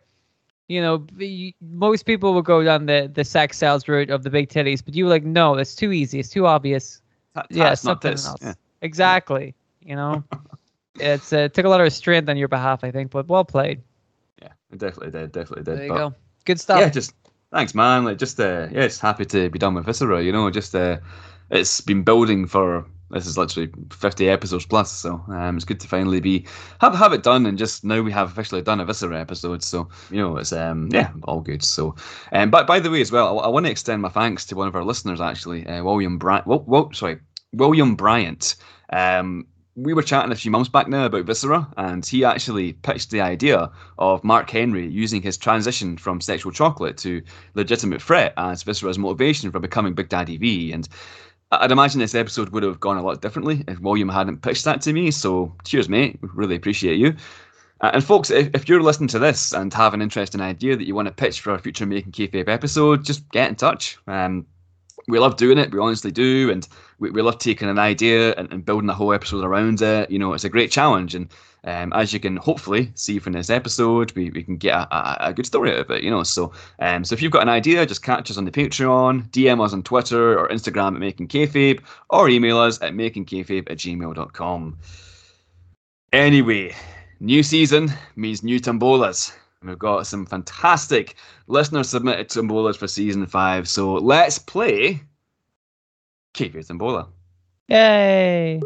You 0.68 0.80
know, 0.80 1.06
most 1.60 2.04
people 2.04 2.32
will 2.32 2.42
go 2.42 2.62
down 2.62 2.86
the 2.86 3.10
the 3.12 3.24
sex 3.24 3.56
sales 3.56 3.88
route 3.88 4.10
of 4.10 4.22
the 4.22 4.30
big 4.30 4.48
titties, 4.48 4.84
but 4.84 4.94
you 4.94 5.04
were 5.04 5.10
like, 5.10 5.24
no, 5.24 5.56
that's 5.56 5.74
too 5.74 5.90
easy. 5.90 6.20
It's 6.20 6.28
too 6.28 6.46
obvious 6.46 6.99
yeah, 7.50 7.74
something 7.74 8.12
else. 8.12 8.36
Yeah. 8.40 8.54
Exactly. 8.82 9.54
You 9.80 9.96
know, 9.96 10.24
it's 11.00 11.32
uh, 11.32 11.38
it 11.38 11.54
took 11.54 11.64
a 11.64 11.68
lot 11.68 11.80
of 11.80 11.92
strength 11.92 12.28
on 12.28 12.36
your 12.36 12.48
behalf, 12.48 12.84
I 12.84 12.90
think, 12.90 13.10
but 13.10 13.28
well 13.28 13.44
played. 13.44 13.82
Yeah, 14.42 14.52
it 14.70 14.78
definitely 14.78 15.18
did. 15.18 15.32
Definitely 15.32 15.64
did. 15.64 15.78
There 15.78 15.86
you 15.86 15.92
but, 15.92 15.98
go. 15.98 16.14
Good 16.44 16.60
stuff. 16.60 16.80
Yeah, 16.80 16.88
just 16.88 17.14
thanks, 17.52 17.74
man. 17.74 18.04
Like, 18.04 18.18
just 18.18 18.40
uh, 18.40 18.68
yeah, 18.70 18.82
it's 18.82 19.00
happy 19.00 19.24
to 19.26 19.50
be 19.50 19.58
done 19.58 19.74
with 19.74 19.86
Viscera. 19.86 20.22
You 20.22 20.32
know, 20.32 20.50
just 20.50 20.74
uh, 20.74 20.98
it's 21.50 21.80
been 21.80 22.02
building 22.02 22.46
for 22.46 22.86
this 23.10 23.26
is 23.26 23.36
literally 23.36 23.70
50 23.92 24.28
episodes 24.28 24.66
plus 24.66 24.90
so 24.90 25.22
um, 25.28 25.56
it's 25.56 25.64
good 25.64 25.80
to 25.80 25.88
finally 25.88 26.20
be 26.20 26.46
have 26.80 26.94
have 26.94 27.12
it 27.12 27.22
done 27.22 27.46
and 27.46 27.58
just 27.58 27.84
now 27.84 28.00
we 28.00 28.12
have 28.12 28.30
officially 28.30 28.62
done 28.62 28.80
a 28.80 28.84
viscera 28.84 29.18
episode 29.18 29.62
so 29.62 29.88
you 30.10 30.18
know 30.18 30.36
it's 30.36 30.52
um 30.52 30.88
yeah 30.92 31.10
all 31.24 31.40
good 31.40 31.62
so 31.62 31.94
um 32.32 32.50
but 32.50 32.66
by 32.66 32.80
the 32.80 32.90
way 32.90 33.00
as 33.00 33.12
well 33.12 33.40
i, 33.40 33.44
I 33.44 33.48
want 33.48 33.66
to 33.66 33.72
extend 33.72 34.02
my 34.02 34.08
thanks 34.08 34.44
to 34.46 34.56
one 34.56 34.68
of 34.68 34.76
our 34.76 34.84
listeners 34.84 35.20
actually 35.20 35.66
uh, 35.66 35.82
william 35.82 36.18
bryant 36.18 36.46
well, 36.46 36.64
well, 36.66 36.92
sorry 36.92 37.18
william 37.52 37.96
bryant 37.96 38.56
um 38.92 39.46
we 39.76 39.94
were 39.94 40.02
chatting 40.02 40.32
a 40.32 40.36
few 40.36 40.50
months 40.50 40.68
back 40.68 40.88
now 40.88 41.06
about 41.06 41.24
Viscera, 41.24 41.68
and 41.76 42.04
he 42.04 42.24
actually 42.24 42.72
pitched 42.72 43.10
the 43.10 43.20
idea 43.20 43.70
of 43.98 44.22
Mark 44.24 44.50
Henry 44.50 44.86
using 44.86 45.22
his 45.22 45.38
transition 45.38 45.96
from 45.96 46.20
sexual 46.20 46.52
chocolate 46.52 46.96
to 46.98 47.22
legitimate 47.54 48.02
threat 48.02 48.34
as 48.36 48.62
Viscera's 48.62 48.98
motivation 48.98 49.50
for 49.50 49.60
becoming 49.60 49.94
Big 49.94 50.08
Daddy 50.08 50.36
V. 50.36 50.72
And 50.72 50.88
I'd 51.50 51.72
imagine 51.72 51.98
this 51.98 52.14
episode 52.14 52.50
would 52.50 52.62
have 52.62 52.78
gone 52.78 52.96
a 52.96 53.02
lot 53.02 53.20
differently 53.20 53.64
if 53.66 53.80
William 53.80 54.08
hadn't 54.08 54.42
pitched 54.42 54.64
that 54.64 54.80
to 54.82 54.92
me. 54.92 55.10
So 55.10 55.54
cheers, 55.64 55.88
mate. 55.88 56.18
Really 56.22 56.54
appreciate 56.54 56.98
you. 56.98 57.16
Uh, 57.80 57.90
and 57.94 58.04
folks, 58.04 58.30
if, 58.30 58.50
if 58.54 58.68
you're 58.68 58.82
listening 58.82 59.08
to 59.08 59.18
this 59.18 59.52
and 59.52 59.72
have 59.72 59.94
an 59.94 60.02
interesting 60.02 60.40
idea 60.40 60.76
that 60.76 60.86
you 60.86 60.94
want 60.94 61.08
to 61.08 61.14
pitch 61.14 61.40
for 61.40 61.54
a 61.54 61.58
future 61.58 61.86
Making 61.86 62.12
Kayfabe 62.12 62.48
episode, 62.48 63.04
just 63.04 63.28
get 63.30 63.48
in 63.48 63.56
touch. 63.56 63.98
Um, 64.06 64.46
we 65.08 65.18
love 65.18 65.36
doing 65.36 65.58
it, 65.58 65.72
we 65.72 65.78
honestly 65.80 66.12
do, 66.12 66.50
and 66.50 66.68
we, 66.98 67.10
we 67.10 67.22
love 67.22 67.38
taking 67.38 67.68
an 67.68 67.78
idea 67.78 68.34
and, 68.34 68.52
and 68.52 68.64
building 68.64 68.90
a 68.90 68.94
whole 68.94 69.14
episode 69.14 69.44
around 69.44 69.80
it. 69.80 70.10
You 70.10 70.18
know, 70.18 70.34
it's 70.34 70.44
a 70.44 70.50
great 70.50 70.70
challenge, 70.70 71.14
and 71.14 71.28
um, 71.64 71.92
as 71.92 72.12
you 72.12 72.20
can 72.20 72.36
hopefully 72.36 72.90
see 72.94 73.18
from 73.18 73.34
this 73.34 73.50
episode, 73.50 74.12
we, 74.12 74.30
we 74.30 74.42
can 74.42 74.56
get 74.56 74.74
a, 74.74 74.96
a, 74.96 75.16
a 75.28 75.32
good 75.32 75.46
story 75.46 75.72
out 75.72 75.80
of 75.80 75.90
it, 75.90 76.02
you 76.02 76.10
know. 76.10 76.22
So 76.22 76.52
um, 76.78 77.04
so 77.04 77.12
if 77.14 77.22
you've 77.22 77.32
got 77.32 77.42
an 77.42 77.48
idea, 77.48 77.86
just 77.86 78.02
catch 78.02 78.30
us 78.30 78.38
on 78.38 78.44
the 78.44 78.50
Patreon, 78.50 79.30
DM 79.30 79.62
us 79.64 79.72
on 79.72 79.82
Twitter 79.82 80.38
or 80.38 80.48
Instagram 80.48 80.94
at 80.94 81.00
Making 81.00 81.28
Kayfabe, 81.28 81.80
or 82.08 82.28
email 82.28 82.58
us 82.58 82.80
at 82.82 82.92
makingkayfabe 82.92 83.70
at 83.70 83.78
gmail.com. 83.78 84.78
Anyway, 86.12 86.74
new 87.20 87.42
season 87.42 87.92
means 88.16 88.42
new 88.42 88.58
tombolas. 88.58 89.32
We've 89.62 89.78
got 89.78 90.06
some 90.06 90.24
fantastic 90.24 91.16
listener 91.46 91.84
submitted 91.84 92.30
tombolas 92.30 92.76
for 92.76 92.88
season 92.88 93.26
five. 93.26 93.68
So 93.68 93.94
let's 93.94 94.38
play 94.38 95.02
Kayfabe 96.34 96.66
Tombola. 96.66 97.08
Yay! 97.68 98.60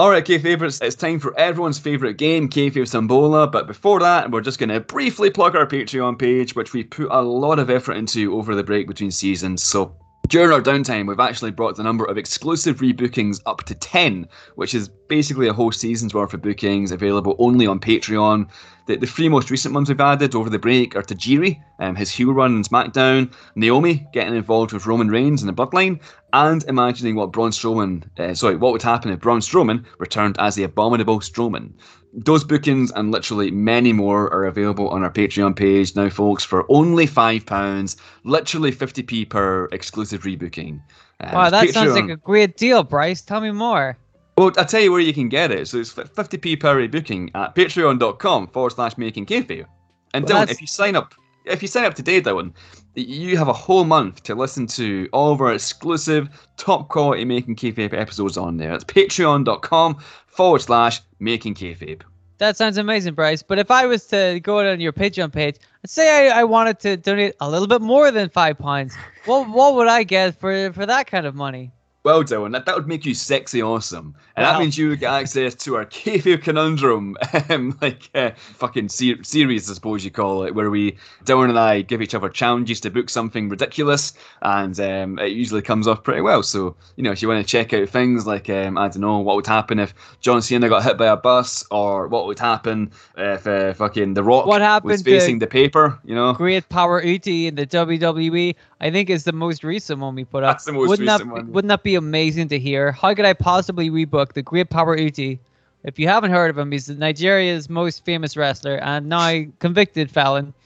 Alright, 0.00 0.24
Kayfabers, 0.24 0.82
it's 0.82 0.96
time 0.96 1.20
for 1.20 1.38
everyone's 1.38 1.78
favourite 1.78 2.16
game, 2.16 2.48
Kayfabe 2.48 2.90
Tombola. 2.90 3.46
But 3.46 3.66
before 3.66 4.00
that, 4.00 4.30
we're 4.30 4.40
just 4.40 4.58
going 4.58 4.70
to 4.70 4.80
briefly 4.80 5.28
plug 5.28 5.54
our 5.54 5.66
Patreon 5.66 6.18
page, 6.18 6.54
which 6.54 6.72
we 6.72 6.84
put 6.84 7.08
a 7.10 7.20
lot 7.20 7.58
of 7.58 7.68
effort 7.68 7.98
into 7.98 8.34
over 8.34 8.54
the 8.54 8.64
break 8.64 8.88
between 8.88 9.10
seasons. 9.10 9.62
So 9.62 9.94
during 10.28 10.52
our 10.52 10.62
downtime, 10.62 11.06
we've 11.06 11.20
actually 11.20 11.50
brought 11.50 11.76
the 11.76 11.82
number 11.82 12.06
of 12.06 12.16
exclusive 12.16 12.78
rebookings 12.78 13.42
up 13.44 13.64
to 13.64 13.74
10, 13.74 14.26
which 14.54 14.74
is 14.74 14.88
basically 15.10 15.48
a 15.48 15.52
whole 15.52 15.72
season's 15.72 16.14
worth 16.14 16.32
of 16.32 16.40
bookings 16.40 16.92
available 16.92 17.34
only 17.38 17.66
on 17.66 17.80
Patreon. 17.80 18.48
The, 18.86 18.96
the 18.96 19.06
three 19.06 19.28
most 19.28 19.50
recent 19.50 19.74
ones 19.74 19.88
we've 19.88 20.00
added 20.00 20.34
over 20.34 20.48
the 20.48 20.58
break 20.58 20.96
are 20.96 21.02
Tajiri, 21.02 21.60
um, 21.80 21.96
his 21.96 22.10
heel 22.10 22.32
run 22.32 22.54
in 22.54 22.62
SmackDown, 22.62 23.30
Naomi 23.56 24.06
getting 24.12 24.36
involved 24.36 24.72
with 24.72 24.86
Roman 24.86 25.08
Reigns 25.08 25.42
in 25.42 25.48
the 25.48 25.52
Bloodline, 25.52 26.00
and 26.32 26.64
imagining 26.64 27.16
what 27.16 27.32
Braun 27.32 27.50
Strowman, 27.50 28.04
uh, 28.18 28.34
sorry, 28.34 28.56
what 28.56 28.72
would 28.72 28.82
happen 28.82 29.10
if 29.10 29.20
Braun 29.20 29.40
Strowman 29.40 29.84
returned 29.98 30.36
as 30.38 30.54
the 30.54 30.62
Abominable 30.62 31.18
Strowman. 31.20 31.72
Those 32.12 32.44
bookings 32.44 32.90
and 32.92 33.10
literally 33.10 33.50
many 33.50 33.92
more 33.92 34.32
are 34.32 34.46
available 34.46 34.88
on 34.88 35.02
our 35.02 35.12
Patreon 35.12 35.56
page 35.56 35.94
now, 35.96 36.08
folks, 36.08 36.44
for 36.44 36.66
only 36.68 37.06
£5, 37.06 37.96
literally 38.24 38.72
50p 38.72 39.28
per 39.28 39.66
exclusive 39.72 40.22
rebooking. 40.22 40.80
Um, 41.20 41.34
Wow, 41.34 41.50
that 41.50 41.68
sounds 41.70 41.94
like 41.94 42.10
a 42.10 42.16
great 42.16 42.56
deal, 42.56 42.82
Bryce. 42.84 43.22
Tell 43.22 43.40
me 43.40 43.50
more. 43.50 43.96
Well, 44.40 44.50
I'll 44.56 44.64
tell 44.64 44.80
you 44.80 44.90
where 44.90 45.02
you 45.02 45.12
can 45.12 45.28
get 45.28 45.50
it. 45.50 45.68
So 45.68 45.76
it's 45.78 45.92
50p 45.92 46.58
per 46.58 46.88
booking 46.88 47.30
at 47.34 47.54
patreon.com 47.54 48.48
forward 48.48 48.70
slash 48.70 48.96
making 48.96 49.26
kayfabe. 49.26 49.66
And 50.14 50.24
Well, 50.24 50.32
Dylan, 50.32 50.40
that's- 50.40 50.50
if 50.52 50.60
you 50.62 50.66
sign 50.66 50.96
up, 50.96 51.14
if 51.44 51.60
you 51.60 51.68
sign 51.68 51.84
up 51.84 51.92
today, 51.92 52.22
Dylan, 52.22 52.52
you 52.94 53.36
have 53.36 53.48
a 53.48 53.52
whole 53.52 53.84
month 53.84 54.22
to 54.22 54.34
listen 54.34 54.66
to 54.68 55.10
all 55.12 55.30
of 55.32 55.42
our 55.42 55.52
exclusive, 55.52 56.28
top 56.56 56.88
quality 56.88 57.26
making 57.26 57.56
kayfabe 57.56 57.92
episodes 57.92 58.38
on 58.38 58.56
there. 58.56 58.72
It's 58.72 58.84
patreon.com 58.84 59.98
forward 60.26 60.62
slash 60.62 61.02
making 61.18 61.54
kayfabe. 61.54 62.00
That 62.38 62.56
sounds 62.56 62.78
amazing, 62.78 63.12
Bryce. 63.12 63.42
But 63.42 63.58
if 63.58 63.70
I 63.70 63.84
was 63.84 64.06
to 64.06 64.40
go 64.40 64.60
on 64.60 64.80
your 64.80 64.94
Patreon 64.94 65.30
page 65.32 65.56
and 65.82 65.90
say 65.90 66.30
I, 66.30 66.40
I 66.40 66.44
wanted 66.44 66.80
to 66.80 66.96
donate 66.96 67.34
a 67.40 67.50
little 67.50 67.68
bit 67.68 67.82
more 67.82 68.10
than 68.10 68.30
five 68.30 68.58
pounds, 68.58 68.96
what 69.26 69.50
what 69.50 69.74
would 69.74 69.88
I 69.88 70.02
get 70.02 70.40
for 70.40 70.72
for 70.72 70.86
that 70.86 71.06
kind 71.08 71.26
of 71.26 71.34
money? 71.34 71.70
Well, 72.02 72.24
Dylan, 72.24 72.52
that, 72.52 72.64
that 72.64 72.74
would 72.74 72.88
make 72.88 73.04
you 73.04 73.12
sexy 73.14 73.62
awesome. 73.62 74.14
And 74.34 74.46
that 74.46 74.58
means 74.58 74.78
you 74.78 74.88
would 74.88 75.00
get 75.00 75.12
access 75.12 75.54
to 75.56 75.76
our 75.76 75.84
Kayfabe 75.86 76.42
Conundrum, 76.42 77.14
um, 77.50 77.76
like 77.82 78.08
uh, 78.14 78.30
fucking 78.54 78.88
ser- 78.88 79.22
series, 79.22 79.70
I 79.70 79.74
suppose 79.74 80.02
you 80.02 80.10
call 80.10 80.44
it, 80.44 80.54
where 80.54 80.70
we, 80.70 80.96
Dylan 81.24 81.50
and 81.50 81.58
I, 81.58 81.82
give 81.82 82.00
each 82.00 82.14
other 82.14 82.30
challenges 82.30 82.80
to 82.80 82.90
book 82.90 83.10
something 83.10 83.50
ridiculous, 83.50 84.14
and 84.40 84.80
um, 84.80 85.18
it 85.18 85.32
usually 85.32 85.60
comes 85.60 85.86
off 85.86 86.02
pretty 86.02 86.22
well. 86.22 86.42
So, 86.42 86.74
you 86.96 87.02
know, 87.02 87.12
if 87.12 87.20
you 87.20 87.28
want 87.28 87.46
to 87.46 87.50
check 87.50 87.74
out 87.74 87.90
things 87.90 88.26
like, 88.26 88.48
um, 88.48 88.78
I 88.78 88.88
don't 88.88 89.02
know, 89.02 89.18
what 89.18 89.36
would 89.36 89.46
happen 89.46 89.78
if 89.78 89.92
John 90.22 90.40
Cena 90.40 90.70
got 90.70 90.84
hit 90.84 90.96
by 90.96 91.08
a 91.08 91.18
bus, 91.18 91.66
or 91.70 92.08
what 92.08 92.24
would 92.26 92.38
happen 92.38 92.92
if 93.18 93.46
uh, 93.46 93.74
fucking 93.74 94.14
The 94.14 94.22
Rock 94.22 94.46
What 94.46 94.60
was 94.60 94.66
happened 94.66 94.98
to- 94.98 95.04
facing 95.04 95.38
the 95.38 95.46
paper, 95.46 95.98
you 96.06 96.14
know? 96.14 96.32
Great 96.32 96.66
Power 96.70 97.02
Uti 97.04 97.48
in 97.48 97.56
the 97.56 97.66
WWE, 97.66 98.54
I 98.80 98.90
think 98.90 99.10
is 99.10 99.24
the 99.24 99.32
most 99.32 99.62
recent 99.62 100.00
one 100.00 100.14
we 100.14 100.24
put 100.24 100.42
up. 100.42 100.54
That's 100.54 100.64
the 100.64 100.72
most 100.72 100.88
wouldn't 100.88 101.08
recent 101.08 101.28
that, 101.28 101.34
one. 101.34 101.52
Wouldn't 101.52 101.68
that 101.68 101.82
be 101.82 101.94
amazing 101.96 102.48
to 102.48 102.58
hear? 102.58 102.92
How 102.92 103.14
could 103.14 103.24
I 103.26 103.34
possibly 103.34 103.90
rebook 103.90 104.32
the 104.32 104.42
Great 104.42 104.70
Power 104.70 104.96
Uti? 104.96 105.38
If 105.84 105.98
you 105.98 106.08
haven't 106.08 106.30
heard 106.30 106.50
of 106.50 106.58
him, 106.58 106.72
he's 106.72 106.88
Nigeria's 106.88 107.68
most 107.70 108.04
famous 108.04 108.36
wrestler 108.36 108.76
and 108.76 109.08
now 109.08 109.42
convicted 109.58 110.10
felon. 110.10 110.54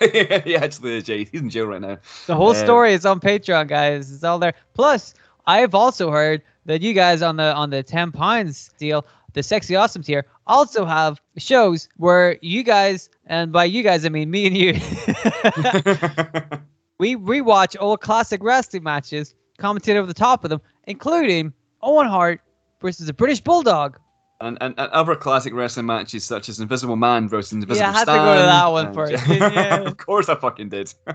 Yeah. 0.00 0.38
he 0.44 0.54
actually 0.54 0.98
is, 0.98 1.02
Jay. 1.04 1.24
He's 1.24 1.40
in 1.40 1.50
jail 1.50 1.66
right 1.66 1.80
now. 1.80 1.98
The 2.28 2.36
whole 2.36 2.50
Um, 2.50 2.54
story 2.56 2.92
is 2.92 3.04
on 3.04 3.18
Patreon, 3.18 3.66
guys. 3.66 4.12
It's 4.12 4.22
all 4.22 4.38
there. 4.38 4.54
Plus, 4.74 5.12
I've 5.48 5.74
also 5.74 6.12
heard 6.12 6.40
that 6.66 6.82
you 6.82 6.92
guys 6.92 7.20
on 7.20 7.34
the 7.36 7.52
on 7.54 7.70
the 7.70 7.82
ten 7.82 8.12
pounds 8.12 8.70
deal, 8.78 9.04
the 9.32 9.42
sexy 9.42 9.74
awesome 9.74 10.04
tier, 10.04 10.24
also 10.46 10.84
have 10.84 11.20
shows 11.36 11.88
where 11.96 12.38
you 12.42 12.62
guys, 12.62 13.10
and 13.26 13.50
by 13.50 13.64
you 13.64 13.82
guys 13.82 14.06
I 14.06 14.08
mean 14.08 14.30
me 14.30 14.46
and 14.46 14.56
you, 14.56 14.74
we 16.98 17.16
rewatch 17.16 17.76
old 17.78 18.00
classic 18.00 18.42
wrestling 18.42 18.82
matches, 18.82 19.34
commentate 19.58 19.96
over 19.96 20.06
the 20.06 20.14
top 20.14 20.44
of 20.44 20.50
them, 20.50 20.60
including 20.86 21.52
Owen 21.82 22.06
Hart 22.08 22.40
versus 22.80 23.06
the 23.06 23.12
British 23.12 23.40
Bulldog. 23.40 23.98
And, 24.40 24.56
and, 24.60 24.72
and 24.78 24.88
other 24.92 25.16
classic 25.16 25.52
wrestling 25.52 25.86
matches 25.86 26.24
such 26.24 26.48
as 26.48 26.60
Invisible 26.60 26.94
Man 26.96 27.28
versus 27.28 27.52
Invisible 27.52 27.76
Yeah, 27.76 27.90
I 27.90 27.92
had 27.92 28.04
to 28.04 28.12
go 28.12 28.34
to 28.36 28.40
that 28.42 28.66
one 28.68 28.94
first, 28.94 29.86
of 29.86 29.96
course 29.96 30.28
I 30.28 30.34
fucking 30.36 30.68
did. 30.68 30.92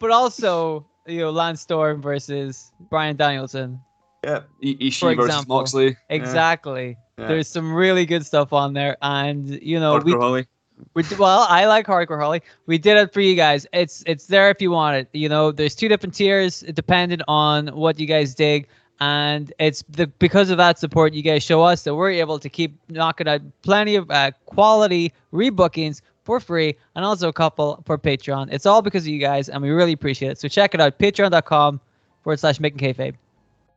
But 0.00 0.12
also, 0.12 0.86
you 1.08 1.18
know, 1.20 1.30
Lance 1.30 1.60
Storm 1.60 2.00
versus 2.00 2.70
Bryan 2.88 3.16
Danielson. 3.16 3.80
yeah. 4.24 4.36
I- 4.36 4.40
For 4.40 4.66
Ishii 4.66 5.16
versus 5.16 5.28
example. 5.30 5.56
Moxley. 5.56 5.96
Exactly. 6.08 6.96
Yeah. 7.18 7.26
There's 7.26 7.48
some 7.48 7.72
really 7.74 8.06
good 8.06 8.24
stuff 8.24 8.52
on 8.52 8.74
there, 8.74 8.96
and 9.02 9.48
you 9.60 9.80
know, 9.80 9.96
Yeah. 9.96 10.02
we, 10.04 10.12
Holly. 10.12 10.46
We 10.94 11.02
well, 11.18 11.46
I 11.48 11.66
like 11.66 11.86
Hardcore 11.86 12.20
Holly. 12.20 12.42
We 12.66 12.78
did 12.78 12.96
it 12.96 13.12
for 13.12 13.20
you 13.20 13.34
guys. 13.34 13.66
It's 13.72 14.02
it's 14.06 14.26
there 14.26 14.50
if 14.50 14.60
you 14.60 14.70
want 14.70 14.96
it. 14.96 15.08
You 15.12 15.28
know, 15.28 15.52
there's 15.52 15.74
two 15.74 15.88
different 15.88 16.14
tiers 16.14 16.60
depending 16.60 17.20
on 17.28 17.68
what 17.68 17.98
you 17.98 18.06
guys 18.06 18.34
dig, 18.34 18.68
and 19.00 19.52
it's 19.58 19.84
the 19.88 20.06
because 20.06 20.50
of 20.50 20.58
that 20.58 20.78
support 20.78 21.14
you 21.14 21.22
guys 21.22 21.42
show 21.42 21.62
us 21.62 21.82
that 21.84 21.94
we're 21.94 22.10
able 22.10 22.38
to 22.38 22.48
keep 22.48 22.78
knocking 22.88 23.28
out 23.28 23.42
plenty 23.62 23.96
of 23.96 24.10
uh, 24.10 24.30
quality 24.46 25.12
rebookings 25.32 26.00
for 26.24 26.40
free, 26.40 26.76
and 26.94 27.04
also 27.04 27.28
a 27.28 27.32
couple 27.32 27.82
for 27.86 27.96
Patreon. 27.96 28.48
It's 28.52 28.66
all 28.66 28.82
because 28.82 29.04
of 29.04 29.08
you 29.08 29.18
guys, 29.18 29.48
and 29.48 29.62
we 29.62 29.70
really 29.70 29.92
appreciate 29.92 30.32
it. 30.32 30.38
So 30.38 30.48
check 30.48 30.74
it 30.74 30.80
out, 30.80 30.98
patreon.com 30.98 31.80
forward 32.22 32.38
slash 32.38 32.60
making 32.60 32.78
kayfabe. 32.78 33.14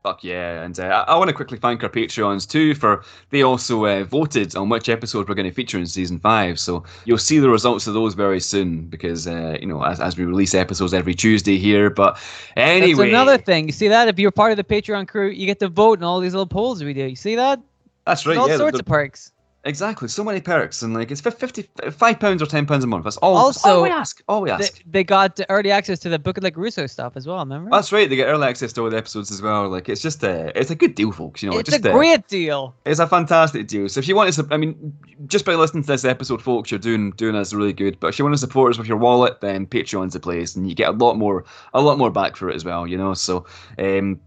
Fuck 0.03 0.23
yeah. 0.23 0.63
And 0.63 0.79
uh, 0.79 1.05
I, 1.07 1.13
I 1.13 1.17
want 1.17 1.29
to 1.29 1.33
quickly 1.33 1.59
thank 1.59 1.83
our 1.83 1.89
Patreons 1.89 2.49
too 2.49 2.73
for 2.73 3.03
they 3.29 3.43
also 3.43 3.85
uh, 3.85 4.03
voted 4.03 4.55
on 4.55 4.67
which 4.67 4.89
episode 4.89 5.29
we're 5.29 5.35
going 5.35 5.47
to 5.47 5.53
feature 5.53 5.77
in 5.77 5.85
season 5.85 6.19
five. 6.19 6.59
So 6.59 6.83
you'll 7.05 7.19
see 7.19 7.37
the 7.37 7.49
results 7.49 7.85
of 7.85 7.93
those 7.93 8.15
very 8.15 8.39
soon 8.39 8.87
because, 8.87 9.27
uh, 9.27 9.57
you 9.61 9.67
know, 9.67 9.83
as, 9.83 9.99
as 9.99 10.17
we 10.17 10.25
release 10.25 10.55
episodes 10.55 10.93
every 10.93 11.13
Tuesday 11.13 11.59
here. 11.59 11.91
But 11.91 12.19
anyway. 12.55 13.09
That's 13.09 13.09
another 13.09 13.37
thing. 13.37 13.67
You 13.67 13.73
see 13.73 13.89
that? 13.89 14.07
If 14.07 14.17
you're 14.17 14.31
part 14.31 14.51
of 14.51 14.57
the 14.57 14.63
Patreon 14.63 15.07
crew, 15.07 15.29
you 15.29 15.45
get 15.45 15.59
to 15.59 15.67
vote 15.67 15.99
in 15.99 16.03
all 16.03 16.19
these 16.19 16.33
little 16.33 16.47
polls 16.47 16.83
we 16.83 16.93
do. 16.93 17.05
You 17.05 17.15
see 17.15 17.35
that? 17.35 17.61
That's 18.07 18.25
right. 18.25 18.33
There's 18.33 18.41
all 18.41 18.49
yeah, 18.49 18.57
sorts 18.57 18.79
of 18.79 18.85
perks. 18.85 19.31
Exactly. 19.63 20.07
So 20.07 20.23
many 20.23 20.41
perks. 20.41 20.81
And 20.81 20.93
like, 20.93 21.11
it's 21.11 21.21
fif- 21.21 21.37
50, 21.37 21.69
five 21.91 22.19
pounds 22.19 22.41
or 22.41 22.47
10 22.47 22.65
pounds 22.65 22.83
a 22.83 22.87
month. 22.87 23.03
That's 23.03 23.17
all, 23.17 23.37
Also, 23.37 23.69
all 23.69 23.83
we 23.83 23.89
ask. 23.89 24.21
All 24.27 24.41
we 24.41 24.49
They, 24.49 24.55
ask. 24.55 24.81
they 24.87 25.03
got 25.03 25.39
early 25.49 25.69
access 25.69 25.99
to 25.99 26.09
the 26.09 26.17
Book 26.17 26.37
of 26.37 26.43
Like 26.43 26.57
Russo 26.57 26.87
stuff 26.87 27.13
as 27.15 27.27
well. 27.27 27.37
Remember? 27.39 27.69
That's 27.71 27.91
right. 27.91 28.09
They 28.09 28.15
get 28.15 28.25
early 28.25 28.47
access 28.47 28.73
to 28.73 28.81
all 28.81 28.89
the 28.89 28.97
episodes 28.97 29.29
as 29.29 29.41
well. 29.41 29.69
Like 29.69 29.87
it's 29.87 30.01
just 30.01 30.23
a, 30.23 30.57
it's 30.59 30.71
a 30.71 30.75
good 30.75 30.95
deal, 30.95 31.11
folks. 31.11 31.43
You 31.43 31.51
know, 31.51 31.59
it's 31.59 31.69
just 31.69 31.85
a 31.85 31.89
uh, 31.89 31.93
great 31.93 32.27
deal. 32.27 32.75
it's 32.85 32.99
a 32.99 33.05
fantastic 33.05 33.67
deal. 33.67 33.87
So 33.87 33.99
if 33.99 34.07
you 34.07 34.15
want 34.15 34.33
to, 34.33 34.47
I 34.49 34.57
mean, 34.57 34.97
just 35.27 35.45
by 35.45 35.53
listening 35.53 35.83
to 35.83 35.87
this 35.87 36.05
episode, 36.05 36.41
folks, 36.41 36.71
you're 36.71 36.79
doing 36.79 37.11
doing 37.11 37.35
us 37.35 37.53
really 37.53 37.73
good. 37.73 37.99
But 37.99 38.07
if 38.07 38.17
you 38.19 38.25
want 38.25 38.33
to 38.33 38.39
support 38.39 38.71
us 38.73 38.79
with 38.79 38.87
your 38.87 38.97
wallet, 38.97 39.41
then 39.41 39.67
Patreon's 39.67 40.13
the 40.13 40.19
place, 40.19 40.55
and 40.55 40.67
you 40.67 40.73
get 40.73 40.89
a 40.89 40.93
lot 40.93 41.17
more, 41.17 41.45
a 41.75 41.81
lot 41.81 41.99
more 41.99 42.09
back 42.09 42.35
for 42.35 42.49
it 42.49 42.55
as 42.55 42.65
well. 42.65 42.87
You 42.87 42.97
know. 42.97 43.13
So, 43.13 43.45
um, 43.77 44.19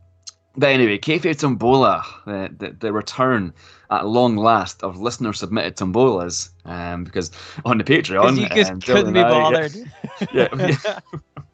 but 0.57 0.69
anyway, 0.71 0.99
Kayfabe 0.99 1.39
Tombola, 1.39 2.05
the, 2.27 2.55
the 2.57 2.77
the 2.79 2.93
return 2.93 3.53
at 3.91 4.07
long 4.07 4.37
last 4.37 4.83
of 4.83 5.01
listener 5.01 5.33
submitted 5.33 5.77
tombolas, 5.77 6.51
um, 6.65 7.05
because 7.05 7.31
on 7.65 7.79
the 7.79 7.85
Patreon, 7.85 8.39
you 8.41 8.49
just 8.49 8.71
um, 8.71 8.81
couldn't 8.81 9.13
be 9.13 9.21
and 9.21 9.29
I- 9.29 9.31
bothered. 9.31 9.75
yeah. 10.33 10.99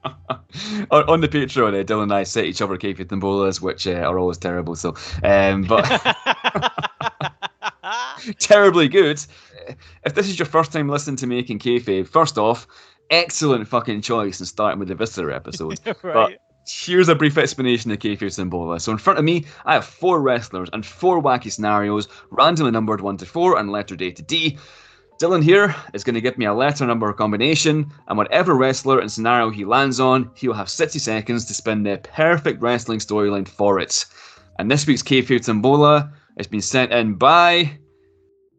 on, 0.90 1.08
on 1.08 1.20
the 1.20 1.28
Patreon, 1.28 1.78
uh, 1.78 1.84
Dylan 1.84 2.04
and 2.04 2.14
I 2.14 2.22
set 2.24 2.44
each 2.44 2.62
other 2.62 2.76
kayfabe 2.76 3.06
tombolas, 3.06 3.60
which 3.60 3.86
uh, 3.86 3.92
are 3.92 4.18
always 4.18 4.38
terrible. 4.38 4.74
So, 4.76 4.94
um, 5.22 5.62
but 5.62 5.84
terribly 8.38 8.88
good. 8.88 9.24
If 10.04 10.14
this 10.14 10.28
is 10.28 10.38
your 10.38 10.46
first 10.46 10.72
time 10.72 10.88
listening 10.88 11.16
to 11.16 11.26
Making 11.26 11.58
Kayfabe, 11.58 12.08
first 12.08 12.38
off, 12.38 12.66
excellent 13.10 13.68
fucking 13.68 14.02
choice 14.02 14.40
in 14.40 14.46
starting 14.46 14.78
with 14.78 14.88
the 14.88 14.94
Viscera 14.94 15.34
episode. 15.34 15.78
right. 16.02 16.38
Here's 16.72 17.08
a 17.08 17.14
brief 17.14 17.36
explanation 17.36 17.90
of 17.90 17.98
kayfabe 17.98 18.34
Tombola. 18.34 18.80
So 18.80 18.92
in 18.92 18.98
front 18.98 19.18
of 19.18 19.24
me, 19.24 19.44
I 19.64 19.74
have 19.74 19.84
four 19.84 20.20
wrestlers 20.20 20.68
and 20.72 20.84
four 20.86 21.22
wacky 21.22 21.50
scenarios, 21.50 22.08
randomly 22.30 22.70
numbered 22.70 23.00
one 23.00 23.16
to 23.18 23.26
four 23.26 23.58
and 23.58 23.70
lettered 23.70 24.02
A 24.02 24.10
to 24.12 24.22
D. 24.22 24.58
Dylan 25.20 25.42
here 25.42 25.74
is 25.92 26.04
going 26.04 26.14
to 26.14 26.20
give 26.20 26.38
me 26.38 26.46
a 26.46 26.54
letter 26.54 26.86
number 26.86 27.12
combination, 27.12 27.92
and 28.08 28.16
whatever 28.16 28.54
wrestler 28.54 29.00
and 29.00 29.12
scenario 29.12 29.50
he 29.50 29.66
lands 29.66 30.00
on, 30.00 30.30
he'll 30.34 30.54
have 30.54 30.70
60 30.70 30.98
seconds 30.98 31.44
to 31.44 31.54
spin 31.54 31.82
the 31.82 32.00
perfect 32.02 32.62
wrestling 32.62 33.00
storyline 33.00 33.46
for 33.46 33.78
it. 33.80 34.06
And 34.58 34.70
this 34.70 34.86
week's 34.86 35.02
kayfabe 35.02 35.44
Tombola 35.44 36.10
has 36.38 36.46
been 36.46 36.62
sent 36.62 36.92
in 36.92 37.14
by 37.14 37.78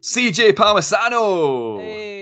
CJ 0.01 0.53
Palmisano 0.53 1.79
Hey. 1.79 2.20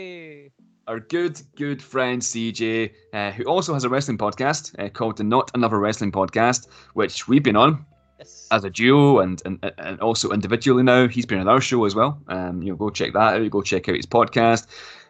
Our 0.90 1.00
good, 1.00 1.40
good 1.56 1.82
friend 1.82 2.20
CJ, 2.20 2.92
uh, 3.14 3.32
who 3.32 3.44
also 3.44 3.76
has 3.76 3.84
a 3.84 3.90
wrestling 3.90 4.18
podcast 4.18 4.78
uh, 4.84 4.90
called 4.90 5.18
the 5.18 5.24
Not 5.24 5.52
Another 5.54 5.78
Wrestling 5.78 6.12
Podcast, 6.12 6.68
which 6.96 7.28
we've 7.28 7.44
been 7.44 7.56
on 7.56 7.86
Yes. 8.18 8.48
as 8.52 8.64
a 8.66 8.70
duo 8.70 9.20
and, 9.20 9.42
and 9.46 9.72
and 9.78 10.00
also 10.02 10.32
individually 10.32 10.84
now. 10.84 11.08
He's 11.08 11.26
been 11.28 11.40
on 11.40 11.48
our 11.48 11.62
show 11.62 11.86
as 11.86 11.96
well. 11.96 12.20
Um, 12.28 12.62
you 12.62 12.72
know, 12.72 12.76
go 12.76 12.90
check 12.90 13.14
that 13.14 13.36
out. 13.36 13.50
Go 13.52 13.62
check 13.62 13.88
out 13.88 13.96
his 13.96 14.08
podcast. 14.08 14.66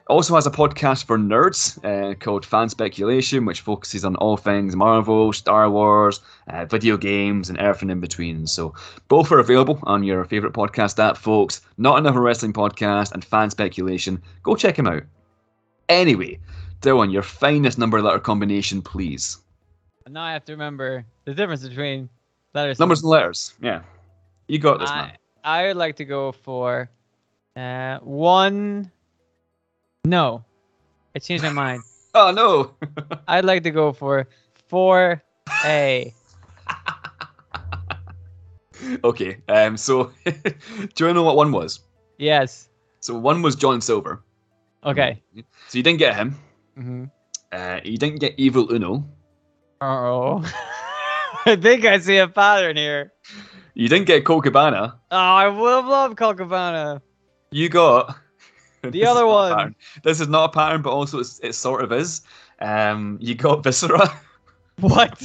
Also 0.07 0.35
has 0.35 0.45
a 0.45 0.51
podcast 0.51 1.05
for 1.05 1.17
nerds 1.17 1.77
uh, 1.85 2.13
called 2.15 2.45
Fan 2.45 2.67
Speculation, 2.67 3.45
which 3.45 3.61
focuses 3.61 4.03
on 4.03 4.15
all 4.17 4.37
things 4.37 4.75
Marvel, 4.75 5.31
Star 5.33 5.69
Wars, 5.69 6.19
uh, 6.49 6.65
video 6.65 6.97
games, 6.97 7.49
and 7.49 7.57
everything 7.57 7.89
in 7.89 7.99
between. 7.99 8.45
So 8.47 8.73
both 9.07 9.31
are 9.31 9.39
available 9.39 9.79
on 9.83 10.03
your 10.03 10.25
favorite 10.25 10.53
podcast 10.53 10.99
app, 10.99 11.15
folks. 11.15 11.61
Not 11.77 11.99
another 11.99 12.21
wrestling 12.21 12.53
podcast 12.53 13.13
and 13.13 13.23
Fan 13.23 13.49
Speculation. 13.49 14.21
Go 14.43 14.55
check 14.55 14.77
him 14.77 14.87
out. 14.87 15.03
Anyway, 15.89 16.39
Dylan, 16.81 17.11
your 17.11 17.23
finest 17.23 17.79
number 17.79 18.01
letter 18.01 18.19
combination, 18.19 18.81
please. 18.81 19.39
And 20.05 20.13
now 20.13 20.23
I 20.23 20.33
have 20.33 20.45
to 20.45 20.53
remember 20.53 21.03
the 21.25 21.33
difference 21.33 21.67
between 21.67 22.07
letters. 22.53 22.79
Numbers 22.79 23.01
and 23.01 23.09
letters. 23.09 23.53
Yeah, 23.59 23.81
you 24.47 24.59
got 24.59 24.79
this, 24.79 24.89
I, 24.89 25.01
man. 25.01 25.17
I 25.43 25.67
would 25.67 25.77
like 25.77 25.95
to 25.97 26.05
go 26.05 26.31
for 26.31 26.89
uh, 27.55 27.97
one. 27.99 28.91
No, 30.05 30.45
I 31.15 31.19
changed 31.19 31.43
my 31.43 31.51
mind. 31.51 31.83
Oh 32.15 32.31
no. 32.31 32.73
I'd 33.27 33.45
like 33.45 33.61
to 33.61 33.69
go 33.69 33.93
for 33.93 34.27
four 34.67 35.21
A. 35.63 36.11
okay. 39.03 39.37
Um. 39.47 39.77
So, 39.77 40.11
do 40.25 41.07
you 41.07 41.13
know 41.13 41.21
what 41.21 41.35
one 41.35 41.51
was? 41.51 41.81
Yes. 42.17 42.67
So 42.99 43.13
one 43.13 43.43
was 43.43 43.55
John 43.55 43.79
Silver. 43.79 44.23
Okay. 44.85 45.21
So 45.67 45.77
you 45.77 45.83
didn't 45.83 45.99
get 45.99 46.15
him. 46.15 46.35
Mm-hmm. 46.77 47.05
Uh, 47.51 47.79
you 47.83 47.97
didn't 47.97 48.19
get 48.19 48.35
Evil 48.37 48.71
Uno. 48.73 49.05
Oh. 49.81 50.43
I 51.45 51.55
think 51.55 51.85
I 51.85 51.99
see 51.99 52.17
a 52.17 52.27
pattern 52.27 52.77
here. 52.77 53.13
You 53.73 53.87
didn't 53.87 54.07
get 54.07 54.25
Colt 54.25 54.43
Cabana. 54.43 54.99
Oh, 55.11 55.17
I 55.17 55.47
would 55.47 55.85
love 55.85 56.15
Colt 56.15 56.37
Cabana. 56.37 57.01
You 57.51 57.69
got 57.69 58.15
The 58.83 59.05
other 59.07 59.25
one. 59.25 59.75
This 60.03 60.19
is 60.19 60.27
not 60.27 60.49
a 60.49 60.53
pattern, 60.53 60.81
but 60.81 60.91
also 60.91 61.19
it's, 61.19 61.39
it 61.39 61.53
sort 61.53 61.83
of 61.83 61.91
is. 61.91 62.21
Um, 62.59 63.17
you 63.21 63.35
got 63.35 63.63
Viscera. 63.63 64.09
What? 64.79 65.21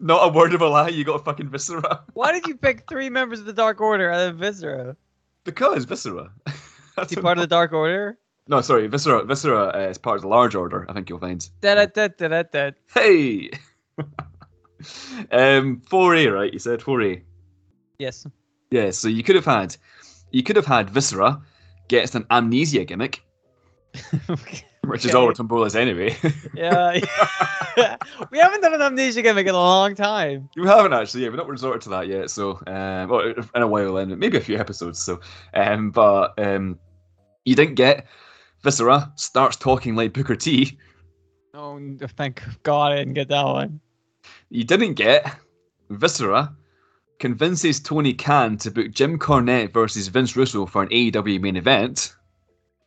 not 0.00 0.28
a 0.28 0.32
word 0.32 0.52
of 0.54 0.60
a 0.60 0.68
lie. 0.68 0.88
You 0.88 1.04
got 1.04 1.24
fucking 1.24 1.50
Viscera. 1.50 2.02
Why 2.14 2.32
did 2.32 2.48
you 2.48 2.56
pick 2.56 2.88
three 2.88 3.08
members 3.08 3.38
of 3.38 3.46
the 3.46 3.52
Dark 3.52 3.80
Order 3.80 4.10
other 4.10 4.32
than 4.32 4.38
Viscera? 4.38 4.96
Because 5.44 5.84
Viscera. 5.84 6.32
Is 6.48 7.10
he 7.10 7.14
part 7.14 7.38
of 7.38 7.42
the 7.42 7.46
Dark 7.46 7.72
Order? 7.72 8.18
No, 8.48 8.62
sorry, 8.62 8.86
Viscera. 8.86 9.24
Viscera 9.24 9.72
uh, 9.74 9.88
is 9.90 9.98
part 9.98 10.16
of 10.16 10.22
the 10.22 10.28
large 10.28 10.54
order. 10.54 10.86
I 10.88 10.94
think 10.94 11.10
you'll 11.10 11.18
find. 11.18 11.46
Hey. 12.92 13.50
um, 15.32 15.82
four 15.82 16.14
A, 16.14 16.26
right? 16.28 16.52
You 16.52 16.58
said 16.58 16.80
four 16.80 17.02
A. 17.02 17.22
Yes. 17.98 18.26
Yeah. 18.70 18.90
So 18.90 19.08
you 19.08 19.22
could 19.22 19.36
have 19.36 19.44
had, 19.44 19.76
you 20.32 20.42
could 20.42 20.56
have 20.56 20.64
had 20.64 20.88
Viscera 20.88 21.42
gets 21.88 22.14
an 22.14 22.24
amnesia 22.30 22.86
gimmick, 22.86 23.22
which 24.86 25.04
is 25.04 25.14
all 25.14 25.26
Okay. 25.26 25.34
Tombola 25.34 25.66
is 25.66 25.76
anyway. 25.76 26.16
yeah. 26.54 27.00
we 28.30 28.38
haven't 28.38 28.62
done 28.62 28.72
an 28.72 28.80
amnesia 28.80 29.20
gimmick 29.20 29.46
in 29.46 29.54
a 29.54 29.58
long 29.58 29.94
time. 29.94 30.48
we 30.56 30.66
haven't 30.66 30.94
actually. 30.94 31.24
Yeah, 31.24 31.28
we've 31.28 31.36
not 31.36 31.48
resorted 31.48 31.82
to 31.82 31.90
that 31.90 32.08
yet. 32.08 32.30
So, 32.30 32.62
um, 32.66 33.10
well, 33.10 33.20
in 33.54 33.62
a 33.62 33.66
while, 33.66 33.92
then 33.94 34.18
maybe 34.18 34.38
a 34.38 34.40
few 34.40 34.56
episodes. 34.56 35.00
So, 35.00 35.20
um, 35.52 35.90
but 35.90 36.32
um, 36.38 36.78
you 37.44 37.54
didn't 37.54 37.74
get 37.74 38.06
Viscera 38.68 39.10
starts 39.16 39.56
talking 39.56 39.96
like 39.96 40.12
Booker 40.12 40.36
T. 40.36 40.76
Oh, 41.54 41.80
thank 42.18 42.42
God 42.64 42.92
I 42.92 42.96
didn't 42.96 43.14
get 43.14 43.28
that 43.28 43.46
one. 43.46 43.80
You 44.50 44.62
didn't 44.62 44.92
get 44.92 45.34
Viscera 45.88 46.54
convinces 47.18 47.80
Tony 47.80 48.12
Khan 48.12 48.58
to 48.58 48.70
book 48.70 48.90
Jim 48.90 49.18
Cornette 49.18 49.72
versus 49.72 50.08
Vince 50.08 50.36
Russo 50.36 50.66
for 50.66 50.82
an 50.82 50.90
AEW 50.90 51.40
main 51.40 51.56
event. 51.56 52.14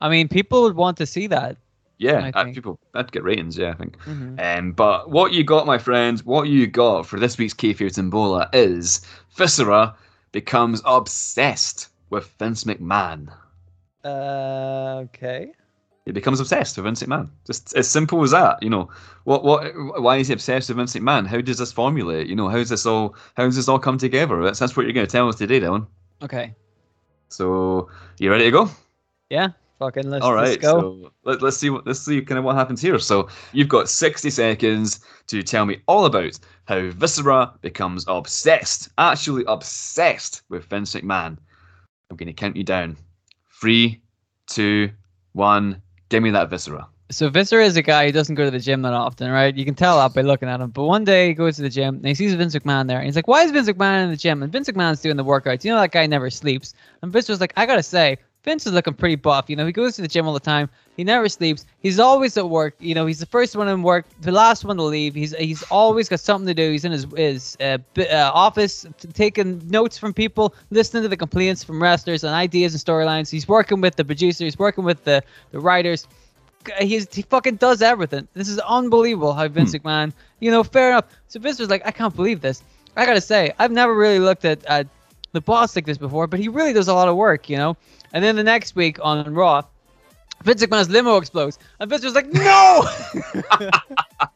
I 0.01 0.09
mean, 0.09 0.27
people 0.27 0.61
would 0.61 0.75
want 0.75 0.97
to 0.97 1.07
see 1.07 1.25
that. 1.25 1.57
Yeah, 1.97 2.29
uh, 2.35 2.43
people 2.53 2.79
that'd 2.93 3.11
get 3.11 3.23
ratings. 3.23 3.57
Yeah, 3.57 3.71
I 3.71 3.73
think. 3.73 3.97
Mhm. 4.03 4.59
Um, 4.59 4.73
but 4.73 5.09
what 5.09 5.33
you 5.33 5.43
got, 5.43 5.65
my 5.65 5.79
friends, 5.79 6.23
what 6.23 6.47
you 6.47 6.67
got 6.67 7.07
for 7.07 7.19
this 7.19 7.39
week's 7.39 7.55
Kayfabe 7.55 7.91
Tombola 7.91 8.49
is 8.53 9.01
Viscera 9.35 9.95
becomes 10.31 10.83
obsessed 10.85 11.87
with 12.11 12.27
Vince 12.37 12.65
McMahon. 12.65 13.33
Uh, 14.03 15.03
okay. 15.05 15.53
He 16.11 16.13
becomes 16.13 16.41
obsessed 16.41 16.75
with 16.75 16.83
Vince 16.83 17.01
McMahon. 17.01 17.29
Just 17.47 17.73
as 17.73 17.87
simple 17.87 18.21
as 18.21 18.31
that. 18.31 18.61
You 18.61 18.69
know, 18.69 18.89
what, 19.23 19.45
what, 19.45 19.71
why 20.01 20.17
is 20.17 20.27
he 20.27 20.33
obsessed 20.33 20.67
with 20.67 20.75
Vince 20.75 20.93
McMahon? 20.93 21.25
How 21.25 21.39
does 21.39 21.57
this 21.57 21.71
formulate? 21.71 22.27
You 22.27 22.35
know, 22.35 22.49
how's 22.49 22.67
this 22.67 22.85
all, 22.85 23.15
how 23.37 23.45
does 23.45 23.55
this 23.55 23.69
all 23.69 23.79
come 23.79 23.97
together? 23.97 24.43
That's, 24.43 24.59
that's 24.59 24.75
what 24.75 24.85
you're 24.85 24.91
going 24.91 25.07
to 25.07 25.11
tell 25.11 25.29
us 25.29 25.37
today, 25.37 25.61
Dylan. 25.61 25.87
Okay. 26.21 26.53
So, 27.29 27.89
you 28.19 28.29
ready 28.29 28.43
to 28.43 28.51
go? 28.51 28.69
Yeah. 29.29 29.51
Fucking 29.79 30.09
let's, 30.09 30.25
All 30.25 30.35
let's 30.35 30.57
go. 30.57 30.81
so 30.81 31.11
let, 31.23 31.41
let's 31.41 31.55
see 31.55 31.69
what 31.69 31.87
let's 31.87 32.01
see 32.01 32.21
kind 32.21 32.37
of 32.37 32.43
what 32.43 32.57
happens 32.57 32.81
here. 32.81 32.99
So 32.99 33.29
you've 33.51 33.69
got 33.69 33.89
60 33.89 34.29
seconds 34.29 34.99
to 35.27 35.41
tell 35.41 35.65
me 35.65 35.81
all 35.87 36.05
about 36.05 36.37
how 36.65 36.89
Viscera 36.91 37.53
becomes 37.61 38.05
obsessed, 38.07 38.89
actually 38.97 39.43
obsessed 39.47 40.43
with 40.49 40.65
Vince 40.65 40.93
McMahon. 40.93 41.37
I'm 42.09 42.17
going 42.17 42.27
to 42.27 42.33
count 42.33 42.57
you 42.57 42.63
down. 42.63 42.97
Three, 43.59 44.01
two, 44.45 44.91
one. 45.33 45.81
Give 46.11 46.21
me 46.21 46.29
that 46.31 46.49
Viscera. 46.49 46.89
So 47.09 47.29
Viscera 47.29 47.63
is 47.63 47.77
a 47.77 47.81
guy 47.81 48.05
who 48.05 48.11
doesn't 48.11 48.35
go 48.35 48.43
to 48.43 48.51
the 48.51 48.59
gym 48.59 48.81
that 48.81 48.91
often, 48.91 49.31
right? 49.31 49.55
You 49.55 49.63
can 49.63 49.75
tell 49.75 49.97
that 49.97 50.13
by 50.13 50.19
looking 50.21 50.49
at 50.49 50.59
him. 50.59 50.69
But 50.69 50.83
one 50.83 51.05
day 51.05 51.29
he 51.29 51.33
goes 51.33 51.55
to 51.55 51.61
the 51.61 51.69
gym 51.69 51.95
and 51.95 52.05
he 52.05 52.13
sees 52.15 52.33
Vince 52.33 52.53
McMahon 52.53 52.89
there, 52.89 52.97
and 52.97 53.05
he's 53.05 53.15
like, 53.15 53.29
"Why 53.29 53.43
is 53.43 53.51
Vince 53.51 53.69
McMahon 53.69 54.03
in 54.03 54.09
the 54.09 54.17
gym?" 54.17 54.43
And 54.43 54.51
Vince 54.51 54.69
McMahon's 54.69 54.99
doing 54.99 55.15
the 55.15 55.23
workouts. 55.23 55.63
You 55.63 55.71
know 55.71 55.79
that 55.79 55.91
guy 55.91 56.05
never 56.07 56.29
sleeps. 56.29 56.73
And 57.01 57.13
Vince 57.13 57.29
was 57.29 57.39
like, 57.39 57.53
"I 57.55 57.65
gotta 57.65 57.81
say, 57.81 58.17
Vince 58.43 58.67
is 58.67 58.73
looking 58.73 58.93
pretty 58.93 59.15
buff. 59.15 59.49
You 59.49 59.55
know, 59.55 59.65
he 59.65 59.71
goes 59.71 59.95
to 59.95 60.01
the 60.01 60.07
gym 60.09 60.27
all 60.27 60.33
the 60.33 60.41
time. 60.41 60.69
He 60.97 61.03
never 61.03 61.29
sleeps. 61.29 61.65
He's 61.79 61.99
always 61.99 62.37
at 62.37 62.49
work. 62.49 62.75
You 62.79 62.93
know, 62.93 63.05
he's 63.05 63.19
the 63.19 63.25
first 63.25 63.55
one 63.55 63.67
in 63.67 63.81
work, 63.81 64.05
the 64.21 64.31
last 64.31 64.65
one 64.65 64.77
to 64.77 64.83
leave. 64.83 65.15
He's 65.15 65.35
he's 65.35 65.63
always 65.63 66.09
got 66.09 66.19
something 66.19 66.47
to 66.47 66.53
do. 66.53 66.71
He's 66.71 66.85
in 66.85 66.91
his 66.91 67.07
his 67.15 67.57
uh, 67.59 67.77
uh, 67.97 68.31
office 68.33 68.85
t- 68.99 69.07
taking 69.13 69.67
notes 69.69 69.97
from 69.97 70.13
people, 70.13 70.53
listening 70.69 71.03
to 71.03 71.09
the 71.09 71.17
complaints 71.17 71.63
from 71.63 71.81
wrestlers 71.81 72.23
and 72.23 72.35
ideas 72.35 72.73
and 72.73 72.83
storylines. 72.83 73.31
He's 73.31 73.47
working 73.47 73.81
with 73.81 73.95
the 73.95 74.05
producers. 74.05 74.39
He's 74.39 74.59
working 74.59 74.83
with 74.83 75.03
the 75.03 75.23
the 75.51 75.59
writers." 75.59 76.07
he's 76.79 77.13
he 77.13 77.21
fucking 77.23 77.55
does 77.55 77.81
everything. 77.81 78.27
This 78.33 78.49
is 78.49 78.59
unbelievable 78.59 79.33
how 79.33 79.47
Vince 79.47 79.73
McMahon, 79.73 80.13
you 80.39 80.51
know, 80.51 80.63
fair 80.63 80.89
enough. 80.89 81.05
So 81.27 81.39
Vince 81.39 81.59
was 81.59 81.69
like, 81.69 81.81
I 81.85 81.91
can't 81.91 82.15
believe 82.15 82.41
this. 82.41 82.63
I 82.95 83.05
gotta 83.05 83.21
say, 83.21 83.53
I've 83.57 83.71
never 83.71 83.95
really 83.95 84.19
looked 84.19 84.45
at, 84.45 84.63
at 84.65 84.87
the 85.31 85.41
boss 85.41 85.75
like 85.75 85.85
this 85.85 85.97
before, 85.97 86.27
but 86.27 86.39
he 86.39 86.49
really 86.49 86.73
does 86.73 86.87
a 86.87 86.93
lot 86.93 87.07
of 87.07 87.15
work, 87.15 87.49
you 87.49 87.57
know. 87.57 87.77
And 88.13 88.23
then 88.23 88.35
the 88.35 88.43
next 88.43 88.75
week 88.75 88.99
on 89.01 89.33
Raw, 89.33 89.63
Vince 90.43 90.63
McMahon's 90.65 90.89
limo 90.89 91.17
explodes, 91.17 91.59
and 91.79 91.89
Vince 91.89 92.03
was 92.03 92.15
like, 92.15 92.31
"No! 92.33 92.87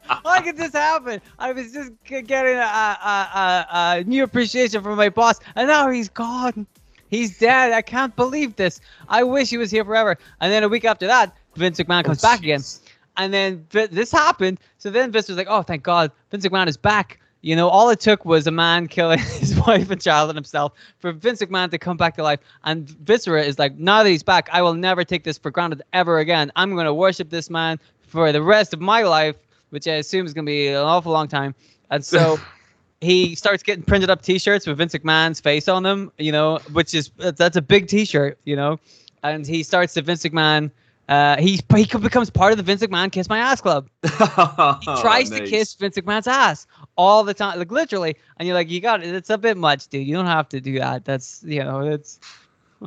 How 0.06 0.40
could 0.40 0.56
this 0.56 0.72
happen? 0.72 1.20
I 1.38 1.52
was 1.52 1.72
just 1.72 1.92
getting 2.04 2.56
a, 2.56 2.60
a, 2.60 3.28
a, 3.34 3.66
a 3.72 4.04
new 4.04 4.24
appreciation 4.24 4.82
from 4.82 4.96
my 4.96 5.08
boss, 5.08 5.40
and 5.54 5.68
now 5.68 5.90
he's 5.90 6.08
gone. 6.08 6.66
He's 7.08 7.38
dead. 7.38 7.72
I 7.72 7.82
can't 7.82 8.14
believe 8.16 8.56
this. 8.56 8.80
I 9.08 9.22
wish 9.22 9.50
he 9.50 9.58
was 9.58 9.70
here 9.70 9.84
forever." 9.84 10.16
And 10.40 10.52
then 10.52 10.62
a 10.62 10.68
week 10.68 10.84
after 10.84 11.06
that, 11.06 11.36
Vince 11.56 11.78
McMahon 11.78 12.04
comes 12.04 12.24
oh, 12.24 12.28
back 12.28 12.40
again, 12.40 12.62
and 13.16 13.32
then 13.32 13.66
this 13.70 14.12
happened. 14.12 14.58
So 14.78 14.90
then 14.90 15.12
Vince 15.12 15.28
was 15.28 15.36
like, 15.36 15.48
"Oh, 15.50 15.62
thank 15.62 15.82
God, 15.82 16.12
Vince 16.30 16.46
McMahon 16.46 16.68
is 16.68 16.76
back." 16.76 17.20
You 17.46 17.54
know, 17.54 17.68
all 17.68 17.90
it 17.90 18.00
took 18.00 18.24
was 18.24 18.48
a 18.48 18.50
man 18.50 18.88
killing 18.88 19.18
his 19.40 19.56
wife 19.60 19.88
and 19.90 20.00
child 20.02 20.30
and 20.30 20.36
himself 20.36 20.72
for 20.98 21.12
Vince 21.12 21.40
McMahon 21.40 21.70
to 21.70 21.78
come 21.78 21.96
back 21.96 22.16
to 22.16 22.24
life. 22.24 22.40
And 22.64 22.88
Viscera 22.88 23.42
is 23.44 23.56
like, 23.56 23.78
now 23.78 24.02
that 24.02 24.08
he's 24.10 24.24
back, 24.24 24.48
I 24.52 24.62
will 24.62 24.74
never 24.74 25.04
take 25.04 25.22
this 25.22 25.38
for 25.38 25.52
granted 25.52 25.82
ever 25.92 26.18
again. 26.18 26.50
I'm 26.56 26.74
going 26.74 26.86
to 26.86 26.92
worship 26.94 27.30
this 27.30 27.48
man 27.48 27.78
for 28.00 28.32
the 28.32 28.42
rest 28.42 28.74
of 28.74 28.80
my 28.80 29.02
life, 29.02 29.36
which 29.70 29.86
I 29.86 29.92
assume 29.92 30.26
is 30.26 30.34
going 30.34 30.44
to 30.44 30.50
be 30.50 30.66
an 30.68 30.74
awful 30.76 31.12
long 31.12 31.28
time. 31.28 31.54
And 31.90 32.04
so 32.04 32.36
he 33.00 33.36
starts 33.36 33.62
getting 33.62 33.84
printed 33.84 34.10
up 34.10 34.22
T-shirts 34.22 34.66
with 34.66 34.78
Vince 34.78 34.94
McMahon's 34.94 35.38
face 35.38 35.68
on 35.68 35.84
them, 35.84 36.10
you 36.18 36.32
know, 36.32 36.58
which 36.72 36.94
is 36.94 37.12
that's 37.16 37.56
a 37.56 37.62
big 37.62 37.86
T-shirt, 37.86 38.38
you 38.44 38.56
know. 38.56 38.80
And 39.22 39.46
he 39.46 39.62
starts 39.62 39.94
the 39.94 40.02
Vince 40.02 40.24
McMahon. 40.24 40.72
Uh, 41.08 41.36
he 41.40 41.60
he 41.76 41.84
becomes 41.84 42.30
part 42.30 42.50
of 42.50 42.56
the 42.56 42.64
Vince 42.64 42.82
McMahon 42.82 43.12
Kiss 43.12 43.28
My 43.28 43.38
Ass 43.38 43.60
Club. 43.60 43.88
He 44.02 44.08
tries 45.00 45.30
to 45.30 45.36
Oh, 45.36 45.38
Nice. 45.38 45.50
kiss 45.50 45.74
Vince 45.74 45.96
McMahon's 45.96 46.26
ass 46.26 46.66
all 46.96 47.24
the 47.24 47.34
time, 47.34 47.58
like 47.58 47.70
literally, 47.70 48.16
and 48.38 48.46
you're 48.46 48.54
like, 48.54 48.70
you 48.70 48.80
got 48.80 49.02
it. 49.02 49.14
It's 49.14 49.30
a 49.30 49.38
bit 49.38 49.56
much, 49.56 49.88
dude. 49.88 50.06
You 50.06 50.14
don't 50.14 50.26
have 50.26 50.48
to 50.50 50.60
do 50.60 50.78
that. 50.78 51.04
That's 51.04 51.42
you 51.44 51.62
know, 51.62 51.88
that's 51.88 52.18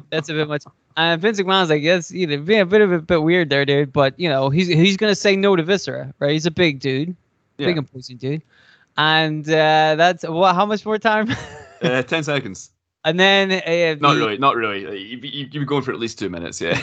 that's 0.09 0.29
a 0.29 0.33
bit 0.33 0.47
much. 0.47 0.63
And 0.97 1.21
Vince 1.21 1.39
McMahon's 1.39 1.69
like, 1.69 1.81
yes, 1.83 2.11
you 2.11 2.27
know, 2.27 2.37
being 2.37 2.59
a 2.61 2.65
bit 2.65 2.81
of 2.81 2.91
a 2.91 2.99
bit 2.99 3.21
weird 3.23 3.49
there, 3.49 3.65
dude. 3.65 3.93
But 3.93 4.19
you 4.19 4.27
know, 4.29 4.49
he's 4.49 4.67
he's 4.67 4.97
gonna 4.97 5.15
say 5.15 5.35
no 5.35 5.55
to 5.55 5.63
Viscera, 5.63 6.13
right? 6.19 6.31
He's 6.31 6.45
a 6.45 6.51
big 6.51 6.79
dude, 6.79 7.15
Yeah. 7.57 7.67
big 7.67 7.77
imposing 7.77 8.17
dude, 8.17 8.41
and 8.97 9.47
uh, 9.49 9.95
that's 9.95 10.23
what? 10.27 10.55
How 10.55 10.65
much 10.65 10.85
more 10.85 10.97
time? 10.97 11.29
Uh, 11.81 12.01
ten 12.01 12.23
seconds. 12.23 12.71
And 13.05 13.19
then 13.19 13.51
uh, 13.51 13.95
Not 13.99 14.13
the- 14.13 14.19
really, 14.19 14.37
not 14.37 14.55
really. 14.55 14.85
Like, 14.85 14.99
You, 14.99 15.17
you, 15.17 15.29
you've 15.45 15.51
been 15.51 15.65
going 15.65 15.81
for 15.83 15.91
at 15.91 15.99
least 15.99 16.19
two 16.19 16.29
minutes, 16.29 16.59
yeah. 16.61 16.75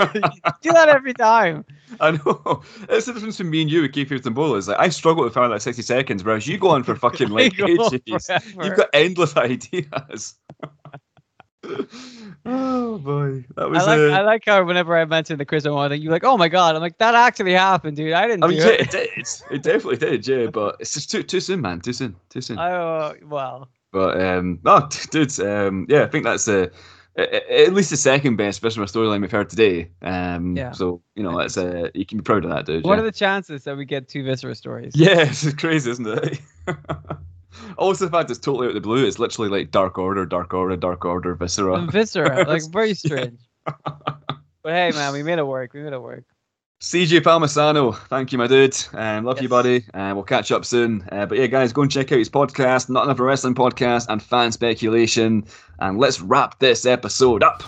do 0.60 0.72
that 0.72 0.88
every 0.88 1.14
time. 1.14 1.64
I 2.00 2.10
know. 2.12 2.62
It's 2.88 3.06
the 3.06 3.12
difference 3.14 3.36
between 3.38 3.50
me 3.50 3.62
and 3.62 3.70
you 3.70 3.82
with 3.82 3.92
Keith 3.92 4.10
and 4.10 4.34
Bola. 4.34 4.56
Is 4.58 4.68
like 4.68 4.78
I 4.78 4.88
struggle 4.88 5.24
to 5.24 5.30
find 5.30 5.50
like 5.50 5.60
sixty 5.60 5.82
seconds, 5.82 6.24
whereas 6.24 6.46
you 6.46 6.58
go 6.58 6.68
on 6.70 6.82
for 6.82 6.94
fucking 6.96 7.28
like 7.30 7.56
go 7.56 7.66
ages. 7.66 8.26
forever. 8.26 8.64
You've 8.64 8.76
got 8.76 8.88
endless 8.92 9.36
ideas. 9.36 10.34
oh 12.44 12.98
boy, 12.98 13.44
that 13.56 13.68
was. 13.70 13.82
I 13.82 13.96
like 13.96 13.98
uh, 14.12 14.14
I 14.16 14.20
like 14.22 14.42
how 14.46 14.64
whenever 14.64 14.96
I 14.96 15.04
mention 15.04 15.38
the 15.38 15.44
Chris 15.44 15.64
thing, 15.64 15.72
you're 15.72 16.12
like, 16.12 16.24
oh 16.24 16.36
my 16.36 16.48
god. 16.48 16.74
I'm 16.74 16.80
like, 16.80 16.98
that 16.98 17.14
actually 17.14 17.52
happened, 17.52 17.96
dude. 17.96 18.12
I 18.12 18.26
didn't 18.26 18.44
I 18.44 18.48
mean, 18.48 18.58
yeah, 18.58 18.66
it. 18.68 18.80
it 18.80 18.90
did. 18.90 19.26
It 19.50 19.62
definitely 19.62 19.96
did, 19.96 20.26
yeah. 20.26 20.46
But 20.46 20.76
it's 20.80 20.94
just 20.94 21.10
too 21.10 21.22
too 21.22 21.40
soon, 21.40 21.60
man. 21.60 21.80
Too 21.80 21.92
soon. 21.92 22.16
Too 22.30 22.40
soon. 22.40 22.58
Oh 22.58 23.14
well, 23.24 23.68
But 23.92 24.20
um, 24.20 24.60
no, 24.64 24.88
dude. 25.10 25.38
Um, 25.40 25.86
yeah, 25.88 26.02
I 26.02 26.06
think 26.06 26.24
that's 26.24 26.48
uh, 26.48 26.68
a- 27.16 27.66
at 27.66 27.72
least 27.72 27.90
the 27.90 27.96
second 27.96 28.36
best 28.36 28.60
Viscera 28.60 28.86
storyline 28.86 29.20
we've 29.20 29.30
heard 29.30 29.50
today. 29.50 29.90
Um, 30.02 30.56
Yeah. 30.56 30.72
So 30.72 31.02
you 31.14 31.22
know, 31.22 31.36
that's 31.38 31.56
uh, 31.56 31.88
you 31.94 32.06
can 32.06 32.18
be 32.18 32.22
proud 32.22 32.44
of 32.44 32.50
that, 32.50 32.66
dude. 32.66 32.84
what 32.84 32.94
yeah. 32.94 33.00
are 33.00 33.04
the 33.04 33.12
chances 33.12 33.64
that 33.64 33.76
we 33.76 33.84
get 33.84 34.08
two 34.08 34.24
Viscera 34.24 34.54
stories? 34.54 34.92
Yeah, 34.96 35.22
it's 35.22 35.52
crazy, 35.54 35.90
isn't 35.90 36.06
it? 36.06 36.40
also, 37.78 38.04
the 38.04 38.10
fact 38.10 38.30
it's 38.30 38.38
totally 38.38 38.66
out 38.66 38.70
of 38.70 38.74
the 38.74 38.80
blue. 38.80 39.06
It's 39.06 39.18
literally 39.18 39.50
like 39.50 39.70
Dark 39.70 39.98
Order, 39.98 40.26
Dark 40.26 40.54
Order, 40.54 40.76
Dark 40.76 41.04
Order, 41.04 41.34
Viscera. 41.34 41.74
And 41.74 41.90
Viscera, 41.90 42.44
like 42.46 42.62
very 42.70 42.94
strange. 42.94 43.40
But 43.64 44.74
hey, 44.74 44.90
man, 44.90 45.12
we 45.12 45.22
made 45.22 45.38
it 45.38 45.46
work. 45.46 45.72
We 45.72 45.80
made 45.80 45.92
it 45.92 46.02
work. 46.02 46.24
CJ 46.80 47.22
Palmisano, 47.22 47.98
thank 48.06 48.30
you, 48.30 48.38
my 48.38 48.46
dude. 48.46 48.76
Um, 48.92 49.24
love 49.24 49.42
you, 49.42 49.48
buddy. 49.48 49.84
And 49.94 50.14
we'll 50.14 50.24
catch 50.24 50.52
up 50.52 50.64
soon. 50.64 51.04
Uh, 51.10 51.26
but 51.26 51.36
yeah, 51.36 51.48
guys, 51.48 51.72
go 51.72 51.82
and 51.82 51.90
check 51.90 52.12
out 52.12 52.20
his 52.20 52.30
podcast, 52.30 52.88
Not 52.88 53.02
Another 53.02 53.24
Wrestling 53.24 53.56
Podcast, 53.56 54.06
and 54.08 54.22
Fan 54.22 54.52
Speculation. 54.52 55.44
And 55.80 55.98
let's 55.98 56.20
wrap 56.20 56.60
this 56.60 56.86
episode 56.86 57.42
up. 57.42 57.64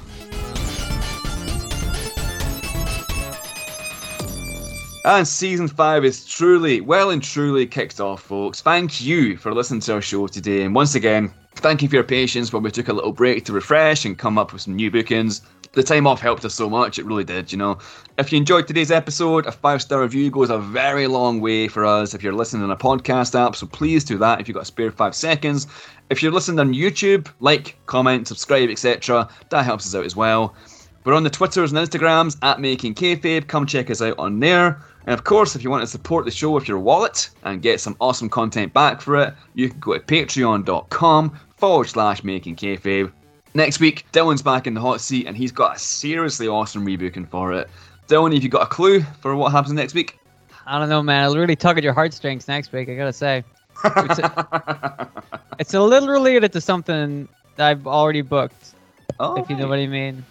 And 5.05 5.27
season 5.27 5.67
five 5.67 6.05
is 6.05 6.25
truly, 6.25 6.81
well 6.81 7.11
and 7.11 7.21
truly 7.21 7.67
kicked 7.67 7.99
off, 7.99 8.23
folks. 8.23 8.61
Thank 8.61 9.01
you 9.01 9.37
for 9.37 9.53
listening 9.53 9.81
to 9.81 9.95
our 9.95 10.03
show 10.03 10.29
today. 10.29 10.63
And 10.63 10.73
once 10.73 10.95
again, 10.95 11.35
thank 11.57 11.83
you 11.83 11.89
for 11.89 11.97
your 11.97 12.05
patience 12.05 12.53
while 12.53 12.63
we 12.63 12.71
took 12.71 12.87
a 12.87 12.93
little 12.93 13.13
break 13.13 13.45
to 13.47 13.53
refresh 13.53 14.05
and 14.05 14.17
come 14.17 14.39
up 14.39 14.53
with 14.53 14.63
some 14.63 14.77
new 14.77 14.89
bookings. 14.89 15.43
The 15.73 15.85
time 15.85 16.05
off 16.05 16.21
helped 16.21 16.45
us 16.45 16.55
so 16.55 16.69
much, 16.69 16.99
it 16.99 17.07
really 17.07 17.23
did, 17.23 17.53
you 17.53 17.59
know. 17.59 17.79
If 18.19 18.33
you 18.33 18.39
enjoyed 18.39 18.67
today's 18.67 18.91
episode, 18.91 19.47
a 19.47 19.53
five 19.53 19.81
star 19.81 20.01
review 20.01 20.29
goes 20.29 20.51
a 20.51 20.59
very 20.59 21.07
long 21.07 21.41
way 21.41 21.69
for 21.69 21.85
us 21.85 22.13
if 22.13 22.25
you're 22.25 22.33
listening 22.33 22.65
on 22.65 22.73
a 22.73 22.77
podcast 22.77 23.39
app, 23.39 23.55
so 23.55 23.69
please 23.69 24.03
do 24.03 24.19
that 24.19 24.41
if 24.41 24.49
you've 24.49 24.57
got 24.57 24.65
a 24.65 24.67
spare 24.67 24.91
five 24.91 25.15
seconds. 25.15 25.69
If 26.11 26.25
you're 26.25 26.33
listening 26.33 26.59
on 26.59 26.75
YouTube, 26.75 27.29
like, 27.39 27.77
comment, 27.87 28.27
subscribe, 28.27 28.69
etc., 28.69 29.29
that 29.51 29.65
helps 29.65 29.87
us 29.87 29.95
out 29.95 30.05
as 30.05 30.17
well. 30.17 30.57
We're 31.05 31.15
on 31.15 31.23
the 31.23 31.31
Twitters 31.31 31.73
and 31.73 31.89
Instagrams 31.89 32.37
at 32.43 32.61
Making 32.61 32.97
Kayfabe. 32.97 33.47
Come 33.47 33.65
check 33.65 33.91
us 33.91 34.03
out 34.03 34.19
on 34.19 34.41
there. 34.41 34.83
And 35.07 35.15
of 35.15 35.23
course, 35.23 35.55
if 35.55 35.63
you 35.63 35.71
want 35.71 35.83
to 35.83 35.87
support 35.87 36.25
the 36.25 36.33
show 36.33 36.51
with 36.51 36.67
your 36.67 36.81
wallet 36.81 37.31
and 37.45 37.63
get 37.63 37.81
some 37.81 37.97
awesome 38.01 38.29
content 38.29 38.75
back 38.75 39.01
for 39.01 39.23
it, 39.23 39.35
you 39.55 39.69
can 39.71 39.79
go 39.79 39.95
to 39.95 40.01
patreon.com 40.01 41.39
forward 41.57 41.89
slash 41.89 42.25
Making 42.25 42.57
Kayfabe. 42.57 43.13
Next 43.55 43.81
week, 43.81 44.07
Dylan's 44.13 44.43
back 44.43 44.67
in 44.67 44.75
the 44.75 44.81
hot 44.81 45.01
seat 45.01 45.27
and 45.27 45.37
he's 45.37 45.51
got 45.53 45.77
a 45.77 45.79
seriously 45.79 46.47
awesome 46.47 46.87
rebooking 46.87 47.29
for 47.29 47.53
it. 47.53 47.69
Dylan, 48.07 48.33
have 48.35 48.43
you 48.43 48.49
got 48.49 48.63
a 48.63 48.67
clue 48.67 49.03
for 49.21 49.35
what 49.35 49.53
happens 49.53 49.73
next 49.73 49.95
week? 49.95 50.19
I 50.67 50.79
don't 50.79 50.89
know, 50.89 51.03
man. 51.03 51.25
It'll 51.25 51.39
really 51.39 51.57
tug 51.57 51.79
at 51.79 51.85
your 51.85 51.93
heartstrings 51.93 52.47
next 52.47 52.73
week. 52.73 52.89
I 52.89 52.95
gotta 52.95 53.13
say, 53.13 53.45
it's 53.85 54.19
a, 54.19 55.09
it's 55.59 55.75
a 55.75 55.81
little 55.81 56.09
related 56.09 56.53
to 56.53 56.61
something 56.61 57.29
that 57.57 57.69
I've 57.69 57.87
already 57.87 58.23
booked. 58.23 58.75
oh, 59.19 59.37
if 59.37 59.51
you 59.51 59.57
know 59.57 59.67
what 59.67 59.79
I 59.79 59.87
mean. 59.87 60.25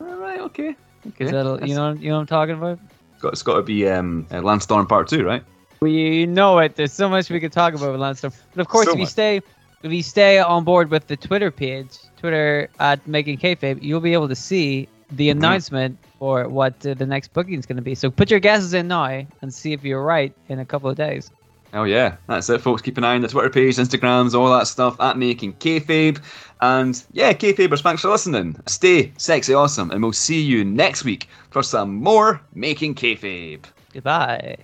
All 0.00 0.16
right, 0.16 0.40
okay. 0.40 0.76
Okay. 1.08 1.26
That, 1.26 1.66
you 1.66 1.74
know, 1.74 1.92
you 1.92 2.08
know 2.08 2.14
what 2.14 2.20
I'm 2.20 2.26
talking 2.26 2.54
about. 2.56 2.78
It's 3.12 3.22
got, 3.22 3.32
it's 3.34 3.42
got 3.42 3.56
to 3.56 3.62
be 3.62 3.88
um, 3.88 4.26
uh, 4.32 4.40
Lance 4.40 4.64
Storm 4.64 4.86
Part 4.86 5.08
2, 5.08 5.24
right? 5.24 5.44
We 5.80 6.26
know 6.26 6.58
it. 6.58 6.76
There's 6.76 6.92
so 6.92 7.08
much 7.08 7.30
we 7.30 7.40
could 7.40 7.52
talk 7.52 7.74
about 7.74 7.92
with 7.92 8.00
Lance 8.00 8.18
Storm. 8.18 8.32
But 8.54 8.62
of 8.62 8.68
course, 8.68 8.86
So 8.86 8.94
if 8.94 8.98
you 8.98 9.06
stay, 9.06 9.42
if 9.82 9.92
you 9.92 10.02
stay 10.02 10.38
on 10.38 10.64
board 10.64 10.90
with 10.90 11.06
the 11.06 11.16
Twitter 11.16 11.50
page, 11.50 11.98
Twitter 12.24 12.70
at 12.80 13.06
Making 13.06 13.36
Kayfabe, 13.36 13.82
you'll 13.82 14.00
be 14.00 14.14
able 14.14 14.28
to 14.28 14.34
see 14.34 14.88
the 15.10 15.28
Mm-hmm. 15.28 15.38
announcement 15.38 15.98
for 16.18 16.48
what 16.48 16.74
uh, 16.86 16.94
the 16.94 17.04
next 17.04 17.34
booking 17.34 17.58
is 17.58 17.66
going 17.66 17.76
to 17.76 17.82
be. 17.82 17.94
So 17.94 18.10
put 18.10 18.30
your 18.30 18.40
guesses 18.40 18.72
in 18.72 18.88
now 18.88 19.04
and 19.42 19.52
see 19.52 19.74
if 19.74 19.84
you're 19.84 20.02
right 20.02 20.32
in 20.48 20.58
a 20.58 20.64
couple 20.64 20.88
of 20.88 20.96
days. 20.96 21.30
Oh 21.74 21.84
yeah, 21.84 22.16
that's 22.26 22.48
it, 22.48 22.62
folks. 22.62 22.80
Keep 22.80 22.96
an 22.96 23.04
eye 23.04 23.14
on 23.16 23.20
the 23.20 23.28
Twitter 23.28 23.50
page, 23.50 23.76
Instagrams, 23.76 24.32
all 24.34 24.50
that 24.56 24.66
stuff 24.68 24.98
at 25.00 25.18
Making 25.18 25.52
Kayfabe. 25.54 26.18
And 26.62 27.04
yeah, 27.12 27.34
Kayfabers, 27.34 27.82
thanks 27.82 28.00
for 28.00 28.08
listening. 28.08 28.56
Stay 28.66 29.12
sexy 29.18 29.52
awesome, 29.52 29.90
and 29.90 30.02
we'll 30.02 30.12
see 30.14 30.40
you 30.40 30.64
next 30.64 31.04
week 31.04 31.28
for 31.50 31.62
some 31.62 31.94
more 31.96 32.40
Making 32.54 32.94
Kayfabe. 32.94 33.64
Goodbye. 33.92 34.56